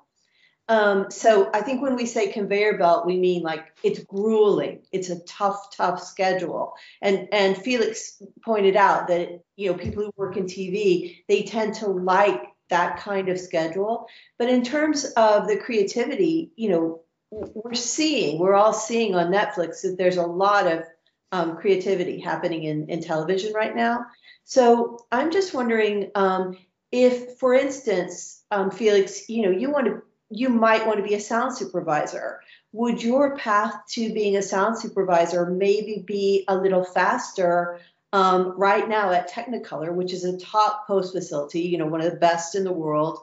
Um, 0.67 1.09
so 1.09 1.49
I 1.51 1.61
think 1.61 1.81
when 1.81 1.95
we 1.95 2.05
say 2.05 2.31
conveyor 2.31 2.77
belt, 2.77 3.05
we 3.05 3.17
mean 3.17 3.41
like 3.41 3.73
it's 3.81 4.03
grueling. 4.03 4.83
It's 4.91 5.09
a 5.09 5.19
tough, 5.21 5.75
tough 5.75 6.03
schedule. 6.03 6.75
And 7.01 7.27
and 7.31 7.57
Felix 7.57 8.21
pointed 8.45 8.75
out 8.75 9.07
that 9.07 9.41
you 9.55 9.71
know 9.71 9.77
people 9.77 10.03
who 10.03 10.11
work 10.15 10.37
in 10.37 10.45
TV 10.45 11.23
they 11.27 11.41
tend 11.43 11.73
to 11.75 11.87
like 11.87 12.43
that 12.69 12.97
kind 12.97 13.29
of 13.29 13.39
schedule. 13.39 14.07
But 14.37 14.49
in 14.49 14.63
terms 14.63 15.05
of 15.17 15.47
the 15.47 15.57
creativity, 15.57 16.51
you 16.55 16.69
know, 16.69 17.01
we're 17.31 17.73
seeing, 17.73 18.39
we're 18.39 18.55
all 18.55 18.73
seeing 18.73 19.15
on 19.15 19.31
Netflix 19.31 19.81
that 19.81 19.95
there's 19.97 20.17
a 20.17 20.25
lot 20.25 20.67
of 20.67 20.83
um, 21.31 21.57
creativity 21.57 22.19
happening 22.19 22.63
in, 22.63 22.89
in 22.89 23.01
television 23.01 23.53
right 23.53 23.75
now. 23.75 24.05
So 24.43 25.05
I'm 25.11 25.31
just 25.31 25.53
wondering 25.53 26.11
um, 26.15 26.57
if, 26.91 27.37
for 27.37 27.53
instance, 27.53 28.43
um, 28.51 28.71
Felix, 28.71 29.29
you 29.29 29.43
know, 29.43 29.51
you 29.51 29.69
want 29.69 29.85
to, 29.87 30.01
you 30.31 30.49
might 30.49 30.85
want 30.85 30.97
to 30.97 31.07
be 31.07 31.15
a 31.15 31.19
sound 31.19 31.55
supervisor. 31.55 32.41
Would 32.71 33.01
your 33.01 33.35
path 33.37 33.75
to 33.91 34.13
being 34.13 34.37
a 34.37 34.41
sound 34.41 34.77
supervisor 34.77 35.45
maybe 35.45 36.03
be 36.05 36.45
a 36.47 36.55
little 36.55 36.83
faster 36.83 37.79
um, 38.11 38.53
right 38.57 38.87
now 38.87 39.11
at 39.11 39.31
Technicolor, 39.31 39.93
which 39.93 40.13
is 40.13 40.23
a 40.23 40.37
top 40.37 40.87
post 40.87 41.13
facility, 41.13 41.61
you 41.61 41.77
know, 41.77 41.85
one 41.85 42.01
of 42.01 42.11
the 42.11 42.17
best 42.17 42.55
in 42.55 42.63
the 42.63 42.71
world, 42.73 43.19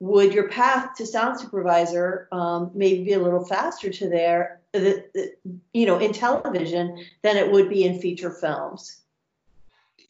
would 0.00 0.34
your 0.34 0.48
path 0.48 0.96
to 0.96 1.06
sound 1.06 1.38
supervisor 1.38 2.28
um, 2.32 2.72
maybe 2.74 3.04
be 3.04 3.12
a 3.12 3.18
little 3.18 3.44
faster 3.44 3.90
to 3.90 4.08
there, 4.08 4.60
you 4.74 5.86
know, 5.86 5.98
in 5.98 6.12
television 6.12 7.04
than 7.22 7.36
it 7.36 7.50
would 7.50 7.68
be 7.68 7.84
in 7.84 8.00
feature 8.00 8.30
films? 8.30 9.02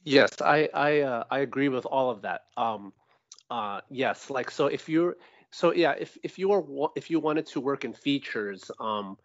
Yes, 0.04 0.30
I 0.40 0.68
I 0.74 1.00
uh, 1.00 1.24
I 1.30 1.40
agree 1.40 1.68
with 1.68 1.86
all 1.86 2.10
of 2.10 2.22
that. 2.22 2.44
Um, 2.56 2.92
uh, 3.50 3.80
yes, 3.90 4.30
like 4.30 4.50
so 4.50 4.66
if 4.66 4.88
you're 4.88 5.16
so 5.50 5.72
yeah 5.72 5.94
if 5.98 6.16
if 6.22 6.38
you 6.38 6.48
wa- 6.48 6.90
if 6.96 7.10
you 7.10 7.20
wanted 7.20 7.46
to 7.46 7.60
work 7.60 7.84
in 7.84 7.92
features 7.92 8.70
um, 8.80 9.16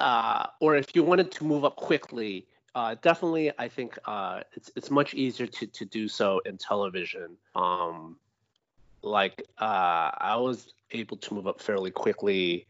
uh, 0.00 0.46
or 0.60 0.76
if 0.76 0.94
you 0.94 1.02
wanted 1.02 1.30
to 1.32 1.44
move 1.44 1.64
up 1.64 1.76
quickly, 1.76 2.46
uh, 2.74 2.96
definitely 3.02 3.52
I 3.58 3.68
think 3.68 3.96
uh, 4.06 4.40
it's 4.52 4.70
it's 4.76 4.90
much 4.90 5.14
easier 5.14 5.46
to 5.46 5.66
to 5.66 5.84
do 5.84 6.08
so 6.08 6.40
in 6.40 6.58
television. 6.58 7.36
Um, 7.54 8.18
like 9.02 9.42
uh, 9.58 10.10
I 10.18 10.36
was 10.36 10.72
able 10.90 11.16
to 11.18 11.34
move 11.34 11.46
up 11.46 11.60
fairly 11.60 11.90
quickly. 11.90 12.66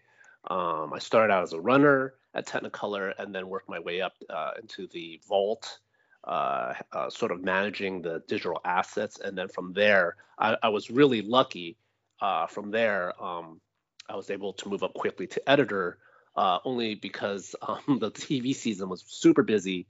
Um, 0.49 0.93
I 0.93 0.99
started 0.99 1.33
out 1.33 1.43
as 1.43 1.53
a 1.53 1.61
runner 1.61 2.15
at 2.35 2.47
Technicolor 2.47 3.13
and 3.19 3.35
then 3.35 3.49
worked 3.49 3.69
my 3.69 3.79
way 3.79 4.01
up 4.01 4.15
uh, 4.29 4.53
into 4.61 4.87
the 4.89 5.21
vault 5.27 5.79
uh, 6.25 6.73
uh, 6.93 7.11
sort 7.11 7.33
of 7.33 7.43
managing 7.43 8.01
the 8.01 8.23
digital 8.27 8.61
assets. 8.65 9.21
And 9.21 9.37
then 9.37 9.49
from 9.49 9.73
there, 9.73 10.17
I, 10.39 10.57
I 10.63 10.69
was 10.71 10.91
really 10.91 11.23
lucky. 11.23 11.77
Uh, 12.21 12.47
from 12.47 12.71
there, 12.71 13.13
um, 13.23 13.61
I 14.09 14.17
was 14.17 14.31
able 14.31 14.53
to 14.55 14.69
move 14.69 14.83
up 14.83 14.95
quickly 14.95 15.27
to 15.27 15.51
editor, 15.51 15.99
uh, 16.37 16.59
only 16.65 16.95
because 16.95 17.55
um, 17.69 17.99
the 18.01 18.11
TV 18.11 18.55
season 18.55 18.89
was 18.89 19.05
super 19.07 19.43
busy 19.43 19.87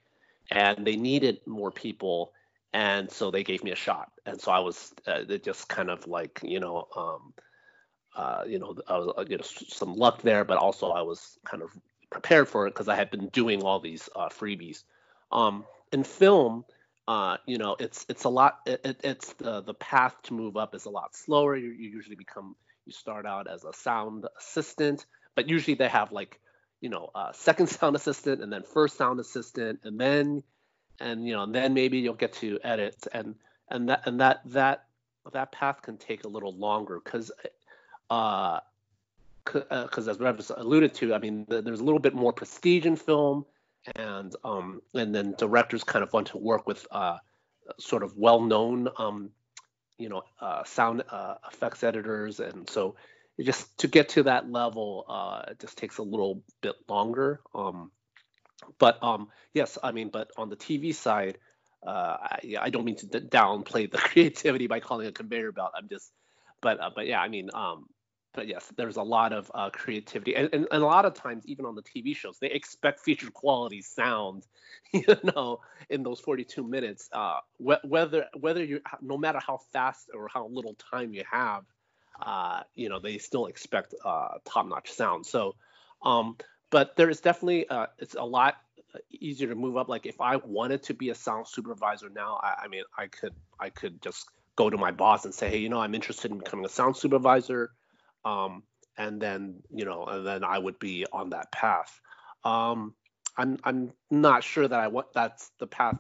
and 0.51 0.87
they 0.87 0.97
needed 0.97 1.41
more 1.47 1.71
people. 1.71 2.33
And 2.73 3.11
so 3.11 3.31
they 3.31 3.45
gave 3.45 3.63
me 3.63 3.71
a 3.71 3.77
shot. 3.77 4.11
And 4.27 4.41
so 4.41 4.51
I 4.51 4.59
was 4.59 4.93
uh, 5.07 5.21
it 5.29 5.45
just 5.45 5.69
kind 5.69 5.91
of 5.91 6.09
like, 6.09 6.41
you 6.43 6.59
know, 6.59 6.89
um, 6.97 7.33
uh, 8.15 8.45
you 8.47 8.59
know, 8.59 8.77
I 8.89 8.99
was, 8.99 9.15
uh, 9.19 9.25
you 9.29 9.37
know, 9.39 9.43
some 9.45 9.95
luck 9.95 10.23
there, 10.23 10.45
but 10.45 10.59
also 10.59 10.91
I 10.91 11.03
was 11.03 11.39
kind 11.45 11.63
of 11.63 11.71
prepared 12.11 12.49
for 12.49 12.67
it 12.67 12.71
because 12.71 12.89
I 12.89 12.97
had 12.97 13.11
been 13.11 13.29
doing 13.29 13.63
all 13.63 13.81
these 13.81 14.09
uh, 14.15 14.29
freebies. 14.29 14.85
Um, 15.33 15.65
in 15.93 16.05
film, 16.05 16.65
uh, 17.09 17.37
you 17.47 17.59
know, 17.59 17.77
it's 17.79 18.07
it's 18.09 18.25
a 18.25 18.29
lot. 18.29 18.61
It, 18.67 18.81
it- 18.85 19.01
it's 19.05 19.33
the 19.35 19.63
the 19.63 19.75
path 19.75 20.17
to 20.25 20.35
move 20.35 20.57
up 20.57 20.75
is 20.75 20.87
a 20.87 20.91
lot 20.91 21.15
slower. 21.15 21.57
You, 21.57 21.71
you 21.71 21.91
usually 21.91 22.17
become 22.17 22.57
you 22.87 22.93
start 22.93 23.27
out 23.27 23.49
as 23.49 23.65
a 23.65 23.73
sound 23.73 24.27
assistant, 24.39 25.07
but 25.35 25.49
usually 25.49 25.75
they 25.75 25.89
have 25.89 26.13
like 26.13 26.41
you 26.81 26.89
know 26.91 27.11
uh, 27.15 27.33
second 27.33 27.67
sound 27.69 27.97
assistant 27.97 28.43
and 28.43 28.53
then 28.53 28.63
first 28.63 28.97
sound 28.97 29.21
assistant 29.21 29.81
and 29.85 29.99
then 30.01 30.43
and 31.01 31.27
you 31.27 31.35
know 31.35 31.43
and 31.43 31.55
then 31.55 31.75
maybe 31.75 31.99
you'll 31.99 32.15
get 32.15 32.33
to 32.35 32.59
edit 32.63 33.07
and 33.13 33.35
and 33.69 33.89
that 33.89 34.07
and 34.07 34.21
that 34.21 34.41
that 34.47 34.85
that 35.33 35.53
path 35.53 35.83
can 35.83 35.97
take 35.97 36.25
a 36.25 36.29
little 36.29 36.57
longer 36.57 37.01
because 37.03 37.33
uh 38.15 38.61
because 39.45 40.09
as 40.09 40.19
Rev 40.19 40.51
alluded 40.57 40.95
to, 40.95 41.15
I 41.15 41.19
mean, 41.19 41.47
th- 41.47 41.65
there's 41.65 41.81
a 41.81 41.85
little 41.85 42.01
bit 42.01 42.15
more 42.15 42.33
prestige 42.33 42.87
in 42.87 42.97
film, 42.97 43.45
and 43.95 44.35
um, 44.45 44.81
and 44.95 45.15
then 45.15 45.35
directors 45.37 45.85
kind 45.85 46.03
of 46.03 46.13
want 46.13 46.29
to 46.29 46.39
work 46.39 46.67
with 46.67 46.87
uh, 46.91 47.19
sort 47.79 48.03
of 48.03 48.17
well-known, 48.17 48.89
um, 48.99 49.31
you 49.99 50.09
know, 50.09 50.23
uh, 50.41 50.65
sound 50.65 51.03
uh, 51.11 51.35
effects 51.53 51.85
editors, 51.85 52.41
and 52.41 52.69
so 52.69 52.97
just 53.41 53.77
to 53.79 53.89
get 53.89 54.11
to 54.11 54.23
that 54.25 54.51
level, 54.51 55.05
uh, 55.09 55.51
it 55.51 55.59
just 55.59 55.77
takes 55.77 55.99
a 55.99 56.03
little 56.03 56.43
bit 56.61 56.77
longer. 56.89 57.41
Um, 57.55 57.91
but 58.79 59.03
um, 59.03 59.29
yes, 59.53 59.77
I 59.83 59.93
mean, 59.93 60.09
but 60.09 60.31
on 60.39 60.49
the 60.49 60.57
TV 60.57 60.95
side, 60.95 61.39
uh, 61.87 62.17
I, 62.23 62.55
I 62.61 62.71
don't 62.71 62.85
mean 62.85 62.97
to 62.97 63.07
downplay 63.07 63.91
the 63.91 63.99
creativity 64.09 64.69
by 64.69 64.81
calling 64.81 65.07
it 65.07 65.11
a 65.11 65.13
conveyor 65.13 65.53
belt. 65.53 65.73
I'm 65.77 65.89
just, 65.89 66.13
but 66.63 66.81
uh, 66.81 66.91
but 66.95 67.07
yeah, 67.07 67.21
I 67.21 67.29
mean, 67.29 67.51
um, 67.53 67.87
but 68.35 68.49
yes, 68.49 68.71
there's 68.77 68.97
a 68.97 69.03
lot 69.03 69.33
of 69.33 69.51
uh, 69.55 69.71
creativity, 69.71 70.35
and, 70.35 70.49
and, 70.53 70.67
and 70.71 70.83
a 70.83 70.87
lot 70.87 71.05
of 71.05 71.15
times, 71.15 71.47
even 71.47 71.65
on 71.65 71.75
the 71.75 71.83
TV 71.83 72.15
shows, 72.15 72.39
they 72.39 72.51
expect 72.51 73.01
feature 73.01 73.31
quality 73.31 73.81
sound, 73.81 74.47
you 74.93 75.05
know, 75.35 75.61
in 75.89 76.03
those 76.03 76.21
42 76.21 76.63
minutes. 76.63 77.09
Uh, 77.13 77.39
wh- 77.59 77.85
whether 77.85 78.27
whether 78.39 78.63
you, 78.63 78.81
no 79.01 79.17
matter 79.17 79.39
how 79.45 79.59
fast 79.73 80.11
or 80.13 80.29
how 80.29 80.47
little 80.49 80.75
time 80.91 81.15
you 81.15 81.23
have, 81.31 81.65
uh, 82.21 82.63
you 82.75 82.89
know, 82.89 82.99
they 82.99 83.19
still 83.19 83.47
expect 83.47 83.95
uh, 84.05 84.39
top-notch 84.45 84.91
sound. 84.91 85.25
So, 85.27 85.55
um, 86.03 86.37
but 86.71 86.97
there 86.97 87.09
is 87.09 87.21
definitely 87.21 87.69
uh, 87.69 87.87
it's 87.99 88.15
a 88.15 88.25
lot 88.25 88.57
easier 89.11 89.49
to 89.49 89.55
move 89.55 89.77
up. 89.77 89.89
Like 89.89 90.07
if 90.07 90.21
I 90.21 90.37
wanted 90.37 90.83
to 90.85 90.95
be 90.95 91.11
a 91.11 91.15
sound 91.15 91.47
supervisor 91.49 92.11
now, 92.11 92.41
I, 92.43 92.65
I 92.65 92.69
mean, 92.69 92.83
I 92.97 93.07
could 93.07 93.35
I 93.61 93.71
could 93.71 94.03
just 94.03 94.27
go 94.57 94.71
to 94.71 94.77
my 94.77 94.91
boss 94.91 95.25
and 95.25 95.35
say, 95.35 95.51
hey, 95.51 95.59
you 95.59 95.69
know, 95.69 95.81
I'm 95.81 95.95
interested 95.95 96.31
in 96.31 96.39
becoming 96.39 96.65
a 96.65 96.69
sound 96.69 96.97
supervisor 96.97 97.71
um, 98.25 98.63
and 98.97 99.21
then 99.21 99.63
you 99.71 99.85
know, 99.85 100.05
and 100.05 100.27
then 100.27 100.45
I 100.45 100.59
would 100.59 100.79
be 100.79 101.07
on 101.13 101.31
that 101.31 101.53
path. 101.53 102.01
Um, 102.45 102.95
I'm 103.37 103.59
I'm 103.65 103.93
not 104.11 104.45
sure 104.45 104.67
that 104.67 104.79
I 104.79 104.89
want 104.89 105.09
that's 105.15 105.51
the 105.59 105.67
path 105.67 105.99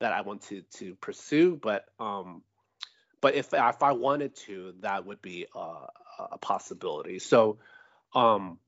that 0.00 0.12
I 0.12 0.20
want 0.22 0.42
to 0.42 0.62
to 0.78 0.94
pursue, 0.96 1.58
but 1.60 1.86
um, 1.98 2.42
but 3.20 3.34
if 3.34 3.54
if 3.54 3.82
I 3.82 3.92
wanted 3.92 4.36
to, 4.46 4.74
that 4.80 5.06
would 5.06 5.22
be 5.22 5.46
a, 5.54 5.86
a 6.32 6.38
possibility. 6.38 7.18
So, 7.18 7.58
um, 8.14 8.58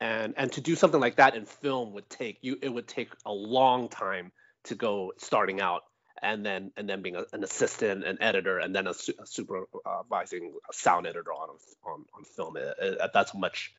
and 0.00 0.34
and 0.36 0.52
to 0.52 0.60
do 0.60 0.74
something 0.74 1.00
like 1.00 1.16
that 1.16 1.34
in 1.34 1.46
film 1.46 1.94
would 1.94 2.10
take 2.10 2.38
you 2.42 2.58
it 2.60 2.68
would 2.68 2.86
take 2.86 3.10
a 3.24 3.32
long 3.32 3.88
time 3.88 4.32
to 4.64 4.74
go 4.74 5.12
starting 5.16 5.60
out 5.60 5.84
and 6.22 6.44
then 6.44 6.72
and 6.76 6.88
then 6.88 7.02
being 7.02 7.16
a, 7.16 7.24
an 7.32 7.44
assistant, 7.44 8.04
an 8.04 8.18
editor, 8.20 8.58
and 8.58 8.74
then 8.74 8.86
a, 8.86 8.94
su- 8.94 9.14
a 9.20 9.26
supervising 9.26 10.54
sound 10.72 11.06
editor 11.06 11.32
on 11.32 11.50
on, 11.84 12.04
on 12.14 12.24
film. 12.24 12.56
It, 12.56 12.74
it, 12.80 13.10
that's 13.12 13.34
much 13.34 13.72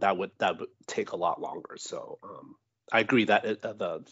that 0.00 0.16
would 0.16 0.30
that 0.38 0.58
would 0.58 0.68
take 0.86 1.12
a 1.12 1.16
lot 1.16 1.40
longer. 1.40 1.76
So 1.76 2.18
um, 2.22 2.56
I 2.92 3.00
agree 3.00 3.24
that 3.24 3.44
it, 3.44 3.64
uh, 3.64 3.72
the, 3.72 4.04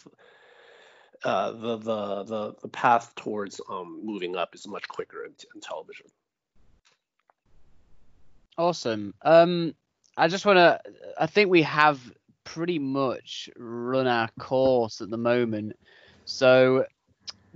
uh, 1.24 1.51
the 1.53 1.77
the 1.78 2.24
the 2.24 2.55
the 2.62 2.69
path 2.69 3.15
towards 3.15 3.61
um, 3.70 4.01
moving 4.03 4.37
up 4.37 4.55
is 4.55 4.66
much 4.66 4.87
quicker 4.89 5.24
in, 5.24 5.33
in 5.55 5.61
television. 5.61 6.07
Awesome. 8.59 9.15
Um, 9.23 9.74
I 10.16 10.28
just 10.28 10.47
want 10.47 10.57
to. 10.57 10.81
I 11.19 11.27
think 11.27 11.51
we 11.51 11.62
have 11.62 12.01
pretty 12.45 12.78
much 12.78 13.51
run 13.57 14.07
our 14.07 14.31
course 14.39 15.01
at 15.01 15.11
the 15.11 15.19
moment. 15.19 15.74
So 16.24 16.87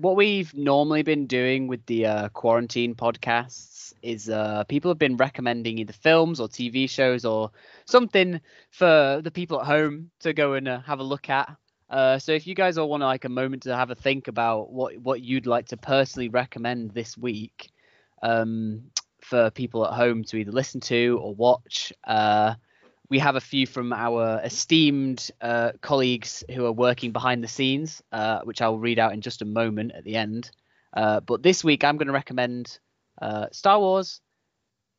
what 0.01 0.17
we've 0.17 0.55
normally 0.55 1.03
been 1.03 1.27
doing 1.27 1.67
with 1.67 1.85
the 1.85 2.07
uh, 2.07 2.29
quarantine 2.31 2.95
podcasts 2.95 3.93
is 4.03 4.31
uh, 4.31 4.65
people 4.65 4.91
have 4.91 4.99
been 4.99 5.19
recommending 5.19 5.79
either 5.79 5.93
films 5.93 6.41
or 6.41 6.49
TV 6.49 6.89
shows 6.89 7.27
or 7.27 7.51
something 7.85 8.41
for 8.71 9.21
the 9.23 9.31
people 9.31 9.61
at 9.61 9.67
home 9.67 10.11
to 10.21 10.33
go 10.33 10.55
and 10.55 10.67
uh, 10.69 10.81
have 10.81 11.01
a 11.01 11.03
look 11.03 11.29
at. 11.29 11.55
Uh, 11.91 12.19
so 12.19 12.33
if 12.33 12.47
you 12.47 12.55
guys 12.55 12.79
all 12.79 12.89
want 12.89 13.03
like 13.03 13.27
a 13.27 13.29
moment 13.29 13.65
to 13.65 13.77
have 13.77 13.91
a 13.91 13.95
think 13.95 14.29
about 14.29 14.73
what 14.73 14.97
what 14.99 15.21
you'd 15.21 15.47
like 15.47 15.67
to 15.67 15.77
personally 15.77 16.31
recommend 16.31 16.93
this 16.93 17.19
week 17.19 17.71
um, 18.23 18.83
for 19.21 19.51
people 19.51 19.85
at 19.87 19.93
home 19.93 20.25
to 20.25 20.39
either 20.39 20.53
listen 20.53 20.81
to 20.81 21.19
or 21.21 21.35
watch, 21.35 21.93
uh, 22.05 22.55
we 23.11 23.19
have 23.19 23.35
a 23.35 23.41
few 23.41 23.67
from 23.67 23.93
our 23.93 24.41
esteemed 24.43 25.31
uh, 25.41 25.73
colleagues 25.83 26.45
who 26.55 26.65
are 26.65 26.73
working 26.73 27.11
behind 27.11 27.43
the 27.43 27.49
scenes, 27.49 28.01
uh, 28.13 28.41
which 28.43 28.63
I'll 28.63 28.79
read 28.79 29.01
out 29.01 29.13
in 29.13 29.21
just 29.21 29.43
a 29.43 29.45
moment 29.45 29.93
at 29.95 30.05
the 30.05 30.15
end. 30.15 30.51
Uh, 30.95 31.19
but 31.21 31.43
this 31.43 31.65
week, 31.65 31.83
I'm 31.83 31.97
going 31.97 32.07
to 32.07 32.13
recommend 32.13 32.79
uh, 33.21 33.47
Star 33.51 33.81
Wars 33.81 34.21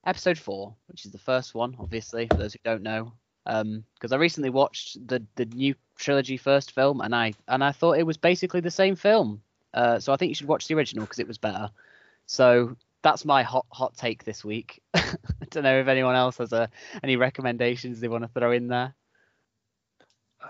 Episode 0.06 0.38
4, 0.38 0.76
which 0.88 1.06
is 1.06 1.12
the 1.12 1.18
first 1.20 1.56
one, 1.56 1.76
obviously, 1.80 2.28
for 2.28 2.36
those 2.36 2.54
who 2.54 2.60
don't 2.64 2.84
know. 2.84 3.14
Because 3.46 4.12
um, 4.12 4.14
I 4.14 4.16
recently 4.18 4.50
watched 4.50 5.08
the, 5.08 5.26
the 5.36 5.46
new 5.46 5.74
trilogy 5.98 6.38
first 6.38 6.74
film, 6.74 7.02
and 7.02 7.16
I 7.16 7.34
and 7.48 7.64
I 7.64 7.72
thought 7.72 7.98
it 7.98 8.06
was 8.06 8.18
basically 8.18 8.60
the 8.60 8.70
same 8.70 8.96
film. 8.96 9.42
Uh, 9.74 10.00
so 10.00 10.14
I 10.14 10.18
think 10.18 10.30
you 10.30 10.36
should 10.36 10.48
watch 10.48 10.68
the 10.68 10.76
original 10.76 11.06
because 11.06 11.20
it 11.20 11.28
was 11.28 11.38
better. 11.38 11.72
So 12.28 12.76
that's 13.02 13.26
my 13.26 13.44
hot 13.44 13.66
hot 13.72 13.96
take 13.98 14.24
this 14.24 14.44
week. 14.44 14.82
I 14.94 15.16
don't 15.50 15.64
know 15.64 15.80
if 15.80 15.88
anyone 15.88 16.16
else 16.16 16.38
has 16.38 16.54
a, 16.54 16.64
uh, 16.64 16.68
any 17.04 17.16
recommendations 17.16 18.00
they 18.00 18.08
want 18.08 18.24
to 18.24 18.28
throw 18.28 18.52
in 18.52 18.68
there. 18.68 18.94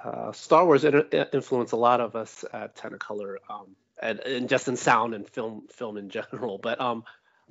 Uh, 0.04 0.32
Star 0.32 0.66
Wars 0.66 0.86
influenced 0.86 1.74
a 1.74 1.78
lot 1.78 2.00
of 2.00 2.16
us 2.16 2.46
at 2.54 2.76
Technicolor, 2.76 3.38
um, 3.50 3.76
and, 4.02 4.20
and, 4.22 4.50
just 4.50 4.68
in 4.68 4.78
sound 4.78 5.14
and 5.14 5.28
film 5.28 5.68
film 5.72 5.98
in 5.98 6.10
general. 6.18 6.58
But 6.58 6.80
um, 6.80 7.04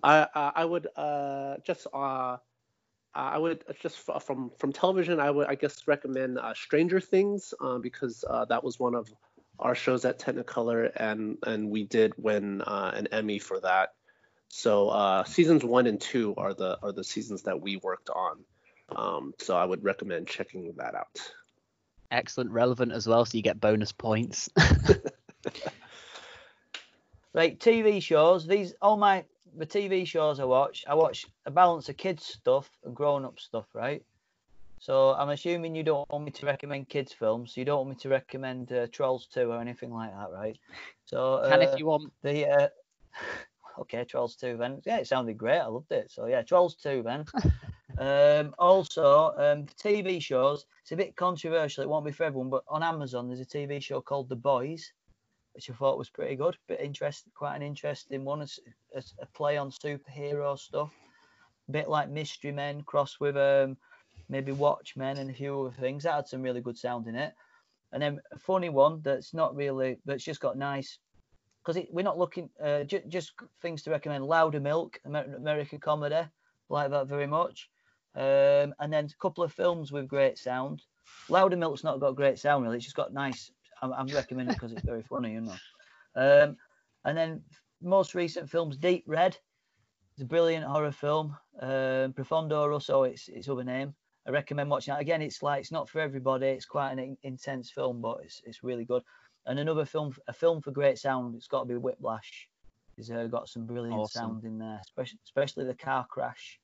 I 0.02 0.26
I 0.34 0.64
would 0.64 0.88
uh, 0.96 1.56
just 1.64 1.86
uh, 1.92 2.36
I 3.14 3.38
would 3.38 3.64
just 3.80 3.98
from 3.98 4.50
from 4.58 4.72
television 4.72 5.20
I 5.20 5.30
would 5.30 5.48
I 5.48 5.54
guess 5.54 5.86
recommend 5.86 6.38
uh, 6.38 6.54
Stranger 6.54 7.00
Things 7.00 7.54
uh, 7.60 7.78
because 7.78 8.24
that 8.48 8.64
was 8.64 8.78
one 8.78 8.94
of 8.94 9.12
our 9.58 9.74
shows 9.74 10.04
at 10.04 10.18
Technicolor 10.18 10.90
and 10.96 11.36
and 11.46 11.70
we 11.70 11.84
did 11.84 12.14
win 12.16 12.62
an 12.66 13.06
Emmy 13.08 13.38
for 13.38 13.60
that. 13.60 13.92
So 14.50 14.88
uh, 14.88 15.24
seasons 15.24 15.64
one 15.64 15.86
and 15.86 16.00
two 16.00 16.34
are 16.36 16.52
the 16.52 16.76
are 16.82 16.92
the 16.92 17.04
seasons 17.04 17.42
that 17.42 17.60
we 17.60 17.76
worked 17.76 18.10
on. 18.10 18.44
Um, 18.94 19.32
so 19.38 19.56
I 19.56 19.64
would 19.64 19.82
recommend 19.84 20.26
checking 20.26 20.72
that 20.76 20.96
out. 20.96 21.32
Excellent, 22.10 22.50
relevant 22.50 22.90
as 22.90 23.06
well, 23.06 23.24
so 23.24 23.36
you 23.36 23.42
get 23.42 23.60
bonus 23.60 23.92
points. 23.92 24.50
right, 27.32 27.58
TV 27.58 28.02
shows. 28.02 28.44
These 28.44 28.74
all 28.82 28.96
my 28.96 29.24
the 29.56 29.66
TV 29.66 30.04
shows 30.04 30.40
I 30.40 30.44
watch. 30.44 30.84
I 30.88 30.94
watch 30.94 31.26
a 31.46 31.50
balance 31.52 31.88
of 31.88 31.96
kids 31.96 32.26
stuff 32.26 32.68
and 32.84 32.94
grown 32.94 33.24
up 33.24 33.38
stuff, 33.38 33.66
right? 33.72 34.02
So 34.80 35.14
I'm 35.14 35.28
assuming 35.28 35.76
you 35.76 35.84
don't 35.84 36.10
want 36.10 36.24
me 36.24 36.32
to 36.32 36.46
recommend 36.46 36.88
kids 36.88 37.12
films. 37.12 37.54
So 37.54 37.60
you 37.60 37.64
don't 37.66 37.86
want 37.86 37.90
me 37.90 37.96
to 37.96 38.08
recommend 38.08 38.72
uh, 38.72 38.88
Trolls 38.90 39.28
2 39.32 39.52
or 39.52 39.60
anything 39.60 39.92
like 39.92 40.10
that, 40.10 40.32
right? 40.32 40.58
So 41.04 41.34
uh, 41.34 41.50
can 41.50 41.62
if 41.62 41.78
you 41.78 41.86
want. 41.86 42.12
The 42.22 42.48
uh, 42.48 42.68
okay, 43.80 44.04
Trolls 44.04 44.36
2 44.36 44.56
then. 44.56 44.80
Yeah, 44.84 44.98
it 44.98 45.06
sounded 45.06 45.38
great. 45.38 45.58
I 45.58 45.66
loved 45.66 45.92
it. 45.92 46.10
So 46.10 46.26
yeah, 46.26 46.42
Trolls 46.42 46.76
2 46.76 47.02
then. 47.02 47.24
um, 47.98 48.54
also, 48.58 49.32
um, 49.36 49.66
TV 49.82 50.22
shows. 50.22 50.66
It's 50.82 50.92
a 50.92 50.96
bit 50.96 51.16
controversial. 51.16 51.82
It 51.82 51.88
won't 51.88 52.04
be 52.04 52.12
for 52.12 52.24
everyone, 52.24 52.50
but 52.50 52.64
on 52.68 52.82
Amazon 52.82 53.28
there's 53.28 53.40
a 53.40 53.44
TV 53.44 53.82
show 53.82 54.00
called 54.00 54.28
The 54.28 54.36
Boys, 54.36 54.92
which 55.54 55.70
I 55.70 55.74
thought 55.74 55.98
was 55.98 56.10
pretty 56.10 56.36
good. 56.36 56.56
Bit 56.68 56.80
interesting, 56.80 57.32
quite 57.34 57.56
an 57.56 57.62
interesting 57.62 58.24
one. 58.24 58.42
It's 58.42 58.60
a, 58.94 59.02
a 59.22 59.26
play 59.26 59.56
on 59.56 59.70
superhero 59.70 60.58
stuff. 60.58 60.92
A 61.68 61.72
bit 61.72 61.88
like 61.88 62.10
Mystery 62.10 62.52
Men 62.52 62.82
crossed 62.82 63.20
with 63.20 63.36
um, 63.36 63.76
maybe 64.28 64.52
Watchmen 64.52 65.18
and 65.18 65.30
a 65.30 65.34
few 65.34 65.60
other 65.60 65.76
things. 65.80 66.04
That 66.04 66.14
had 66.14 66.28
some 66.28 66.42
really 66.42 66.60
good 66.60 66.78
sound 66.78 67.06
in 67.06 67.14
it. 67.14 67.34
And 67.92 68.00
then 68.00 68.20
a 68.32 68.38
funny 68.38 68.68
one 68.68 69.00
that's 69.02 69.34
not 69.34 69.56
really, 69.56 69.98
that's 70.04 70.22
just 70.22 70.40
got 70.40 70.56
nice 70.56 70.98
because 71.64 71.82
we're 71.90 72.02
not 72.02 72.18
looking 72.18 72.50
uh, 72.62 72.84
j- 72.84 73.02
just 73.08 73.32
things 73.60 73.82
to 73.82 73.90
recommend. 73.90 74.24
Loudermilk, 74.24 74.96
Amer- 75.06 75.34
American 75.36 75.78
comedy, 75.78 76.22
like 76.68 76.90
that 76.90 77.06
very 77.06 77.26
much. 77.26 77.68
Um, 78.14 78.74
and 78.80 78.92
then 78.92 79.06
a 79.06 79.22
couple 79.22 79.44
of 79.44 79.52
films 79.52 79.92
with 79.92 80.08
great 80.08 80.38
sound. 80.38 80.82
Loudermilk's 81.28 81.84
not 81.84 82.00
got 82.00 82.16
great 82.16 82.38
sound 82.38 82.64
really; 82.64 82.76
it's 82.76 82.86
just 82.86 82.96
got 82.96 83.12
nice. 83.12 83.50
I'm, 83.82 83.92
I'm 83.92 84.06
recommending 84.08 84.54
because 84.54 84.72
it's 84.72 84.82
very 84.84 85.02
funny, 85.02 85.32
you 85.32 85.40
know. 85.42 85.56
Um, 86.16 86.56
and 87.04 87.16
then 87.16 87.42
most 87.82 88.14
recent 88.14 88.50
films, 88.50 88.76
Deep 88.76 89.04
Red. 89.06 89.36
It's 90.14 90.22
a 90.22 90.26
brilliant 90.26 90.66
horror 90.66 90.92
film. 90.92 91.36
Um, 91.60 92.12
Profondo 92.12 92.66
Rosso, 92.66 93.04
it's 93.04 93.28
its 93.28 93.48
other 93.48 93.64
name. 93.64 93.94
I 94.26 94.30
recommend 94.30 94.68
watching 94.70 94.92
that. 94.92 95.00
Again, 95.00 95.22
it's 95.22 95.42
like 95.42 95.60
it's 95.60 95.72
not 95.72 95.88
for 95.88 96.00
everybody. 96.00 96.48
It's 96.48 96.66
quite 96.66 96.92
an 96.92 96.98
in- 96.98 97.16
intense 97.22 97.70
film, 97.70 98.02
but 98.02 98.18
it's 98.24 98.42
it's 98.44 98.62
really 98.62 98.84
good. 98.84 99.02
And 99.46 99.58
another 99.58 99.84
film, 99.84 100.14
a 100.28 100.32
film 100.32 100.60
for 100.60 100.70
great 100.70 100.98
sound, 100.98 101.34
it's 101.34 101.48
got 101.48 101.60
to 101.60 101.66
be 101.66 101.76
Whiplash. 101.76 102.48
It's 102.98 103.10
uh, 103.10 103.26
got 103.26 103.48
some 103.48 103.66
brilliant 103.66 103.98
awesome. 103.98 104.20
sound 104.20 104.44
in 104.44 104.58
there, 104.58 104.80
especially, 104.84 105.18
especially 105.24 105.64
the 105.64 105.74
car 105.74 106.06
crash. 106.08 106.60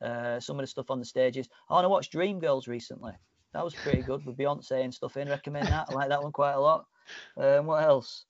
Uh, 0.00 0.38
some 0.38 0.56
of 0.58 0.62
the 0.62 0.66
stuff 0.66 0.90
on 0.90 0.98
the 0.98 1.04
stages. 1.04 1.48
Oh, 1.70 1.76
and 1.78 1.84
I 1.84 1.88
watched 1.88 2.12
Dreamgirls 2.12 2.68
recently. 2.68 3.12
That 3.52 3.64
was 3.64 3.74
pretty 3.74 4.02
good 4.02 4.24
with 4.24 4.36
Beyonce 4.36 4.84
and 4.84 4.94
stuff 4.94 5.16
in. 5.16 5.28
Recommend 5.28 5.66
that. 5.68 5.86
I 5.88 5.94
like 5.94 6.08
that 6.10 6.22
one 6.22 6.32
quite 6.32 6.52
a 6.52 6.60
lot. 6.60 6.86
Um, 7.36 7.66
what 7.66 7.82
else? 7.82 8.26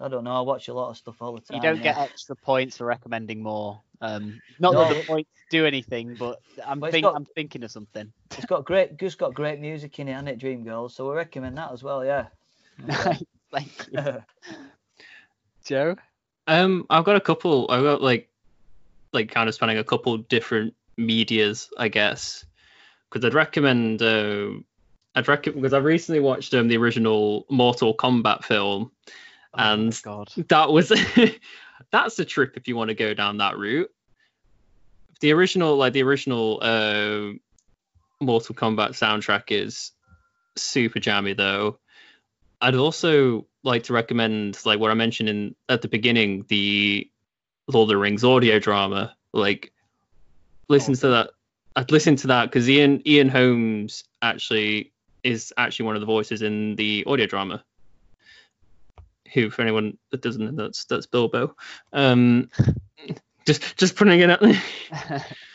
I 0.00 0.08
don't 0.08 0.24
know. 0.24 0.32
I 0.32 0.40
watch 0.40 0.68
a 0.68 0.74
lot 0.74 0.90
of 0.90 0.96
stuff 0.96 1.22
all 1.22 1.34
the 1.34 1.40
time. 1.40 1.56
You 1.56 1.62
don't 1.62 1.76
yeah. 1.78 1.94
get 1.94 1.98
extra 1.98 2.36
points 2.36 2.76
for 2.76 2.84
recommending 2.84 3.42
more. 3.42 3.80
Um, 4.00 4.40
not 4.60 4.74
no, 4.74 4.88
that 4.88 4.96
the 4.96 5.02
points 5.04 5.30
do 5.50 5.66
anything, 5.66 6.14
but 6.14 6.40
I'm, 6.64 6.80
think, 6.80 7.02
got, 7.02 7.16
I'm 7.16 7.24
thinking 7.24 7.64
of 7.64 7.70
something. 7.70 8.12
It's 8.36 8.46
got 8.46 8.64
great, 8.64 8.96
just 8.98 9.18
got 9.18 9.34
great 9.34 9.60
music 9.60 9.98
in 9.98 10.08
it, 10.08 10.12
and 10.12 10.28
it 10.28 10.38
Dreamgirls. 10.38 10.92
So 10.92 11.08
we 11.08 11.16
recommend 11.16 11.56
that 11.58 11.72
as 11.72 11.82
well. 11.82 12.04
Yeah. 12.04 12.26
Nice, 12.78 13.22
thank 13.52 13.88
you. 13.92 14.22
Joe? 15.64 15.96
Um, 16.46 16.86
I've 16.88 17.04
got 17.04 17.16
a 17.16 17.20
couple. 17.20 17.70
I've 17.70 17.82
got 17.82 18.02
like, 18.02 18.28
like 19.12 19.30
kind 19.30 19.48
of 19.48 19.54
spanning 19.54 19.78
a 19.78 19.84
couple 19.84 20.16
different 20.18 20.74
medias, 20.96 21.70
I 21.78 21.88
guess. 21.88 22.44
Because 23.10 23.24
I'd 23.24 23.34
recommend, 23.34 24.02
uh, 24.02 24.50
I'd 25.14 25.28
recommend 25.28 25.62
because 25.62 25.74
I 25.74 25.78
recently 25.78 26.20
watched 26.20 26.54
um 26.54 26.68
the 26.68 26.76
original 26.76 27.46
Mortal 27.50 27.94
Kombat 27.94 28.44
film, 28.44 28.90
oh 29.54 29.58
and 29.58 30.00
God. 30.02 30.30
that 30.48 30.70
was 30.70 30.92
that's 31.90 32.18
a 32.18 32.24
trip 32.24 32.56
if 32.56 32.68
you 32.68 32.76
want 32.76 32.88
to 32.88 32.94
go 32.94 33.14
down 33.14 33.38
that 33.38 33.58
route. 33.58 33.90
the 35.20 35.32
original 35.32 35.76
like 35.76 35.92
the 35.92 36.02
original 36.02 36.58
uh, 36.62 37.32
Mortal 38.20 38.54
Kombat 38.54 38.90
soundtrack 38.90 39.44
is 39.50 39.92
super 40.56 41.00
jammy 41.00 41.32
though. 41.34 41.78
I'd 42.60 42.74
also 42.74 43.46
like 43.62 43.84
to 43.84 43.92
recommend 43.92 44.58
like 44.64 44.78
what 44.78 44.90
I 44.90 44.94
mentioned 44.94 45.28
in 45.28 45.54
at 45.68 45.82
the 45.82 45.88
beginning, 45.88 46.44
the 46.48 47.10
Lord 47.66 47.84
of 47.84 47.88
the 47.88 47.96
Rings 47.96 48.24
audio 48.24 48.58
drama. 48.58 49.14
Like 49.32 49.72
listen 50.68 50.94
to 50.94 51.08
that. 51.08 51.30
I'd 51.76 51.92
listen 51.92 52.16
to 52.16 52.28
that 52.28 52.46
because 52.46 52.68
Ian 52.68 53.06
Ian 53.06 53.28
Holmes 53.28 54.04
actually 54.22 54.92
is 55.22 55.52
actually 55.56 55.86
one 55.86 55.96
of 55.96 56.00
the 56.00 56.06
voices 56.06 56.42
in 56.42 56.76
the 56.76 57.04
audio 57.06 57.26
drama. 57.26 57.64
Who, 59.34 59.50
for 59.50 59.62
anyone 59.62 59.98
that 60.10 60.22
doesn't 60.22 60.42
know, 60.42 60.64
that's 60.64 60.84
that's 60.86 61.06
Bilbo. 61.06 61.54
Um, 61.92 62.50
just 63.46 63.76
just 63.76 63.94
putting 63.94 64.20
it 64.20 64.30
out 64.30 64.40
there. 64.40 64.62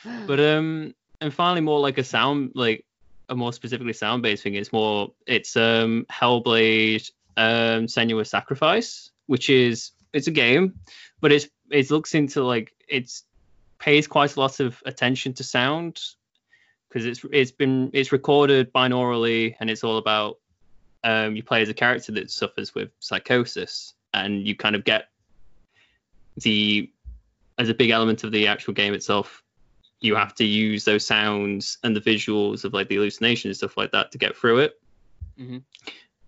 but 0.27 0.39
um, 0.39 0.93
and 1.19 1.33
finally, 1.33 1.61
more 1.61 1.79
like 1.79 1.97
a 1.97 2.03
sound, 2.03 2.51
like 2.53 2.85
a 3.29 3.35
more 3.35 3.53
specifically 3.53 3.93
sound 3.93 4.21
based 4.21 4.43
thing. 4.43 4.55
It's 4.55 4.73
more, 4.73 5.11
it's 5.25 5.55
um 5.55 6.05
Hellblade, 6.11 7.09
um, 7.37 7.87
Senua's 7.87 8.29
Sacrifice, 8.29 9.11
which 9.27 9.49
is 9.49 9.91
it's 10.13 10.27
a 10.27 10.31
game, 10.31 10.79
but 11.21 11.31
it's 11.31 11.47
it 11.69 11.89
looks 11.91 12.13
into 12.13 12.43
like 12.43 12.73
it's 12.87 13.23
pays 13.79 14.07
quite 14.07 14.35
a 14.35 14.39
lot 14.39 14.59
of 14.59 14.81
attention 14.85 15.33
to 15.33 15.43
sound 15.43 15.99
because 16.87 17.05
it's 17.05 17.25
it's 17.31 17.51
been 17.51 17.89
it's 17.93 18.11
recorded 18.11 18.71
binaurally 18.71 19.55
and 19.59 19.69
it's 19.69 19.83
all 19.83 19.97
about 19.97 20.37
um, 21.03 21.35
you 21.35 21.43
play 21.43 21.61
as 21.61 21.69
a 21.69 21.73
character 21.73 22.13
that 22.13 22.31
suffers 22.31 22.73
with 22.73 22.91
psychosis 22.99 23.93
and 24.13 24.47
you 24.47 24.55
kind 24.55 24.75
of 24.75 24.85
get 24.85 25.09
the 26.37 26.89
as 27.57 27.69
a 27.69 27.73
big 27.73 27.89
element 27.89 28.23
of 28.23 28.31
the 28.31 28.47
actual 28.47 28.73
game 28.73 28.93
itself 28.93 29.43
you 30.03 30.15
have 30.15 30.35
to 30.35 30.43
use 30.45 30.83
those 30.83 31.05
sounds 31.05 31.77
and 31.83 31.95
the 31.95 32.01
visuals 32.01 32.63
of 32.65 32.73
like 32.73 32.89
the 32.89 32.95
hallucination 32.95 33.49
and 33.49 33.57
stuff 33.57 33.77
like 33.77 33.91
that 33.91 34.11
to 34.11 34.17
get 34.17 34.35
through 34.35 34.59
it 34.59 34.79
Mhm. 35.39 35.63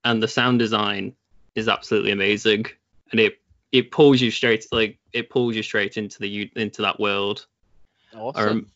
and 0.05 0.23
the 0.23 0.27
sound 0.27 0.59
design 0.59 1.13
is 1.55 1.67
absolutely 1.67 2.11
amazing 2.11 2.65
and 3.11 3.19
it 3.19 3.39
it 3.71 3.91
pulls 3.91 4.21
you 4.21 4.31
straight 4.31 4.65
like 4.71 4.97
it 5.13 5.29
pulls 5.29 5.55
you 5.55 5.61
straight 5.63 5.97
into 5.97 6.19
the 6.19 6.49
into 6.55 6.81
that 6.81 6.99
world 6.99 7.45
awesome. 8.15 8.49
um, 8.49 8.71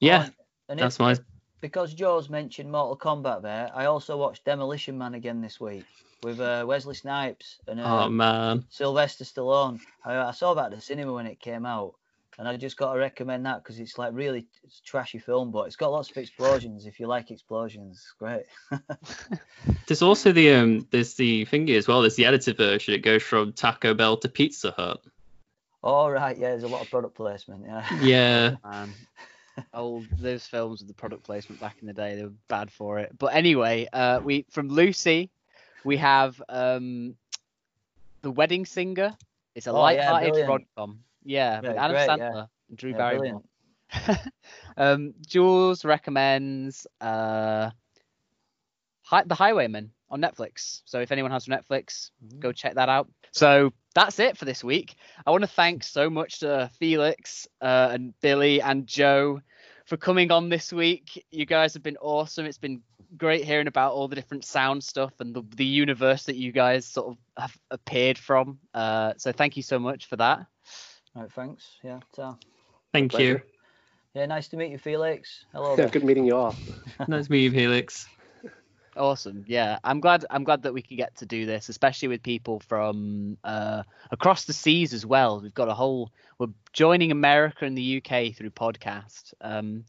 yeah 0.00 0.28
Oh, 0.28 0.34
and 0.70 0.80
that's 0.80 0.98
my 0.98 1.16
because 1.60 1.92
Joe's 1.92 2.30
mentioned 2.30 2.72
Mortal 2.72 2.96
Kombat 2.96 3.42
there, 3.42 3.70
I 3.74 3.84
also 3.84 4.16
watched 4.16 4.46
Demolition 4.46 4.96
Man 4.96 5.12
again 5.12 5.42
this 5.42 5.60
week 5.60 5.84
with 6.22 6.40
uh, 6.40 6.64
Wesley 6.66 6.94
Snipes 6.94 7.58
and 7.68 7.78
uh, 7.80 8.06
oh 8.06 8.08
man 8.08 8.64
Sylvester 8.70 9.24
Stallone. 9.24 9.78
I, 10.04 10.16
I 10.16 10.30
saw 10.30 10.54
that 10.54 10.66
at 10.66 10.70
the 10.70 10.80
cinema 10.80 11.12
when 11.12 11.26
it 11.26 11.38
came 11.40 11.66
out, 11.66 11.94
and 12.38 12.48
I 12.48 12.56
just 12.56 12.76
got 12.76 12.92
to 12.92 12.98
recommend 12.98 13.46
that 13.46 13.62
because 13.62 13.78
it's 13.78 13.98
like 13.98 14.12
really 14.14 14.46
it's 14.64 14.78
a 14.78 14.82
trashy 14.82 15.18
film, 15.18 15.50
but 15.50 15.62
it's 15.66 15.76
got 15.76 15.92
lots 15.92 16.10
of 16.10 16.16
explosions. 16.16 16.86
If 16.86 16.98
you 17.00 17.06
like 17.06 17.30
explosions, 17.30 17.96
it's 17.96 18.14
great. 18.18 18.44
There's 19.86 20.02
also 20.02 20.32
the 20.32 20.52
um 20.54 20.86
there's 20.90 21.14
the 21.14 21.44
thingy 21.46 21.76
as 21.76 21.88
well. 21.88 22.00
There's 22.00 22.16
the 22.16 22.24
edited 22.26 22.56
version. 22.56 22.94
It 22.94 23.02
goes 23.02 23.22
from 23.22 23.52
Taco 23.52 23.94
Bell 23.94 24.16
to 24.18 24.28
Pizza 24.28 24.70
Hut. 24.70 25.02
All 25.82 26.10
right, 26.10 26.36
yeah, 26.36 26.50
there's 26.50 26.62
a 26.62 26.68
lot 26.68 26.82
of 26.82 26.90
product 26.90 27.14
placement. 27.16 27.64
Yeah. 27.66 28.00
Yeah. 28.00 28.56
man. 28.64 28.92
Old 29.74 30.06
those 30.18 30.46
films 30.46 30.80
with 30.80 30.88
the 30.88 30.94
product 30.94 31.24
placement 31.24 31.60
back 31.60 31.76
in 31.80 31.86
the 31.86 31.92
day, 31.92 32.16
they 32.16 32.22
were 32.22 32.32
bad 32.48 32.70
for 32.70 32.98
it. 32.98 33.10
But 33.18 33.34
anyway, 33.34 33.88
uh, 33.92 34.20
we 34.22 34.46
from 34.50 34.68
Lucy, 34.68 35.30
we 35.84 35.96
have 35.98 36.40
um, 36.48 37.16
the 38.22 38.30
Wedding 38.30 38.64
Singer. 38.64 39.14
It's 39.54 39.66
a 39.66 39.70
Oh, 39.70 39.80
light-hearted 39.80 40.28
brilliant. 40.30 40.48
rom-com. 40.48 41.00
Yeah, 41.24 41.60
Yeah, 41.62 41.72
Adam 41.72 41.96
great, 41.96 42.08
Sandler 42.08 42.18
yeah. 42.34 42.44
and 42.68 42.78
Drew 42.78 42.90
Yeah, 42.90 42.96
Barrymore. 42.96 43.42
um, 44.76 45.14
Jules 45.26 45.84
recommends 45.84 46.86
uh, 47.00 47.70
Hi- 49.02 49.24
The 49.26 49.34
Highwaymen 49.34 49.90
on 50.10 50.20
Netflix. 50.20 50.82
So 50.84 51.00
if 51.00 51.12
anyone 51.12 51.30
has 51.30 51.46
Netflix, 51.46 52.10
go 52.38 52.52
check 52.52 52.74
that 52.74 52.88
out. 52.88 53.08
So 53.32 53.72
that's 53.94 54.18
it 54.18 54.36
for 54.36 54.44
this 54.44 54.62
week. 54.64 54.96
I 55.26 55.30
want 55.30 55.42
to 55.42 55.48
thank 55.48 55.82
so 55.84 56.10
much 56.10 56.40
to 56.40 56.70
Felix 56.78 57.46
uh, 57.60 57.88
and 57.92 58.14
Billy 58.20 58.60
and 58.60 58.86
Joe 58.86 59.40
for 59.86 59.96
coming 59.96 60.30
on 60.30 60.48
this 60.48 60.72
week. 60.72 61.24
You 61.30 61.46
guys 61.46 61.74
have 61.74 61.82
been 61.82 61.96
awesome. 62.00 62.46
It's 62.46 62.58
been 62.58 62.82
great 63.16 63.44
hearing 63.44 63.66
about 63.66 63.92
all 63.92 64.06
the 64.08 64.14
different 64.14 64.44
sound 64.44 64.84
stuff 64.84 65.12
and 65.20 65.34
the, 65.34 65.42
the 65.56 65.64
universe 65.64 66.24
that 66.24 66.36
you 66.36 66.52
guys 66.52 66.86
sort 66.86 67.08
of 67.08 67.16
have 67.36 67.56
appeared 67.70 68.18
from. 68.18 68.58
Uh, 68.72 69.14
so 69.16 69.32
thank 69.32 69.56
you 69.56 69.62
so 69.62 69.78
much 69.78 70.06
for 70.06 70.16
that. 70.16 70.46
Right, 71.14 71.30
thanks. 71.32 71.78
Yeah. 71.82 72.00
So, 72.14 72.38
Thank 72.92 73.12
Pleasure. 73.12 73.24
you. 74.14 74.20
yeah, 74.20 74.26
nice 74.26 74.48
to 74.48 74.56
meet 74.56 74.70
you, 74.70 74.78
Felix. 74.78 75.44
Hello. 75.52 75.70
Yeah, 75.70 75.76
there. 75.76 75.88
good 75.88 76.04
meeting 76.04 76.24
you 76.26 76.36
all. 76.36 76.56
Nice 77.08 77.26
to 77.26 77.32
meet 77.32 77.42
you, 77.44 77.50
Felix. 77.50 78.06
Awesome. 78.96 79.44
Yeah, 79.46 79.78
I'm 79.84 80.00
glad. 80.00 80.26
I'm 80.30 80.42
glad 80.42 80.62
that 80.64 80.74
we 80.74 80.82
could 80.82 80.96
get 80.96 81.16
to 81.18 81.26
do 81.26 81.46
this, 81.46 81.68
especially 81.68 82.08
with 82.08 82.22
people 82.22 82.60
from 82.68 83.38
uh, 83.44 83.84
across 84.10 84.44
the 84.44 84.52
seas 84.52 84.92
as 84.92 85.06
well. 85.06 85.40
We've 85.40 85.54
got 85.54 85.68
a 85.68 85.74
whole. 85.74 86.10
We're 86.38 86.48
joining 86.72 87.12
America 87.12 87.64
and 87.64 87.78
the 87.78 87.98
UK 87.98 88.34
through 88.34 88.50
podcast. 88.50 89.32
Um, 89.40 89.84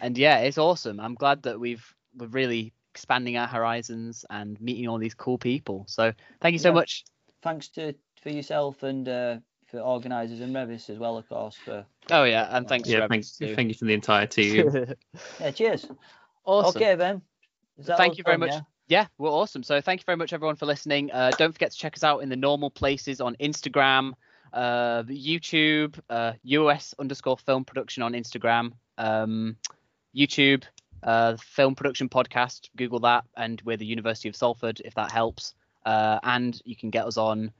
and 0.00 0.16
yeah, 0.16 0.38
it's 0.38 0.56
awesome. 0.58 0.98
I'm 0.98 1.14
glad 1.14 1.42
that 1.42 1.60
we've 1.60 1.94
we're 2.16 2.26
really 2.28 2.72
expanding 2.94 3.36
our 3.36 3.46
horizons 3.46 4.24
and 4.30 4.58
meeting 4.60 4.88
all 4.88 4.98
these 4.98 5.14
cool 5.14 5.36
people. 5.38 5.84
So 5.86 6.12
thank 6.40 6.54
you 6.54 6.58
so 6.58 6.70
Yeah. 6.70 6.74
much. 6.74 7.04
Thanks 7.42 7.68
to 7.68 7.94
for 8.22 8.30
yourself 8.30 8.82
and 8.82 9.06
uh, 9.08 9.36
for 9.70 9.80
organisers 9.80 10.40
and 10.40 10.54
Revis 10.54 10.90
as 10.90 10.98
well, 10.98 11.16
of 11.16 11.28
course. 11.28 11.56
For 11.56 11.84
Oh 12.10 12.24
yeah, 12.24 12.48
and 12.50 12.68
thanks. 12.68 12.88
Yeah, 12.88 13.00
for 13.00 13.08
thank, 13.08 13.24
everything 13.40 13.56
thank 13.56 13.68
you 13.68 13.74
to 13.74 13.84
the 13.84 13.94
entire 13.94 14.26
team. 14.26 14.70
yeah, 15.40 15.50
cheers. 15.50 15.86
awesome. 16.44 16.82
Okay, 16.82 16.94
then. 16.94 17.22
Is 17.78 17.86
Thank 17.86 18.18
you 18.18 18.24
very 18.24 18.34
done, 18.34 18.40
much. 18.40 18.50
yeah? 18.50 18.60
Yeah, 18.88 19.06
well, 19.18 19.34
awesome. 19.34 19.62
So 19.62 19.80
thank 19.80 20.00
you 20.00 20.04
very 20.04 20.16
much, 20.16 20.32
everyone, 20.32 20.56
for 20.56 20.66
listening. 20.66 21.12
Uh, 21.12 21.30
don't 21.38 21.52
forget 21.52 21.70
to 21.70 21.76
check 21.78 21.94
us 21.94 22.02
out 22.02 22.20
in 22.20 22.28
the 22.28 22.36
normal 22.36 22.70
places 22.70 23.20
on 23.20 23.36
Instagram, 23.36 24.14
uh, 24.52 25.02
YouTube, 25.04 25.98
uh, 26.10 26.32
US 26.42 26.94
underscore 26.98 27.38
film 27.38 27.64
production 27.64 28.02
on 28.02 28.14
Instagram, 28.14 28.72
um, 28.96 29.56
YouTube, 30.16 30.64
uh, 31.02 31.36
film 31.36 31.74
production 31.74 32.08
podcast. 32.08 32.70
Google 32.76 33.00
that, 33.00 33.24
and 33.36 33.60
we're 33.64 33.76
the 33.76 33.86
University 33.86 34.28
of 34.28 34.34
Salford, 34.34 34.80
if 34.84 34.94
that 34.94 35.12
helps. 35.12 35.54
Uh, 35.84 36.18
and 36.22 36.60
you 36.64 36.74
can 36.74 36.90
get 36.90 37.06
us 37.06 37.16
on 37.16 37.52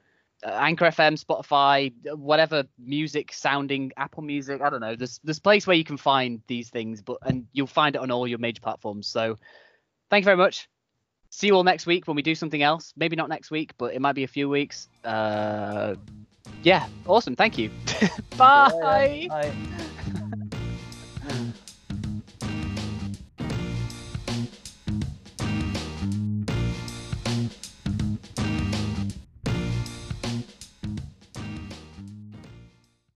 Anchor 0.44 0.86
FM, 0.86 1.22
Spotify, 1.22 1.92
whatever 2.16 2.64
music 2.78 3.32
sounding, 3.32 3.92
Apple 3.96 4.22
Music. 4.22 4.60
I 4.60 4.70
don't 4.70 4.80
know. 4.80 4.94
There's 4.94 5.20
there's 5.24 5.38
place 5.38 5.66
where 5.66 5.76
you 5.76 5.84
can 5.84 5.96
find 5.96 6.40
these 6.46 6.70
things, 6.70 7.02
but 7.02 7.18
and 7.22 7.46
you'll 7.52 7.66
find 7.66 7.96
it 7.96 8.00
on 8.00 8.10
all 8.10 8.26
your 8.26 8.38
major 8.38 8.60
platforms. 8.60 9.06
So 9.08 9.36
thank 10.10 10.22
you 10.22 10.26
very 10.26 10.36
much. 10.36 10.68
See 11.30 11.48
you 11.48 11.54
all 11.54 11.64
next 11.64 11.86
week 11.86 12.06
when 12.06 12.16
we 12.16 12.22
do 12.22 12.34
something 12.34 12.62
else. 12.62 12.92
Maybe 12.96 13.16
not 13.16 13.28
next 13.28 13.50
week, 13.50 13.72
but 13.78 13.94
it 13.94 14.00
might 14.00 14.14
be 14.14 14.24
a 14.24 14.28
few 14.28 14.48
weeks. 14.48 14.88
Uh, 15.04 15.94
yeah, 16.62 16.86
awesome. 17.06 17.36
Thank 17.36 17.58
you. 17.58 17.70
Bye. 18.36 19.26
Bye. 19.28 19.88